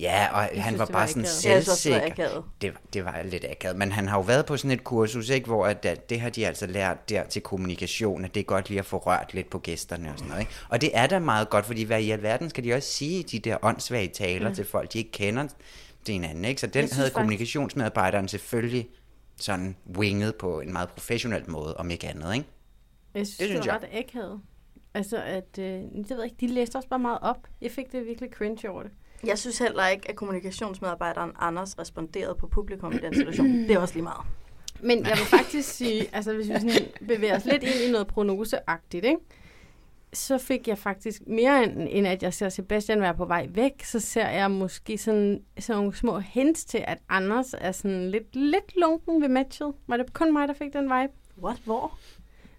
Ja, 0.00 0.28
og 0.32 0.40
han 0.42 0.62
synes, 0.62 0.78
var 0.78 0.84
det 0.84 0.92
bare 0.92 1.00
var 1.00 1.06
sådan 1.06 1.22
akavet. 1.22 1.44
Jeg 1.54 1.62
synes 1.62 1.82
det 1.82 1.92
var 1.92 1.98
selvsikker. 1.98 2.42
Det, 2.60 2.72
det 2.92 3.04
var 3.04 3.22
lidt 3.22 3.44
akavet, 3.50 3.76
men 3.76 3.92
han 3.92 4.08
har 4.08 4.16
jo 4.16 4.22
været 4.22 4.46
på 4.46 4.56
sådan 4.56 4.70
et 4.70 4.84
kursus, 4.84 5.28
ikke, 5.28 5.46
hvor 5.46 5.66
at, 5.66 5.84
at 5.86 6.10
det 6.10 6.20
har 6.20 6.30
de 6.30 6.46
altså 6.46 6.66
lært 6.66 7.08
der 7.08 7.24
til 7.24 7.42
kommunikation, 7.42 8.24
at 8.24 8.34
det 8.34 8.40
er 8.40 8.44
godt 8.44 8.68
lige 8.68 8.78
at 8.78 8.86
få 8.86 8.96
rørt 8.98 9.34
lidt 9.34 9.50
på 9.50 9.58
gæsterne 9.58 10.08
og 10.12 10.14
sådan 10.18 10.28
noget. 10.28 10.40
Ikke? 10.40 10.52
Og 10.68 10.80
det 10.80 10.90
er 10.94 11.06
da 11.06 11.18
meget 11.18 11.50
godt, 11.50 11.66
fordi 11.66 11.82
hvad 11.82 12.00
i 12.02 12.10
alverden 12.10 12.50
skal 12.50 12.64
de 12.64 12.74
også 12.74 12.88
sige 12.88 13.22
de 13.22 13.38
der 13.38 13.56
åndssvage 13.62 14.08
taler 14.08 14.48
mm. 14.48 14.54
til 14.54 14.64
folk, 14.64 14.92
de 14.92 14.98
ikke 14.98 15.12
kender 15.12 15.46
til 16.04 16.12
hinanden. 16.12 16.44
Ikke? 16.44 16.60
Så 16.60 16.66
den 16.66 16.72
synes 16.72 16.92
havde 16.92 17.06
faktisk- 17.06 17.14
kommunikationsmedarbejderen 17.14 18.28
selvfølgelig 18.28 18.88
sådan 19.40 19.76
winget 19.96 20.34
på 20.34 20.60
en 20.60 20.72
meget 20.72 20.88
professionel 20.88 21.50
måde, 21.50 21.76
om 21.76 21.90
ikke 21.90 22.08
andet. 22.08 22.34
Ikke? 22.34 22.46
Jeg 23.14 23.26
synes, 23.26 23.38
Det 23.38 23.48
det, 23.48 23.48
synes 23.48 23.66
var 23.66 23.72
jeg. 23.72 23.82
ret 23.82 23.98
akavet. 23.98 24.40
Altså, 24.94 25.22
at, 25.22 25.58
øh, 25.58 25.64
jeg 26.10 26.16
ved 26.16 26.24
ikke, 26.24 26.36
de 26.40 26.46
læste 26.46 26.76
også 26.76 26.88
bare 26.88 26.98
meget 26.98 27.18
op. 27.22 27.38
Jeg 27.60 27.70
fik 27.70 27.92
det 27.92 28.06
virkelig 28.06 28.30
cringe 28.32 28.70
over 28.70 28.82
det. 28.82 28.92
Jeg 29.24 29.38
synes 29.38 29.58
heller 29.58 29.86
ikke, 29.86 30.10
at 30.10 30.16
kommunikationsmedarbejderen 30.16 31.32
Anders 31.38 31.78
responderede 31.78 32.34
på 32.34 32.46
publikum 32.46 32.92
i 32.92 32.98
den 32.98 33.14
situation. 33.14 33.46
Det 33.46 33.70
er 33.70 33.78
også 33.78 33.94
lige 33.94 34.02
meget. 34.02 34.26
Men 34.80 34.98
jeg 34.98 35.16
vil 35.16 35.26
faktisk 35.38 35.68
sige, 35.68 36.06
altså 36.12 36.32
hvis 36.34 36.48
vi 36.48 36.54
sådan 36.54 36.86
bevæger 37.08 37.36
os 37.36 37.44
lidt 37.44 37.62
ind 37.62 37.88
i 37.88 37.90
noget 37.90 38.06
prognoseagtigt, 38.06 39.04
ikke? 39.04 39.18
så 40.16 40.38
fik 40.38 40.68
jeg 40.68 40.78
faktisk 40.78 41.22
mere 41.26 41.64
end, 41.64 41.88
end 41.90 42.06
at 42.06 42.22
jeg 42.22 42.34
ser 42.34 42.48
Sebastian 42.48 43.00
være 43.00 43.14
på 43.14 43.24
vej 43.24 43.46
væk, 43.50 43.84
så 43.84 44.00
ser 44.00 44.28
jeg 44.28 44.50
måske 44.50 44.98
sådan, 44.98 45.42
sådan 45.58 45.80
nogle 45.80 45.96
små 45.96 46.18
hints 46.18 46.64
til, 46.64 46.84
at 46.86 46.98
Anders 47.08 47.54
er 47.58 47.72
sådan 47.72 48.10
lidt, 48.10 48.36
lidt 48.36 48.76
lunken 48.76 49.22
ved 49.22 49.28
matchet. 49.28 49.72
Var 49.86 49.96
det 49.96 50.12
kun 50.12 50.32
mig, 50.32 50.48
der 50.48 50.54
fik 50.54 50.72
den 50.72 50.84
vibe? 50.84 51.12
What? 51.42 51.58
Hvor? 51.64 51.98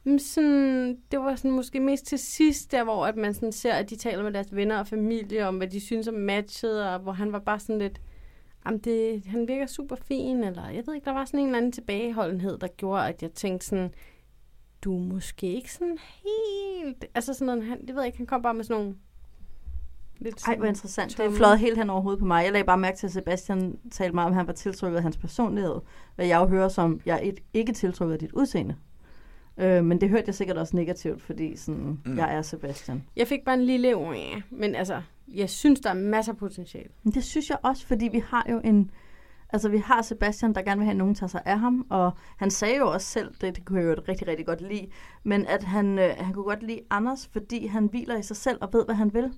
Men 0.07 0.19
sådan, 0.19 0.97
det 1.11 1.19
var 1.19 1.35
sådan 1.35 1.51
måske 1.51 1.79
mest 1.79 2.05
til 2.05 2.19
sidst, 2.19 2.71
der 2.71 2.83
hvor 2.83 3.05
at 3.05 3.15
man 3.15 3.33
sådan 3.33 3.51
ser, 3.51 3.73
at 3.73 3.89
de 3.89 3.95
taler 3.95 4.23
med 4.23 4.31
deres 4.31 4.55
venner 4.55 4.79
og 4.79 4.87
familie 4.87 5.47
om, 5.47 5.57
hvad 5.57 5.67
de 5.67 5.79
synes 5.79 6.07
om 6.07 6.13
matchet, 6.13 6.85
og 6.85 6.99
hvor 6.99 7.11
han 7.11 7.31
var 7.31 7.39
bare 7.39 7.59
sådan 7.59 7.79
lidt, 7.79 8.01
jamen 8.65 8.79
det, 8.79 9.23
han 9.25 9.47
virker 9.47 9.65
super 9.65 9.95
fin, 9.95 10.43
eller 10.43 10.69
jeg 10.69 10.83
ved 10.87 10.93
ikke, 10.95 11.05
der 11.05 11.11
var 11.13 11.25
sådan 11.25 11.39
en 11.39 11.45
eller 11.45 11.57
anden 11.57 11.71
tilbageholdenhed, 11.71 12.57
der 12.57 12.67
gjorde, 12.67 13.07
at 13.07 13.21
jeg 13.21 13.31
tænkte 13.31 13.67
sådan, 13.67 13.93
du 14.81 14.95
er 14.97 15.03
måske 15.03 15.53
ikke 15.53 15.73
sådan 15.73 15.97
helt, 16.23 17.05
altså 17.15 17.33
sådan 17.33 17.45
noget, 17.45 17.63
han, 17.65 17.81
det 17.81 17.95
ved 17.95 18.01
jeg 18.01 18.05
ikke, 18.05 18.17
han 18.17 18.27
kom 18.27 18.41
bare 18.41 18.53
med 18.53 18.63
sådan 18.63 18.81
nogle 18.81 18.97
lidt 20.19 20.47
Ej, 20.47 20.55
hvor 20.55 20.65
interessant. 20.65 21.11
Det 21.11 21.19
er 21.19 21.23
tomme- 21.23 21.37
fløjet 21.37 21.59
helt 21.59 21.77
hen 21.77 21.89
over 21.89 22.01
hovedet 22.01 22.19
på 22.19 22.25
mig. 22.25 22.43
Jeg 22.43 22.51
lagde 22.51 22.65
bare 22.65 22.77
mærke 22.77 22.97
til, 22.97 23.07
at 23.07 23.13
Sebastian 23.13 23.79
talte 23.91 24.15
meget 24.15 24.25
om, 24.25 24.31
at 24.31 24.37
han 24.37 24.47
var 24.47 24.53
tiltrykket 24.53 24.97
af 24.97 25.03
hans 25.03 25.17
personlighed. 25.17 25.75
Hvad 26.15 26.25
jeg 26.27 26.39
jo 26.39 26.45
hører 26.45 26.69
som, 26.69 27.01
jeg 27.05 27.25
er 27.27 27.31
ikke 27.53 27.73
tiltrykket 27.73 28.13
af 28.13 28.19
dit 28.19 28.31
udseende. 28.31 28.75
Øh, 29.57 29.83
men 29.83 30.01
det 30.01 30.09
hørte 30.09 30.23
jeg 30.27 30.35
sikkert 30.35 30.57
også 30.57 30.75
negativt, 30.75 31.21
fordi 31.21 31.55
sådan, 31.55 31.99
mm. 32.05 32.17
jeg 32.17 32.35
er 32.35 32.41
Sebastian. 32.41 33.03
Jeg 33.15 33.27
fik 33.27 33.39
bare 33.45 33.55
en 33.55 33.63
lille, 33.63 33.87
ja, 33.89 34.41
men 34.49 34.75
altså, 34.75 35.01
jeg 35.27 35.49
synes, 35.49 35.79
der 35.79 35.89
er 35.89 35.93
masser 35.93 36.31
af 36.31 36.37
potentiale. 36.37 36.89
Men 37.03 37.13
det 37.13 37.23
synes 37.23 37.49
jeg 37.49 37.57
også, 37.63 37.87
fordi 37.87 38.07
vi 38.11 38.19
har 38.19 38.45
jo 38.51 38.61
en... 38.63 38.91
Altså, 39.49 39.69
vi 39.69 39.77
har 39.77 40.01
Sebastian, 40.01 40.53
der 40.55 40.61
gerne 40.61 40.77
vil 40.77 40.85
have, 40.85 40.91
at 40.91 40.97
nogen 40.97 41.15
tager 41.15 41.27
sig 41.27 41.41
af 41.45 41.59
ham, 41.59 41.85
og 41.89 42.11
han 42.37 42.51
sagde 42.51 42.77
jo 42.77 42.91
også 42.91 43.07
selv, 43.07 43.33
det, 43.41 43.55
det 43.55 43.65
kunne 43.65 43.79
jeg 43.81 43.87
jo 43.97 44.03
rigtig, 44.07 44.27
rigtig 44.27 44.45
godt 44.45 44.61
lide, 44.61 44.87
men 45.23 45.45
at 45.47 45.63
han, 45.63 45.99
øh, 45.99 46.15
han 46.17 46.33
kunne 46.33 46.43
godt 46.45 46.63
lide 46.63 46.79
Anders, 46.89 47.27
fordi 47.27 47.67
han 47.67 47.85
hviler 47.85 48.17
i 48.17 48.21
sig 48.23 48.35
selv 48.35 48.57
og 48.61 48.69
ved, 48.73 48.85
hvad 48.85 48.95
han 48.95 49.13
vil. 49.13 49.33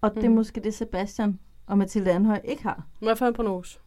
Og 0.00 0.14
det 0.14 0.24
er 0.24 0.28
Mhm. 0.28 0.36
måske 0.36 0.60
det, 0.60 0.74
Sebastian 0.74 1.38
og 1.66 1.78
Mathilde 1.78 2.12
Anhøj 2.12 2.40
ikke 2.44 2.62
har. 2.62 2.86
Jeg 3.02 3.18
få 3.18 3.26
en 3.26 3.34
prognose? 3.34 3.78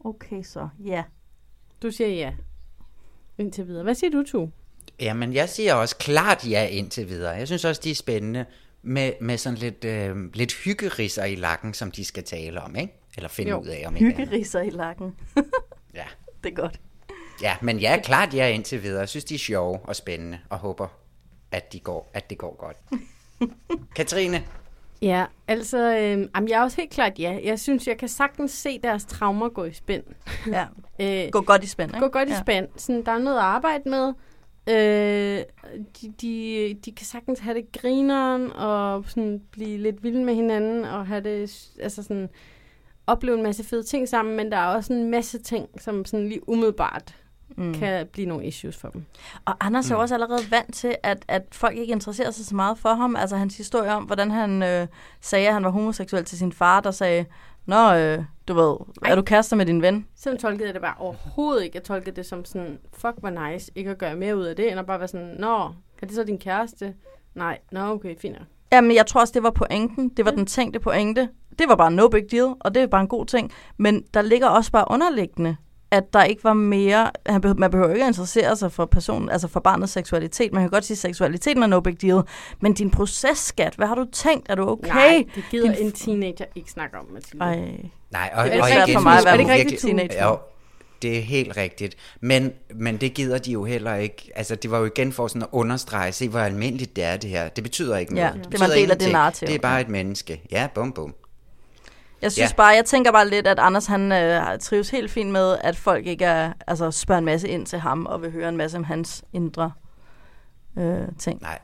Okay, 0.00 0.42
så 0.42 0.68
ja. 0.84 1.04
Du 1.82 1.90
siger 1.90 2.08
ja. 2.08 2.34
Indtil 3.40 3.66
videre. 3.66 3.82
Hvad 3.82 3.94
siger 3.94 4.10
du, 4.10 4.22
Tu? 4.22 4.48
Jamen, 5.00 5.34
jeg 5.34 5.48
siger 5.48 5.74
også 5.74 5.96
klart 5.96 6.46
ja 6.50 6.66
indtil 6.66 7.08
videre. 7.08 7.30
Jeg 7.30 7.46
synes 7.46 7.64
også, 7.64 7.80
de 7.84 7.90
er 7.90 7.94
spændende 7.94 8.44
med, 8.82 9.12
med 9.20 9.38
sådan 9.38 9.58
lidt, 9.58 9.84
øh, 9.84 10.16
lidt 10.34 10.52
hyggerisser 10.54 11.24
i 11.24 11.34
lakken, 11.34 11.74
som 11.74 11.90
de 11.90 12.04
skal 12.04 12.24
tale 12.24 12.60
om, 12.60 12.76
ikke? 12.76 12.92
Eller 13.16 13.28
finde 13.28 13.50
Jo. 13.50 13.60
ud 13.60 13.66
af, 13.66 13.84
om. 13.86 13.94
Hyggerisser 13.94 14.60
i 14.60 14.70
lakken. 14.70 15.14
Ja. 15.94 16.04
Det 16.44 16.50
er 16.50 16.54
godt. 16.54 16.80
ja, 17.42 17.56
men 17.62 17.78
ja, 17.78 18.00
klart 18.04 18.34
ja 18.34 18.48
indtil 18.48 18.82
videre. 18.82 19.00
Jeg 19.00 19.08
synes, 19.08 19.24
de 19.24 19.34
er 19.34 19.38
sjove 19.38 19.78
og 19.84 19.96
spændende, 19.96 20.38
og 20.50 20.58
håber 20.58 20.88
at, 21.52 21.72
de 21.72 21.80
går, 21.80 22.10
at 22.14 22.30
det 22.30 22.38
går 22.38 22.56
godt. 22.56 22.76
Katrine? 23.96 24.44
Ja, 25.02 25.26
altså, 25.48 25.78
øh, 25.78 26.28
jamen, 26.34 26.48
jeg 26.48 26.58
er 26.58 26.62
også 26.62 26.76
helt 26.76 26.90
klart 26.90 27.18
ja. 27.18 27.38
Jeg 27.44 27.60
synes, 27.60 27.86
jeg 27.86 27.98
kan 27.98 28.08
sagtens 28.08 28.50
se 28.50 28.78
deres 28.82 29.04
traumer 29.04 29.48
gå 29.48 29.64
i 29.64 29.72
spænd. 29.72 30.04
Ja. 30.46 30.66
Øh, 31.02 31.30
Gå 31.32 31.40
godt 31.40 31.64
i 31.64 31.66
spænd, 31.66 31.90
ikke? 31.90 32.00
gå 32.00 32.08
godt 32.08 32.28
i 32.28 32.32
ja. 32.32 32.40
spænd. 32.40 32.68
Sådan, 32.76 33.04
der 33.04 33.12
er 33.12 33.18
noget 33.18 33.36
at 33.36 33.42
arbejde 33.42 33.88
med. 33.88 34.12
Øh, 34.68 35.44
de, 36.00 36.12
de, 36.20 36.74
de 36.84 36.92
kan 36.92 37.06
sagtens 37.06 37.38
have 37.38 37.54
det 37.54 37.72
grineren 37.72 38.52
og 38.52 39.04
sådan 39.06 39.42
blive 39.50 39.78
lidt 39.78 40.02
vilde 40.02 40.24
med 40.24 40.34
hinanden 40.34 40.84
og 40.84 41.06
have 41.06 41.20
det, 41.20 41.68
altså 41.80 42.02
sådan, 42.02 42.28
opleve 43.06 43.36
en 43.36 43.42
masse 43.42 43.64
fede 43.64 43.82
ting 43.82 44.08
sammen, 44.08 44.36
men 44.36 44.52
der 44.52 44.56
er 44.58 44.66
også 44.66 44.92
en 44.92 45.10
masse 45.10 45.38
ting, 45.38 45.68
som 45.80 46.04
sådan 46.04 46.28
lige 46.28 46.48
umiddelbart 46.48 47.14
mm. 47.56 47.74
kan 47.74 48.06
blive 48.12 48.26
nogle 48.28 48.44
issues 48.46 48.76
for 48.76 48.88
dem. 48.88 49.04
Og 49.44 49.54
Anders 49.60 49.88
Mm. 49.90 49.92
er 49.92 49.96
jo 49.96 50.02
også 50.02 50.14
allerede 50.14 50.50
vant 50.50 50.74
til, 50.74 50.96
at, 51.02 51.24
at 51.28 51.42
folk 51.52 51.76
ikke 51.76 51.92
interesserer 51.92 52.30
sig 52.30 52.46
så 52.46 52.54
meget 52.56 52.78
for 52.78 52.94
ham. 52.94 53.16
Altså 53.16 53.36
hans 53.36 53.56
historie 53.56 53.90
om, 53.94 54.04
hvordan 54.04 54.30
han 54.30 54.62
øh, 54.62 54.86
sagde, 55.20 55.46
at 55.48 55.54
han 55.54 55.64
var 55.64 55.70
homoseksuel 55.70 56.24
til 56.24 56.38
sin 56.38 56.52
far, 56.52 56.80
der 56.80 56.90
sagde, 56.90 57.24
Nå, 57.66 57.94
øh, 57.94 58.24
du 58.48 58.54
ved, 58.54 58.76
Ej. 59.04 59.10
er 59.10 59.14
du 59.14 59.22
kærester 59.22 59.56
med 59.56 59.66
din 59.66 59.82
ven? 59.82 60.06
Sådan 60.16 60.38
tolkede 60.38 60.66
jeg 60.66 60.74
det 60.74 60.82
bare 60.82 60.94
overhovedet 60.98 61.64
ikke. 61.64 61.76
Jeg 61.76 61.82
tolkede 61.84 62.16
det 62.16 62.26
som 62.26 62.44
sådan, 62.44 62.78
fuck, 62.92 63.14
hvor 63.18 63.30
nice, 63.50 63.72
ikke 63.74 63.90
at 63.90 63.98
gøre 63.98 64.16
mere 64.16 64.36
ud 64.36 64.44
af 64.44 64.56
det, 64.56 64.70
end 64.70 64.80
at 64.80 64.86
bare 64.86 64.98
være 64.98 65.08
sådan, 65.08 65.36
nå, 65.38 65.64
er 66.02 66.06
det 66.06 66.14
så 66.14 66.24
din 66.24 66.38
kæreste? 66.38 66.94
Nej, 67.34 67.58
nå, 67.72 67.80
okay, 67.80 68.16
fint 68.18 68.38
nok. 68.38 68.46
Jamen, 68.72 68.94
jeg 68.96 69.06
tror 69.06 69.20
også, 69.20 69.32
det 69.34 69.42
var 69.42 69.50
pointen. 69.50 70.08
Det 70.08 70.24
var 70.24 70.30
den 70.30 70.46
tænkte 70.46 70.80
pointe. 70.80 71.28
Det 71.58 71.68
var 71.68 71.76
bare 71.76 71.90
no 71.90 72.08
big 72.08 72.30
deal, 72.30 72.54
og 72.60 72.74
det 72.74 72.82
er 72.82 72.86
bare 72.86 73.00
en 73.00 73.08
god 73.08 73.26
ting. 73.26 73.52
Men 73.76 74.02
der 74.14 74.22
ligger 74.22 74.48
også 74.48 74.72
bare 74.72 74.84
underliggende, 74.90 75.56
at 75.90 76.12
der 76.12 76.24
ikke 76.24 76.44
var 76.44 76.52
mere... 76.52 77.10
Han 77.26 77.40
behøver, 77.40 77.58
man 77.58 77.70
behøver 77.70 77.90
ikke 77.90 78.02
at 78.04 78.08
interessere 78.08 78.56
sig 78.56 78.72
for 78.72 78.86
personen, 78.86 79.28
altså 79.30 79.48
for 79.48 79.60
barnets 79.60 79.92
seksualitet. 79.92 80.52
Man 80.52 80.62
kan 80.62 80.70
godt 80.70 80.84
sige, 80.84 80.94
at 80.94 80.98
seksualiteten 80.98 81.62
er 81.62 81.66
no 81.66 81.80
big 81.80 82.02
deal. 82.02 82.22
Men 82.60 82.72
din 82.74 82.90
processkat, 82.90 83.74
hvad 83.74 83.86
har 83.86 83.94
du 83.94 84.06
tænkt? 84.12 84.46
Er 84.50 84.54
du 84.54 84.68
okay? 84.68 84.88
Nej, 84.88 85.24
det 85.34 85.44
gider 85.50 85.74
Din- 85.74 85.86
en 85.86 85.92
teenager 85.92 86.44
ikke 86.54 86.70
snakke 86.70 86.98
om, 86.98 87.04
Mathilde. 87.12 87.44
Ej. 87.44 87.56
Nej, 88.10 88.30
og, 88.34 88.44
Det 88.44 88.54
er 88.56 88.62
og 88.62 88.68
svært 88.68 88.88
igen, 88.88 88.96
for 88.98 89.02
mig 89.02 89.18
at 89.18 89.24
være 89.24 89.32
Er 89.32 89.36
det 89.36 89.40
ikke 89.40 89.52
virkelig- 89.52 89.72
rigtigt, 89.72 89.96
teenager? 89.98 90.26
Jo, 90.28 90.38
det 91.02 91.18
er 91.18 91.22
helt 91.22 91.56
rigtigt. 91.56 91.94
Men, 92.20 92.52
men 92.74 92.96
det 92.96 93.14
gider 93.14 93.38
de 93.38 93.52
jo 93.52 93.64
heller 93.64 93.94
ikke. 93.94 94.30
Altså, 94.36 94.54
det 94.54 94.70
var 94.70 94.78
jo 94.78 94.84
igen 94.84 95.12
for 95.12 95.26
sådan 95.26 95.42
at 95.42 95.48
understrege, 95.52 96.12
se 96.12 96.28
hvor 96.28 96.40
almindeligt 96.40 96.96
det 96.96 97.04
er 97.04 97.16
det 97.16 97.30
her. 97.30 97.48
Det 97.48 97.64
betyder 97.64 97.96
ikke 97.96 98.14
Ja, 98.14 98.20
noget. 98.28 98.34
det 98.44 98.50
betyder 98.50 98.66
var 98.68 98.74
en 98.74 98.80
del 98.80 98.90
af 98.90 98.98
det 98.98 99.12
narrativ. 99.12 99.48
Det 99.48 99.54
er 99.54 99.58
bare 99.60 99.80
et 99.80 99.88
menneske. 99.88 100.42
Ja, 100.50 100.68
bum 100.74 100.92
bum. 100.92 101.14
Jeg 102.22 102.32
synes 102.32 102.50
Ja. 102.50 102.54
bare, 102.56 102.66
jeg 102.68 102.84
tænker 102.84 103.12
bare 103.12 103.28
lidt, 103.28 103.46
at 103.46 103.58
Anders 103.58 103.86
han 103.86 104.12
øh, 104.12 104.58
trives 104.58 104.90
helt 104.90 105.10
fint 105.10 105.30
med, 105.30 105.56
at 105.60 105.76
folk 105.76 106.06
ikke 106.06 106.24
er, 106.24 106.52
altså, 106.66 106.90
spørger 106.90 107.18
en 107.18 107.24
masse 107.24 107.48
ind 107.48 107.66
til 107.66 107.78
ham, 107.78 108.06
og 108.06 108.22
vil 108.22 108.30
høre 108.32 108.48
en 108.48 108.56
masse 108.56 108.76
om 108.76 108.84
hans 108.84 109.24
indre 109.32 109.72
øh, 110.78 110.98
ting. 111.18 111.42
Nej, 111.42 111.58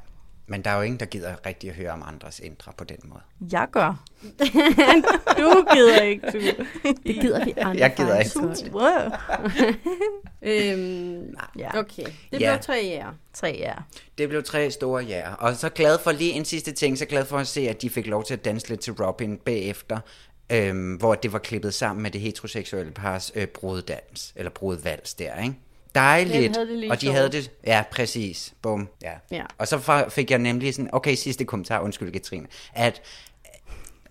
men 0.46 0.62
der 0.62 0.70
er 0.70 0.76
jo 0.76 0.82
ingen, 0.82 1.00
der 1.00 1.06
gider 1.06 1.34
rigtig 1.46 1.70
at 1.70 1.76
høre 1.76 1.90
om 1.90 2.02
andres 2.06 2.40
indre 2.40 2.72
på 2.78 2.84
den 2.84 2.96
måde. 3.04 3.20
Jeg 3.52 3.66
gør. 3.72 4.04
Du 5.38 5.64
gider 5.74 6.00
ikke, 6.02 6.30
du. 6.32 6.38
Det 7.06 7.14
gider 7.20 7.44
vi 7.44 7.54
andre 7.56 7.78
Jeg 7.80 7.94
gider 7.96 8.16
faktisk 8.16 8.64
ikke. 8.64 8.76
Wow. 8.76 8.82
Øhm, 10.42 11.34
Ja, 11.58 11.78
okay, 11.78 12.04
det 12.32 12.40
Ja. 12.40 12.52
blev 12.52 12.62
tre 12.62 12.72
jæger. 12.84 13.12
tre 13.34 13.56
ja. 13.58 13.72
Det 14.18 14.28
blev 14.28 14.42
tre 14.42 14.70
store 14.70 15.04
ja. 15.04 15.34
Og 15.34 15.56
så 15.56 15.68
glad 15.68 15.98
for 15.98 16.12
lige 16.12 16.32
en 16.32 16.44
sidste 16.44 16.72
ting, 16.72 16.98
så 16.98 17.06
glad 17.06 17.24
for 17.24 17.38
at 17.38 17.46
se, 17.46 17.60
at 17.68 17.82
de 17.82 17.90
fik 17.90 18.06
lov 18.06 18.24
til 18.24 18.34
at 18.34 18.44
danse 18.44 18.68
lidt 18.68 18.80
til 18.80 18.92
Robin 18.92 19.36
bagefter, 19.38 19.98
øhm, 20.50 20.94
hvor 20.94 21.14
det 21.14 21.32
var 21.32 21.38
klippet 21.38 21.74
sammen 21.74 22.02
med 22.02 22.10
det 22.10 22.20
heteroseksuelle 22.20 22.92
pars 22.92 23.32
øh, 23.34 23.46
bruddans, 23.46 24.32
eller 24.36 24.50
brudvals 24.50 25.14
der, 25.14 25.42
ikke? 25.42 25.54
Dejligt. 25.94 26.56
Havde 26.56 26.68
det 26.68 26.78
lige 26.78 26.92
og 26.92 27.00
de 27.00 27.12
havde 27.12 27.28
det, 27.28 27.50
ja, 27.66 27.84
præcis. 27.90 28.54
Bum, 28.62 28.88
ja. 29.02 29.12
Ja. 29.30 29.44
Og 29.58 29.68
så 29.68 30.04
fik 30.08 30.30
jeg 30.30 30.38
nemlig 30.38 30.74
sådan, 30.74 30.90
okay, 30.92 31.14
sidste 31.14 31.44
kommentar, 31.44 31.80
undskyld 31.80 32.12
Katrine, 32.12 32.46
at 32.74 33.02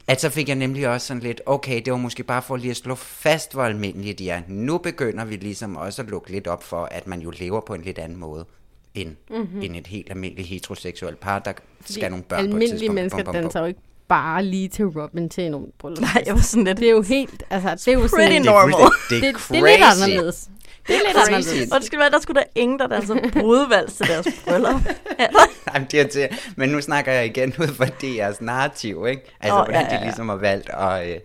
at 0.08 0.22
så 0.22 0.30
fik 0.30 0.48
jeg 0.48 0.56
nemlig 0.56 0.88
også 0.88 1.08
sådan 1.08 1.24
lidt, 1.24 1.42
okay, 1.46 1.82
det 1.86 1.92
var 1.92 1.98
måske 1.98 2.24
bare 2.24 2.42
for 2.42 2.56
lige 2.56 2.72
at 2.72 2.78
slå 2.78 2.96
fast, 2.96 3.54
hvor 3.54 3.64
almindelige 3.64 4.14
de 4.14 4.30
er. 4.30 4.42
Nu 4.48 4.78
begynder 4.78 5.26
vi 5.26 5.36
ligesom 5.36 5.76
også 5.76 6.02
at 6.02 6.10
lukke 6.10 6.32
lidt 6.32 6.48
op 6.48 6.64
for, 6.64 6.86
at 6.92 7.08
man 7.08 7.22
jo 7.22 7.30
lever 7.30 7.62
på 7.62 7.74
en 7.74 7.82
lidt 7.82 8.00
anden 8.00 8.18
måde, 8.18 8.46
end, 8.94 9.16
mm-hmm. 9.30 9.62
end 9.62 9.76
et 9.76 9.88
helt 9.88 10.10
almindeligt 10.10 10.48
heteroseksuelt 10.48 11.20
par, 11.20 11.40
der 11.40 11.54
skal 11.86 12.10
nogle 12.10 12.24
børn 12.24 12.38
på 12.38 12.44
et 12.44 12.48
Almindelige 12.48 12.70
tidspunkt. 12.70 12.96
mennesker 12.96 13.18
Bum, 13.18 13.26
bum, 13.26 13.34
bum. 13.34 13.42
danser 13.42 13.60
jo 13.60 13.66
ikke 13.66 13.80
bare 14.08 14.44
lige 14.46 14.68
til 14.70 14.86
Robin 14.86 15.30
til 15.30 15.52
nogle 15.52 15.68
bryllup. 15.80 16.00
Nej, 16.02 16.24
jeg 16.26 16.34
var 16.36 16.42
sådan 16.42 16.64
lidt... 16.64 16.78
Det 16.78 16.88
er 16.88 16.92
jo 16.92 17.02
helt, 17.02 17.44
altså, 17.50 17.70
det 17.76 17.88
er 17.88 17.92
jo 18.02 18.08
sådan... 18.08 18.26
Pretty 18.28 18.40
Det 18.40 18.48
er, 18.48 18.52
normal. 18.52 18.92
det 19.10 19.18
er 19.18 19.22
det, 19.22 19.36
crazy. 19.36 19.52
det 19.52 19.60
er 19.60 19.78
lidt 19.78 20.04
anderledes. 20.06 20.50
Det 20.88 20.96
er 20.96 21.00
lidt 21.00 21.18
Crazy. 21.18 21.28
anderledes. 21.34 21.72
Og 21.72 21.80
det 21.80 21.86
skal 21.88 22.00
være, 22.00 22.10
der 22.10 22.20
skulle 22.20 22.40
der 22.42 22.48
ingen, 22.56 22.80
der 22.80 22.88
danser 22.88 23.16
brudevals 23.40 23.94
til 23.94 24.08
deres 24.08 24.28
bryllup. 24.48 24.82
Ja. 25.20 25.28
Jamen, 25.74 25.88
det 25.92 26.00
er 26.02 26.08
til, 26.08 26.30
men 26.56 26.70
nu 26.70 26.82
snakker 26.82 27.12
jeg 27.12 27.26
igen 27.26 27.54
ud 27.60 27.68
fra 27.68 27.86
DR's 27.86 28.38
narrativ, 28.40 29.06
ikke? 29.10 29.22
Altså, 29.40 29.60
oh, 29.60 29.66
hvordan 29.66 29.82
ja, 29.82 29.88
ja, 29.88 29.90
de 29.90 29.96
ja. 30.00 30.04
ligesom 30.04 30.30
har 30.30 30.36
valgt 30.36 30.70
at, 30.70 31.10
øh, 31.10 31.20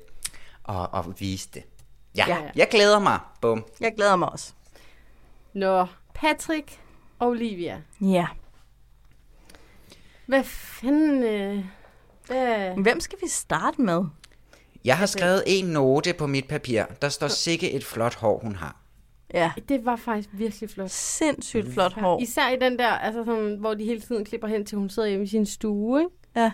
at, 0.68 0.88
at 0.94 1.04
vise 1.20 1.48
det. 1.54 1.62
Ja, 2.16 2.24
Ja. 2.28 2.34
ja, 2.34 2.40
jeg 2.56 2.68
glæder 2.70 2.98
mig. 2.98 3.18
Bum. 3.40 3.64
Jeg 3.80 3.92
glæder 3.96 4.16
mig 4.16 4.28
også. 4.32 4.52
Nå, 5.54 5.86
Patrick 6.14 6.78
og 7.18 7.28
Olivia. 7.28 7.76
Ja. 8.00 8.26
Hvad 10.26 10.44
fanden... 10.44 11.22
Øh, 11.22 11.64
hvad... 12.30 12.82
Hvem 12.82 13.00
skal 13.00 13.18
vi 13.22 13.28
starte 13.28 13.80
med? 13.82 14.04
Jeg 14.84 14.98
har 14.98 15.06
skrevet 15.06 15.42
en 15.46 15.64
note 15.64 16.12
på 16.12 16.26
mit 16.26 16.48
papir. 16.48 16.82
Der 17.02 17.08
står 17.08 17.28
sikke 17.28 17.70
et 17.72 17.84
flot 17.84 18.14
hår, 18.14 18.40
hun 18.42 18.54
har. 18.54 18.76
Ja. 19.34 19.52
Det 19.68 19.84
var 19.84 19.96
faktisk 19.96 20.28
virkelig 20.32 20.70
flot. 20.70 20.90
Sindssygt 20.90 21.72
flot 21.72 21.92
hår. 21.92 22.20
Især 22.20 22.48
i 22.48 22.56
den 22.60 22.78
der, 22.78 22.88
altså 22.88 23.24
sådan, 23.24 23.56
hvor 23.60 23.74
de 23.74 23.84
hele 23.84 24.00
tiden 24.00 24.24
klipper 24.24 24.48
hen 24.48 24.66
til, 24.66 24.78
hun 24.78 24.88
sidder 24.90 25.08
hjemme 25.08 25.24
i 25.24 25.28
sin 25.28 25.46
stue, 25.46 26.00
ikke? 26.00 26.12
Ja. 26.36 26.52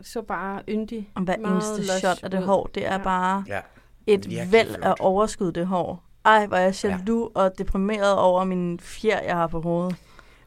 Så 0.00 0.22
bare 0.22 0.62
yndig. 0.68 1.10
Og 1.14 1.22
hver 1.22 1.34
eneste 1.34 1.98
shot 1.98 2.24
af 2.24 2.30
det 2.30 2.38
ud. 2.40 2.44
hår, 2.44 2.66
det 2.74 2.86
er 2.86 2.92
Ja. 2.92 2.98
bare 3.02 3.44
Ja. 3.48 3.60
et 4.06 4.30
Virkelig 4.30 4.52
væld 4.52 4.68
flot. 4.74 4.84
af 4.84 4.94
overskud, 5.00 5.52
det 5.52 5.66
hår. 5.66 6.02
Ej, 6.24 6.46
hvor 6.46 6.56
er 6.56 6.60
jeg 6.60 6.84
jaloux 6.84 7.32
ja. 7.36 7.40
og 7.40 7.58
deprimeret 7.58 8.18
over 8.18 8.44
min 8.44 8.80
fjer, 8.80 9.22
jeg 9.22 9.36
har 9.36 9.46
på 9.46 9.60
hovedet. 9.60 9.96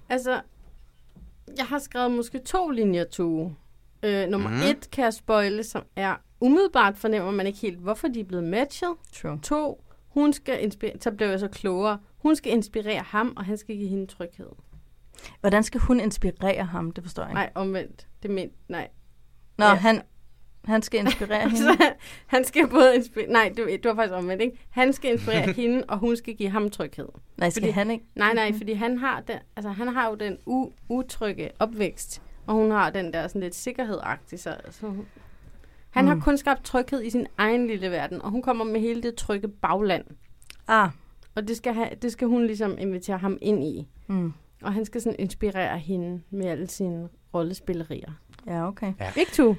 Altså, 0.09 0.41
jeg 1.57 1.65
har 1.65 1.79
skrevet 1.79 2.11
måske 2.11 2.39
to 2.39 2.69
linjer 2.69 3.03
to. 3.03 3.51
Øh, 4.03 4.27
nummer 4.29 4.49
mm. 4.49 4.55
et 4.55 4.91
kan 4.91 5.03
jeg 5.03 5.13
spoile, 5.13 5.63
som 5.63 5.83
er 5.95 6.15
umiddelbart 6.39 6.97
fornemmer 6.97 7.31
man 7.31 7.47
ikke 7.47 7.59
helt, 7.59 7.77
hvorfor 7.77 8.07
de 8.07 8.19
er 8.19 8.23
blevet 8.23 8.43
matchet. 8.43 8.89
True. 9.13 9.39
To, 9.43 9.83
hun 10.07 10.33
skal 10.33 10.63
inspirere, 10.63 10.95
så 11.01 11.11
blev 11.11 11.27
jeg 11.29 11.39
så 11.39 11.47
klogere. 11.47 11.99
Hun 12.17 12.35
skal 12.35 12.53
inspirere 12.53 13.03
ham, 13.07 13.33
og 13.37 13.45
han 13.45 13.57
skal 13.57 13.77
give 13.77 13.87
hende 13.89 14.05
tryghed. 14.05 14.49
Hvordan 15.39 15.63
skal 15.63 15.81
hun 15.81 15.99
inspirere 15.99 16.65
ham? 16.65 16.91
Det 16.91 17.03
forstår 17.03 17.23
jeg 17.23 17.31
ikke. 17.31 17.35
Nej, 17.35 17.49
omvendt. 17.55 18.07
Det 18.23 18.31
ment, 18.31 18.53
nej. 18.69 18.87
Nå, 19.57 19.65
ja. 19.65 19.73
han, 19.73 20.01
han 20.65 20.81
skal 20.81 20.99
inspirere 20.99 21.41
hende. 21.49 21.57
Så 21.57 21.93
han 22.27 22.43
skal 22.45 22.67
både 22.67 22.95
inspirere... 22.95 23.31
Nej, 23.31 23.53
det, 23.57 23.67
det 23.67 23.89
var 23.89 23.95
faktisk 23.95 24.13
omvendt, 24.13 24.41
ikke? 24.43 24.57
Han 24.69 24.93
skal 24.93 25.11
inspirere 25.11 25.51
hende, 25.61 25.83
og 25.87 25.97
hun 25.97 26.15
skal 26.17 26.35
give 26.35 26.49
ham 26.49 26.69
tryghed. 26.69 27.07
Nej, 27.37 27.49
skal 27.49 27.61
Fordi- 27.61 27.71
han 27.71 27.91
ikke? 27.91 28.05
Nej, 28.15 28.33
nej, 28.33 28.53
fordi 28.57 28.73
han 28.73 28.97
har, 28.97 29.21
den, 29.21 29.37
altså, 29.55 29.69
han 29.69 29.87
har 29.87 30.09
jo 30.09 30.15
den 30.15 30.37
u, 30.45 30.71
utrygge 30.89 31.49
opvækst, 31.59 32.21
og 32.47 32.53
hun 32.55 32.71
har 32.71 32.89
den 32.89 33.13
der 33.13 33.27
sådan 33.27 33.41
lidt 33.41 33.55
sikkerhedagtig. 33.55 34.39
Så, 34.39 34.55
så 34.71 34.87
hun, 34.87 35.05
han 35.89 36.05
mm. 36.05 36.09
har 36.09 36.19
kun 36.19 36.37
skabt 36.37 36.63
tryghed 36.63 37.03
i 37.03 37.09
sin 37.09 37.27
egen 37.37 37.67
lille 37.67 37.91
verden, 37.91 38.21
og 38.21 38.31
hun 38.31 38.41
kommer 38.41 38.65
med 38.65 38.79
hele 38.81 39.01
det 39.03 39.15
trygge 39.15 39.47
bagland. 39.47 40.05
Ah, 40.67 40.89
Og 41.35 41.47
det 41.47 41.57
skal, 41.57 41.73
have, 41.73 41.89
det 42.01 42.11
skal 42.11 42.27
hun 42.27 42.45
ligesom 42.45 42.77
invitere 42.79 43.17
ham 43.17 43.37
ind 43.41 43.63
i. 43.63 43.87
mm. 44.07 44.33
Og 44.61 44.73
han 44.73 44.85
skal 44.85 45.01
sådan 45.01 45.15
inspirere 45.19 45.77
hende 45.79 46.21
med 46.29 46.45
alle 46.45 46.67
sine 46.67 47.09
rollespillerier. 47.33 48.11
ja, 48.47 48.67
okay. 48.67 48.93
Ikke 49.17 49.31
tu? 49.31 49.55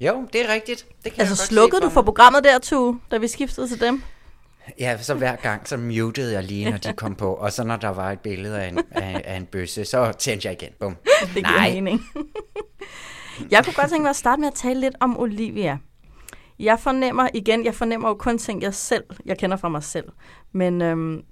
Jo, 0.00 0.26
det 0.32 0.40
er 0.48 0.52
rigtigt. 0.54 0.86
Det 1.04 1.12
kan 1.12 1.20
Altså, 1.20 1.22
jeg 1.22 1.28
godt 1.28 1.38
se 1.38 1.46
slukkede 1.46 1.80
du 1.80 1.88
for 1.88 2.02
programmet 2.02 2.44
der, 2.44 2.58
Tue, 2.58 3.00
da 3.10 3.18
vi 3.18 3.28
skiftede 3.28 3.68
til 3.68 3.80
dem? 3.80 4.02
Ja, 4.78 4.98
så 4.98 5.14
hver 5.14 5.36
gang, 5.36 5.68
så 5.68 5.76
mutede 5.76 6.32
jeg 6.32 6.44
lige, 6.44 6.70
når 6.70 6.76
de 6.78 6.92
kom 6.92 7.14
på. 7.14 7.34
Og 7.34 7.52
så 7.52 7.64
når 7.64 7.76
der 7.76 7.88
var 7.88 8.12
et 8.12 8.20
billede 8.20 8.62
af 8.62 8.68
en, 8.68 8.78
af, 8.90 9.22
af 9.24 9.36
en 9.36 9.46
bøsse, 9.46 9.84
så 9.84 10.12
tændte 10.12 10.48
jeg 10.48 10.62
igen. 10.62 10.72
Bum. 10.80 10.96
Det 11.34 11.34
giver 11.34 11.50
Nej. 11.50 11.70
mening. 11.70 12.00
jeg 13.50 13.64
kunne 13.64 13.74
godt 13.74 13.88
tænke 13.88 14.02
mig 14.02 14.10
at 14.10 14.16
starte 14.16 14.40
med 14.40 14.48
at 14.48 14.54
tale 14.54 14.80
lidt 14.80 14.94
om 15.00 15.18
Olivia. 15.20 15.78
Jeg 16.58 16.80
fornemmer, 16.80 17.28
igen, 17.34 17.64
jeg 17.64 17.74
fornemmer 17.74 18.08
jo 18.08 18.14
kun 18.14 18.38
ting, 18.38 18.62
jeg 18.62 18.74
selv, 18.74 19.04
jeg 19.26 19.38
kender 19.38 19.56
fra 19.56 19.68
mig 19.68 19.82
selv. 19.82 20.08
Men 20.52 20.82
øhm, 20.82 21.22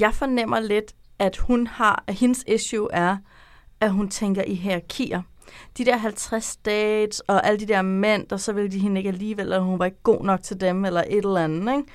jeg 0.00 0.14
fornemmer 0.14 0.60
lidt, 0.60 0.92
at 1.18 1.36
hun 1.36 1.66
har, 1.66 2.04
at 2.06 2.14
hendes 2.14 2.44
issue 2.46 2.88
er, 2.92 3.16
at 3.80 3.90
hun 3.90 4.08
tænker 4.08 4.42
i 4.46 4.54
hierarkier. 4.54 5.22
De 5.78 5.84
der 5.84 5.96
50 5.96 6.56
dates 6.56 7.20
og 7.20 7.46
alle 7.46 7.60
de 7.60 7.66
der 7.66 7.82
mænd, 7.82 8.32
og 8.32 8.40
så 8.40 8.52
ville 8.52 8.70
de 8.70 8.78
hende 8.78 9.00
ikke 9.00 9.08
alligevel, 9.08 9.44
eller 9.44 9.58
hun 9.58 9.78
var 9.78 9.84
ikke 9.84 10.02
god 10.02 10.24
nok 10.24 10.42
til 10.42 10.60
dem, 10.60 10.84
eller 10.84 11.04
et 11.08 11.24
eller 11.24 11.44
andet, 11.44 11.76
ikke? 11.76 11.92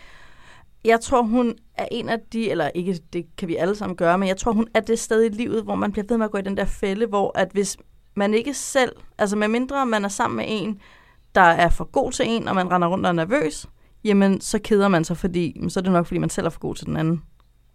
Jeg 0.86 1.01
tror, 1.01 1.21
hun 1.21 1.55
er 1.77 1.88
en 1.91 2.09
af 2.09 2.17
de, 2.34 2.51
eller 2.51 2.69
ikke, 2.75 2.99
det 3.13 3.25
kan 3.38 3.47
vi 3.47 3.55
alle 3.55 3.75
sammen 3.75 3.95
gøre, 3.95 4.17
men 4.17 4.27
jeg 4.27 4.38
tror, 4.38 4.51
hun 4.51 4.67
er 4.73 4.80
det 4.80 4.99
sted 4.99 5.23
i 5.23 5.30
livet, 5.30 5.63
hvor 5.63 5.75
man 5.75 5.91
bliver 5.91 6.05
ved 6.09 6.17
med 6.17 6.25
at 6.25 6.32
gå 6.32 6.38
i 6.38 6.41
den 6.41 6.57
der 6.57 6.65
fælde, 6.65 7.05
hvor 7.05 7.32
at 7.38 7.49
hvis 7.51 7.77
man 8.15 8.34
ikke 8.34 8.53
selv, 8.53 8.91
altså 9.17 9.36
med 9.36 9.47
mindre 9.47 9.86
man 9.86 10.05
er 10.05 10.09
sammen 10.09 10.38
med 10.38 10.45
en, 10.47 10.80
der 11.36 11.41
er 11.41 11.69
for 11.69 11.84
god 11.84 12.11
til 12.11 12.25
en, 12.27 12.47
og 12.47 12.55
man 12.55 12.71
render 12.71 12.88
rundt 12.88 13.05
og 13.05 13.09
er 13.09 13.13
nervøs, 13.13 13.65
jamen 14.03 14.41
så 14.41 14.59
keder 14.63 14.88
man 14.88 15.03
sig, 15.03 15.17
fordi 15.17 15.61
så 15.69 15.80
er 15.80 15.82
det 15.82 15.91
nok, 15.91 16.05
fordi 16.07 16.17
man 16.17 16.30
selv 16.30 16.45
er 16.45 16.49
for 16.49 16.59
god 16.59 16.75
til 16.75 16.86
den 16.86 16.97
anden. 16.97 17.21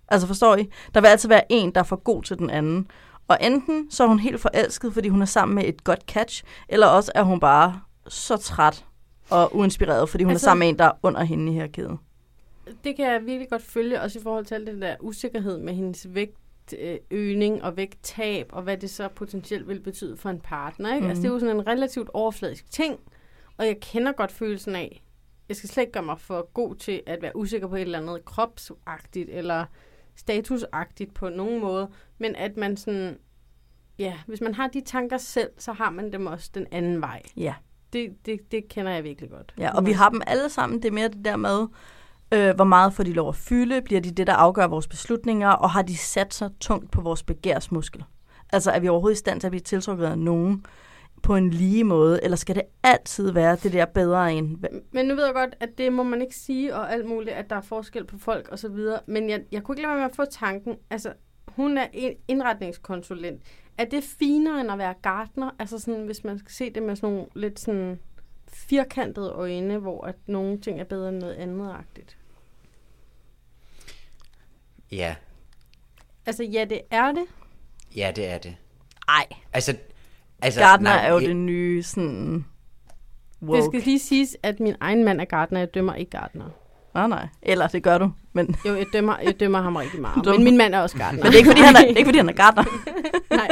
Altså 0.08 0.26
forstår 0.26 0.56
I? 0.56 0.68
Der 0.94 1.00
vil 1.00 1.08
altid 1.08 1.28
være 1.28 1.52
en, 1.52 1.70
der 1.74 1.80
er 1.80 1.84
for 1.84 1.96
god 1.96 2.22
til 2.22 2.38
den 2.38 2.50
anden. 2.50 2.86
Og 3.28 3.38
enten 3.40 3.90
så 3.90 4.04
er 4.04 4.08
hun 4.08 4.18
helt 4.18 4.40
forelsket, 4.40 4.92
fordi 4.94 5.08
hun 5.08 5.22
er 5.22 5.26
sammen 5.26 5.54
med 5.54 5.64
et 5.66 5.84
godt 5.84 6.00
catch, 6.08 6.44
eller 6.68 6.86
også 6.86 7.12
er 7.14 7.22
hun 7.22 7.40
bare 7.40 7.80
så 8.08 8.36
træt 8.36 8.84
og 9.30 9.56
uinspireret, 9.56 10.08
fordi 10.08 10.24
hun 10.24 10.30
Altså- 10.30 10.46
er 10.46 10.50
sammen 10.50 10.60
med 10.60 10.68
en, 10.68 10.78
der 10.78 10.84
er 10.84 10.92
under 11.02 11.24
hende 11.24 11.52
i 11.52 11.54
her 11.54 11.66
kæde. 11.66 11.98
Det 12.84 12.96
kan 12.96 13.12
jeg 13.12 13.26
virkelig 13.26 13.50
godt 13.50 13.62
følge, 13.62 14.00
også 14.00 14.18
i 14.18 14.22
forhold 14.22 14.44
til 14.44 14.54
alt 14.54 14.66
det 14.66 14.80
der 14.80 14.96
usikkerhed 15.00 15.58
med 15.58 15.74
hendes 15.74 16.14
vægtøgning 16.14 17.62
og 17.62 17.76
vægttab, 17.76 18.46
og 18.52 18.62
hvad 18.62 18.76
det 18.76 18.90
så 18.90 19.08
potentielt 19.08 19.68
vil 19.68 19.80
betyde 19.80 20.16
for 20.16 20.30
en 20.30 20.40
partner. 20.40 20.94
Ikke? 20.94 21.04
Mm. 21.04 21.08
Altså, 21.08 21.22
det 21.22 21.28
er 21.28 21.32
jo 21.32 21.38
sådan 21.38 21.56
en 21.56 21.66
relativt 21.66 22.08
overfladisk 22.14 22.70
ting, 22.70 23.00
og 23.56 23.66
jeg 23.66 23.80
kender 23.80 24.12
godt 24.12 24.32
følelsen 24.32 24.74
af, 24.74 25.02
jeg 25.48 25.56
skal 25.56 25.68
slet 25.68 25.82
ikke 25.82 25.92
gøre 25.92 26.02
mig 26.02 26.20
for 26.20 26.50
god 26.52 26.74
til 26.74 27.02
at 27.06 27.22
være 27.22 27.36
usikker 27.36 27.68
på 27.68 27.76
et 27.76 27.80
eller 27.80 27.98
andet 27.98 28.24
kropsagtigt, 28.24 29.30
eller 29.30 29.64
statusagtigt 30.16 31.14
på 31.14 31.28
nogen 31.28 31.60
måde, 31.60 31.90
men 32.18 32.36
at 32.36 32.56
man 32.56 32.76
sådan, 32.76 33.18
ja, 33.98 34.18
hvis 34.26 34.40
man 34.40 34.54
har 34.54 34.68
de 34.68 34.80
tanker 34.80 35.16
selv, 35.16 35.50
så 35.58 35.72
har 35.72 35.90
man 35.90 36.12
dem 36.12 36.26
også 36.26 36.50
den 36.54 36.66
anden 36.70 37.00
vej. 37.00 37.22
Ja. 37.36 37.54
Det, 37.92 38.26
det, 38.26 38.52
det 38.52 38.68
kender 38.68 38.92
jeg 38.92 39.04
virkelig 39.04 39.30
godt. 39.30 39.54
Ja, 39.58 39.76
og 39.76 39.86
vi 39.86 39.92
har 39.92 40.10
dem 40.10 40.22
alle 40.26 40.48
sammen. 40.48 40.82
Det 40.82 40.88
er 40.88 40.92
mere 40.92 41.08
det 41.08 41.24
der 41.24 41.36
med, 41.36 41.66
øh, 42.32 42.54
hvor 42.54 42.64
meget 42.64 42.92
får 42.92 43.04
de 43.04 43.12
lov 43.12 43.28
at 43.28 43.36
fylde? 43.36 43.82
Bliver 43.82 44.00
de 44.00 44.10
det, 44.10 44.26
der 44.26 44.32
afgør 44.32 44.66
vores 44.66 44.88
beslutninger? 44.88 45.48
Og 45.48 45.70
har 45.70 45.82
de 45.82 45.96
sat 45.96 46.34
sig 46.34 46.50
tungt 46.60 46.90
på 46.90 47.00
vores 47.00 47.22
begærsmuskel? 47.22 48.04
Altså, 48.52 48.70
er 48.70 48.80
vi 48.80 48.88
overhovedet 48.88 49.16
i 49.16 49.18
stand 49.18 49.40
til 49.40 49.46
at 49.46 49.50
blive 49.50 49.60
tiltrukket 49.60 50.06
af 50.06 50.18
nogen 50.18 50.64
på 51.22 51.36
en 51.36 51.50
lige 51.50 51.84
måde? 51.84 52.24
Eller 52.24 52.36
skal 52.36 52.54
det 52.54 52.62
altid 52.82 53.30
være 53.30 53.56
det 53.56 53.72
der 53.72 53.84
bedre 53.84 54.32
end... 54.32 54.58
Men 54.92 55.06
nu 55.06 55.14
ved 55.14 55.24
jeg 55.24 55.34
godt, 55.34 55.56
at 55.60 55.78
det 55.78 55.92
må 55.92 56.02
man 56.02 56.22
ikke 56.22 56.36
sige, 56.36 56.74
og 56.74 56.92
alt 56.92 57.06
muligt, 57.06 57.36
at 57.36 57.50
der 57.50 57.56
er 57.56 57.60
forskel 57.60 58.04
på 58.04 58.18
folk 58.18 58.48
og 58.48 58.58
så 58.58 58.68
videre. 58.68 59.00
Men 59.06 59.30
jeg, 59.30 59.40
jeg 59.52 59.62
kunne 59.62 59.74
ikke 59.74 59.82
lade 59.82 59.94
være 59.94 60.02
med 60.02 60.10
at 60.10 60.16
få 60.16 60.24
tanken, 60.24 60.76
altså, 60.90 61.12
hun 61.48 61.78
er 61.78 61.86
en 61.92 62.12
indretningskonsulent. 62.28 63.42
Er 63.78 63.84
det 63.84 64.04
finere 64.04 64.60
end 64.60 64.72
at 64.72 64.78
være 64.78 64.94
gartner? 65.02 65.50
Altså 65.58 65.78
sådan, 65.78 66.04
hvis 66.04 66.24
man 66.24 66.38
skal 66.38 66.52
se 66.52 66.70
det 66.70 66.82
med 66.82 66.96
sådan 66.96 67.14
nogle 67.14 67.28
lidt 67.34 67.60
sådan 67.60 67.98
firkantede 68.54 69.30
øjne, 69.32 69.78
hvor 69.78 70.04
at 70.04 70.14
nogle 70.26 70.60
ting 70.60 70.80
er 70.80 70.84
bedre 70.84 71.08
end 71.08 71.18
noget 71.18 71.34
andet-agtigt. 71.34 72.16
Ja, 74.92 75.14
Altså, 76.26 76.42
ja, 76.44 76.64
det 76.64 76.80
er 76.90 77.12
det. 77.12 77.24
ja, 77.96 78.12
det 78.16 78.26
er 78.28 78.38
det. 78.38 78.56
Ej, 79.08 79.26
Altså, 79.52 79.76
altså 80.42 80.60
gartner 80.60 80.90
nej, 80.90 81.06
er 81.06 81.12
jo 81.12 81.18
jeg- 81.18 81.28
det 81.28 81.36
nye 81.36 81.82
sådan... 81.82 82.44
Woke. 83.42 83.56
Det 83.56 83.64
skal 83.70 83.80
lige 83.82 83.98
siges, 83.98 84.36
at 84.42 84.60
min 84.60 84.74
egen 84.80 85.04
mand 85.04 85.20
er 85.20 85.24
gartner. 85.24 85.58
Jeg 85.58 85.74
dømmer 85.74 85.94
ikke 85.94 86.10
gartner. 86.10 86.50
Nej, 86.94 87.06
nej. 87.08 87.26
Eller 87.42 87.66
det 87.66 87.82
gør 87.82 87.98
du. 87.98 88.10
Men, 88.32 88.56
Jo, 88.66 88.74
jeg 88.76 88.86
dømmer, 88.92 89.16
jeg 89.24 89.40
dømmer 89.40 89.62
ham 89.62 89.76
rigtig 89.76 90.00
meget. 90.00 90.24
Dømmer. 90.24 90.38
Men 90.38 90.44
min 90.44 90.56
mand 90.56 90.74
er 90.74 90.80
også 90.80 90.96
gartner. 90.96 91.22
men 91.22 91.32
det 91.32 91.34
er 91.34 91.38
ikke, 91.38 91.50
fordi 91.50 91.60
han 91.60 91.76
er, 91.76 91.80
det 91.80 91.90
er 91.92 91.96
ikke, 91.96 92.08
fordi 92.08 92.18
han 92.18 92.28
er 92.28 92.32
gartner. 92.32 92.64
Nej. 93.36 93.48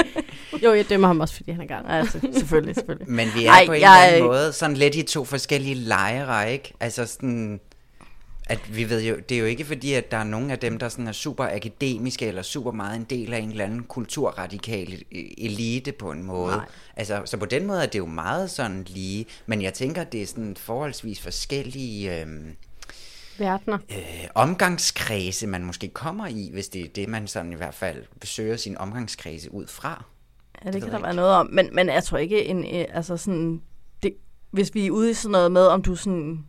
Jo, 0.65 0.75
jeg 0.75 0.89
dømmer 0.89 1.07
ham 1.09 1.21
også, 1.21 1.37
fordi 1.37 1.51
han 1.51 1.61
er 1.61 1.67
gartner. 1.67 1.91
altså, 1.95 2.19
selvfølgelig, 2.33 2.75
selvfølgelig. 2.75 3.11
Men 3.11 3.29
vi 3.37 3.45
er 3.45 3.51
Ej, 3.51 3.67
på 3.67 3.73
en 3.73 3.81
jeg- 3.81 4.05
eller 4.07 4.17
anden 4.17 4.29
måde 4.31 4.53
sådan 4.53 4.77
lidt 4.77 4.95
i 4.95 5.03
to 5.03 5.25
forskellige 5.25 5.75
lejre, 5.75 6.53
ikke? 6.53 6.73
Altså 6.81 7.07
sådan, 7.07 7.61
at 8.47 8.77
vi 8.77 8.91
ved 8.91 9.03
jo, 9.03 9.17
det 9.29 9.35
er 9.35 9.39
jo 9.39 9.47
ikke 9.47 9.65
fordi, 9.65 9.93
at 9.93 10.11
der 10.11 10.17
er 10.17 10.25
nogen 10.25 10.51
af 10.51 10.59
dem, 10.59 10.79
der 10.79 10.89
sådan 10.89 11.07
er 11.09 11.13
super 11.13 11.45
akademiske, 11.45 12.27
eller 12.27 12.43
super 12.43 12.73
meget 12.73 12.97
en 12.97 13.05
del 13.11 13.35
af 13.35 13.39
en 13.39 13.51
eller 13.51 13.65
anden 13.65 13.83
kulturradikal 13.83 14.87
e- 15.15 15.35
elite 15.45 15.93
på 15.93 16.11
en 16.11 16.23
måde. 16.23 16.57
Nej. 16.57 16.65
Altså, 16.97 17.23
så 17.25 17.37
på 17.37 17.47
den 17.47 17.67
måde 17.67 17.83
er 17.83 17.87
det 17.87 17.99
jo 17.99 18.07
meget 18.07 18.51
sådan 18.51 18.87
lige, 18.89 19.27
men 19.47 19.63
jeg 19.63 19.75
tænker, 19.75 20.05
det 20.05 20.23
er 20.23 20.27
sådan 20.27 20.57
forholdsvis 20.57 21.21
forskellige 21.21 22.21
øhm, 22.21 22.47
Verdener. 23.39 23.79
øh, 23.91 24.29
omgangskredse, 24.35 25.47
man 25.47 25.65
måske 25.65 25.89
kommer 25.89 26.27
i, 26.27 26.51
hvis 26.53 26.69
det 26.69 26.85
er 26.85 26.89
det, 26.89 27.09
man 27.09 27.27
sådan 27.27 27.53
i 27.53 27.57
hvert 27.57 27.75
fald 27.75 28.05
besøger 28.21 28.57
sin 28.57 28.79
omgangskredse 28.79 29.53
ud 29.55 29.67
fra. 29.67 30.05
Ja, 30.65 30.67
det, 30.71 30.75
ved 30.75 30.83
kan 30.83 30.93
der 30.93 31.01
være 31.01 31.15
noget 31.15 31.33
om. 31.35 31.49
Men, 31.53 31.69
men 31.73 31.89
jeg 31.89 32.05
tror 32.05 32.19
ikke, 32.19 32.45
en, 32.45 32.65
øh, 32.65 32.85
altså 32.91 33.17
sådan, 33.17 33.63
det, 34.03 34.15
hvis 34.51 34.75
vi 34.75 34.87
er 34.87 34.91
ude 34.91 35.11
i 35.11 35.15
sådan 35.15 35.33
noget 35.33 35.53
med, 35.53 35.67
om 35.67 35.83
du 35.83 35.93
er 35.93 35.97
sådan, 35.97 36.45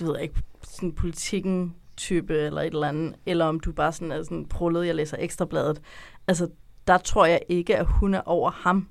du 0.00 0.12
ved 0.12 0.20
ikke, 0.20 0.34
sådan 0.62 0.92
politikken 0.92 1.74
type 1.96 2.38
eller 2.38 2.60
et 2.60 2.66
eller 2.66 2.88
andet, 2.88 3.14
eller 3.26 3.44
om 3.44 3.60
du 3.60 3.72
bare 3.72 3.92
sådan 3.92 4.12
er 4.12 4.22
sådan 4.22 4.46
prullet, 4.48 4.86
jeg 4.86 4.94
læser 4.94 5.16
ekstrabladet. 5.20 5.80
Altså, 6.28 6.48
der 6.86 6.98
tror 6.98 7.26
jeg 7.26 7.40
ikke, 7.48 7.76
at 7.76 7.86
hun 7.86 8.14
er 8.14 8.20
over 8.20 8.50
ham. 8.50 8.88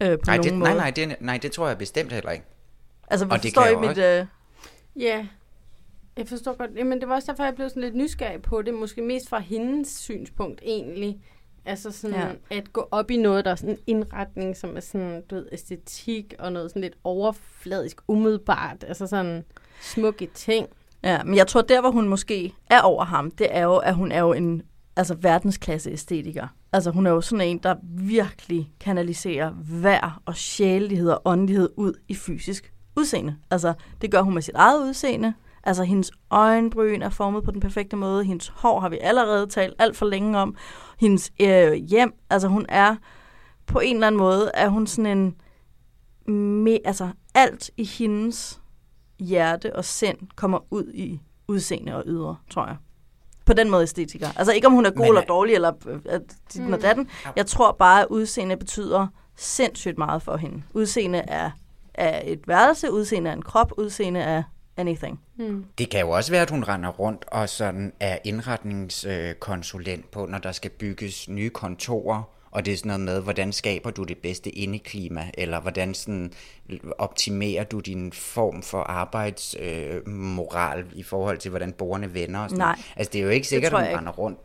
Øh, 0.00 0.18
på 0.18 0.22
Nej 0.26 0.36
nogen 0.36 0.50
det, 0.50 0.58
måde. 0.58 0.70
nej, 0.70 0.78
nej, 0.78 0.90
det, 0.90 1.16
nej, 1.20 1.38
det 1.38 1.52
tror 1.52 1.68
jeg 1.68 1.78
bestemt 1.78 2.12
heller 2.12 2.30
ikke. 2.30 2.44
Altså, 3.10 3.26
vi 3.26 3.30
og 3.32 3.42
det 3.42 3.56
i 3.72 3.76
mit... 3.76 3.98
Øh, 3.98 4.26
Ja, 4.96 5.26
jeg 6.18 6.28
forstår 6.28 6.56
godt. 6.56 6.70
Jamen, 6.76 7.00
det 7.00 7.08
var 7.08 7.14
også 7.14 7.32
derfor, 7.32 7.44
jeg 7.44 7.54
blev 7.54 7.68
sådan 7.68 7.82
lidt 7.82 7.94
nysgerrig 7.96 8.42
på 8.42 8.62
det. 8.62 8.74
Måske 8.74 9.02
mest 9.02 9.28
fra 9.28 9.38
hendes 9.38 9.88
synspunkt 9.88 10.60
egentlig. 10.64 11.20
Altså 11.64 11.90
sådan 11.90 12.16
Ja. 12.50 12.56
at 12.56 12.72
gå 12.72 12.88
op 12.90 13.10
i 13.10 13.16
noget, 13.16 13.44
der 13.44 13.50
er 13.50 13.54
sådan 13.54 13.70
en 13.74 13.78
indretning, 13.86 14.56
som 14.56 14.76
er 14.76 14.80
sådan, 14.80 15.22
du 15.30 15.34
ved, 15.34 15.46
æstetik 15.52 16.34
og 16.38 16.52
noget 16.52 16.70
sådan 16.70 16.82
lidt 16.82 16.94
overfladisk, 17.04 18.00
umiddelbart. 18.08 18.84
Altså 18.88 19.06
sådan 19.06 19.44
smukke 19.80 20.28
ting. 20.34 20.66
Ja, 21.02 21.22
men 21.24 21.36
jeg 21.36 21.46
tror, 21.46 21.60
der 21.60 21.80
hvor 21.80 21.90
hun 21.90 22.08
måske 22.08 22.54
er 22.70 22.80
over 22.80 23.04
ham, 23.04 23.30
det 23.30 23.46
er 23.50 23.62
jo, 23.62 23.76
at 23.76 23.94
hun 23.94 24.12
er 24.12 24.20
jo 24.20 24.32
en 24.32 24.62
altså, 24.96 25.14
verdensklasse 25.14 25.90
æstetiker. 25.90 26.46
Altså 26.72 26.90
hun 26.90 27.06
er 27.06 27.10
jo 27.10 27.20
sådan 27.20 27.46
en, 27.48 27.58
der 27.58 27.74
virkelig 27.82 28.70
kanaliserer 28.80 29.52
vær 29.82 30.22
og 30.24 30.36
sjælelighed 30.36 31.10
og 31.10 31.22
åndelighed 31.24 31.68
ud 31.76 31.92
i 32.08 32.14
fysisk 32.14 32.72
udseende. 32.96 33.36
Altså 33.50 33.72
det 34.02 34.10
gør 34.10 34.22
hun 34.22 34.34
med 34.34 34.42
sit 34.42 34.54
eget 34.54 34.82
udseende. 34.88 35.34
Altså 35.68 35.84
hendes 35.84 36.10
øjenbryn 36.30 37.02
er 37.02 37.08
formet 37.10 37.44
på 37.44 37.50
den 37.50 37.60
perfekte 37.60 37.96
måde. 37.96 38.24
Hendes 38.24 38.48
hår 38.48 38.80
har 38.80 38.88
vi 38.88 38.98
allerede 39.00 39.46
talt 39.46 39.74
alt 39.78 39.96
for 39.96 40.06
længe 40.06 40.38
om. 40.38 40.56
Hendes 40.98 41.32
øh, 41.40 41.72
hjem, 41.72 42.12
altså 42.30 42.48
hun 42.48 42.66
er 42.68 42.96
på 43.66 43.78
en 43.78 43.96
eller 43.96 44.06
anden 44.06 44.18
måde, 44.18 44.50
er 44.54 44.68
hun 44.68 44.86
sådan 44.86 45.18
en, 45.18 45.34
me, 46.64 46.78
altså 46.86 47.08
alt 47.34 47.70
i 47.76 47.84
hendes 47.84 48.60
hjerte 49.18 49.76
og 49.76 49.84
sind 49.84 50.18
kommer 50.36 50.58
ud 50.70 50.92
i 50.94 51.20
udseende 51.48 51.96
og 51.96 52.02
ydre, 52.06 52.36
tror 52.50 52.66
jeg. 52.66 52.76
På 53.46 53.52
den 53.52 53.70
måde 53.70 53.82
æstetiker. 53.82 54.28
Altså 54.36 54.52
ikke 54.52 54.66
om 54.66 54.72
hun 54.72 54.86
er 54.86 54.90
god 54.90 54.98
Men 54.98 55.08
eller 55.08 55.20
er- 55.20 55.26
dårlig, 55.26 55.54
eller 55.54 55.72
øh, 55.86 56.00
at 56.04 56.22
dit 56.54 56.62
mm. 56.66 56.72
og 56.72 56.82
datten. 56.82 57.08
Jeg 57.36 57.46
tror 57.46 57.72
bare, 57.72 58.00
at 58.00 58.06
udseende 58.10 58.56
betyder 58.56 59.06
sindssygt 59.36 59.98
meget 59.98 60.22
for 60.22 60.36
hende. 60.36 60.62
Udseende 60.74 61.18
er, 61.18 61.50
er 61.94 62.22
et 62.24 62.48
værelse, 62.48 62.92
udseende 62.92 63.30
er 63.30 63.34
en 63.34 63.42
krop, 63.42 63.72
udseende 63.78 64.20
er 64.20 64.42
anything. 64.78 65.20
Hmm. 65.36 65.64
Det 65.78 65.90
kan 65.90 66.00
jo 66.00 66.10
også 66.10 66.30
være, 66.30 66.42
at 66.42 66.50
hun 66.50 66.64
render 66.64 66.88
rundt 66.88 67.24
og 67.28 67.48
sådan 67.48 67.92
er 68.00 68.18
indretningskonsulent 68.24 70.10
på, 70.10 70.26
når 70.26 70.38
der 70.38 70.52
skal 70.52 70.70
bygges 70.70 71.28
nye 71.28 71.50
kontorer, 71.50 72.22
og 72.50 72.66
det 72.66 72.72
er 72.72 72.76
sådan 72.76 72.88
noget 72.88 73.00
med, 73.00 73.20
hvordan 73.20 73.52
skaber 73.52 73.90
du 73.90 74.04
det 74.04 74.18
bedste 74.18 74.50
indeklima, 74.50 75.30
eller 75.34 75.60
hvordan 75.60 75.94
sådan 75.94 76.32
optimerer 76.98 77.64
du 77.64 77.80
din 77.80 78.12
form 78.12 78.62
for 78.62 78.78
arbejdsmoral 78.78 80.78
øh, 80.78 80.86
i 80.92 81.02
forhold 81.02 81.38
til, 81.38 81.48
hvordan 81.48 81.72
borgerne 81.72 82.14
vender 82.14 82.40
og 82.40 82.50
sådan 82.50 82.58
Nej. 82.58 82.78
Altså 82.96 83.10
det 83.12 83.18
er 83.18 83.22
jo 83.22 83.30
ikke 83.30 83.48
sikkert, 83.48 83.72
at 83.72 83.88
hun 83.88 83.98
render 83.98 84.12
rundt. 84.12 84.38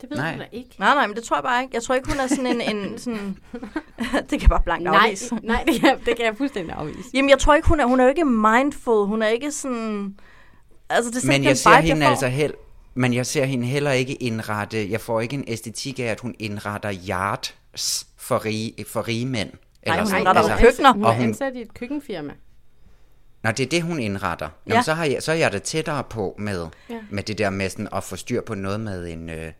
Det 0.00 0.10
ved 0.10 0.16
Nej. 0.16 0.26
jeg 0.26 0.38
da 0.38 0.44
ikke. 0.52 0.70
Nej, 0.78 0.94
nej, 0.94 1.06
men 1.06 1.16
det 1.16 1.24
tror 1.24 1.36
jeg 1.36 1.44
bare 1.44 1.62
ikke. 1.62 1.74
Jeg 1.74 1.82
tror 1.82 1.94
ikke, 1.94 2.08
hun 2.08 2.20
er 2.20 2.26
sådan 2.26 2.46
en... 2.46 2.60
en 2.76 2.98
sådan 3.04 3.36
det 4.30 4.30
kan 4.30 4.40
jeg 4.40 4.48
bare 4.48 4.62
blankt 4.64 4.84
Nej, 4.84 5.06
afvise. 5.06 5.34
nej 5.42 5.64
det, 5.68 5.80
kan, 5.80 5.98
det 6.06 6.16
kan 6.16 6.24
jeg 6.26 6.36
fuldstændig 6.36 6.74
afvise. 6.74 7.08
Jamen, 7.14 7.30
jeg 7.30 7.38
tror 7.38 7.54
ikke, 7.54 7.68
hun 7.68 7.80
er, 7.80 7.84
hun 7.86 8.00
er 8.00 8.04
jo 8.04 8.08
ikke 8.10 8.24
mindful. 8.24 9.06
Hun 9.06 9.22
er 9.22 9.26
ikke 9.28 9.50
sådan... 9.52 10.14
Altså, 10.90 11.10
det 11.10 11.16
er 11.16 11.20
sådan 11.20 11.28
Men 11.34 11.40
den 11.40 11.48
jeg 11.48 11.56
ser 11.58 11.76
vibe, 11.76 11.86
hende 11.88 12.02
får. 12.02 12.10
altså 12.10 12.26
held, 12.28 12.54
men 12.94 13.14
jeg 13.14 13.26
ser 13.26 13.44
hende 13.44 13.66
heller 13.66 13.90
ikke 13.90 14.14
indrette, 14.14 14.90
jeg 14.90 15.00
får 15.00 15.20
ikke 15.20 15.34
en 15.36 15.44
æstetik 15.46 15.98
af, 16.00 16.04
at 16.04 16.20
hun 16.20 16.34
indretter 16.38 16.92
yards 17.08 18.06
for 18.16 18.44
rige, 18.44 18.84
for 18.88 19.08
rige 19.08 19.26
mænd. 19.26 19.50
Nej, 19.86 19.98
hun 19.98 20.06
sådan. 20.06 20.20
indretter 20.20 20.42
hun 20.42 20.50
er 20.50 20.58
køkkener. 20.58 20.92
Hun 20.92 21.04
Og 21.04 21.10
er 21.10 21.14
hun- 21.16 21.24
ansat 21.24 21.56
i 21.56 21.60
et 21.60 21.74
køkkenfirma. 21.74 22.32
Nå, 23.42 23.50
det 23.50 23.60
er 23.60 23.68
det, 23.68 23.82
hun 23.82 23.98
indretter. 24.00 24.48
Nå, 24.66 24.74
Ja. 24.74 24.82
så, 24.82 24.94
har 24.94 25.04
jeg, 25.04 25.22
så 25.22 25.32
er 25.32 25.36
jeg 25.36 25.52
da 25.52 25.58
tættere 25.58 26.04
på 26.04 26.34
med, 26.38 26.66
ja. 26.90 26.94
med 27.10 27.22
det 27.22 27.38
der 27.38 27.50
med 27.50 27.70
sådan 27.70 27.88
at 27.92 28.04
få 28.04 28.16
styr 28.16 28.40
på 28.40 28.54
noget 28.54 28.80
med, 28.80 29.12
en, 29.12 29.30
øh, 29.30 29.52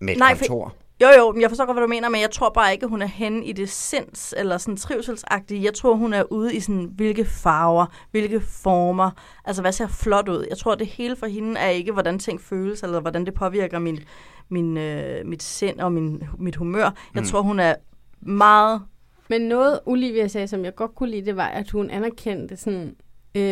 med 0.00 0.12
et 0.12 0.18
Nej, 0.18 0.34
for- 0.34 0.38
kontor. 0.46 0.74
Jo, 1.02 1.06
jo, 1.18 1.32
men 1.32 1.40
jeg 1.42 1.50
forstår 1.50 1.66
godt, 1.66 1.74
hvad 1.74 1.82
du 1.82 1.88
mener, 1.88 2.08
men 2.08 2.20
jeg 2.20 2.30
tror 2.30 2.50
bare 2.50 2.72
ikke, 2.72 2.84
at 2.84 2.90
hun 2.90 3.02
er 3.02 3.06
henne 3.06 3.44
i 3.44 3.52
det 3.52 3.68
sinds, 3.70 4.34
eller 4.36 4.58
sådan 4.58 4.76
trivselsagtige. 4.76 5.64
Jeg 5.64 5.74
tror, 5.74 5.94
hun 5.94 6.12
er 6.12 6.22
ude 6.32 6.54
i 6.54 6.60
sådan, 6.60 6.90
hvilke 6.96 7.24
farver, 7.24 7.86
hvilke 8.10 8.40
former, 8.40 9.10
altså 9.44 9.62
hvad 9.62 9.72
ser 9.72 9.88
flot 9.88 10.28
ud. 10.28 10.46
Jeg 10.50 10.58
tror, 10.58 10.74
det 10.74 10.86
hele 10.86 11.16
for 11.16 11.26
hende 11.26 11.60
er 11.60 11.68
ikke, 11.68 11.92
hvordan 11.92 12.18
ting 12.18 12.40
føles, 12.40 12.82
eller 12.82 13.00
hvordan 13.00 13.26
det 13.26 13.34
påvirker 13.34 13.78
min, 13.78 13.98
min, 14.48 14.76
øh, 14.76 15.26
mit 15.26 15.42
sind 15.42 15.80
og 15.80 15.92
min, 15.92 16.22
mit 16.38 16.56
humør. 16.56 16.90
Jeg 17.14 17.22
Mm. 17.22 17.24
tror, 17.24 17.40
hun 17.42 17.60
er 17.60 17.74
meget... 18.20 18.82
Men 19.30 19.40
noget, 19.42 19.80
Olivia 19.86 20.28
sagde, 20.28 20.48
som 20.48 20.64
jeg 20.64 20.74
godt 20.74 20.94
kunne 20.94 21.10
lide, 21.10 21.26
det 21.26 21.36
var, 21.36 21.46
at 21.48 21.70
hun 21.70 21.90
anerkendte 21.90 22.56
sådan... 22.56 22.94
Øh, 23.34 23.42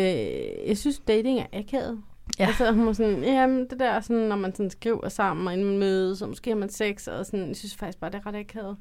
jeg 0.67 0.77
synes, 0.77 0.99
dating 1.07 1.39
er 1.39 1.45
akavet. 1.53 2.01
Ja. 2.39 2.45
Altså, 2.47 2.71
hun 2.71 2.85
var 2.85 2.93
sådan, 2.93 3.23
jamen, 3.23 3.69
det 3.69 3.79
der, 3.79 3.99
sådan, 4.01 4.21
når 4.23 4.35
man 4.35 4.55
sådan 4.55 4.69
skriver 4.69 5.09
sammen, 5.09 5.47
og 5.47 5.53
inden 5.53 5.65
man 5.69 5.77
mødes, 5.77 6.21
og 6.21 6.29
måske 6.29 6.49
har 6.49 6.57
man 6.57 6.69
sex, 6.69 7.07
og 7.07 7.25
sådan, 7.25 7.47
jeg 7.47 7.55
synes 7.55 7.75
faktisk 7.75 7.99
bare, 7.99 8.11
det 8.11 8.17
er 8.17 8.25
ret 8.27 8.35
akavet. 8.35 8.77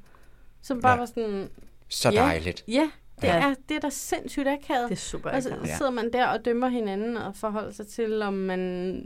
Så 0.63 0.75
bare 0.81 0.93
Ja. 0.93 0.99
var 0.99 1.07
sådan, 1.07 1.49
Så 1.89 2.11
Ja. 2.11 2.21
dejligt. 2.23 2.65
ja, 2.69 2.91
det, 3.21 3.29
Ja. 3.29 3.37
er, 3.51 3.55
det 3.69 3.77
er 3.77 3.81
da 3.81 3.89
sindssygt 3.91 4.49
akavet. 4.49 4.89
Det 4.91 4.97
er 4.97 5.01
super 5.01 5.31
Og 5.31 5.43
så 5.43 5.49
akavet. 5.49 5.67
Ja. 5.69 5.77
sidder 5.77 5.91
man 5.91 6.13
der 6.13 6.27
og 6.27 6.45
dømmer 6.45 6.69
hinanden 6.69 7.17
og 7.17 7.37
forholder 7.37 7.71
sig 7.73 7.87
til, 7.87 8.23
om 8.23 8.35
man 8.35 9.03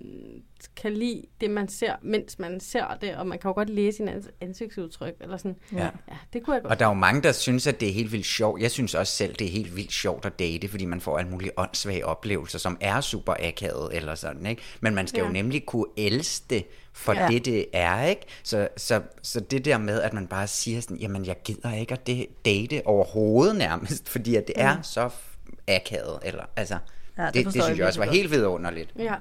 kan 0.76 0.92
lide 0.94 1.22
det, 1.40 1.50
man 1.50 1.68
ser, 1.68 1.94
mens 2.02 2.38
man 2.38 2.60
ser 2.60 2.98
det, 3.00 3.16
og 3.16 3.26
man 3.26 3.38
kan 3.38 3.48
jo 3.48 3.52
godt 3.52 3.70
læse 3.70 3.96
sin 3.96 4.08
ans- 4.08 4.30
ansigtsudtryk, 4.40 5.14
eller 5.20 5.36
sådan. 5.36 5.56
Ja. 5.72 5.84
ja 5.84 5.90
det 6.32 6.42
kunne 6.44 6.54
jeg 6.54 6.62
godt. 6.62 6.72
Og 6.72 6.78
der 6.78 6.84
er 6.84 6.88
jo 6.90 6.94
mange, 6.94 7.22
der 7.22 7.32
synes, 7.32 7.66
at 7.66 7.80
det 7.80 7.88
er 7.88 7.92
helt 7.92 8.12
vildt 8.12 8.26
sjovt. 8.26 8.62
Jeg 8.62 8.70
synes 8.70 8.94
også 8.94 9.12
selv, 9.12 9.34
det 9.34 9.46
er 9.46 9.50
helt 9.50 9.76
vildt 9.76 9.92
sjovt 9.92 10.24
at 10.24 10.38
date, 10.38 10.68
fordi 10.68 10.84
man 10.84 11.00
får 11.00 11.18
alle 11.18 11.30
mulige 11.30 11.50
åndssvage 11.58 12.06
oplevelser, 12.06 12.58
som 12.58 12.76
er 12.80 13.00
super 13.00 13.34
akavet 13.38 13.96
eller 13.96 14.14
sådan, 14.14 14.46
ikke? 14.46 14.62
Men 14.80 14.94
man 14.94 15.06
skal 15.06 15.18
ja. 15.20 15.26
Jo 15.26 15.32
nemlig 15.32 15.66
kunne 15.66 15.86
elske 15.96 16.44
det 16.50 16.64
for 16.92 17.12
Ja. 17.12 17.28
det, 17.28 17.44
det 17.44 17.66
er, 17.72 18.04
ikke? 18.04 18.22
Så, 18.42 18.68
så, 18.76 19.02
så 19.22 19.40
det 19.40 19.64
der 19.64 19.78
med, 19.78 20.00
at 20.02 20.12
man 20.12 20.26
bare 20.26 20.46
siger 20.46 20.80
sådan, 20.80 20.96
jamen 20.96 21.26
jeg 21.26 21.36
gider 21.44 21.74
ikke 21.74 21.92
at 21.94 22.06
det- 22.06 22.26
date 22.44 22.82
overhovedet 22.86 23.56
nærmest, 23.56 24.08
fordi 24.14 24.34
at 24.36 24.46
det 24.46 24.54
mm. 24.56 24.62
er 24.62 24.82
så 24.82 25.10
akavet, 25.68 26.18
eller 26.24 26.44
altså... 26.56 26.78
Ja, 27.18 27.26
det 27.26 27.34
det, 27.34 27.44
det, 27.44 27.52
det 27.52 27.56
jeg 27.56 27.64
synes 27.64 27.78
jeg 27.78 27.86
også 27.86 28.00
var 28.00 28.06
virkelig 28.06 28.20
helt 28.22 28.32
vidunderligt. 28.32 28.90
Ja. 28.98 29.14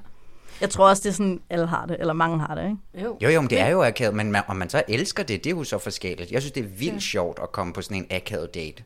Jeg 0.61 0.69
tror 0.69 0.89
også, 0.89 1.03
det 1.03 1.09
er 1.09 1.13
sådan, 1.13 1.41
alle 1.49 1.67
har 1.67 1.85
det, 1.85 1.97
eller 1.99 2.13
mange 2.13 2.39
har 2.39 2.55
det, 2.55 2.63
ikke? 2.63 3.05
Jo. 3.07 3.17
Jo, 3.23 3.29
jo, 3.29 3.41
men 3.41 3.49
det 3.49 3.59
er 3.59 3.67
jo 3.67 3.83
akavet, 3.83 4.15
men 4.15 4.31
man, 4.31 4.43
om 4.47 4.55
man 4.55 4.69
så 4.69 4.83
elsker 4.87 5.23
det, 5.23 5.43
det 5.43 5.51
er 5.51 5.55
jo 5.55 5.63
så 5.63 5.77
forskelligt. 5.77 6.31
Jeg 6.31 6.41
synes, 6.41 6.51
det 6.51 6.63
er 6.63 6.67
vildt 6.67 6.93
ja. 6.93 6.99
sjovt 6.99 7.39
at 7.43 7.51
komme 7.51 7.73
på 7.73 7.81
sådan 7.81 7.97
en 7.97 8.07
akavet 8.11 8.53
date. 8.53 8.83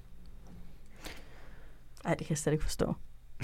Nej, 2.03 2.13
det 2.13 2.27
kan 2.27 2.31
jeg 2.31 2.37
slet 2.37 2.53
ikke 2.53 2.63
forstå. 2.65 2.93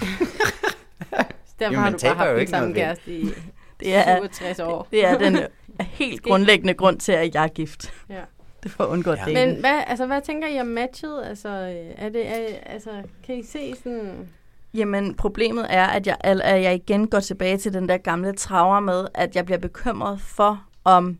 Derfor 1.60 1.74
Jo, 1.74 1.80
har 1.80 1.90
du 1.90 1.98
bare 2.02 2.10
jo 2.10 2.14
haft 2.16 2.30
den 2.30 2.40
ikke 2.40 2.50
samme 2.50 2.74
kæreste 2.74 3.18
i 3.18 3.24
Det 3.80 3.94
er, 3.94 4.16
67 4.16 4.58
år. 4.58 4.88
det 4.90 5.04
er 5.06 5.18
den 5.18 5.36
øh, 5.36 5.46
helt 5.80 6.22
grundlæggende 6.22 6.74
grund 6.74 7.00
til, 7.00 7.12
at 7.12 7.34
jeg 7.34 7.44
er 7.44 7.48
gift. 7.48 7.92
Ja. 8.08 8.20
Det 8.62 8.74
at 8.80 8.86
undgå 8.86 9.10
Ja. 9.10 9.24
det. 9.24 9.32
Men 9.34 9.60
hvad, 9.60 9.82
altså, 9.86 10.06
hvad 10.06 10.20
tænker 10.22 10.48
I 10.48 10.60
om 10.60 10.66
matchet? 10.66 11.22
Altså, 11.24 11.48
øh, 11.48 11.94
er 11.96 12.08
det, 12.08 12.28
er, 12.28 12.56
altså, 12.66 12.90
kan 13.26 13.34
I 13.38 13.42
se 13.42 13.74
sådan... 13.82 14.28
Jamen, 14.74 15.14
problemet 15.14 15.66
er, 15.68 15.86
at 15.86 16.06
jeg, 16.06 16.16
at 16.20 16.62
jeg 16.62 16.74
igen 16.74 17.08
går 17.08 17.20
tilbage 17.20 17.58
til 17.58 17.72
den 17.72 17.88
der 17.88 17.96
gamle 17.96 18.32
traver 18.32 18.80
med, 18.80 19.06
at 19.14 19.36
jeg 19.36 19.44
bliver 19.44 19.58
bekymret 19.58 20.20
for, 20.20 20.64
om 20.84 21.18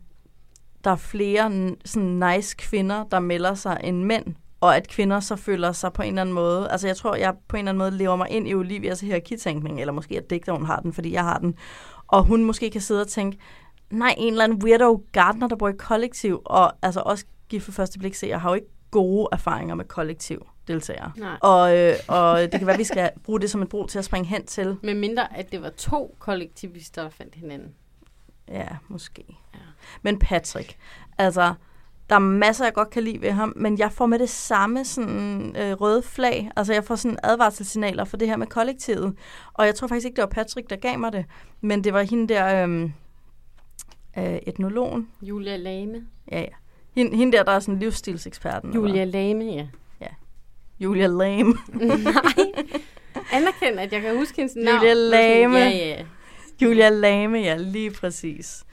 der 0.83 0.91
er 0.91 0.95
flere 0.95 1.75
sådan 1.85 2.23
nice 2.35 2.55
kvinder, 2.57 3.03
der 3.03 3.19
melder 3.19 3.53
sig 3.53 3.77
end 3.83 4.03
mænd, 4.03 4.25
og 4.61 4.75
at 4.75 4.87
kvinder 4.87 5.19
så 5.19 5.35
føler 5.35 5.71
sig 5.71 5.93
på 5.93 6.01
en 6.01 6.07
eller 6.07 6.21
anden 6.21 6.35
måde. 6.35 6.71
Altså, 6.71 6.87
jeg 6.87 6.97
tror, 6.97 7.15
jeg 7.15 7.33
på 7.47 7.55
en 7.55 7.59
eller 7.59 7.69
anden 7.69 7.77
måde 7.77 7.91
lever 7.91 8.15
mig 8.15 8.29
ind 8.29 8.47
i 8.47 8.53
Olivias 8.53 9.01
hierarkitænkning, 9.01 9.79
eller 9.79 9.93
måske 9.93 10.17
at 10.17 10.29
digteren 10.29 10.65
har 10.65 10.79
den, 10.79 10.93
fordi 10.93 11.13
jeg 11.13 11.23
har 11.23 11.37
den. 11.37 11.55
Og 12.07 12.23
hun 12.23 12.45
måske 12.45 12.69
kan 12.69 12.81
sidde 12.81 13.01
og 13.01 13.07
tænke, 13.07 13.37
nej, 13.89 14.15
en 14.17 14.33
eller 14.33 14.43
anden 14.43 14.63
weirdo 14.63 15.03
gardener, 15.11 15.47
der 15.47 15.55
bor 15.55 15.69
i 15.69 15.73
kollektiv, 15.79 16.41
og 16.45 16.73
altså 16.81 17.01
også 17.05 17.25
gift 17.49 17.65
for 17.65 17.71
første 17.71 17.99
blik 17.99 18.15
se, 18.15 18.27
jeg 18.27 18.41
har 18.41 18.49
jo 18.49 18.55
ikke 18.55 18.67
gode 18.91 19.27
erfaringer 19.31 19.75
med 19.75 19.85
kollektiv 19.85 20.47
deltagere. 20.73 21.11
Nej. 21.17 21.37
Og, 21.41 21.77
øh, 21.77 21.93
og 22.07 22.41
det 22.41 22.51
kan 22.51 22.65
være, 22.65 22.73
at 22.73 22.79
vi 22.79 22.83
skal 22.83 23.09
bruge 23.23 23.39
det 23.39 23.49
som 23.51 23.61
en 23.61 23.67
bro 23.67 23.87
til 23.87 23.99
at 23.99 24.05
springe 24.05 24.27
hen 24.27 24.45
til. 24.45 24.77
Med 24.83 24.93
mindre, 24.95 25.37
at 25.37 25.51
det 25.51 25.61
var 25.61 25.69
to 25.69 26.15
kollektivister, 26.19 27.01
der 27.01 27.09
fandt 27.09 27.35
hinanden. 27.35 27.73
Ja, 28.47 28.67
måske. 28.87 29.25
Ja. 29.27 29.59
Ja. 29.59 29.59
Men 30.01 30.19
Patrick, 30.19 30.77
altså, 31.17 31.53
der 32.09 32.15
er 32.15 32.19
masser, 32.19 32.65
jeg 32.65 32.73
godt 32.73 32.89
kan 32.89 33.03
lide 33.03 33.21
ved 33.21 33.31
ham, 33.31 33.53
men 33.55 33.79
jeg 33.79 33.91
får 33.91 34.05
med 34.05 34.19
det 34.19 34.29
samme 34.29 34.85
sådan, 34.85 35.55
øh, 35.57 35.73
røde 35.73 36.01
flag. 36.01 36.51
Altså, 36.55 36.73
jeg 36.73 36.83
får 36.83 36.95
sådan 36.95 37.17
advarselssignaler 37.23 38.05
for 38.05 38.17
det 38.17 38.27
her 38.27 38.37
med 38.37 38.47
kollektivet. 38.47 39.15
Og 39.53 39.65
jeg 39.65 39.75
tror 39.75 39.87
faktisk 39.87 40.05
ikke, 40.05 40.15
det 40.15 40.21
var 40.21 40.27
Patrick, 40.27 40.69
der 40.69 40.75
gav 40.75 40.99
mig 40.99 41.13
det, 41.13 41.25
men 41.61 41.83
det 41.83 41.93
var 41.93 42.01
hende 42.01 42.33
der, 42.33 42.67
øh, 42.67 42.89
øh, 44.17 44.39
etnologen. 44.47 45.07
Julia 45.21 45.57
Lame. 45.57 46.03
Ja, 46.31 46.39
ja. 46.39 46.47
Hende, 46.95 47.17
hende 47.17 47.37
der, 47.37 47.43
der 47.43 47.51
er 47.51 47.59
sådan 47.59 47.79
livsstilseksperten. 47.79 48.73
Julia 48.73 49.01
Eller? 49.01 49.19
Lame, 49.19 49.45
ja. 49.45 49.67
Julia 50.81 51.07
Lame. 51.07 51.53
Nej. 51.73 52.51
Anerkend, 53.31 53.79
at 53.79 53.93
jeg 53.93 54.01
kan 54.01 54.17
huske 54.17 54.35
hendes 54.37 54.55
navn. 54.55 54.75
Julia 54.77 54.93
Lame. 54.93 55.57
Ja, 55.57 55.69
ja. 55.69 56.03
Julia 56.61 56.89
Lame, 56.89 57.39
ja, 57.39 57.55
lige 57.57 57.91
præcis. 57.91 58.63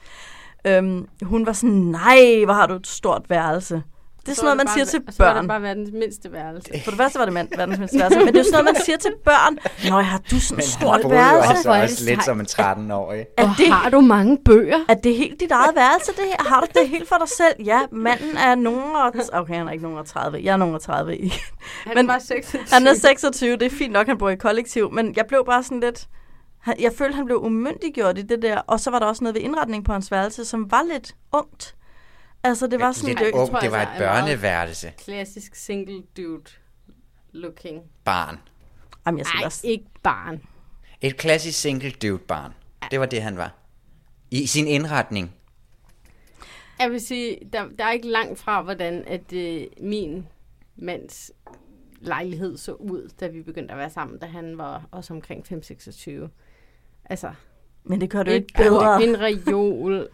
Øhm, 0.67 1.07
hun 1.21 1.45
var 1.45 1.53
sådan, 1.53 1.75
nej, 1.75 2.41
hvor 2.45 2.53
har 2.53 2.67
du 2.67 2.73
et 2.73 2.87
stort 2.87 3.29
værelse. 3.29 3.83
Det 4.29 4.37
er 4.37 4.41
sådan 4.41 4.45
noget, 4.45 4.57
man 4.57 4.67
siger 4.73 4.85
til 4.85 4.99
Og 5.07 5.13
så 5.13 5.23
var 5.23 5.29
det 5.29 5.35
børn. 5.35 5.47
bare 5.47 5.61
verdens 5.61 5.89
mindste 5.93 6.31
værelse. 6.31 6.69
For 6.83 6.91
det 6.91 6.97
første 6.99 7.19
var 7.19 7.25
det 7.25 7.33
mand, 7.33 7.47
verdens 7.57 7.77
mindste 7.79 7.97
værelse, 7.99 8.19
men 8.19 8.27
det 8.27 8.35
er 8.35 8.39
jo 8.39 8.43
sådan 8.43 8.63
noget, 8.63 8.75
man 8.75 8.83
siger 8.85 8.97
til 8.97 9.13
børn. 9.25 9.53
Nå, 9.89 10.01
har 10.01 10.21
du 10.31 10.39
sådan 10.39 10.63
Men 10.83 10.91
jo 11.03 11.07
værelse? 11.09 11.49
altså 11.49 11.63
Hvor 11.67 11.75
er 11.75 11.81
det 11.81 11.91
også 11.91 12.05
lidt 12.09 12.23
som 12.25 12.39
en 12.39 12.45
13-årig. 12.45 13.25
Er 13.37 13.43
Og 13.43 13.49
det, 13.57 13.67
har 13.67 13.89
du 13.89 14.01
mange 14.01 14.37
bøger? 14.45 14.79
er 14.89 14.93
det 14.93 15.15
helt 15.15 15.39
dit 15.39 15.51
eget 15.51 15.75
værelse, 15.75 16.11
det 16.11 16.23
her? 16.25 16.49
Har 16.49 16.59
du 16.61 16.67
det 16.79 16.89
helt 16.89 17.07
for 17.09 17.15
dig 17.15 17.29
selv? 17.29 17.55
Ja, 17.65 17.79
manden 17.91 18.37
er 18.37 18.55
nogen 18.55 18.95
og... 18.95 19.13
Okay, 19.33 19.55
han 19.55 19.67
er 19.67 19.71
ikke 19.71 19.83
nogen 19.83 19.97
og 19.97 20.05
30. 20.05 20.39
Jeg 20.43 20.53
er 20.53 20.57
nogen 20.57 20.75
og 20.75 20.81
30 20.81 21.17
i. 21.17 21.33
Han 21.87 21.95
Men- 21.95 22.07
var 22.07 22.19
26. 22.19 22.61
Han 22.71 22.87
er 22.87 22.93
26, 22.93 23.51
det 23.57 23.61
er 23.65 23.69
fint 23.69 23.93
nok, 23.93 24.07
han 24.07 24.17
bor 24.17 24.29
i 24.29 24.35
kollektiv, 24.35 24.91
men 24.91 25.13
jeg 25.17 25.25
blev 25.27 25.43
bare 25.45 25.63
sådan 25.63 25.79
lidt... 25.79 26.07
Jeg 26.79 26.91
følte, 26.97 27.15
han 27.15 27.25
blev 27.25 27.37
umyndiggjort 27.43 28.17
i 28.17 28.21
det 28.21 28.41
der, 28.41 28.57
og 28.67 28.79
så 28.79 28.91
var 28.91 28.99
der 28.99 29.05
også 29.05 29.23
noget 29.23 29.35
ved 29.35 29.41
indretning 29.41 29.85
på 29.85 29.91
hans 29.93 30.11
værelse, 30.11 30.45
som 30.45 30.71
var 30.71 30.83
lidt 30.93 31.13
ungt. 31.33 31.75
Altså, 32.43 32.67
det 32.67 32.79
var 32.79 32.91
sådan... 32.91 33.09
Lidt 33.09 33.19
Det, 33.19 33.31
ung, 33.31 33.45
det 33.45 33.53
var 33.53 33.59
et 33.59 33.63
altså 33.63 33.77
meget- 33.77 33.99
børneværelse. 33.99 34.93
Klassisk 34.97 35.55
single 35.55 36.03
dude 36.17 36.43
looking. 37.31 37.81
Barn. 38.03 38.37
jamen, 39.05 39.17
jeg 39.17 39.25
siger 39.25 39.35
Nej, 39.37 39.45
også, 39.45 39.67
ikke 39.67 39.85
barn. 40.03 40.41
Et 41.01 41.17
klassisk 41.17 41.59
single 41.59 41.91
dude 41.91 42.17
barn. 42.17 42.53
Det 42.91 42.99
var 42.99 43.05
det, 43.05 43.21
han 43.21 43.37
var. 43.37 43.53
I 44.31 44.45
sin 44.45 44.67
indretning. 44.67 45.35
Jeg 46.79 46.91
vil 46.91 47.01
sige, 47.01 47.37
der, 47.53 47.65
der 47.79 47.85
er 47.85 47.91
ikke 47.91 48.07
langt 48.07 48.39
fra, 48.39 48.61
hvordan 48.61 49.03
at 49.07 49.33
øh, 49.33 49.67
min 49.81 50.27
mands 50.75 51.31
lejlighed 52.01 52.57
så 52.57 52.73
ud, 52.73 53.09
da 53.19 53.27
vi 53.27 53.41
begyndte 53.41 53.71
at 53.71 53.77
være 53.77 53.89
sammen, 53.89 54.19
da 54.19 54.25
han 54.25 54.57
var 54.57 54.87
også 54.91 55.13
omkring 55.13 55.45
5-26. 55.51 56.11
Altså, 57.05 57.33
men 57.83 58.01
det 58.01 58.09
gør 58.09 58.21
et 58.21 58.27
ikke 58.27 58.53
bedre. 58.57 59.03
En 59.03 59.19
reol. 59.21 60.07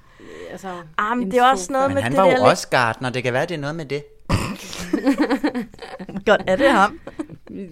Altså, 0.51 0.73
Ah, 0.97 1.17
men 1.17 1.31
det 1.31 1.39
er 1.39 1.43
også 1.51 1.71
noget 1.71 1.87
Men 1.89 1.95
med 1.95 2.01
han 2.01 2.11
det 2.11 2.17
var 2.17 2.23
der 2.25 2.31
jo 2.31 2.37
lidt- 2.37 2.47
også 2.51 2.67
gartner. 2.67 3.09
Det 3.09 3.23
kan 3.23 3.33
være, 3.33 3.45
det 3.45 3.55
er 3.55 3.59
noget 3.59 3.75
med 3.75 3.85
det. 3.85 4.03
Godt, 6.25 6.41
er 6.47 6.55
det 6.55 6.71
ham? 6.71 6.99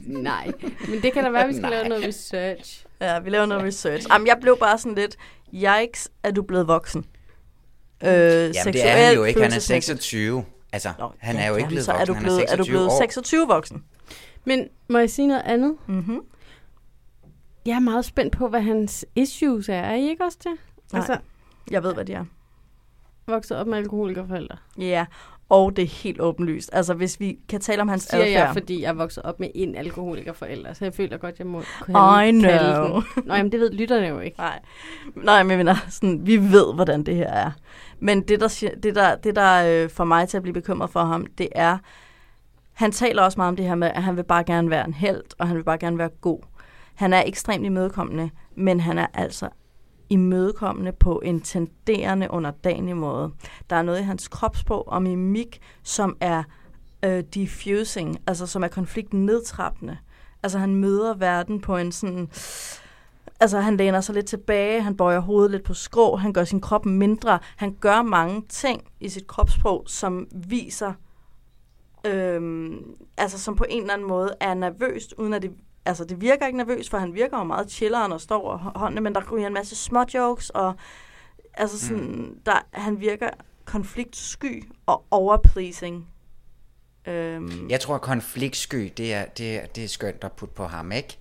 Nej, 0.08 0.52
men 0.90 1.02
det 1.02 1.14
kan 1.14 1.24
da 1.24 1.30
være, 1.30 1.42
at 1.44 1.50
vi 1.50 1.54
skal 1.54 1.62
Nej. 1.70 1.70
lave 1.72 1.88
noget 1.90 2.06
research. 2.08 2.86
Ja, 3.02 3.20
vi 3.20 3.30
laver 3.30 3.46
noget 3.46 3.64
research. 3.64 4.08
Jamen, 4.14 4.28
jeg 4.28 4.38
blev 4.42 4.58
bare 4.60 4.78
sådan 4.78 4.96
lidt, 4.96 5.16
yikes, 5.54 6.10
er 6.24 6.32
du 6.32 6.42
blevet 6.42 6.68
voksen? 6.68 7.06
Øh, 8.04 8.10
Jamen, 8.10 8.52
det 8.74 8.88
er 8.90 8.92
han 9.06 9.16
jo 9.16 9.24
ikke. 9.24 9.40
Han 9.40 9.48
er 9.48 9.52
følelsesmæssigt. 9.52 10.04
26. 10.04 10.46
Altså, 10.74 10.90
Nå, 11.00 11.12
han 11.20 11.36
er 11.36 11.48
jo 11.48 11.56
ikke 11.56 11.68
blevet 11.68 11.86
så 11.86 11.92
er 11.92 11.96
voksen. 11.98 12.08
du 12.08 12.14
Han 12.14 12.24
blevet, 12.24 12.40
er 12.40 12.52
er 12.52 12.56
du 12.56 12.64
26 12.64 12.74
blevet 12.74 12.88
år. 12.88 12.98
26 12.98 13.48
voksen? 13.48 13.84
Men 14.46 14.68
må 14.90 14.98
jeg 14.98 15.10
sige 15.10 15.28
noget 15.28 15.42
andet? 15.46 15.76
Mm-hmm. 15.88 16.20
Jeg 17.66 17.76
er 17.76 17.80
meget 17.80 18.06
spændt 18.06 18.38
på, 18.38 18.48
hvad 18.48 18.62
hans 18.62 19.06
issues 19.16 19.70
er. 19.70 19.74
Er 19.76 19.96
I 19.96 20.10
ikke 20.10 20.24
også 20.24 20.38
det? 20.44 20.52
Nej. 20.94 21.00
Altså, 21.00 21.18
Jeg 21.72 21.84
ved, 21.84 21.94
hvad 21.94 22.06
det 22.06 22.16
er. 22.16 22.26
vokset 23.28 23.58
op 23.58 23.68
med 23.68 23.78
alkoholikerforældre. 23.78 24.58
Ja, 24.78 25.06
og 25.50 25.76
det 25.76 25.84
er 25.84 25.88
helt 25.88 26.22
åbenlyst. 26.22 26.70
Altså, 26.74 26.94
hvis 26.94 27.20
vi 27.20 27.38
kan 27.50 27.62
tale 27.62 27.82
om 27.82 27.88
hans 27.88 28.04
Siger 28.04 28.26
jeg, 28.26 28.34
adfærd. 28.42 28.54
fordi 28.54 28.82
jeg 28.82 28.90
er 28.90 28.94
vokset 28.94 29.24
op 29.24 29.40
med 29.40 29.50
en 29.56 29.76
alkoholikerforælder, 29.76 30.74
så 30.74 30.86
jeg 30.86 30.94
føler 30.94 31.18
godt, 31.18 31.40
jeg 31.40 31.48
må 31.48 31.64
kunne 31.82 32.28
I 32.28 32.32
know. 32.32 33.02
den. 33.16 33.26
Nå, 33.26 33.34
jamen 33.36 33.52
det 33.52 33.60
ved 33.60 33.72
lytterne 33.72 34.08
jo 34.08 34.20
ikke. 34.20 34.38
Nej, 34.38 34.60
Nej 35.16 35.44
men 35.44 35.50
jeg 35.50 35.58
mener, 35.58 35.76
sådan, 35.90 36.28
vi 36.28 36.38
ved, 36.38 36.74
hvordan 36.76 37.04
det 37.04 37.16
her 37.16 37.28
er. 37.30 37.52
Men 38.00 38.22
det, 38.22 38.40
der, 38.40 38.70
det, 38.84 38.96
der, 38.96 39.16
det, 39.16 39.36
der 39.36 39.84
øh, 39.84 39.90
får 39.90 40.04
mig 40.04 40.30
til 40.30 40.38
at 40.38 40.44
blive 40.44 40.54
bekymret 40.54 40.90
for 40.90 41.04
ham, 41.04 41.26
det 41.38 41.50
er, 41.56 41.78
han 42.74 42.92
taler 42.92 43.24
også 43.24 43.40
meget 43.40 43.48
om 43.50 43.56
det 43.56 43.66
her 43.66 43.76
med, 43.76 43.92
at 43.96 44.04
han 44.04 44.18
vil 44.18 44.24
bare 44.24 44.44
gerne 44.44 44.70
være 44.70 44.86
en 44.88 44.94
held, 44.94 45.22
og 45.40 45.48
han 45.48 45.58
vil 45.58 45.64
bare 45.64 45.78
gerne 45.78 45.98
være 45.98 46.10
god. 46.22 46.40
Han 46.96 47.14
er 47.14 47.24
ekstremt 47.26 47.66
imødekommende, 47.66 48.30
men 48.56 48.80
han 48.80 48.98
er 48.98 49.08
altså 49.14 49.50
imødekommende 50.14 50.92
på 50.92 51.22
en 51.26 51.42
tenderende 51.42 52.32
underdanig 52.32 52.98
måde. 52.98 53.32
Der 53.70 53.76
er 53.76 53.82
noget 53.82 54.00
i 54.00 54.04
hans 54.04 54.28
kropssprog 54.28 54.88
og 54.88 55.02
mimik, 55.04 55.60
som 55.84 56.18
er 56.20 56.44
øh, 57.06 57.24
diffusing, 57.34 58.18
altså 58.28 58.48
som 58.48 58.64
er 58.64 58.68
konflikten 58.68 59.26
nedtrappende. 59.26 59.98
Altså 60.44 60.60
han 60.60 60.76
møder 60.76 61.14
verden 61.14 61.62
på 61.62 61.78
en 61.78 61.92
sådan... 61.92 62.30
Altså 63.40 63.60
han 63.60 63.78
læner 63.78 64.02
sig 64.02 64.16
lidt 64.16 64.26
tilbage, 64.26 64.82
han 64.82 64.98
bøjer 64.98 65.20
hovedet 65.20 65.52
lidt 65.52 65.64
på 65.64 65.74
skrå, 65.74 66.16
han 66.16 66.34
gør 66.34 66.44
sin 66.44 66.62
krop 66.62 66.86
mindre. 66.86 67.40
Han 67.56 67.78
gør 67.80 68.02
mange 68.02 68.44
ting 68.50 68.82
i 69.00 69.10
sit 69.10 69.28
kropssprog, 69.28 69.84
som 69.88 70.28
viser... 70.32 70.94
Øhm, 72.06 72.96
altså 73.18 73.40
som 73.40 73.56
på 73.56 73.66
en 73.70 73.82
eller 73.82 73.94
anden 73.94 74.08
måde 74.08 74.36
er 74.40 74.54
nervøst, 74.54 75.14
uden 75.18 75.34
at 75.34 75.42
det 75.42 75.52
altså 75.86 76.06
det 76.06 76.22
virker 76.22 76.46
ikke 76.46 76.58
nervøs, 76.58 76.90
for 76.90 76.98
han 76.98 77.14
virker 77.14 77.38
jo 77.38 77.44
meget 77.44 77.72
chilleren 77.72 78.12
og 78.12 78.22
står 78.22 78.42
over 78.42 78.58
håndene, 78.58 79.02
men 79.02 79.16
der 79.16 79.32
ryger 79.32 79.48
en 79.48 79.54
masse 79.54 79.76
små 79.76 80.06
jokes, 80.14 80.50
og 80.50 80.74
altså 81.54 81.80
sådan, 81.80 82.04
mm. 82.04 82.40
der, 82.46 82.66
han 82.72 83.00
virker 83.00 83.30
konfliktsky 83.66 84.64
og 84.86 85.04
overpleasing. 85.12 86.08
Øhm, 87.06 87.70
Jeg 87.70 87.80
tror, 87.80 87.96
at 87.96 88.02
konfliktsky, 88.02 88.94
det 88.98 89.14
er, 89.14 89.26
det, 89.26 89.58
er, 89.58 89.66
det 89.66 89.84
er 89.84 89.88
skønt 89.88 90.24
at 90.24 90.32
putte 90.32 90.56
på 90.56 90.66
ham, 90.66 90.92
ikke? 90.92 91.20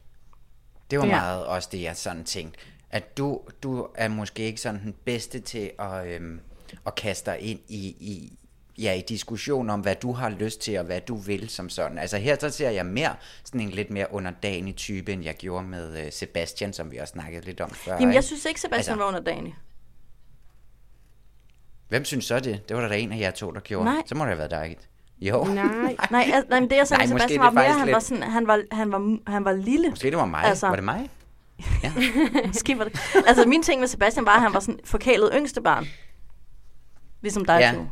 Det 0.91 0.99
var 0.99 1.07
ja. 1.07 1.11
meget 1.21 1.47
også 1.47 1.69
det, 1.73 1.83
jeg 1.83 1.97
sådan 1.97 2.25
tænkte. 2.25 2.59
At 2.91 3.17
du, 3.19 3.41
du 3.63 3.87
er 3.95 4.09
måske 4.09 4.43
ikke 4.43 4.61
sådan 4.61 4.81
den 4.83 4.95
bedste 5.05 5.41
til 5.41 5.71
at, 5.79 6.07
øhm, 6.07 6.41
at 6.87 6.95
kaste 6.95 7.31
dig 7.31 7.41
ind 7.41 7.61
i, 7.69 7.89
i, 7.89 8.39
ja, 8.79 8.93
i 8.93 9.03
diskussion 9.09 9.71
om, 9.71 9.81
hvad 9.81 9.95
du 9.97 10.13
har 10.13 10.29
lyst 10.29 10.61
til, 10.61 10.79
og 10.79 10.85
hvad 10.85 11.01
du 11.01 11.17
vil 11.17 11.49
som 11.49 11.69
sådan. 11.69 11.99
Altså 11.99 12.17
her 12.19 12.37
så 12.41 12.51
ser 12.51 12.71
jeg 12.71 12.87
mere 12.87 13.15
sådan 13.45 13.61
en 13.61 13.71
lidt 13.71 13.91
mere 13.91 14.07
underdanig 14.15 14.77
type, 14.77 15.13
end 15.13 15.25
jeg 15.25 15.35
gjorde 15.35 15.67
med 15.67 16.05
øh, 16.07 16.13
Sebastian, 16.13 16.73
som 16.73 16.91
vi 16.91 16.97
også 16.99 17.13
snakkede 17.13 17.45
lidt 17.45 17.61
om 17.61 17.71
før. 17.71 17.97
Jamen, 18.01 18.15
jeg 18.15 18.25
synes 18.25 18.45
ikke, 18.45 18.61
Sebastian 18.61 18.79
Altså- 18.79 18.95
var 19.05 19.09
underdanig. 19.09 19.55
Hvem 21.89 22.05
synes 22.05 22.25
så 22.25 22.41
det? 22.41 22.69
Det 22.69 22.77
var 22.77 22.83
der 22.83 22.89
da 22.89 22.99
en 22.99 23.13
af 23.13 23.19
jer 23.19 23.31
to, 23.31 23.51
der 23.51 23.61
gjorde. 23.61 23.85
Nej. 23.85 24.03
Så 24.07 24.15
må 24.15 24.25
det 24.25 24.29
have 24.29 24.39
været 24.39 24.51
dig. 24.51 24.77
Jo. 25.21 25.45
Nej. 25.55 25.97
Nej, 26.11 26.31
altså, 26.35 26.45
nej, 26.51 26.61
men 26.61 26.71
det 26.71 26.77
jeg 26.77 26.89
sagde 26.89 26.99
Nej, 27.01 27.07
Sebastian 27.07 27.41
er 27.41 27.43
var 27.45 27.51
det 27.51 27.55
mere, 27.55 27.73
han 27.79 27.87
lidt- 27.87 27.95
var, 27.95 28.01
sådan, 28.01 28.23
han, 28.23 28.47
var, 28.47 28.63
han, 28.73 28.93
var, 28.93 29.19
han 29.31 29.45
var 29.45 29.53
lille. 29.53 29.91
Måske 29.91 30.11
det 30.11 30.17
var 30.19 30.27
mig. 30.27 30.45
Altså-. 30.45 30.67
Var 30.67 30.75
det 30.75 30.85
mig? 30.85 31.11
Ja. 31.83 31.93
Måske 32.47 32.79
var 32.79 32.85
det. 32.85 33.01
Altså 33.27 33.45
min 33.47 33.63
ting 33.63 33.81
med 33.81 33.89
Sebastian 33.89 34.27
var, 34.27 34.33
at 34.37 34.41
han 34.43 34.55
var 34.55 34.61
sådan 34.61 34.81
forkælet 34.85 35.31
yngste 35.35 35.61
barn. 35.63 35.87
Ligesom 37.21 37.45
dig, 37.45 37.59
Ja. 37.61 37.73
ja. 37.73 37.85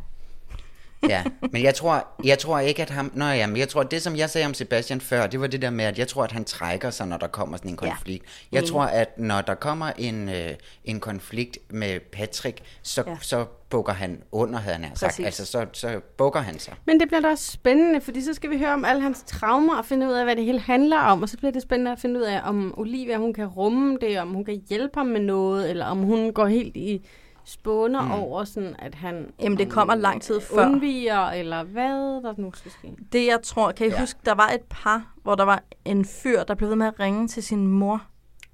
Ja, 1.08 1.24
men 1.52 1.62
jeg 1.62 1.74
tror, 1.74 2.06
jeg 2.24 2.38
tror 2.38 2.58
ikke, 2.58 2.82
at 2.82 2.90
ham... 2.90 3.10
Nå 3.14 3.24
ja, 3.24 3.46
men 3.46 3.56
jeg 3.56 3.68
tror, 3.68 3.82
det 3.82 4.02
som 4.02 4.16
jeg 4.16 4.30
sagde 4.30 4.46
om 4.46 4.54
Sebastian 4.54 5.00
før, 5.00 5.26
det 5.26 5.40
var 5.40 5.46
det 5.46 5.62
der 5.62 5.70
med, 5.70 5.84
at 5.84 5.98
jeg 5.98 6.08
tror, 6.08 6.24
at 6.24 6.32
han 6.32 6.44
trækker 6.44 6.90
sig, 6.90 7.06
når 7.06 7.16
der 7.16 7.26
kommer 7.26 7.56
sådan 7.56 7.70
en 7.70 7.78
Ja. 7.82 7.88
konflikt. 7.90 8.24
Jeg 8.52 8.64
tror, 8.64 8.82
at 8.82 9.18
når 9.18 9.40
der 9.40 9.54
kommer 9.54 9.92
en, 9.98 10.28
øh, 10.28 10.50
en 10.84 11.00
konflikt 11.00 11.58
med 11.70 12.00
Patrick, 12.12 12.60
så, 12.82 13.02
Ja. 13.06 13.10
ja. 13.10 13.16
så 13.20 13.44
bukker 13.70 13.92
han 13.92 14.22
under, 14.32 14.58
havde 14.58 14.76
han 14.78 14.96
sagt. 14.96 15.10
Præcis. 15.10 15.24
Altså, 15.24 15.46
så, 15.46 15.66
så 15.72 16.00
bukker 16.18 16.40
han 16.40 16.58
sig. 16.58 16.74
Men 16.86 17.00
det 17.00 17.08
bliver 17.08 17.20
da 17.20 17.28
også 17.28 17.52
spændende, 17.52 18.00
fordi 18.00 18.22
så 18.22 18.34
skal 18.34 18.50
vi 18.50 18.58
høre 18.58 18.72
om 18.72 18.84
alle 18.84 19.02
hans 19.02 19.22
traumer 19.26 19.76
og 19.78 19.84
finde 19.84 20.06
ud 20.08 20.12
af, 20.12 20.24
hvad 20.24 20.36
det 20.36 20.44
hele 20.44 20.60
handler 20.60 20.98
om. 20.98 21.22
Og 21.22 21.28
så 21.28 21.36
bliver 21.36 21.52
det 21.52 21.62
spændende 21.62 21.92
at 21.92 21.98
finde 21.98 22.20
ud 22.20 22.24
af, 22.24 22.40
om 22.44 22.74
Olivia 22.76 23.16
hun 23.16 23.32
kan 23.34 23.46
rumme 23.46 23.98
det, 24.00 24.18
om 24.20 24.28
hun 24.28 24.44
kan 24.44 24.62
hjælpe 24.68 24.98
ham 24.98 25.06
med 25.06 25.20
noget, 25.20 25.70
eller 25.70 25.86
om 25.86 25.98
hun 25.98 26.32
går 26.32 26.46
helt 26.46 26.76
i 26.76 27.06
spåner 27.50 28.02
mm. 28.02 28.10
over, 28.10 28.44
sådan 28.44 28.76
at 28.78 28.94
han 28.94 29.32
Jamen, 29.40 29.58
det 29.58 29.70
kommer 29.70 29.94
om, 29.94 30.00
lang 30.00 30.22
tid 30.22 30.36
øh, 30.36 30.42
før. 30.42 30.66
undviger, 30.66 31.26
eller 31.30 31.62
hvad 31.62 32.22
der 32.22 32.34
nu 32.36 32.52
skal 32.54 32.70
ske. 32.70 32.96
Det 33.12 33.26
jeg 33.26 33.38
tror, 33.42 33.72
kan 33.72 33.86
I 33.86 33.88
ja. 33.90 33.94
Ja. 33.94 34.00
huske, 34.00 34.20
der 34.24 34.34
var 34.34 34.48
et 34.48 34.60
par, 34.70 35.14
hvor 35.22 35.34
der 35.34 35.44
var 35.44 35.62
en 35.84 36.04
fyr, 36.04 36.42
der 36.42 36.54
blev 36.54 36.68
ved 36.68 36.76
med 36.76 36.86
at 36.86 37.00
ringe 37.00 37.28
til 37.28 37.42
sin 37.42 37.66
mor. 37.66 38.02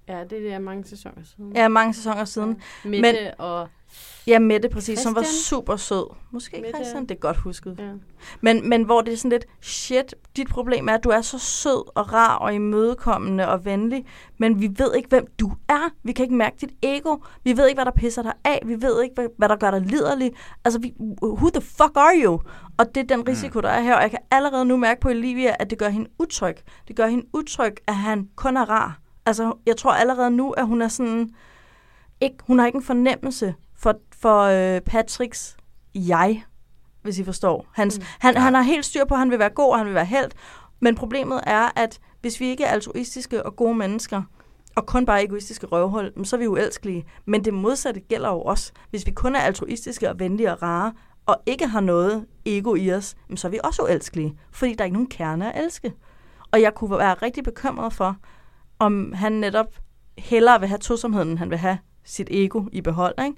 Ja, 0.09 0.25
det 0.31 0.53
er 0.53 0.59
mange 0.59 0.85
sæsoner 0.85 1.23
siden. 1.25 1.53
Ja, 1.57 1.69
mange 1.69 1.95
sæsoner 1.95 2.25
siden. 2.25 2.63
Mette 2.85 3.01
Men- 3.01 3.17
og... 3.39 3.69
Ja, 4.27 4.39
Mette 4.39 4.69
præcis, 4.69 4.99
som 4.99 5.15
var 5.15 5.23
Christian? 5.23 5.43
super 5.43 5.77
sød. 5.77 6.07
Måske 6.31 6.57
Mette. 6.57 6.71
Christian, 6.75 7.03
det 7.03 7.11
er 7.11 7.19
godt 7.19 7.37
husket. 7.37 7.77
Ja. 7.79 7.91
Men, 8.41 8.69
men 8.69 8.83
hvor 8.83 9.01
det 9.01 9.13
er 9.13 9.17
sådan 9.17 9.31
lidt, 9.31 9.47
shit, 9.61 10.15
dit 10.37 10.49
problem 10.49 10.89
er, 10.89 10.95
at 10.95 11.05
du 11.05 11.09
er 11.09 11.21
så 11.21 11.39
sød 11.39 11.91
og 11.95 12.13
rar 12.13 12.37
og 12.37 12.55
imødekommende 12.55 13.49
og 13.49 13.65
venlig, 13.65 14.07
men 14.39 14.61
vi 14.61 14.71
ved 14.79 14.95
ikke, 14.95 15.09
hvem 15.09 15.27
du 15.41 15.53
er. 15.69 15.91
Vi 16.03 16.13
kan 16.13 16.23
ikke 16.23 16.35
mærke 16.35 16.57
dit 16.61 16.71
ego. 16.83 17.17
Vi 17.45 17.57
ved 17.57 17.69
ikke, 17.69 17.77
hvad 17.77 17.85
der 17.85 17.91
pisser 17.97 18.23
dig 18.23 18.33
af. 18.45 18.63
Vi 18.67 18.83
ved 18.83 19.03
ikke, 19.03 19.15
hvad, 19.15 19.27
hvad 19.39 19.49
der 19.49 19.57
gør 19.57 19.71
dig 19.71 19.81
liderlig. 19.81 20.33
Altså, 20.65 20.81
vi, 20.81 20.93
who 21.23 21.51
the 21.51 21.61
fuck 21.61 21.93
are 21.97 22.15
you? 22.25 22.41
Og 22.79 22.95
det 22.95 23.01
er 23.11 23.17
den 23.17 23.29
risiko, 23.29 23.61
der 23.61 23.69
er 23.69 23.81
her. 23.81 23.97
Og 23.97 24.03
jeg 24.03 24.11
kan 24.11 24.21
allerede 24.31 24.65
nu 24.65 24.77
mærke 24.77 25.01
på 25.01 25.09
Olivia, 25.09 25.55
at 25.59 25.71
det 25.71 25.79
gør 25.79 25.89
hende 25.89 26.11
utryg. 26.19 26.57
Det 26.89 26.97
gør 26.97 27.07
hende 27.07 27.27
utryg, 27.33 27.75
at 27.87 27.95
han 27.95 28.29
kun 28.37 28.57
er 28.57 28.71
rar. 28.71 28.99
Altså, 29.27 29.53
jeg 29.67 29.77
tror 29.77 29.93
allerede 29.93 30.31
nu, 30.31 30.51
at 30.51 30.67
hun 30.67 30.83
er 30.83 30.89
sådan... 30.89 31.31
Ikke, 32.21 32.37
hun 32.47 32.59
har 32.59 32.67
ikke 32.67 32.77
en 32.77 32.83
fornemmelse 32.83 33.55
for, 34.21 34.43
øh, 34.43 34.81
Patricks 34.81 35.57
jeg, 35.95 36.45
hvis 37.03 37.19
I 37.19 37.25
forstår. 37.25 37.67
Hans, 37.73 37.99
mm. 37.99 38.05
han, 38.19 38.37
han 38.37 38.55
har 38.55 38.63
helt 38.63 38.85
styr 38.85 39.05
på, 39.05 39.15
at 39.15 39.19
han 39.19 39.31
vil 39.31 39.39
være 39.39 39.51
god, 39.51 39.73
og 39.73 39.79
han 39.79 39.87
vil 39.87 39.95
være 39.95 40.05
held. 40.05 40.31
Men 40.81 40.95
problemet 40.95 41.41
er, 41.47 41.69
at 41.77 41.99
hvis 42.21 42.41
vi 42.41 42.47
ikke 42.47 42.65
er 42.65 42.69
altruistiske 42.69 43.47
og 43.47 43.57
gode 43.57 43.75
mennesker, 43.75 44.23
og 44.77 44.87
kun 44.87 45.07
bare 45.07 45.25
egoistiske 45.25 45.67
jamen, 45.73 46.25
så 46.25 46.37
er 46.37 46.41
vi 46.41 46.47
uelskelige. 46.47 47.05
Men 47.25 47.45
det 47.45 47.55
modsatte 47.55 48.01
gælder 48.01 48.29
jo 48.29 48.43
også. 48.43 48.73
Hvis 48.91 49.07
vi 49.07 49.11
kun 49.11 49.35
er 49.35 49.41
altruistiske 49.41 50.11
og 50.11 50.19
venlige 50.19 50.53
og 50.53 50.63
rare, 50.63 50.93
og 51.27 51.37
ikke 51.47 51.67
har 51.67 51.81
noget 51.81 52.27
ego 52.45 52.75
i 52.75 52.93
os, 52.93 53.17
så 53.37 53.49
er 53.49 53.51
vi 53.51 53.59
også 53.65 53.83
uelskelige. 53.83 54.39
Fordi 54.51 54.75
der 54.75 54.81
er 54.81 54.85
ikke 54.85 54.95
nogen 54.95 55.09
kerne 55.09 55.55
at 55.55 55.65
elske. 55.65 55.93
Og 56.53 56.61
jeg 56.61 56.75
kunne 56.75 56.99
være 56.99 57.15
rigtig 57.15 57.45
bekymret 57.45 57.93
for, 57.93 58.17
om 58.79 59.13
han 59.13 59.33
netop 59.33 59.75
hellere 60.19 60.61
vil 60.61 60.69
have 60.69 60.79
tosomheden, 60.79 61.29
end 61.29 61.39
han 61.39 61.51
vil 61.51 61.59
have 61.59 61.79
sit 62.05 62.29
ego 62.31 62.65
i 62.73 62.81
behold. 62.81 63.15
Ikke? 63.25 63.37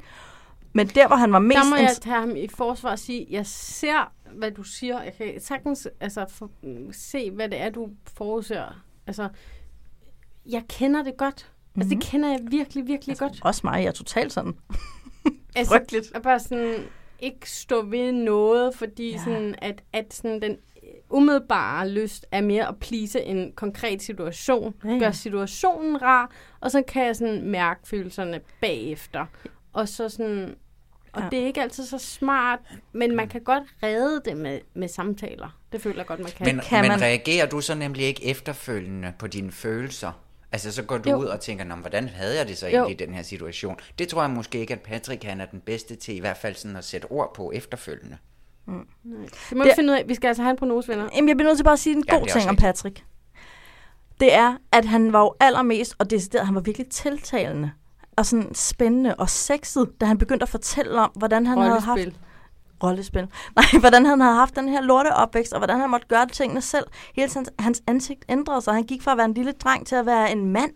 Men 0.79 0.87
der, 0.87 1.07
hvor 1.07 1.17
han 1.17 1.33
var 1.33 1.39
mest... 1.39 1.57
Der 1.59 1.71
må 1.71 1.77
jeg 1.77 1.97
tage 2.01 2.21
ham 2.21 2.37
i 2.37 2.49
forsvar 2.49 2.91
og 2.91 2.99
sige, 2.99 3.27
jeg 3.31 3.47
ser, 3.47 4.13
hvad 4.33 4.51
du 4.51 4.63
siger. 4.63 5.03
Jeg 5.03 5.13
kan 5.17 5.41
sagtens 5.41 5.89
altså, 6.01 6.27
for, 6.29 6.51
mm, 6.63 6.93
se, 6.93 7.31
hvad 7.31 7.49
det 7.49 7.61
er, 7.61 7.71
du 7.71 7.89
forudser. 8.17 8.83
Altså, 9.07 9.29
jeg 10.47 10.63
kender 10.69 11.03
det 11.03 11.17
godt. 11.17 11.47
Mm-hmm. 11.51 11.81
Altså, 11.81 11.95
det 11.95 12.05
kender 12.05 12.29
jeg 12.29 12.39
virkelig, 12.51 12.87
virkelig 12.87 13.13
altså, 13.13 13.25
godt. 13.25 13.45
Også 13.45 13.61
mig, 13.65 13.83
jeg 13.83 13.89
er 13.89 13.93
totalt 13.93 14.33
sådan. 14.33 14.55
Altså, 15.57 15.75
frygteligt. 15.75 16.13
At 16.15 16.23
bare 16.23 16.41
sådan, 16.41 16.85
ikke 17.19 17.51
stå 17.51 17.83
ved 17.83 18.13
noget, 18.13 18.75
fordi 18.75 19.11
Ja. 19.11 19.19
sådan, 19.19 19.55
at, 19.59 19.83
at 19.93 20.15
sådan 20.15 20.43
den 20.43 20.57
umiddelbare 21.11 21.89
lyst 21.89 22.27
er 22.33 22.41
mere 22.41 22.69
at 22.69 22.77
please 22.77 23.23
en 23.23 23.53
konkret 23.53 24.03
situation. 24.03 24.75
Ja, 24.85 24.91
ja. 24.91 24.99
Gør 24.99 25.11
situationen 25.11 26.03
rar, 26.03 26.31
og 26.61 26.71
så 26.71 26.83
kan 26.89 27.07
jeg 27.07 27.17
sådan 27.17 27.43
mærke 27.43 27.81
følelserne 27.89 28.41
bagefter. 28.61 29.27
Og 29.73 29.89
så 29.89 30.09
sådan... 30.09 30.55
Og 31.19 31.25
Ja. 31.25 31.29
det 31.37 31.43
er 31.43 31.47
ikke 31.47 31.63
altid 31.63 31.87
så 31.87 31.99
smart, 31.99 32.59
men 32.93 33.17
man 33.17 33.29
kan 33.29 33.41
godt 33.41 33.63
redde 33.83 34.21
det 34.25 34.37
med, 34.37 34.61
med 34.75 34.89
samtaler. 34.89 35.59
Det 35.73 35.83
føler 35.83 35.97
jeg 35.97 36.07
godt, 36.07 36.21
man 36.21 36.31
kan. 36.37 36.47
Men, 36.47 36.61
kan 36.65 36.81
men 36.83 36.89
man- 36.89 37.01
reagerer 37.01 37.47
du 37.47 37.61
så 37.61 37.75
nemlig 37.75 38.05
ikke 38.05 38.25
efterfølgende 38.25 39.13
på 39.19 39.27
dine 39.27 39.53
følelser? 39.53 40.13
Altså, 40.53 40.73
så 40.73 40.83
går 40.83 40.99
du 40.99 41.11
Jo. 41.11 41.17
ud 41.17 41.25
og 41.25 41.41
tænker, 41.41 41.77
hvordan 41.77 42.09
havde 42.09 42.39
jeg 42.39 42.49
det 42.49 42.59
så 42.59 42.67
Jo. 42.67 42.73
egentlig 42.73 43.01
i 43.01 43.07
den 43.07 43.15
her 43.15 43.23
situation? 43.23 43.77
Det 43.99 44.09
tror 44.09 44.23
jeg 44.23 44.31
måske 44.31 44.59
ikke, 44.59 44.75
at 44.75 44.81
Patrick 44.81 45.25
han 45.25 45.41
er 45.41 45.47
den 45.47 45.61
bedste 45.61 45.97
til, 45.97 46.17
i 46.17 46.21
hvert 46.21 46.37
fald 46.37 46.55
sådan 46.55 46.77
at 46.77 46.85
sætte 46.85 47.05
ord 47.11 47.35
på 47.35 47.51
efterfølgende. 47.55 48.17
det 48.67 48.75
må 49.53 49.65
det- 49.65 49.65
vi 49.65 49.71
finde 49.77 49.93
ud 49.93 49.99
af. 49.99 50.05
Vi 50.09 50.15
skal 50.15 50.29
altså 50.29 50.43
have 50.43 50.51
en 50.51 50.57
prognose, 50.57 50.89
venner. 50.89 51.09
Jamen, 51.17 51.29
jeg 51.29 51.37
bliver 51.37 51.49
nødt 51.51 51.59
til 51.59 51.65
bare 51.65 51.73
at 51.73 51.79
sige 51.79 51.97
en 51.97 52.05
Ja, 52.09 52.19
god 52.19 52.27
ting 52.27 52.49
om. 52.49 52.57
Patrick. 52.57 53.05
Det 54.21 54.35
er, 54.35 54.57
at 54.73 54.85
han 54.85 55.13
var 55.13 55.21
jo 55.21 55.35
allermest, 55.41 55.95
og 55.99 56.11
decideret, 56.11 56.47
han 56.47 56.55
var 56.55 56.61
virkelig 56.61 56.89
tiltalende 56.91 57.71
og 58.19 58.27
sådan 58.27 58.55
spændende 58.55 59.15
og 59.15 59.31
sexet, 59.31 60.01
da 60.01 60.07
han 60.07 60.19
begyndte 60.19 60.43
at 60.43 60.49
fortælle 60.49 61.01
om, 61.01 61.11
hvordan 61.15 61.47
han 61.47 61.59
havde 61.59 61.81
haft 61.81 61.89
Rollespil. 61.89 62.19
rollespil. 62.83 63.29
Nej, 63.57 63.81
hvordan 63.81 64.07
han 64.07 64.21
havde 64.21 64.35
haft 64.35 64.57
den 64.57 64.69
her 64.69 64.81
lorte 64.81 65.15
opvækst, 65.15 65.53
og 65.53 65.59
hvordan 65.59 65.81
han 65.81 65.91
måtte 65.91 66.07
gøre 66.07 66.27
tingene 66.27 66.61
selv. 66.61 66.85
Hele 67.17 67.29
tiden, 67.29 67.47
hans 67.59 67.83
ansigt 67.87 68.25
ændrede 68.29 68.61
sig. 68.61 68.75
Han 68.75 68.85
gik 68.85 69.03
fra 69.03 69.11
at 69.13 69.17
være 69.17 69.25
en 69.25 69.35
lille 69.35 69.53
dreng 69.53 69.87
til 69.87 69.95
at 69.95 70.07
være 70.07 70.33
en 70.33 70.47
mand. 70.47 70.73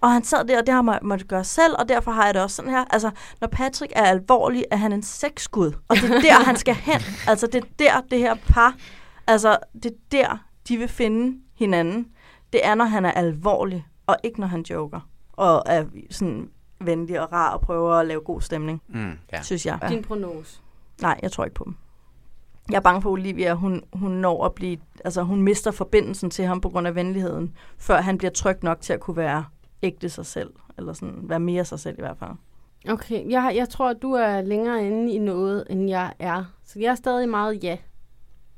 Og 0.00 0.12
han 0.12 0.24
sad 0.24 0.44
der, 0.44 0.58
og 0.58 0.66
det 0.66 0.74
har 0.74 0.82
han 0.82 0.98
måtte 1.02 1.24
gøre 1.24 1.44
selv, 1.44 1.74
og 1.78 1.88
derfor 1.88 2.10
har 2.10 2.24
jeg 2.24 2.34
det 2.34 2.42
også 2.42 2.56
sådan 2.56 2.70
her. 2.70 2.84
Altså, 2.90 3.10
når 3.40 3.48
Patrick 3.48 3.92
er 3.96 4.02
alvorlig, 4.02 4.64
er 4.70 4.76
han 4.76 4.92
en 4.92 5.02
sexskud. 5.02 5.72
Og 5.88 5.96
det 5.96 6.04
er 6.04 6.20
der, 6.20 6.44
han 6.44 6.56
skal 6.56 6.74
hen. 6.74 7.00
Altså, 7.28 7.46
det 7.46 7.64
er 7.64 7.68
der, 7.78 8.00
det 8.10 8.18
her 8.18 8.34
par, 8.34 8.74
altså, 9.26 9.56
det 9.82 9.86
er 9.86 9.96
der, 10.12 10.44
de 10.68 10.76
vil 10.76 10.88
finde 10.88 11.38
hinanden. 11.58 12.06
Det 12.52 12.66
er, 12.66 12.74
når 12.74 12.84
han 12.84 13.04
er 13.04 13.12
alvorlig, 13.12 13.86
og 14.06 14.16
ikke 14.24 14.40
når 14.40 14.46
han 14.46 14.62
joker. 14.70 15.00
Og 15.32 15.62
er 15.66 15.84
sådan 16.10 16.48
venlig 16.86 17.20
og 17.20 17.32
rar 17.32 17.50
og 17.54 17.60
prøver 17.60 17.94
at 17.94 18.06
lave 18.06 18.20
god 18.20 18.40
stemning, 18.40 18.82
Mm, 18.88 19.12
ja. 19.32 19.42
synes 19.42 19.66
jeg. 19.66 19.78
Din 19.88 20.02
prognose. 20.02 20.60
Nej, 21.02 21.18
jeg 21.22 21.32
tror 21.32 21.44
ikke 21.44 21.54
på 21.54 21.64
dem. 21.64 21.76
Jeg 22.70 22.76
er 22.76 22.80
bange 22.80 23.02
for 23.02 23.10
Olivia, 23.10 23.52
hun, 23.54 23.82
hun 23.92 24.10
når 24.10 24.44
at 24.44 24.52
blive, 24.54 24.78
altså 25.04 25.22
hun 25.22 25.42
mister 25.42 25.70
forbindelsen 25.70 26.30
til 26.30 26.44
ham 26.44 26.60
på 26.60 26.68
grund 26.68 26.86
af 26.86 26.94
venligheden, 26.94 27.54
før 27.78 28.00
han 28.00 28.18
bliver 28.18 28.30
tryg 28.30 28.56
nok 28.62 28.80
til 28.80 28.92
at 28.92 29.00
kunne 29.00 29.16
være 29.16 29.44
ægte 29.82 30.08
sig 30.08 30.26
selv, 30.26 30.50
eller 30.78 30.92
sådan 30.92 31.18
være 31.22 31.40
mere 31.40 31.64
sig 31.64 31.80
selv 31.80 31.98
i 31.98 32.02
hvert 32.02 32.16
fald. 32.18 32.30
Okay, 32.88 33.30
jeg, 33.30 33.52
jeg 33.56 33.68
tror, 33.68 33.90
at 33.90 33.96
du 34.02 34.12
er 34.12 34.40
længere 34.40 34.86
inde 34.86 35.12
i 35.12 35.18
noget, 35.18 35.64
end 35.70 35.88
jeg 35.88 36.12
er. 36.18 36.44
Så 36.64 36.78
jeg 36.80 36.90
er 36.90 36.94
stadig 36.94 37.28
meget 37.28 37.64
ja. 37.64 37.76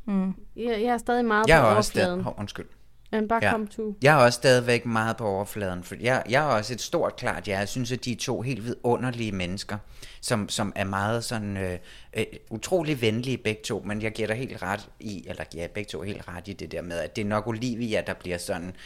Mm. 0.04 0.34
Jeg, 0.56 0.64
jeg 0.66 0.82
er 0.82 0.98
stadig 0.98 1.24
meget 1.24 1.48
Jeg 1.48 1.60
på 1.60 1.66
er 1.66 1.74
også 1.74 1.92
overfladen. 1.98 2.20
Hov, 2.20 2.34
undskyld. 2.38 2.66
Men 3.14 3.28
bare 3.28 3.40
Ja. 3.44 3.50
kom 3.50 3.66
to. 3.66 3.96
Jeg 4.02 4.12
er 4.20 4.24
også 4.24 4.36
stadigvæk 4.36 4.86
meget 4.86 5.16
på 5.16 5.26
overfladen, 5.26 5.82
for 5.84 5.94
jeg, 6.00 6.22
jeg 6.28 6.42
er 6.44 6.48
også 6.48 6.72
et 6.74 6.80
stort 6.80 7.16
klart 7.16 7.48
ja. 7.48 7.58
Jeg 7.58 7.68
synes, 7.68 7.92
at 7.92 8.04
de 8.04 8.12
er 8.12 8.16
to 8.16 8.40
helt 8.40 8.64
vidunderlige 8.64 9.32
mennesker, 9.32 9.78
som, 10.20 10.48
som 10.48 10.72
er 10.76 10.84
meget 10.84 11.24
sådan 11.24 11.56
øh, 11.56 11.78
øh, 12.16 12.24
utrolig 12.50 13.00
venlige 13.00 13.38
begge 13.38 13.62
to, 13.62 13.82
men 13.86 14.02
jeg 14.02 14.12
giver 14.12 14.28
dig 14.28 14.36
helt 14.36 14.62
ret 14.62 14.88
i, 15.00 15.24
eller 15.28 15.44
giver 15.44 15.68
begge 15.68 15.88
to 15.88 16.02
helt 16.02 16.28
ret 16.28 16.48
i 16.48 16.52
det 16.52 16.72
der 16.72 16.82
med, 16.82 16.98
at 16.98 17.16
det 17.16 17.22
er 17.22 17.26
nok 17.28 17.46
Olivia, 17.46 18.02
der 18.06 18.14
bliver 18.14 18.38
sådan 18.38 18.76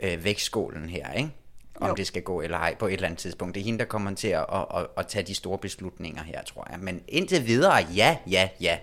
øh, 0.00 0.24
vægtskålen 0.24 0.88
her, 0.88 1.12
ikke? 1.12 1.30
Om 1.80 1.88
Jo. 1.88 1.94
det 1.94 2.06
skal 2.06 2.22
gå 2.22 2.40
eller 2.40 2.58
ej 2.58 2.74
på 2.78 2.86
et 2.86 2.92
eller 2.92 3.06
andet 3.06 3.18
tidspunkt. 3.18 3.54
Det 3.54 3.60
er 3.60 3.64
hende, 3.64 3.78
der 3.78 3.84
kommer 3.84 4.14
til 4.14 4.28
at, 4.28 4.44
at, 4.52 4.64
at, 4.74 4.86
at 4.96 5.06
tage 5.06 5.26
de 5.26 5.34
store 5.34 5.58
beslutninger 5.58 6.22
her, 6.22 6.42
tror 6.42 6.66
jeg. 6.70 6.78
Men 6.80 7.02
indtil 7.08 7.46
videre, 7.46 7.74
ja, 7.94 8.16
ja, 8.30 8.48
ja. 8.60 8.78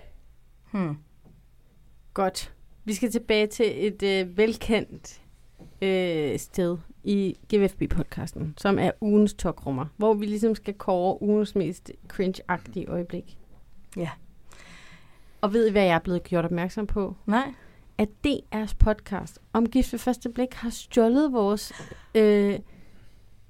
Godt. 2.14 2.52
Vi 2.86 2.94
skal 2.94 3.10
tilbage 3.10 3.46
til 3.46 3.86
et 3.86 4.02
øh, 4.02 4.36
velkendt 4.36 5.20
øh, 5.82 6.38
sted 6.38 6.78
i 7.04 7.36
GFB-podcasten, 7.54 8.54
som 8.56 8.78
er 8.78 8.90
ugens 9.00 9.34
tokrummer, 9.34 9.86
hvor 9.96 10.14
vi 10.14 10.26
ligesom 10.26 10.54
skal 10.54 10.74
kåre 10.74 11.22
ugens 11.22 11.54
mest 11.54 11.90
cringe-agtige 12.12 12.86
øjeblik. 12.88 13.38
Ja. 13.96 14.10
Og 15.40 15.52
ved 15.52 15.68
I, 15.68 15.70
hvad 15.70 15.82
jeg 15.82 15.94
er 15.94 15.98
blevet 15.98 16.22
gjort 16.24 16.44
opmærksom 16.44 16.86
på? 16.86 17.16
Nej. 17.26 17.54
At 17.98 18.08
DR's 18.26 18.74
podcast 18.78 19.38
om 19.52 19.68
gift 19.68 19.92
ved 19.92 19.98
første 19.98 20.28
blik 20.30 20.54
har 20.54 20.70
stjålet 20.70 21.32
vores... 21.32 21.72
Øh, 22.14 22.58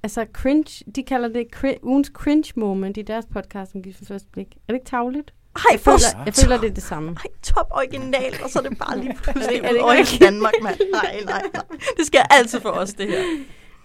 altså 0.02 0.26
cringe, 0.32 0.84
de 0.96 1.02
kalder 1.02 1.28
det 1.28 1.46
cri- 1.56 1.78
ugens 1.82 2.08
cringe 2.14 2.52
moment 2.56 2.96
i 2.96 3.02
deres 3.02 3.26
podcast 3.26 3.74
om 3.74 3.82
gift 3.82 4.00
ved 4.00 4.06
første 4.06 4.28
blik. 4.32 4.46
Er 4.54 4.72
det 4.72 4.74
ikke 4.74 4.86
tavligt? 4.86 5.34
Ej, 5.56 5.62
Jeg 5.72 5.80
for 5.80 5.90
føler, 5.90 6.24
jeg 6.26 6.34
føler 6.34 6.60
det 6.60 6.70
er 6.70 6.74
det 6.74 6.82
samme. 6.82 7.10
Ej, 7.10 7.30
top 7.42 7.66
original, 7.70 8.34
og 8.44 8.50
så 8.50 8.58
er 8.58 8.62
det 8.68 8.78
bare 8.78 8.98
lige 8.98 9.14
pludselig 9.22 9.44
Er 9.56 9.60
det- 9.62 9.64
er 9.68 9.72
det 9.72 9.80
over 9.82 9.92
hele 9.92 10.18
Danmark, 10.26 10.52
mand. 10.62 10.78
Nej, 10.92 11.20
nej, 11.24 11.42
nej. 11.54 11.62
Det 11.98 12.06
skal 12.06 12.24
altid 12.30 12.60
for 12.60 12.70
os, 12.70 12.92
det 12.94 13.08
her. 13.08 13.22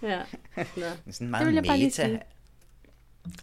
Ja. 0.02 0.18
Nå. 0.56 0.64
Sådan 0.76 0.94
Det 1.20 1.20
meget 1.30 1.46
vil 1.46 1.54
jeg 1.54 1.64
bare 1.64 1.76
lige 1.76 1.86
meta. 1.86 2.04
sige. 2.06 2.20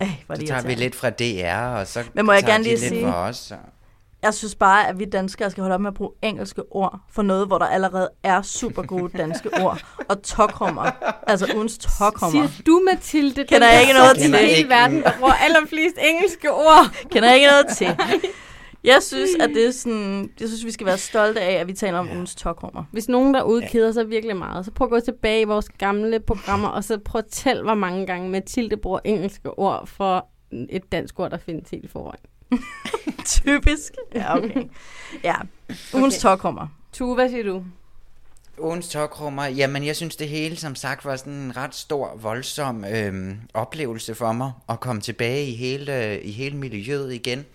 Ej, 0.02 0.08
hvor 0.26 0.36
Så 0.36 0.40
det 0.42 0.48
tager 0.50 0.62
vi 0.62 0.76
lidt 0.76 0.96
fra 0.96 1.10
DR, 1.10 1.80
og 1.80 1.88
så 1.88 2.04
Men 2.14 2.26
må 2.26 2.32
jeg 2.34 2.44
gerne 2.44 2.64
lige 2.64 2.76
lidt 2.76 2.90
sige- 2.90 3.02
for 3.06 3.12
os. 3.12 3.38
Så. 3.38 3.56
Jeg 4.22 4.34
synes 4.34 4.56
bare, 4.56 4.88
at 4.88 5.00
vi 5.00 5.06
danskere 5.06 5.52
skal 5.52 5.62
holde 5.62 5.74
op 5.74 5.82
med 5.82 5.88
at 5.88 5.94
bruge 5.94 6.12
engelske 6.22 6.62
ord 6.72 7.00
for 7.12 7.22
noget, 7.22 7.48
hvor 7.48 7.58
der 7.58 7.66
allerede 7.66 8.10
er 8.24 8.42
super 8.42 8.84
gode 8.84 9.18
danske 9.18 9.50
ord. 9.64 9.86
Og 10.10 10.22
tokrummer. 10.22 10.92
Altså 11.28 11.52
ugens 11.56 11.78
tokrummer. 11.78 12.48
Siger 12.48 12.64
du, 12.66 12.82
Mathilde, 12.86 13.46
Kender 13.46 13.70
jeg 13.70 13.82
ikke 13.82 13.94
der 13.94 14.00
noget 14.00 14.18
i 14.18 14.22
til. 14.22 14.36
hele 14.36 14.70
verden, 14.70 15.04
der 15.04 15.12
bruger 15.20 15.34
allerflest 15.34 15.96
engelske 16.10 16.52
ord? 16.52 16.96
Kender 17.12 17.30
jeg 17.30 17.38
ikke 17.38 17.48
noget 17.48 17.68
til. 17.78 17.98
Jeg 18.84 19.04
synes, 19.04 19.30
at 19.40 19.50
det 19.50 19.68
er 19.68 19.72
sådan, 19.72 20.30
jeg 20.40 20.48
synes, 20.48 20.66
vi 20.66 20.72
skal 20.72 20.86
være 20.88 20.98
stolte 20.98 21.42
af, 21.42 21.54
at 21.54 21.68
vi 21.68 21.74
taler 21.74 22.00
om 22.00 22.08
ja. 22.08 22.14
ugens 22.14 22.36
tokrummer. 22.36 22.84
Hvis 22.92 23.10
nogen 23.10 23.34
derude 23.34 23.68
keder 23.68 23.92
sig 23.92 24.10
virkelig 24.10 24.38
meget, 24.38 24.66
så 24.66 24.72
prøv 24.72 24.86
at 24.86 24.92
gå 24.92 25.00
tilbage 25.00 25.42
i 25.42 25.44
vores 25.44 25.70
gamle 25.70 26.20
programmer, 26.20 26.68
og 26.68 26.84
så 26.84 26.98
prøv 26.98 27.20
at 27.20 27.26
tælle, 27.26 27.64
hvor 27.64 27.74
mange 27.74 28.06
gange 28.06 28.30
Mathilde 28.30 28.78
bruger 28.78 29.00
engelske 29.04 29.60
ord 29.60 29.88
for 29.88 30.28
et 30.70 30.92
dansk 30.92 31.20
ord, 31.20 31.32
der 31.32 31.38
findes 31.38 31.70
helt 31.70 31.92
foran. 31.92 32.20
Typisk. 33.26 33.94
Ja, 34.16 34.38
okay. 34.38 34.64
Ja, 35.24 35.36
ugens 35.94 36.16
Okay. 36.16 36.22
tokrummer. 36.22 36.68
Tue, 36.94 37.16
hvad 37.16 37.30
siger 37.30 37.44
du? 37.44 37.64
Ugens 38.58 38.88
tokrummer, 38.90 39.46
jamen 39.46 39.86
jeg 39.86 39.96
synes 39.96 40.16
det 40.16 40.30
hele 40.30 40.56
som 40.56 40.76
sagt 40.76 41.06
var 41.06 41.16
sådan 41.16 41.34
en 41.34 41.58
ret 41.58 41.76
stor, 41.76 42.16
voldsom 42.16 42.86
øhm, 42.86 43.40
oplevelse 43.54 44.16
for 44.16 44.32
mig 44.32 44.52
at 44.70 44.80
komme 44.80 45.02
tilbage 45.02 45.46
i 45.46 45.56
hele, 45.56 46.22
i 46.22 46.32
hele 46.32 46.58
miljøet 46.58 47.14
igen. 47.14 47.46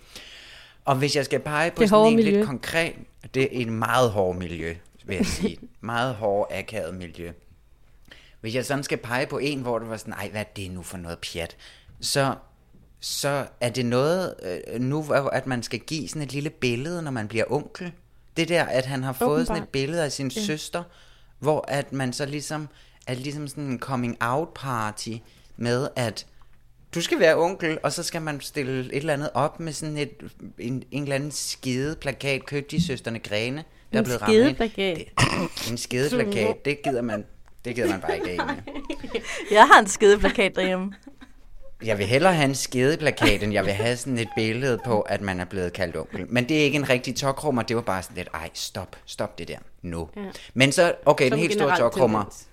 Og 0.85 0.95
hvis 0.95 1.15
jeg 1.15 1.25
skal 1.25 1.39
pege 1.39 1.71
på 1.71 1.81
Det 1.81 1.89
sådan 1.89 2.07
en 2.07 2.15
miljø. 2.15 2.31
lidt 2.31 2.45
konkret, 2.47 2.95
det 3.33 3.43
er 3.43 3.47
en 3.51 3.71
meget 3.71 4.11
hård 4.11 4.35
miljø, 4.35 4.75
vil 5.05 5.15
jeg 5.15 5.25
sige. 5.25 5.57
meget 5.81 6.15
hård, 6.15 6.47
akavet 6.51 6.95
miljø. 6.95 7.31
Hvis 8.41 8.55
jeg 8.55 8.65
sådan 8.65 8.83
skal 8.83 8.97
pege 8.97 9.25
på 9.25 9.37
en, 9.37 9.61
hvor 9.61 9.79
det 9.79 9.89
var 9.89 9.97
sådan, 9.97 10.13
ej, 10.13 10.29
hvad 10.29 10.41
er 10.41 10.45
det 10.55 10.71
nu 10.71 10.81
for 10.83 10.97
noget 10.97 11.19
pjat? 11.19 11.55
Så, 12.01 12.35
så 12.99 13.45
er 13.61 13.69
det 13.69 13.85
noget, 13.85 14.33
øh, 14.73 14.79
nu 14.81 15.05
at 15.31 15.47
man 15.47 15.63
skal 15.63 15.79
give 15.79 16.07
sådan 16.07 16.21
et 16.21 16.33
lille 16.33 16.49
billede, 16.49 17.01
når 17.01 17.11
man 17.11 17.27
bliver 17.27 17.45
onkel. 17.51 17.91
Det 18.37 18.49
der, 18.49 18.63
at 18.63 18.85
han 18.85 19.03
har 19.03 19.13
fået 19.13 19.47
sådan 19.47 19.55
et 19.57 19.61
Åbenbart. 19.61 19.69
billede 19.71 20.03
af 20.03 20.11
sin 20.11 20.27
ja. 20.35 20.41
søster, 20.41 20.83
hvor 21.39 21.65
at 21.67 21.93
man 21.93 22.13
så 22.13 22.25
ligesom, 22.25 22.67
er 23.07 23.13
ligesom 23.13 23.47
sådan 23.47 23.63
en 23.63 23.79
coming 23.79 24.17
out 24.21 24.47
party 24.55 25.09
med, 25.57 25.87
at 25.95 26.25
du 26.95 27.01
skal 27.01 27.19
være 27.19 27.35
onkel, 27.37 27.77
og 27.83 27.91
så 27.93 28.03
skal 28.03 28.21
man 28.21 28.41
stille 28.41 28.79
et 28.79 28.95
eller 28.97 29.13
andet 29.13 29.29
op 29.33 29.59
med 29.59 29.73
sådan 29.73 29.97
et, 29.97 30.11
en, 30.59 30.83
en 30.91 31.03
eller 31.03 31.15
anden 31.15 31.31
skide 31.31 31.95
plakat, 31.95 32.45
købt 32.45 32.71
de 32.71 32.83
søsterne 32.85 33.19
Grene, 33.19 33.63
der 33.93 33.97
er 33.97 33.99
En 33.99 34.03
blevet 34.05 34.21
ramt 34.21 34.33
ind. 34.33 34.43
skideplakat. 34.43 34.97
Det- 34.97 35.69
En 35.71 35.77
skide 35.77 36.09
plakat, 36.09 36.65
det 36.65 36.81
gider 36.83 37.01
man, 37.01 37.25
det 37.65 37.75
gider 37.75 37.89
man 37.89 38.01
bare 38.01 38.15
ikke 38.17 38.31
af. 38.31 38.37
Jeg 39.51 39.67
har 39.67 39.79
en 39.79 39.87
skedeplakat 39.87 40.55
derhjemme. 40.55 40.93
Jeg 41.83 41.97
vil 41.97 42.05
hellere 42.05 42.33
have 42.33 42.45
en 42.49 42.55
skedeplakat, 42.55 43.43
end 43.43 43.53
jeg 43.53 43.65
vil 43.65 43.73
have 43.73 43.97
sådan 43.97 44.17
et 44.17 44.29
billede 44.35 44.79
på, 44.85 45.01
at 45.01 45.21
man 45.21 45.39
er 45.39 45.45
blevet 45.45 45.73
kaldt 45.73 45.97
onkel. 45.97 46.25
Men 46.29 46.49
det 46.49 46.59
er 46.59 46.63
ikke 46.63 46.75
en 46.75 46.89
rigtig 46.89 47.15
tokrummer, 47.15 47.61
det 47.61 47.75
var 47.75 47.81
bare 47.81 48.03
sådan 48.03 48.17
lidt, 48.17 48.29
ej, 48.33 48.49
stop, 48.53 48.95
stop 49.05 49.37
det 49.37 49.47
der, 49.47 49.57
nu. 49.81 50.09
Ja. 50.15 50.21
Ja. 50.21 50.29
Men 50.53 50.71
så, 50.71 50.95
okay, 51.05 51.23
den 51.25 51.31
Som 51.31 51.39
helt 51.39 51.53
store 51.53 51.77
tokrummer, 51.77 52.19
tendens. 52.19 52.47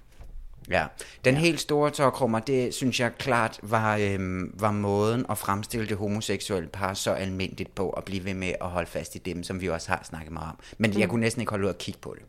ja, 0.70 0.87
den 1.25 1.37
helt 1.37 1.61
store 1.61 1.91
tokrummer, 1.91 2.39
det 2.39 2.75
synes 2.75 3.01
jeg 3.01 3.12
klart 3.18 3.59
var, 3.62 3.97
øhm, 3.97 4.55
var 4.61 4.70
måden 4.73 5.27
at 5.31 5.39
fremstille 5.39 5.89
det 5.89 5.97
homoseksuelle 5.97 6.68
par 6.68 6.95
så 6.95 7.11
almindeligt 7.12 7.75
på, 7.75 7.91
at 7.91 8.05
blive 8.05 8.25
ved 8.25 8.35
med 8.35 8.53
at 8.61 8.66
holde 8.68 8.91
fast 8.91 9.14
i 9.14 9.18
dem, 9.18 9.43
som 9.43 9.61
vi 9.61 9.68
også 9.68 9.89
har 9.89 10.01
snakket 10.05 10.33
meget 10.33 10.49
om. 10.49 10.59
Men 10.79 10.91
Mm. 10.91 11.01
jeg 11.01 11.09
kunne 11.09 11.20
næsten 11.20 11.43
ikke 11.43 11.51
holde 11.51 11.64
ud 11.64 11.70
at 11.70 11.79
kigge 11.79 12.01
på 12.01 12.16
det. 12.18 12.25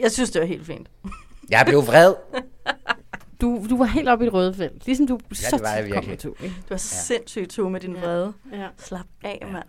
Jeg 0.00 0.12
synes, 0.12 0.30
det 0.30 0.40
var 0.40 0.46
helt 0.46 0.66
fint. 0.66 0.88
Jeg 1.48 1.64
blev 1.66 1.86
vred. 1.86 2.14
Du, 3.44 3.66
du 3.70 3.76
var 3.78 3.84
helt 3.84 4.08
oppe 4.08 4.24
i 4.24 4.26
det 4.26 4.34
røde 4.34 4.54
felt. 4.54 4.86
Ligesom 4.86 5.06
du 5.06 5.18
Ja, 5.30 5.34
så 5.34 5.56
det 5.56 5.62
var 5.64 5.68
jeg 5.74 5.84
tit 5.84 5.94
virkelig. 5.94 6.18
til. 6.18 6.30
ikke? 6.42 6.54
Du 6.62 6.66
var 6.70 6.76
så 6.76 6.94
ja. 6.96 7.16
sindssygt 7.16 7.50
to 7.50 7.68
med 7.68 7.80
din 7.80 7.94
vrede. 7.94 8.32
Ja. 8.52 8.68
Slap 8.76 9.06
af, 9.22 9.46
mand. 9.52 9.64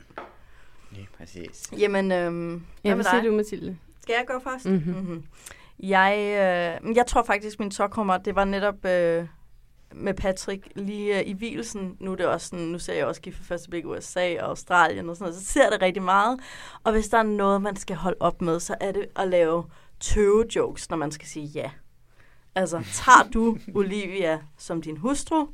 Lige 0.92 1.08
præcis. 1.18 1.70
Jamen, 1.80 2.12
øhm, 2.12 2.64
Ja, 2.84 2.94
hvad 2.94 3.04
siger 3.04 3.22
du, 3.24 3.32
Mathilde? 3.32 3.78
Skal 4.02 4.16
jeg 4.18 4.26
gå 4.28 4.34
først? 4.52 4.66
Mhm. 4.66 4.94
Mm-hmm. 4.96 5.24
Jeg, 5.80 6.14
øh, 6.88 6.96
jeg 6.96 7.06
tror 7.08 7.24
faktisk, 7.24 7.60
min 7.60 7.72
tokrummer, 7.72 8.18
det 8.18 8.36
var 8.36 8.46
netop 8.46 8.86
øh, 8.86 9.26
med 9.94 10.14
Patrick 10.14 10.68
lige 10.76 11.20
øh, 11.20 11.28
i 11.28 11.34
hvilesen. 11.34 11.98
Nu 12.00 12.12
er 12.12 12.16
det 12.16 12.26
også 12.26 12.48
sådan, 12.48 12.66
nu 12.66 12.80
ser 12.80 12.94
jeg 12.94 13.06
også 13.06 13.22
gift 13.22 13.38
for 13.38 13.44
første 13.44 13.70
blik 13.70 13.84
i 13.84 13.88
USA 13.88 14.42
og 14.42 14.50
Australien 14.50 15.10
og 15.10 15.16
sådan 15.16 15.32
noget, 15.32 15.42
så 15.46 15.54
ser 15.54 15.64
jeg 15.64 15.72
det 15.72 15.82
rigtig 15.82 16.04
meget. 16.04 16.40
Og 16.84 16.92
hvis 16.92 17.08
der 17.10 17.18
er 17.18 17.24
noget, 17.24 17.62
man 17.62 17.76
skal 17.76 17.96
holde 17.96 18.18
op 18.20 18.42
med, 18.42 18.60
så 18.60 18.76
er 18.82 18.92
det 18.92 19.06
at 19.16 19.28
lave 19.28 19.64
tøve-jokes, 20.00 20.90
når 20.90 20.98
man 20.98 21.12
skal 21.12 21.28
sige 21.28 21.46
ja. 21.46 21.70
Altså, 22.56 22.84
tager 22.94 23.30
du 23.34 23.58
Olivia 23.76 24.40
som 24.58 24.82
din 24.82 24.98
hustru? 24.98 25.48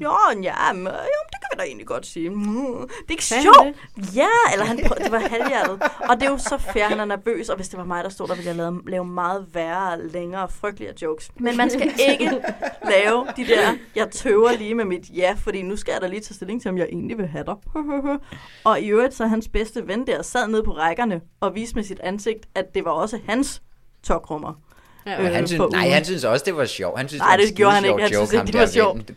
Jo, 0.00 0.12
ja, 0.42 0.72
men, 0.72 0.82
jo, 0.86 0.90
det 0.92 1.38
kan 1.40 1.48
vi 1.52 1.58
da 1.58 1.62
egentlig 1.64 1.86
godt 1.86 2.06
sige. 2.06 2.30
Mm, 2.30 2.74
Det 2.80 2.90
er 3.08 3.10
ikke 3.10 3.24
sjovt. 3.24 3.76
Ja, 4.16 4.28
eller 4.52 4.64
han 4.64 4.80
prøv, 4.86 4.96
det 5.04 5.12
var 5.12 5.18
halvhjertet. 5.18 5.82
Og 6.08 6.16
det 6.20 6.22
er 6.26 6.30
jo 6.30 6.38
så 6.38 6.58
fair, 6.58 6.84
han 6.84 7.00
er 7.00 7.04
nervøs, 7.04 7.48
og 7.48 7.56
hvis 7.56 7.68
det 7.68 7.78
var 7.78 7.84
mig, 7.84 8.04
der 8.04 8.10
stod 8.10 8.28
der, 8.28 8.34
ville 8.34 8.48
jeg 8.48 8.56
lave, 8.56 8.82
lave 8.86 9.04
meget 9.04 9.46
værre, 9.54 10.02
længere 10.08 10.42
og 10.42 10.52
frygteligere 10.52 10.94
jokes. 11.02 11.30
Men 11.36 11.56
man 11.56 11.70
skal 11.70 11.92
ikke 12.10 12.42
lave 12.84 13.26
de 13.36 13.46
der, 13.46 13.72
jeg 13.96 14.10
tøver 14.10 14.52
lige 14.52 14.74
med 14.74 14.84
mit 14.84 15.10
ja, 15.14 15.34
fordi 15.38 15.62
nu 15.62 15.76
skal 15.76 15.92
jeg 15.92 16.00
da 16.00 16.06
lige 16.06 16.20
tage 16.20 16.34
stilling 16.34 16.62
til, 16.62 16.68
om 16.68 16.78
jeg 16.78 16.86
egentlig 16.92 17.18
vil 17.18 17.26
have 17.26 17.44
dig. 17.44 17.54
og 18.64 18.80
i 18.80 18.88
øvrigt, 18.88 19.14
så 19.14 19.26
hans 19.26 19.48
bedste 19.48 19.88
ven 19.88 20.06
der 20.06 20.22
sad 20.22 20.48
nede 20.48 20.62
på 20.62 20.72
rækkerne 20.72 21.20
og 21.40 21.54
viste 21.54 21.74
med 21.74 21.84
sit 21.84 22.00
ansigt, 22.00 22.46
at 22.54 22.74
det 22.74 22.84
var 22.84 22.90
også 22.90 23.20
hans 23.28 23.62
tokrummer. 24.02 24.52
Ja, 25.06 25.22
Øh, 25.22 25.32
han 25.34 25.46
synes, 25.46 25.58
nej, 25.72 25.80
ugen. 25.82 25.92
han 25.92 26.04
synes 26.04 26.24
også, 26.24 26.44
det 26.44 26.56
var 26.56 26.64
sjovt. 26.64 26.98
Han 26.98 27.08
synes, 27.08 27.20
Nej, 27.20 27.36
det, 27.36 27.42
var 27.42 27.46
det 27.46 27.56
gjorde 27.56 27.74
han 27.74 27.84
ikke. 27.84 28.00
Han 28.00 28.08
synes 28.08 28.32
ikke, 28.32 28.46
det 28.46 28.54
var 28.60 28.66
sjovt. 28.66 29.10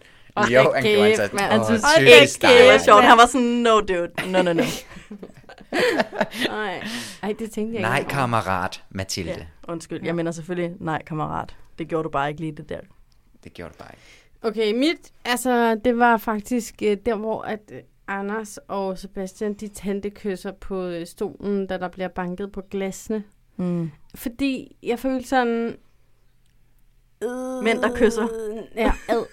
Jo, 0.52 0.72
han 0.76 0.84
gjorde 0.84 1.08
altså. 1.08 1.30
mand. 1.34 1.52
Han 1.52 1.66
synes 1.66 1.84
ikke, 2.00 2.48
det 2.60 2.72
var 2.74 2.78
sjovt. 2.86 3.04
Han 3.04 3.18
var 3.18 3.26
sådan, 3.26 3.48
no 3.48 3.80
dude, 3.80 4.12
no, 4.32 4.42
no, 4.42 4.54
no. 4.54 4.64
Nej, 6.48 6.84
Ej, 7.24 7.36
det 7.40 7.52
tænkte 7.52 7.74
jeg 7.74 7.82
Nej, 7.90 8.00
ikke. 8.00 8.10
kammerat, 8.10 8.84
Mathilde. 8.90 9.32
Ja, 9.32 9.72
undskyld. 9.72 10.06
Jeg 10.06 10.16
mener 10.16 10.32
selvfølgelig, 10.32 10.72
nej, 10.80 11.04
kammerat. 11.04 11.56
Det 11.80 11.88
gjorde 11.88 12.04
du 12.04 12.10
bare 12.10 12.30
ikke 12.30 12.42
lige 12.42 12.52
det 12.52 12.70
der. 12.70 12.80
Det 13.44 13.54
gjorde 13.54 13.70
det 13.70 13.78
bare 13.78 13.90
ikke. 13.94 14.04
Okay, 14.42 14.80
mit, 14.80 15.12
altså, 15.26 15.76
det 15.86 15.98
var 16.00 16.18
faktisk 16.18 16.76
øh, 16.84 16.98
der, 17.06 17.16
hvor 17.16 17.42
at 17.42 17.60
øh, 17.72 17.80
Anders 18.08 18.58
og 18.68 18.98
Sebastian, 18.98 19.54
de 19.54 19.68
tændte 19.68 20.10
kysser 20.10 20.52
på 20.52 20.84
øh, 20.86 21.08
stolen, 21.08 21.68
da 21.68 21.78
der 21.78 21.88
bliver 21.88 22.08
banket 22.08 22.52
på 22.52 22.62
glasene. 22.72 23.24
Mm. 23.60 23.92
Fordi 24.16 24.76
jeg 24.84 25.00
følte 25.00 25.28
sådan... 25.30 25.78
Øh, 27.24 27.64
Mænd, 27.64 27.82
der 27.82 27.96
kysser. 27.96 28.28
Ja, 28.76 28.94
ad. 29.10 29.26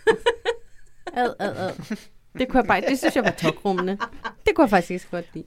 ad, 1.12 1.34
ad, 1.38 1.56
ad. 1.56 1.96
Det 2.38 2.48
kunne 2.48 2.60
jeg 2.60 2.68
bare, 2.68 2.80
det 2.88 2.98
synes 2.98 3.16
jeg 3.16 3.24
var 3.24 3.30
tokrummende. 3.30 3.98
Det 4.46 4.54
kunne 4.54 4.62
jeg 4.62 4.70
faktisk 4.70 4.90
ikke 4.90 5.02
så 5.02 5.08
godt 5.10 5.24
lide. 5.34 5.46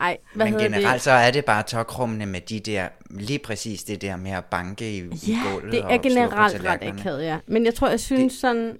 Ej, 0.00 0.16
hvad 0.34 0.46
Men 0.50 0.58
generelt 0.58 0.92
det? 0.94 1.00
så 1.02 1.10
er 1.10 1.30
det 1.30 1.44
bare 1.44 1.62
tokrummende 1.62 2.26
med 2.26 2.40
de 2.40 2.60
der, 2.60 2.88
lige 3.10 3.38
præcis 3.38 3.84
det 3.84 4.02
der 4.02 4.16
med 4.16 4.30
at 4.30 4.44
banke 4.44 4.90
i, 4.90 4.96
i 4.98 5.02
Ja, 5.28 5.52
gulvet 5.52 5.72
det 5.72 5.80
er 5.84 5.98
generelt 5.98 6.64
ret 6.64 6.82
akavet, 6.82 7.24
ja. 7.24 7.38
Men 7.46 7.64
jeg 7.64 7.74
tror, 7.74 7.88
jeg 7.88 8.00
synes 8.00 8.32
det... 8.32 8.40
sådan, 8.40 8.78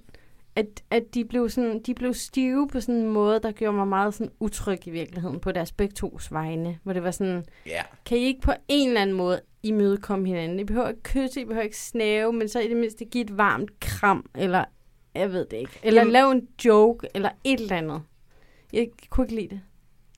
at, 0.55 0.83
at 0.89 1.03
de, 1.13 1.25
blev 1.25 1.49
sådan, 1.49 1.81
de 1.83 1.93
blev 1.95 2.13
stive 2.13 2.67
på 2.67 2.79
sådan 2.79 2.95
en 2.95 3.09
måde, 3.11 3.39
der 3.39 3.51
gjorde 3.51 3.77
mig 3.77 3.87
meget 3.87 4.13
sådan 4.13 4.31
utryg 4.39 4.87
i 4.87 4.89
virkeligheden 4.89 5.39
på 5.39 5.51
deres 5.51 5.71
begge 5.71 5.93
tos 5.93 6.31
vegne. 6.31 6.79
Hvor 6.83 6.93
det 6.93 7.03
var 7.03 7.11
sådan, 7.11 7.45
Ja, 7.65 7.81
kan 8.05 8.17
I 8.17 8.21
ikke 8.21 8.41
på 8.41 8.51
en 8.67 8.87
eller 8.87 9.01
anden 9.01 9.15
måde 9.15 9.41
imødekomme 9.63 10.27
hinanden? 10.27 10.59
I 10.59 10.63
behøver 10.63 10.89
ikke 10.89 11.03
kysse, 11.03 11.41
I 11.41 11.45
behøver 11.45 11.63
ikke 11.63 11.77
snave, 11.79 12.33
men 12.33 12.49
så 12.49 12.59
i 12.59 12.67
det 12.67 12.77
mindste 12.77 13.05
give 13.05 13.23
et 13.23 13.37
varmt 13.37 13.79
kram, 13.79 14.29
eller 14.35 14.65
jeg 15.15 15.31
ved 15.31 15.45
det 15.45 15.57
ikke. 15.57 15.79
Eller 15.83 16.01
Jamen- 16.01 16.11
lave 16.13 16.31
en 16.31 16.47
joke, 16.65 17.07
eller 17.15 17.29
et 17.43 17.59
eller 17.59 17.75
andet. 17.77 18.01
Jeg 18.73 18.87
kunne 19.09 19.25
ikke 19.25 19.35
lide 19.35 19.47
det. 19.49 19.61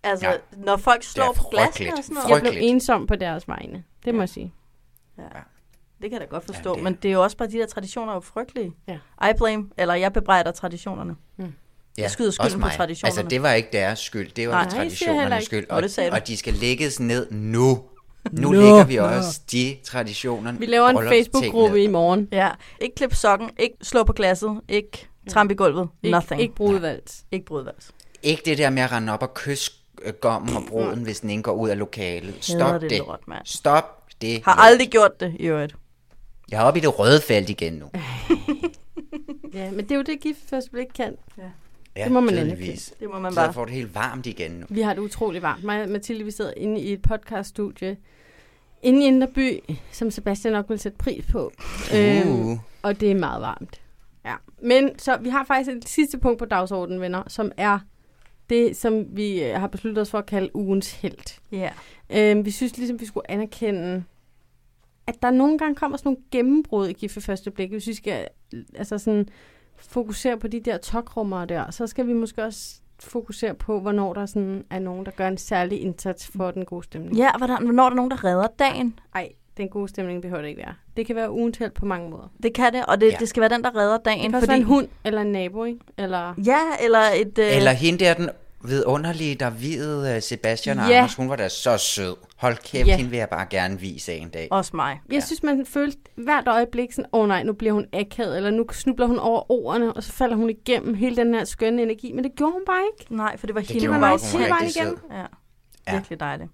Altså, 0.04 0.28
Ja. 0.28 0.34
når 0.58 0.78
folk 0.78 1.04
slår 1.04 1.34
på 1.38 1.44
glasene 1.52 1.94
og 1.98 2.04
sådan 2.04 2.16
noget. 2.16 2.30
Jeg 2.30 2.42
blev 2.42 2.54
ensom 2.64 3.08
på 3.08 3.16
deres 3.16 3.48
vegne. 3.48 3.84
Det 4.06 4.14
må 4.14 4.18
Ja. 4.18 4.22
jeg 4.22 4.30
sige. 4.30 4.54
Det 6.02 6.10
kan 6.10 6.12
jeg 6.12 6.22
da 6.22 6.26
godt 6.36 6.46
forstå, 6.46 6.70
Ja, 6.70 6.76
det- 6.76 6.84
men 6.84 6.94
det 7.02 7.10
er 7.10 7.14
jo 7.14 7.24
også 7.24 7.38
bare, 7.38 7.48
de 7.50 7.58
der 7.58 7.66
traditioner 7.68 8.12
er 8.12 8.16
jo 8.16 8.20
frygtelige. 8.20 8.72
Ja. 8.88 9.30
I 9.30 9.34
blame, 9.38 9.66
eller 9.78 9.94
jeg 9.94 10.14
bebrejder 10.14 10.52
traditionerne. 10.52 11.16
ja 11.40 11.44
Jeg 11.98 12.12
skyder 12.12 12.32
skylden 12.32 12.62
på 12.62 12.68
traditionerne. 12.70 13.20
Altså, 13.20 13.30
det 13.30 13.42
var 13.42 13.52
ikke 13.54 13.70
deres 13.74 14.00
skyld, 14.00 14.32
det 14.32 14.48
var 14.48 14.54
Nej. 14.64 14.70
Traditionernes 14.70 15.44
skyld. 15.46 15.66
Og, 15.70 15.84
du. 15.84 15.88
og 16.12 16.28
de 16.28 16.38
skal 16.38 16.54
lægges 16.54 17.00
ned 17.00 17.32
nu. 17.32 17.80
Nu 18.32 18.52
Nå. 18.52 18.62
lægger 18.62 18.84
vi 18.86 18.96
også 18.96 19.42
de 19.52 19.78
traditioner. 19.84 20.52
Vi 20.52 20.66
laver 20.66 20.88
en 20.90 21.08
Facebook-gruppe 21.08 21.84
i 21.84 21.88
morgen. 21.88 22.28
Ja, 22.32 22.50
ikke 22.82 22.96
klip 22.96 23.14
sokken, 23.16 23.50
ikke 23.60 23.76
slå 23.82 24.04
på 24.04 24.14
glasset, 24.14 24.62
ikke 24.70 25.08
trampe 25.30 25.54
i 25.54 25.58
gulvet, 25.58 25.90
Ikke, 26.04 26.12
nothing. 26.12 26.42
ikke 26.42 26.56
brudvalgt. 26.56 27.22
ikke 27.32 27.46
brudvals. 27.46 27.92
Ikke 28.24 28.42
det 28.46 28.58
der 28.58 28.70
med 28.70 28.84
at 28.84 28.92
rende 28.92 29.14
op 29.14 29.22
og 29.22 29.34
kysse 29.34 29.72
øh, 30.02 30.14
gommen 30.14 30.56
og 30.56 30.64
bruden, 30.70 31.04
hvis 31.04 31.20
den 31.20 31.30
ikke 31.30 31.44
går 31.44 31.54
ud 31.54 31.70
af 31.70 31.78
lokalet. 31.78 32.36
Stop 32.42 32.62
Hader 32.62 32.80
det. 32.80 32.90
det 32.90 32.98
lort. 32.98 33.20
Stop 33.46 34.04
det. 34.22 34.42
Har 34.46 34.56
lort. 34.56 34.66
aldrig 34.72 34.90
gjort 34.90 35.20
det, 35.20 35.36
i 35.40 35.46
øvrigt. 35.48 35.76
Jeg 36.52 36.60
er 36.62 36.64
oppe 36.64 36.80
i 36.80 36.82
det 36.82 37.00
røde 37.00 37.22
felt 37.22 37.50
igen 37.50 37.74
nu. 37.74 37.86
Ja, 39.54 39.72
men 39.72 39.80
det 39.80 39.92
er 39.92 39.96
jo 39.96 40.02
det, 40.02 40.20
gift 40.22 40.40
først 40.50 40.72
blik 40.72 40.86
kan. 40.96 41.16
Ja, 41.96 42.04
Det 42.04 42.12
må 42.12 42.20
man 42.20 42.34
tydeligvis. 42.34 42.94
Det 43.00 43.10
må 43.10 43.20
man 43.20 43.32
Så 43.32 43.36
bare. 43.40 43.54
får 43.54 43.66
det 43.66 43.74
helt 43.74 43.96
varmt 43.96 44.26
igen 44.26 44.52
nu. 44.52 44.66
Vi 44.70 44.82
har 44.82 44.94
det 44.94 45.02
utrolig 45.02 45.42
varmt. 45.42 45.64
Mig 45.64 45.84
og 45.84 45.90
Mathilde, 45.90 46.24
vi 46.26 46.32
sidder 46.32 46.54
inde 46.58 46.82
i 46.82 46.94
et 46.94 47.02
podcaststudie 47.02 47.98
inde 48.82 49.04
i 49.04 49.08
Indre 49.08 49.28
By, 49.28 49.60
som 49.92 50.12
Sebastian 50.12 50.54
nok 50.54 50.70
vil 50.70 50.80
sætte 50.80 50.98
pris 50.98 51.26
på. 51.32 51.52
Øhm, 51.96 52.30
Uh. 52.52 52.58
og 52.82 53.00
det 53.00 53.12
er 53.12 53.16
meget 53.16 53.42
varmt. 53.42 53.82
Ja, 54.26 54.34
men 54.62 55.00
så 55.00 55.18
vi 55.22 55.30
har 55.30 55.44
faktisk 55.46 55.78
et 55.78 55.90
sidste 55.90 56.18
punkt 56.20 56.40
på 56.40 56.46
dagsordenen, 56.46 57.02
venner, 57.02 57.24
som 57.28 57.52
er 57.58 57.80
det, 58.50 58.78
som 58.78 59.06
vi 59.18 59.44
øh, 59.44 59.60
har 59.60 59.68
besluttet 59.68 60.02
os 60.02 60.10
for 60.10 60.18
at 60.18 60.26
kalde 60.26 60.56
ugens 60.56 60.92
held. 60.92 61.40
Ja. 61.52 61.70
Øhm, 62.10 62.46
vi 62.46 62.52
synes 62.52 62.78
ligesom, 62.78 63.00
vi 63.00 63.06
skulle 63.06 63.32
anerkende, 63.32 64.04
at 65.08 65.16
der 65.22 65.32
nogle 65.32 65.58
gange 65.58 65.76
kommer 65.76 65.98
sådan 65.98 66.10
nogle 66.10 66.22
gennembrud 66.32 66.88
i 66.88 66.94
gift 66.94 67.16
ved 67.16 67.24
første 67.24 67.52
blik. 67.52 67.72
Hvis 67.72 67.88
vi 67.88 67.94
skal 67.94 68.28
altså 68.76 68.98
sådan, 68.98 69.28
fokusere 69.78 70.38
på 70.38 70.48
de 70.48 70.60
der 70.60 70.78
tokrummer 70.78 71.46
der, 71.46 71.72
så 71.72 71.88
skal 71.88 72.08
vi 72.08 72.14
måske 72.14 72.44
også 72.44 72.76
fokusere 73.00 73.54
på, 73.54 73.80
hvornår 73.80 74.14
der 74.14 74.26
sådan 74.26 74.64
er 74.70 74.80
nogen, 74.80 75.06
der 75.06 75.12
gør 75.12 75.28
en 75.28 75.38
særlig 75.38 75.82
indsats 75.82 76.28
for 76.38 76.52
den 76.52 76.66
gode 76.66 76.84
stemning. 76.84 77.18
Ja, 77.18 77.30
hvordan, 77.38 77.64
hvornår 77.64 77.84
er 77.86 77.90
der 77.90 77.96
nogen, 77.96 78.12
der 78.12 78.24
redder 78.24 78.48
dagen? 78.60 79.00
Ej, 79.16 79.30
den 79.58 79.70
gode 79.70 79.88
stemning 79.88 80.22
behøver 80.22 80.42
det 80.42 80.50
ikke 80.50 80.62
være. 80.62 80.74
Det 80.98 81.06
kan 81.06 81.16
være 81.16 81.32
ugens 81.32 81.58
held 81.58 81.72
på 81.72 81.86
mange 81.86 82.10
måder. 82.10 82.32
Det 82.44 82.54
kan 82.54 82.74
det, 82.74 82.86
og 82.86 83.02
det, 83.02 83.12
Ja. 83.12 83.18
det 83.20 83.30
skal 83.30 83.42
være 83.42 83.50
den, 83.50 83.64
der 83.64 83.76
redder 83.76 83.98
dagen. 83.98 84.34
Det 84.34 84.40
kan 84.40 84.48
være 84.50 84.58
en 84.58 84.64
hund, 84.64 84.88
eller 85.06 85.22
en 85.22 85.32
nabo, 85.32 85.64
ikke? 85.64 85.80
Eller... 85.98 86.34
Ja, 86.46 86.60
eller 86.84 87.00
et... 87.00 87.38
Øh, 87.40 87.56
Eller 87.58 87.72
hende 87.72 88.00
der, 88.06 88.14
den 88.14 88.30
vidunderlige, 88.64 89.36
der 89.36 89.50
videde 89.50 90.22
Sebastian 90.22 90.80
og 90.80 90.90
Ja. 90.90 90.98
Anders, 90.98 91.16
hun 91.16 91.30
var 91.30 91.36
da 91.36 91.50
så 91.50 91.78
sød. 91.78 92.16
Hold 92.38 92.58
kæft, 92.58 92.88
Ja. 92.88 92.96
hende 92.98 93.10
vil 93.10 93.18
jeg 93.20 93.30
bare 93.30 93.46
gerne 93.50 93.80
vise 93.80 94.14
en 94.14 94.30
dag. 94.30 94.48
Også 94.52 94.76
mig. 94.76 95.00
Jeg 95.12 95.24
synes, 95.24 95.44
man 95.44 95.66
følte 95.66 95.98
hvert 96.16 96.48
øjeblik 96.48 96.92
sådan, 96.92 97.10
åh 97.14 97.22
oh, 97.22 97.28
nej, 97.28 97.44
nu 97.44 97.54
bliver 97.54 97.74
hun 97.74 97.86
akavet, 97.94 98.38
eller 98.38 98.50
nu 98.50 98.66
snubler 98.72 99.06
hun 99.08 99.20
over 99.20 99.52
ordene, 99.52 99.94
og 99.94 100.04
så 100.04 100.12
falder 100.14 100.36
hun 100.36 100.50
igennem 100.50 100.94
hele 100.94 101.16
den 101.16 101.34
her 101.34 101.44
skønne 101.46 101.82
energi. 101.82 102.12
Men 102.12 102.24
det 102.24 102.36
gjorde 102.36 102.54
hun 102.54 102.62
bare 102.66 102.82
ikke. 103.00 103.16
Nej, 103.16 103.38
for 103.38 103.48
det 103.48 103.56
var 103.56 103.62
Det 103.62 103.70
hende, 103.72 103.88
hun 103.88 104.02
var 104.02 104.38
hele 104.38 104.50
vejen 104.50 104.68
igennem. 104.68 104.98
Ja, 105.12 105.26
Ja. 105.88 105.94
virkelig 105.94 106.20
dejligt. 106.20 106.50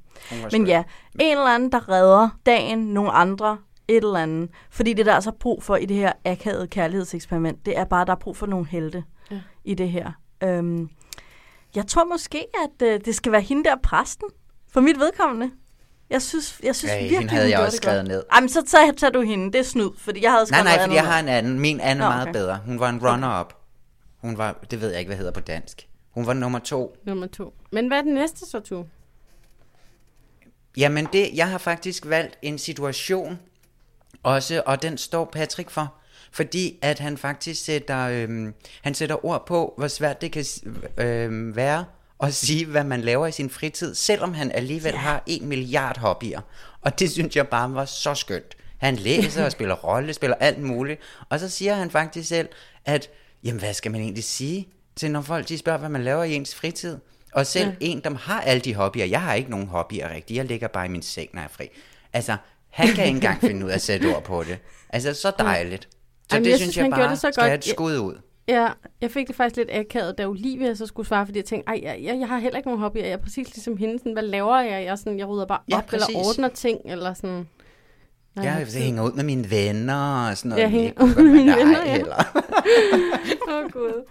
Men 0.51 0.67
ja, 0.67 0.83
en 1.19 1.31
eller 1.37 1.45
anden, 1.55 1.71
der 1.71 1.89
redder 1.89 2.29
dagen, 2.45 2.79
nogle 2.79 3.11
andre, 3.11 3.57
et 3.87 3.95
eller 4.03 4.19
andet. 4.19 4.49
Fordi 4.71 4.93
det, 4.93 5.05
der 5.05 5.13
er 5.13 5.19
så 5.19 5.31
brug 5.31 5.63
for 5.63 5.75
i 5.75 5.85
det 5.85 5.97
her 5.97 6.11
akavede 6.25 6.67
kærlighedseksperiment, 6.67 7.65
det 7.65 7.77
er 7.77 7.83
bare, 7.85 8.01
at 8.01 8.07
der 8.07 8.13
er 8.13 8.17
brug 8.19 8.37
for 8.37 8.45
nogle 8.45 8.65
helte 8.67 9.03
ja. 9.31 9.39
i 9.63 9.73
det 9.73 9.89
her. 9.89 10.11
Øhm, 10.43 10.89
jeg 11.75 11.87
tror 11.87 12.03
måske, 12.05 12.45
at 12.63 12.87
øh, 12.87 12.99
det 13.05 13.15
skal 13.15 13.31
være 13.31 13.41
hende 13.41 13.63
der 13.63 13.75
præsten, 13.83 14.27
for 14.71 14.81
mit 14.81 14.99
vedkommende. 14.99 15.51
Jeg 16.13 16.21
synes, 16.21 16.59
jeg 16.63 16.75
synes 16.75 16.91
Ja, 16.91 16.97
virkelig, 16.99 17.19
hende 17.19 17.31
havde 17.33 17.45
hun 17.45 17.51
jeg 17.51 17.59
også 17.59 17.75
det 17.77 17.81
godt. 17.81 17.91
skrevet 17.91 18.07
ned. 18.07 18.23
Ej, 18.31 18.39
men 18.39 18.49
så 18.49 18.61
tager, 18.67 18.91
tager 18.91 19.11
du 19.11 19.21
hende. 19.21 19.45
Det 19.53 19.55
er 19.59 19.63
snyd, 19.63 19.89
fordi 19.97 20.23
jeg 20.23 20.31
havde 20.31 20.41
Nej, 20.41 20.45
skrevet 20.45 20.63
nej, 20.65 20.73
noget 20.75 20.81
fordi 20.87 20.95
jeg 20.95 21.05
har 21.05 21.19
en 21.19 21.27
anden. 21.27 21.59
Min 21.59 21.79
anden 21.79 22.01
er 22.01 22.05
Nå, 22.05 22.09
meget 22.09 22.21
okay. 22.21 22.33
bedre. 22.39 22.59
Hun 22.65 22.79
var 22.79 22.89
en 22.89 23.07
runner-up. 23.07 23.53
Hun 24.17 24.37
var, 24.37 24.59
det 24.71 24.81
ved 24.81 24.89
jeg 24.89 24.99
ikke, 24.99 25.09
hvad 25.09 25.17
hedder 25.17 25.31
på 25.31 25.39
dansk. 25.39 25.87
Hun 26.11 26.27
var 26.27 26.33
nummer 26.33 26.59
to. 26.59 26.97
Nummer 27.05 27.27
to. 27.27 27.53
Men 27.71 27.87
hvad 27.87 27.97
er 27.97 28.01
den 28.01 28.13
næste 28.13 28.49
så, 28.49 28.59
to? 28.59 28.87
Jamen, 30.77 31.07
det, 31.13 31.29
jeg 31.33 31.49
har 31.49 31.57
faktisk 31.57 32.05
valgt 32.09 32.37
en 32.41 32.57
situation 32.57 33.39
også, 34.23 34.63
og 34.65 34.81
den 34.81 34.97
står 34.97 35.25
Patrick 35.25 35.69
for. 35.69 35.93
Fordi 36.31 36.79
at 36.81 36.99
han 36.99 37.17
faktisk 37.17 37.65
sætter, 37.65 38.07
øhm, 38.07 38.53
han 38.81 38.93
sætter 38.93 39.25
ord 39.25 39.45
på, 39.45 39.73
hvor 39.77 39.87
svært 39.87 40.21
det 40.21 40.31
kan 40.31 40.45
øhm, 40.97 41.55
være 41.55 41.85
at 42.27 42.33
sige, 42.33 42.65
hvad 42.65 42.83
man 42.83 43.01
laver 43.01 43.27
i 43.27 43.31
sin 43.31 43.49
fritid, 43.49 43.95
selvom 43.95 44.33
han 44.33 44.51
alligevel 44.51 44.97
har 44.97 45.23
en 45.25 45.45
milliard 45.47 45.97
hobbyer. 45.97 46.41
Og 46.81 46.99
det 46.99 47.11
synes 47.11 47.35
jeg 47.35 47.47
bare 47.47 47.73
var 47.73 47.85
så 47.85 48.13
skønt. 48.15 48.57
Han 48.77 48.95
læser 48.95 49.45
og 49.45 49.51
spiller 49.57 49.75
rolle, 49.75 50.13
spiller 50.13 50.35
alt 50.39 50.59
muligt. 50.59 51.01
Og 51.29 51.39
så 51.39 51.49
siger 51.49 51.73
han 51.73 51.91
faktisk 51.91 52.29
selv, 52.29 52.49
at 52.85 53.09
jamen, 53.43 53.59
hvad 53.59 53.73
skal 53.73 53.91
man 53.91 54.01
egentlig 54.01 54.23
sige 54.23 54.67
til, 54.95 55.11
når 55.11 55.21
folk 55.21 55.49
de 55.49 55.57
spørger, 55.57 55.79
hvad 55.79 55.89
man 55.89 56.03
laver 56.03 56.23
i 56.23 56.33
ens 56.33 56.55
fritid? 56.55 56.97
Og 57.33 57.47
selv 57.47 57.69
ja. 57.69 57.75
en, 57.79 58.01
der 58.03 58.17
har 58.17 58.41
alle 58.41 58.61
de 58.61 58.75
hobbyer, 58.75 59.05
jeg 59.05 59.21
har 59.21 59.33
ikke 59.33 59.49
nogen 59.49 59.67
hobbyer 59.67 60.09
rigtigt, 60.09 60.37
jeg 60.37 60.45
ligger 60.45 60.67
bare 60.67 60.85
i 60.85 60.89
min 60.89 61.01
seng, 61.01 61.29
når 61.33 61.41
jeg 61.41 61.45
er 61.45 61.53
fri. 61.53 61.69
Altså, 62.13 62.37
han 62.69 62.87
kan 62.87 63.05
ikke 63.05 63.15
engang 63.15 63.41
finde 63.41 63.65
ud 63.65 63.69
af 63.69 63.75
at 63.75 63.81
sætte 63.81 64.15
ord 64.15 64.23
på 64.23 64.43
det. 64.43 64.59
Altså, 64.89 65.13
så 65.13 65.31
dejligt. 65.39 65.83
Så 65.83 65.89
Jamen, 66.31 66.45
det 66.45 66.51
jeg 66.51 66.59
synes 66.59 66.73
synes, 66.73 66.77
jeg 66.77 66.85
gjorde 66.85 67.01
bare 67.01 67.11
det 67.11 67.19
så 67.19 67.29
skal 67.31 67.41
godt. 67.41 67.49
have 67.49 67.57
et 67.57 67.65
skud 67.65 67.97
ud. 67.97 68.15
Ja, 68.47 68.67
jeg 69.01 69.11
fik 69.11 69.27
det 69.27 69.35
faktisk 69.35 69.57
lidt 69.57 69.69
akavet, 69.71 70.17
da 70.17 70.25
Olivia 70.27 70.73
så 70.73 70.85
skulle 70.85 71.07
svare, 71.07 71.25
fordi 71.25 71.37
jeg 71.39 71.45
tænkte, 71.45 71.67
ej, 71.69 71.79
jeg, 71.83 71.99
jeg, 72.03 72.19
jeg 72.19 72.27
har 72.27 72.37
heller 72.37 72.57
ikke 72.57 72.67
nogen 72.67 72.81
hobbyer. 72.81 73.03
Jeg 73.03 73.11
er 73.13 73.17
præcis 73.17 73.55
ligesom 73.55 73.77
hende. 73.77 73.99
Sådan, 73.99 74.13
hvad 74.13 74.23
laver 74.23 74.59
jeg? 74.59 74.85
Jeg, 74.85 74.97
sådan, 74.97 75.19
jeg 75.19 75.27
rydder 75.27 75.45
bare 75.45 75.59
Ja, 75.69 75.77
op, 75.77 75.83
eller 75.93 76.05
præcis. 76.05 76.15
ordner 76.27 76.49
ting, 76.49 76.79
eller 76.85 77.13
sådan. 77.13 77.47
Nej, 78.35 78.45
Jeg, 78.45 78.67
jeg 78.73 78.81
hænger 78.83 79.03
ud 79.03 79.11
med 79.11 79.23
mine 79.23 79.51
venner 79.51 80.27
og 80.29 80.37
sådan 80.37 80.49
noget. 80.49 80.61
Jeg 80.61 80.69
hænger 80.69 81.03
ud 81.03 81.15
med 81.15 81.23
mine 81.23 81.55
venner, 81.55 81.85
ja. 81.85 82.03
Åh, 83.49 83.71
Gud. 83.71 84.03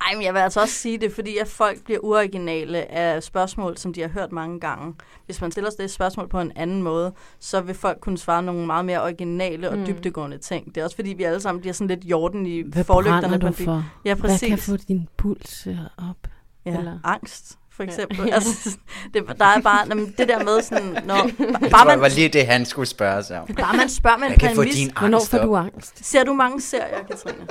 Ej, 0.00 0.14
men 0.14 0.22
jeg 0.24 0.34
vil 0.34 0.40
altså 0.40 0.60
også 0.60 0.74
sige 0.74 0.98
det, 0.98 1.12
fordi 1.12 1.36
at 1.38 1.48
folk 1.48 1.84
bliver 1.84 2.00
uoriginale 2.02 2.92
af 2.92 3.22
spørgsmål, 3.22 3.76
som 3.78 3.92
de 3.92 4.00
har 4.00 4.08
hørt 4.08 4.32
mange 4.32 4.60
gange. 4.60 4.94
Hvis 5.26 5.40
man 5.40 5.50
stiller 5.52 5.70
det 5.70 5.90
spørgsmål 5.90 6.28
på 6.28 6.40
en 6.40 6.52
anden 6.56 6.82
måde, 6.82 7.12
så 7.40 7.60
vil 7.60 7.74
folk 7.74 8.00
kunne 8.00 8.18
svare 8.18 8.42
nogle 8.42 8.66
meget 8.66 8.84
mere 8.84 9.02
originale 9.02 9.70
og 9.70 9.78
Mm. 9.78 9.86
dybdegående 9.86 10.38
ting. 10.38 10.74
Det 10.74 10.80
er 10.80 10.84
også 10.84 10.96
fordi, 10.96 11.10
vi 11.12 11.22
alle 11.24 11.40
sammen 11.40 11.60
bliver 11.60 11.74
sådan 11.74 11.88
lidt 11.88 12.04
jorden 12.04 12.46
i 12.46 12.62
Hvad 12.62 12.84
forlygterne. 12.84 13.38
på 13.38 13.46
du 13.46 13.52
for? 13.52 13.84
Ja, 14.04 14.14
Hvad 14.14 14.30
kan 14.30 14.38
præcis. 14.50 14.66
få 14.70 14.76
din 14.76 15.08
puls 15.16 15.66
øh, 15.66 15.76
op? 16.10 16.30
Ja, 16.66 16.78
eller- 16.78 16.98
angst, 17.04 17.58
for 17.76 17.82
eksempel. 17.82 18.26
Ja. 18.26 18.34
Altså, 18.34 18.78
det, 19.14 19.24
der 19.38 19.44
er 19.44 19.60
bare 19.60 19.86
jamen, 19.88 20.14
det 20.18 20.28
der 20.28 20.44
med 20.44 20.62
sådan, 20.62 21.04
når, 21.04 21.30
bare, 21.70 21.84
man, 21.86 22.00
var 22.00 22.08
lige 22.08 22.28
det, 22.28 22.46
han 22.46 22.64
skulle 22.64 22.86
spørge 22.88 23.22
sig 23.22 23.40
om. 23.40 23.46
bare 23.46 23.76
man 23.76 23.88
spørger 23.88 24.16
med 24.16 24.26
en 24.26 24.30
Jeg 24.32 24.40
kan 24.40 24.50
få 24.54 24.62
præmis. 24.62 24.74
din 24.76 24.90
Hvornår 24.98 25.16
angst 25.18 25.30
får 25.30 25.38
op. 25.38 25.44
du 25.44 25.56
angst? 25.56 26.06
Ser 26.06 26.24
du 26.24 26.32
mange 26.32 26.60
serier, 26.60 27.02
Katrine? 27.10 27.46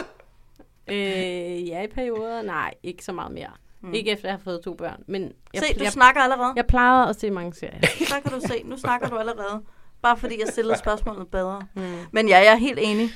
Øh, 0.88 1.68
ja, 1.68 1.82
i 1.84 1.88
perioder. 1.88 2.42
Nej, 2.42 2.74
ikke 2.84 3.04
så 3.06 3.12
meget 3.12 3.32
mere. 3.32 3.50
Mm. 3.82 3.94
Ikke 3.94 4.12
efter, 4.12 4.28
jeg 4.28 4.34
har 4.38 4.42
fået 4.44 4.62
to 4.64 4.74
børn. 4.74 5.04
Men 5.08 5.32
jeg, 5.54 5.64
Se, 5.64 5.74
du 5.80 5.84
jeg, 5.84 5.92
snakker 5.92 6.22
allerede. 6.22 6.54
jeg 6.56 6.66
plejede 6.68 7.10
at 7.10 7.20
se 7.20 7.32
mange 7.32 7.54
serier. 7.54 7.80
Så 8.08 8.16
kan 8.24 8.32
du 8.32 8.48
se, 8.48 8.62
nu 8.66 8.78
snakker 8.78 9.08
du 9.10 9.16
allerede. 9.18 9.62
Bare 10.02 10.18
fordi 10.18 10.40
jeg 10.40 10.48
stillede 10.48 10.78
spørgsmålet 10.78 11.28
bedre. 11.28 11.62
Mm. 11.76 11.82
Men 12.12 12.28
ja, 12.28 12.38
jeg 12.38 12.52
er 12.52 12.56
helt 12.56 12.80
enig. 12.82 13.10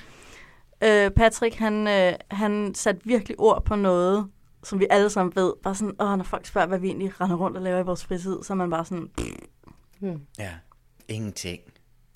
Øh, 0.84 1.12
Patrick, 1.12 1.56
han, 1.56 1.88
øh, 1.88 2.14
han 2.32 2.72
satte 2.76 3.02
virkelig 3.04 3.40
ord 3.40 3.66
på 3.66 3.76
noget, 3.76 4.28
som 4.64 4.80
vi 4.80 4.88
alle 4.90 5.10
sammen 5.10 5.36
ved. 5.36 5.54
Bare 5.64 5.76
sådan, 5.76 5.96
åh, 6.00 6.18
når 6.18 6.24
folk 6.24 6.46
spørger, 6.46 6.68
hvad 6.68 6.80
vi 6.80 6.88
egentlig 6.88 7.22
render 7.22 7.36
rundt 7.38 7.58
og 7.58 7.64
laver 7.64 7.80
i 7.80 7.84
vores 7.84 8.06
fritid, 8.06 8.38
så 8.44 8.54
er 8.54 8.58
man 8.58 8.70
bare 8.70 8.86
sådan, 8.86 9.10
pff, 9.18 9.30
Mm. 10.02 10.22
Ja, 10.40 10.52
ingenting. 11.08 11.62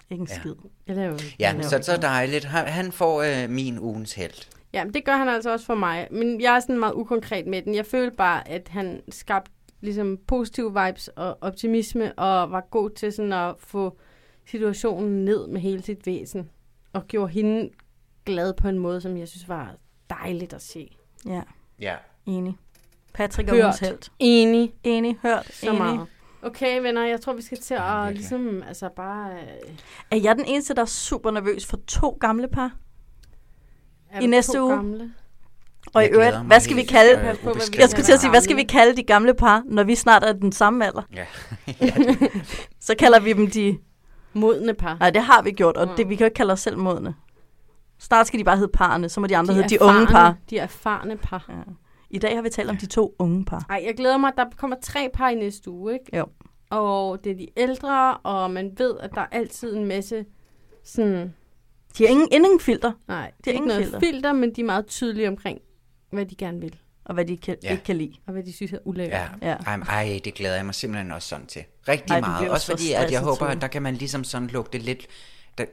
ikke 0.10 0.22
en 0.22 0.28
Ja. 0.32 0.40
skid. 0.40 0.56
Jeg 0.88 0.96
laver, 0.96 1.12
Ja, 1.14 1.18
jeg 1.40 1.54
laver 1.54 1.64
så, 1.70 1.76
ikke 1.76 1.86
så 1.86 1.98
dejligt. 1.98 2.46
Han, 2.46 2.66
han 2.68 2.92
får 2.92 3.22
øh, 3.44 3.50
min 3.50 3.80
ugens 3.80 4.14
held. 4.14 4.48
Ja, 4.74 4.84
men 4.86 4.94
det 4.94 5.06
gør 5.06 5.16
han 5.18 5.30
altså 5.30 5.52
også 5.52 5.66
for 5.66 5.76
mig. 5.76 6.08
Men 6.12 6.42
jeg 6.42 6.56
er 6.56 6.60
sådan 6.60 6.80
meget 6.80 6.94
ukonkret 6.94 7.48
med 7.48 7.62
den. 7.62 7.76
Jeg 7.76 7.86
følte 7.86 8.16
bare, 8.18 8.48
at 8.48 8.68
han 8.68 9.02
skabte 9.10 9.52
ligesom 9.82 10.18
positive 10.28 10.84
vibes 10.86 11.08
og 11.08 11.38
optimisme, 11.42 12.14
og 12.20 12.52
var 12.52 12.68
god 12.72 12.90
til 12.90 13.12
sådan 13.14 13.34
at 13.34 13.56
få 13.60 13.98
situationen 14.46 15.26
ned 15.26 15.48
med 15.48 15.62
hele 15.62 15.82
sit 15.84 16.06
væsen. 16.06 16.50
Og 16.94 17.08
gjorde 17.08 17.32
hende 17.34 17.70
glad 18.26 18.54
på 18.54 18.68
en 18.68 18.80
måde, 18.80 19.02
som 19.02 19.18
jeg 19.18 19.28
synes 19.28 19.50
var 19.50 19.76
dejligt 20.10 20.54
at 20.54 20.62
se. 20.62 20.98
Ja, 21.26 21.42
Ja. 21.80 21.96
Enig. 22.26 22.58
Patrick 23.14 23.50
er 23.50 23.54
Hørt. 23.56 23.80
held. 23.80 23.98
Enig. 24.20 24.74
Enig, 24.84 25.18
hørt, 25.22 25.48
Så 25.54 25.66
enig. 25.70 25.82
meget. 25.82 26.08
Okay, 26.42 26.82
venner, 26.82 27.06
jeg 27.06 27.22
tror, 27.22 27.34
vi 27.34 27.42
skal 27.42 27.58
til 27.58 27.74
at 27.74 28.14
ligesom, 28.14 28.64
altså 28.68 28.90
bare... 28.96 29.32
øh, 29.32 29.70
Er 30.12 30.18
jeg 30.18 30.36
den 30.36 30.46
eneste, 30.46 30.74
der 30.74 30.82
er 30.82 30.86
super 30.86 31.32
nervøs 31.32 31.66
for 31.66 31.78
to 31.88 32.18
gamle 32.20 32.48
par? 32.48 32.72
Er 34.12 34.20
I 34.22 34.26
næste 34.26 34.54
to 34.58 34.64
uge? 34.66 34.76
Gamle? 34.76 35.14
Og 35.94 36.06
i 36.06 36.08
øvrigt, 36.08 36.38
hvad 36.40 36.60
skal 36.60 36.76
vi 36.76 36.84
kalde... 36.84 37.12
øh. 37.12 37.80
Jeg 37.80 37.90
skulle 37.90 38.04
til 38.06 38.14
at 38.14 38.20
sige, 38.20 38.30
hvad 38.30 38.42
skal 38.42 38.56
vi 38.56 38.64
kalde 38.64 38.96
de 38.96 39.04
gamle 39.04 39.34
par, 39.34 39.64
når 39.66 39.84
vi 39.84 39.96
snart 39.96 40.24
er 40.24 40.34
den 40.34 40.52
samme 40.52 40.86
alder? 40.86 41.02
Ja. 41.14 41.26
Så 42.80 42.96
kalder 43.00 43.20
vi 43.20 43.34
dem 43.34 43.50
de... 43.52 43.78
Modne 44.34 44.74
par. 44.74 44.98
Nej, 45.00 45.10
det 45.10 45.22
har 45.24 45.42
vi 45.42 45.52
gjort, 45.52 45.78
og 45.78 45.98
det, 45.98 46.10
vi 46.10 46.16
kan 46.16 46.20
jo 46.24 46.26
ikke 46.26 46.36
kalde 46.36 46.54
os 46.54 46.60
selv 46.60 46.78
modne. 46.78 47.16
Snart 48.00 48.28
skal 48.28 48.40
de 48.40 48.44
bare 48.44 48.58
hedde 48.58 48.72
parerne, 48.74 49.10
så 49.10 49.20
må 49.20 49.28
de 49.28 49.38
andre 49.38 49.54
De 49.54 49.56
hedde 49.56 49.70
de 49.70 49.82
unge 49.82 50.08
par. 50.08 50.36
De 50.50 50.58
erfarne 50.58 51.18
par. 51.18 51.46
Ja. 51.50 51.54
I 52.14 52.18
dag 52.20 52.36
har 52.36 52.42
vi 52.42 52.50
talt 52.50 52.70
om 52.70 52.78
de 52.78 52.86
to 52.86 53.16
unge 53.20 53.46
par. 53.46 53.66
Ej, 53.70 53.84
jeg 53.86 53.94
glæder 53.98 54.18
mig. 54.18 54.32
Der 54.38 54.46
kommer 54.58 54.78
tre 54.82 55.10
par 55.14 55.30
i 55.30 55.36
næste 55.36 55.70
uge, 55.72 55.94
ikke? 55.94 56.18
Jo. 56.18 56.26
Og 56.70 57.24
det 57.24 57.32
er 57.32 57.36
de 57.36 57.48
ældre, 57.58 58.18
og 58.18 58.52
man 58.52 58.72
ved, 58.78 58.96
at 59.00 59.10
der 59.16 59.22
er 59.22 59.26
altid 59.32 59.76
en 59.76 59.86
masse 59.86 60.26
sådan... 60.84 61.34
De 61.98 62.04
har 62.04 62.10
ingen, 62.12 62.28
ingen 62.32 62.60
filter, 62.60 62.92
Nej, 63.08 63.32
det 63.38 63.48
er 63.48 63.52
ikke 63.52 63.58
ingen 63.58 63.68
noget 63.68 63.84
filter. 63.84 64.00
filter. 64.00 64.34
men 64.34 64.56
de 64.56 64.62
er 64.62 64.66
meget 64.66 64.88
tydelige 64.88 65.28
omkring, 65.28 65.60
hvad 66.12 66.26
de 66.26 66.36
gerne 66.36 66.60
vil, 66.62 66.76
og 67.06 67.14
hvad 67.14 67.26
de 67.26 67.38
kan, 67.38 67.56
Ja. 67.64 67.72
ikke 67.72 67.84
kan 67.84 67.96
lide. 67.98 68.14
og 68.28 68.34
hvad 68.34 68.44
de 68.44 68.54
synes 68.54 68.74
er 68.74 68.78
ulækkert. 68.86 69.22
Ja, 69.42 69.48
Ja. 69.50 69.56
Ej, 69.56 69.76
ej, 69.76 70.20
det 70.26 70.34
glæder 70.34 70.56
jeg 70.56 70.66
mig 70.66 70.76
simpelthen 70.76 71.12
også 71.12 71.28
sådan 71.28 71.46
til. 71.48 71.64
Rigtig 71.88 72.14
Ej, 72.14 72.20
meget. 72.20 72.50
Også 72.50 72.66
så 72.66 72.72
fordi, 72.72 72.92
at 72.94 73.12
jeg 73.12 73.22
håber, 73.22 73.46
at 73.46 73.62
der 73.62 73.68
kan 73.68 73.82
man 73.82 73.96
ligesom 73.96 74.24
sådan 74.24 74.48
lugte 74.48 74.78
lidt... 74.78 75.08
Der, 75.58 75.66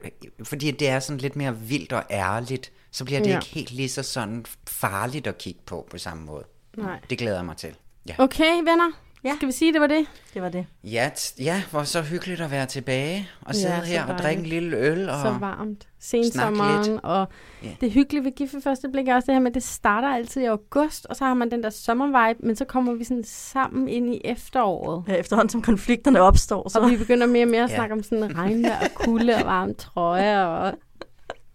fordi 0.43 0.71
det 0.71 0.89
er 0.89 0.99
sådan 0.99 1.17
lidt 1.19 1.35
mere 1.35 1.57
vildt 1.57 1.93
og 1.93 2.03
ærligt, 2.11 2.71
så 2.91 3.05
bliver 3.05 3.19
det 3.21 3.29
Ja. 3.29 3.35
ikke 3.35 3.45
helt 3.45 3.71
lige 3.71 3.89
så 3.89 4.03
sådan 4.03 4.45
farligt 4.67 5.27
at 5.27 5.37
kigge 5.37 5.59
på 5.65 5.87
på 5.91 5.97
samme 5.97 6.25
måde. 6.25 6.43
Nej. 6.77 6.99
Det 7.09 7.17
glæder 7.17 7.35
jeg 7.35 7.45
mig 7.45 7.57
til. 7.57 7.75
Ja, 8.09 8.15
Okay, 8.17 8.55
venner. 8.57 8.91
Ja. 9.23 9.35
Skal 9.35 9.47
vi 9.47 9.51
sige, 9.53 9.73
det 9.73 9.81
var 9.81 9.87
det? 9.87 10.05
Det 10.33 10.41
var 10.41 10.49
det. 10.49 10.65
ja, 10.83 11.09
t- 11.17 11.43
ja 11.43 11.63
hvor 11.71 11.83
så 11.83 12.01
hyggeligt 12.01 12.41
at 12.41 12.51
være 12.51 12.65
tilbage 12.65 13.29
og 13.41 13.55
sidde 13.55 13.73
Ja, 13.75 13.81
her 13.81 14.05
og 14.05 14.17
drikke 14.17 14.39
en 14.39 14.45
lille 14.45 14.77
øl. 14.77 15.09
Og... 15.09 15.21
Så 15.21 15.31
varmt. 15.39 15.69
lidt. 15.69 15.87
Sensommeren. 15.99 16.99
Og 17.03 17.27
Ja. 17.63 17.69
det 17.81 17.91
hyggeligt 17.91 18.25
ved 18.25 18.31
Gift 18.31 18.55
første 18.63 18.89
blik 18.89 19.07
er 19.07 19.15
også 19.15 19.25
det 19.25 19.35
her 19.35 19.39
med, 19.39 19.51
at 19.51 19.55
det 19.55 19.63
starter 19.63 20.07
altid 20.07 20.41
i 20.41 20.45
august, 20.45 21.05
og 21.05 21.15
så 21.15 21.23
har 21.25 21.33
man 21.33 21.51
den 21.51 21.63
der 21.63 21.69
sommervibe, 21.69 22.45
men 22.47 22.55
så 22.55 22.65
kommer 22.65 22.93
vi 22.93 23.03
sådan 23.03 23.23
sammen 23.23 23.87
ind 23.87 24.13
i 24.15 24.21
efteråret. 24.25 25.03
Ja, 25.07 25.13
efterhånden 25.13 25.49
som 25.49 25.61
konflikterne 25.61 26.21
opstår, 26.21 26.69
så... 26.69 26.79
Og 26.79 26.89
vi 26.89 26.97
begynder 26.97 27.27
mere 27.27 27.43
og 27.43 27.49
mere 27.49 27.63
at 27.63 27.69
Ja. 27.69 27.75
snakke 27.75 27.93
om 27.93 28.03
sådan 28.03 28.37
regnvejr 28.37 28.79
og 28.79 28.91
kulde 28.93 29.35
og 29.35 29.41
varme 29.45 29.73
trøjer 29.73 30.43
og 30.45 30.73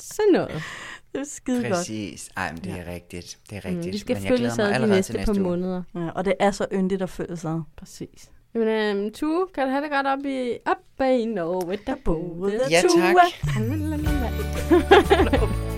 sådan 0.00 0.32
noget. 0.32 0.62
Det 1.16 1.22
er 1.22 1.30
skide 1.30 1.62
godt. 1.62 1.72
Præcis. 1.72 2.28
Ej, 2.36 2.52
men 2.52 2.64
det 2.64 2.72
er 2.72 2.92
rigtigt. 2.92 3.38
Det 3.50 3.56
er 3.56 3.64
rigtigt. 3.64 3.86
Mm, 3.86 3.92
vi 3.92 3.98
skal 3.98 4.14
men 4.14 4.42
mig 4.42 4.74
ad 4.74 4.80
de 4.80 4.86
næste, 4.86 5.22
par 5.24 5.32
måneder. 5.32 5.82
Ja, 5.94 6.08
og 6.14 6.24
det 6.24 6.34
er 6.40 6.50
så 6.50 6.66
yndigt 6.72 7.02
at 7.02 7.10
føle 7.10 7.36
sig. 7.36 7.62
Præcis. 7.76 8.30
Jamen, 8.54 8.68
øhm, 8.68 9.12
Tue, 9.12 9.46
kan 9.54 9.64
du 9.64 9.70
have 9.70 9.82
det 9.82 9.90
godt 9.90 10.06
op 10.06 10.26
i, 10.26 10.52
op 10.66 11.06
i 11.06 11.24
Norge, 11.24 11.78
der 11.86 11.94
boede 12.04 12.60
Ja, 12.70 12.80
tak. 12.80 12.90
Tue. 12.90 13.20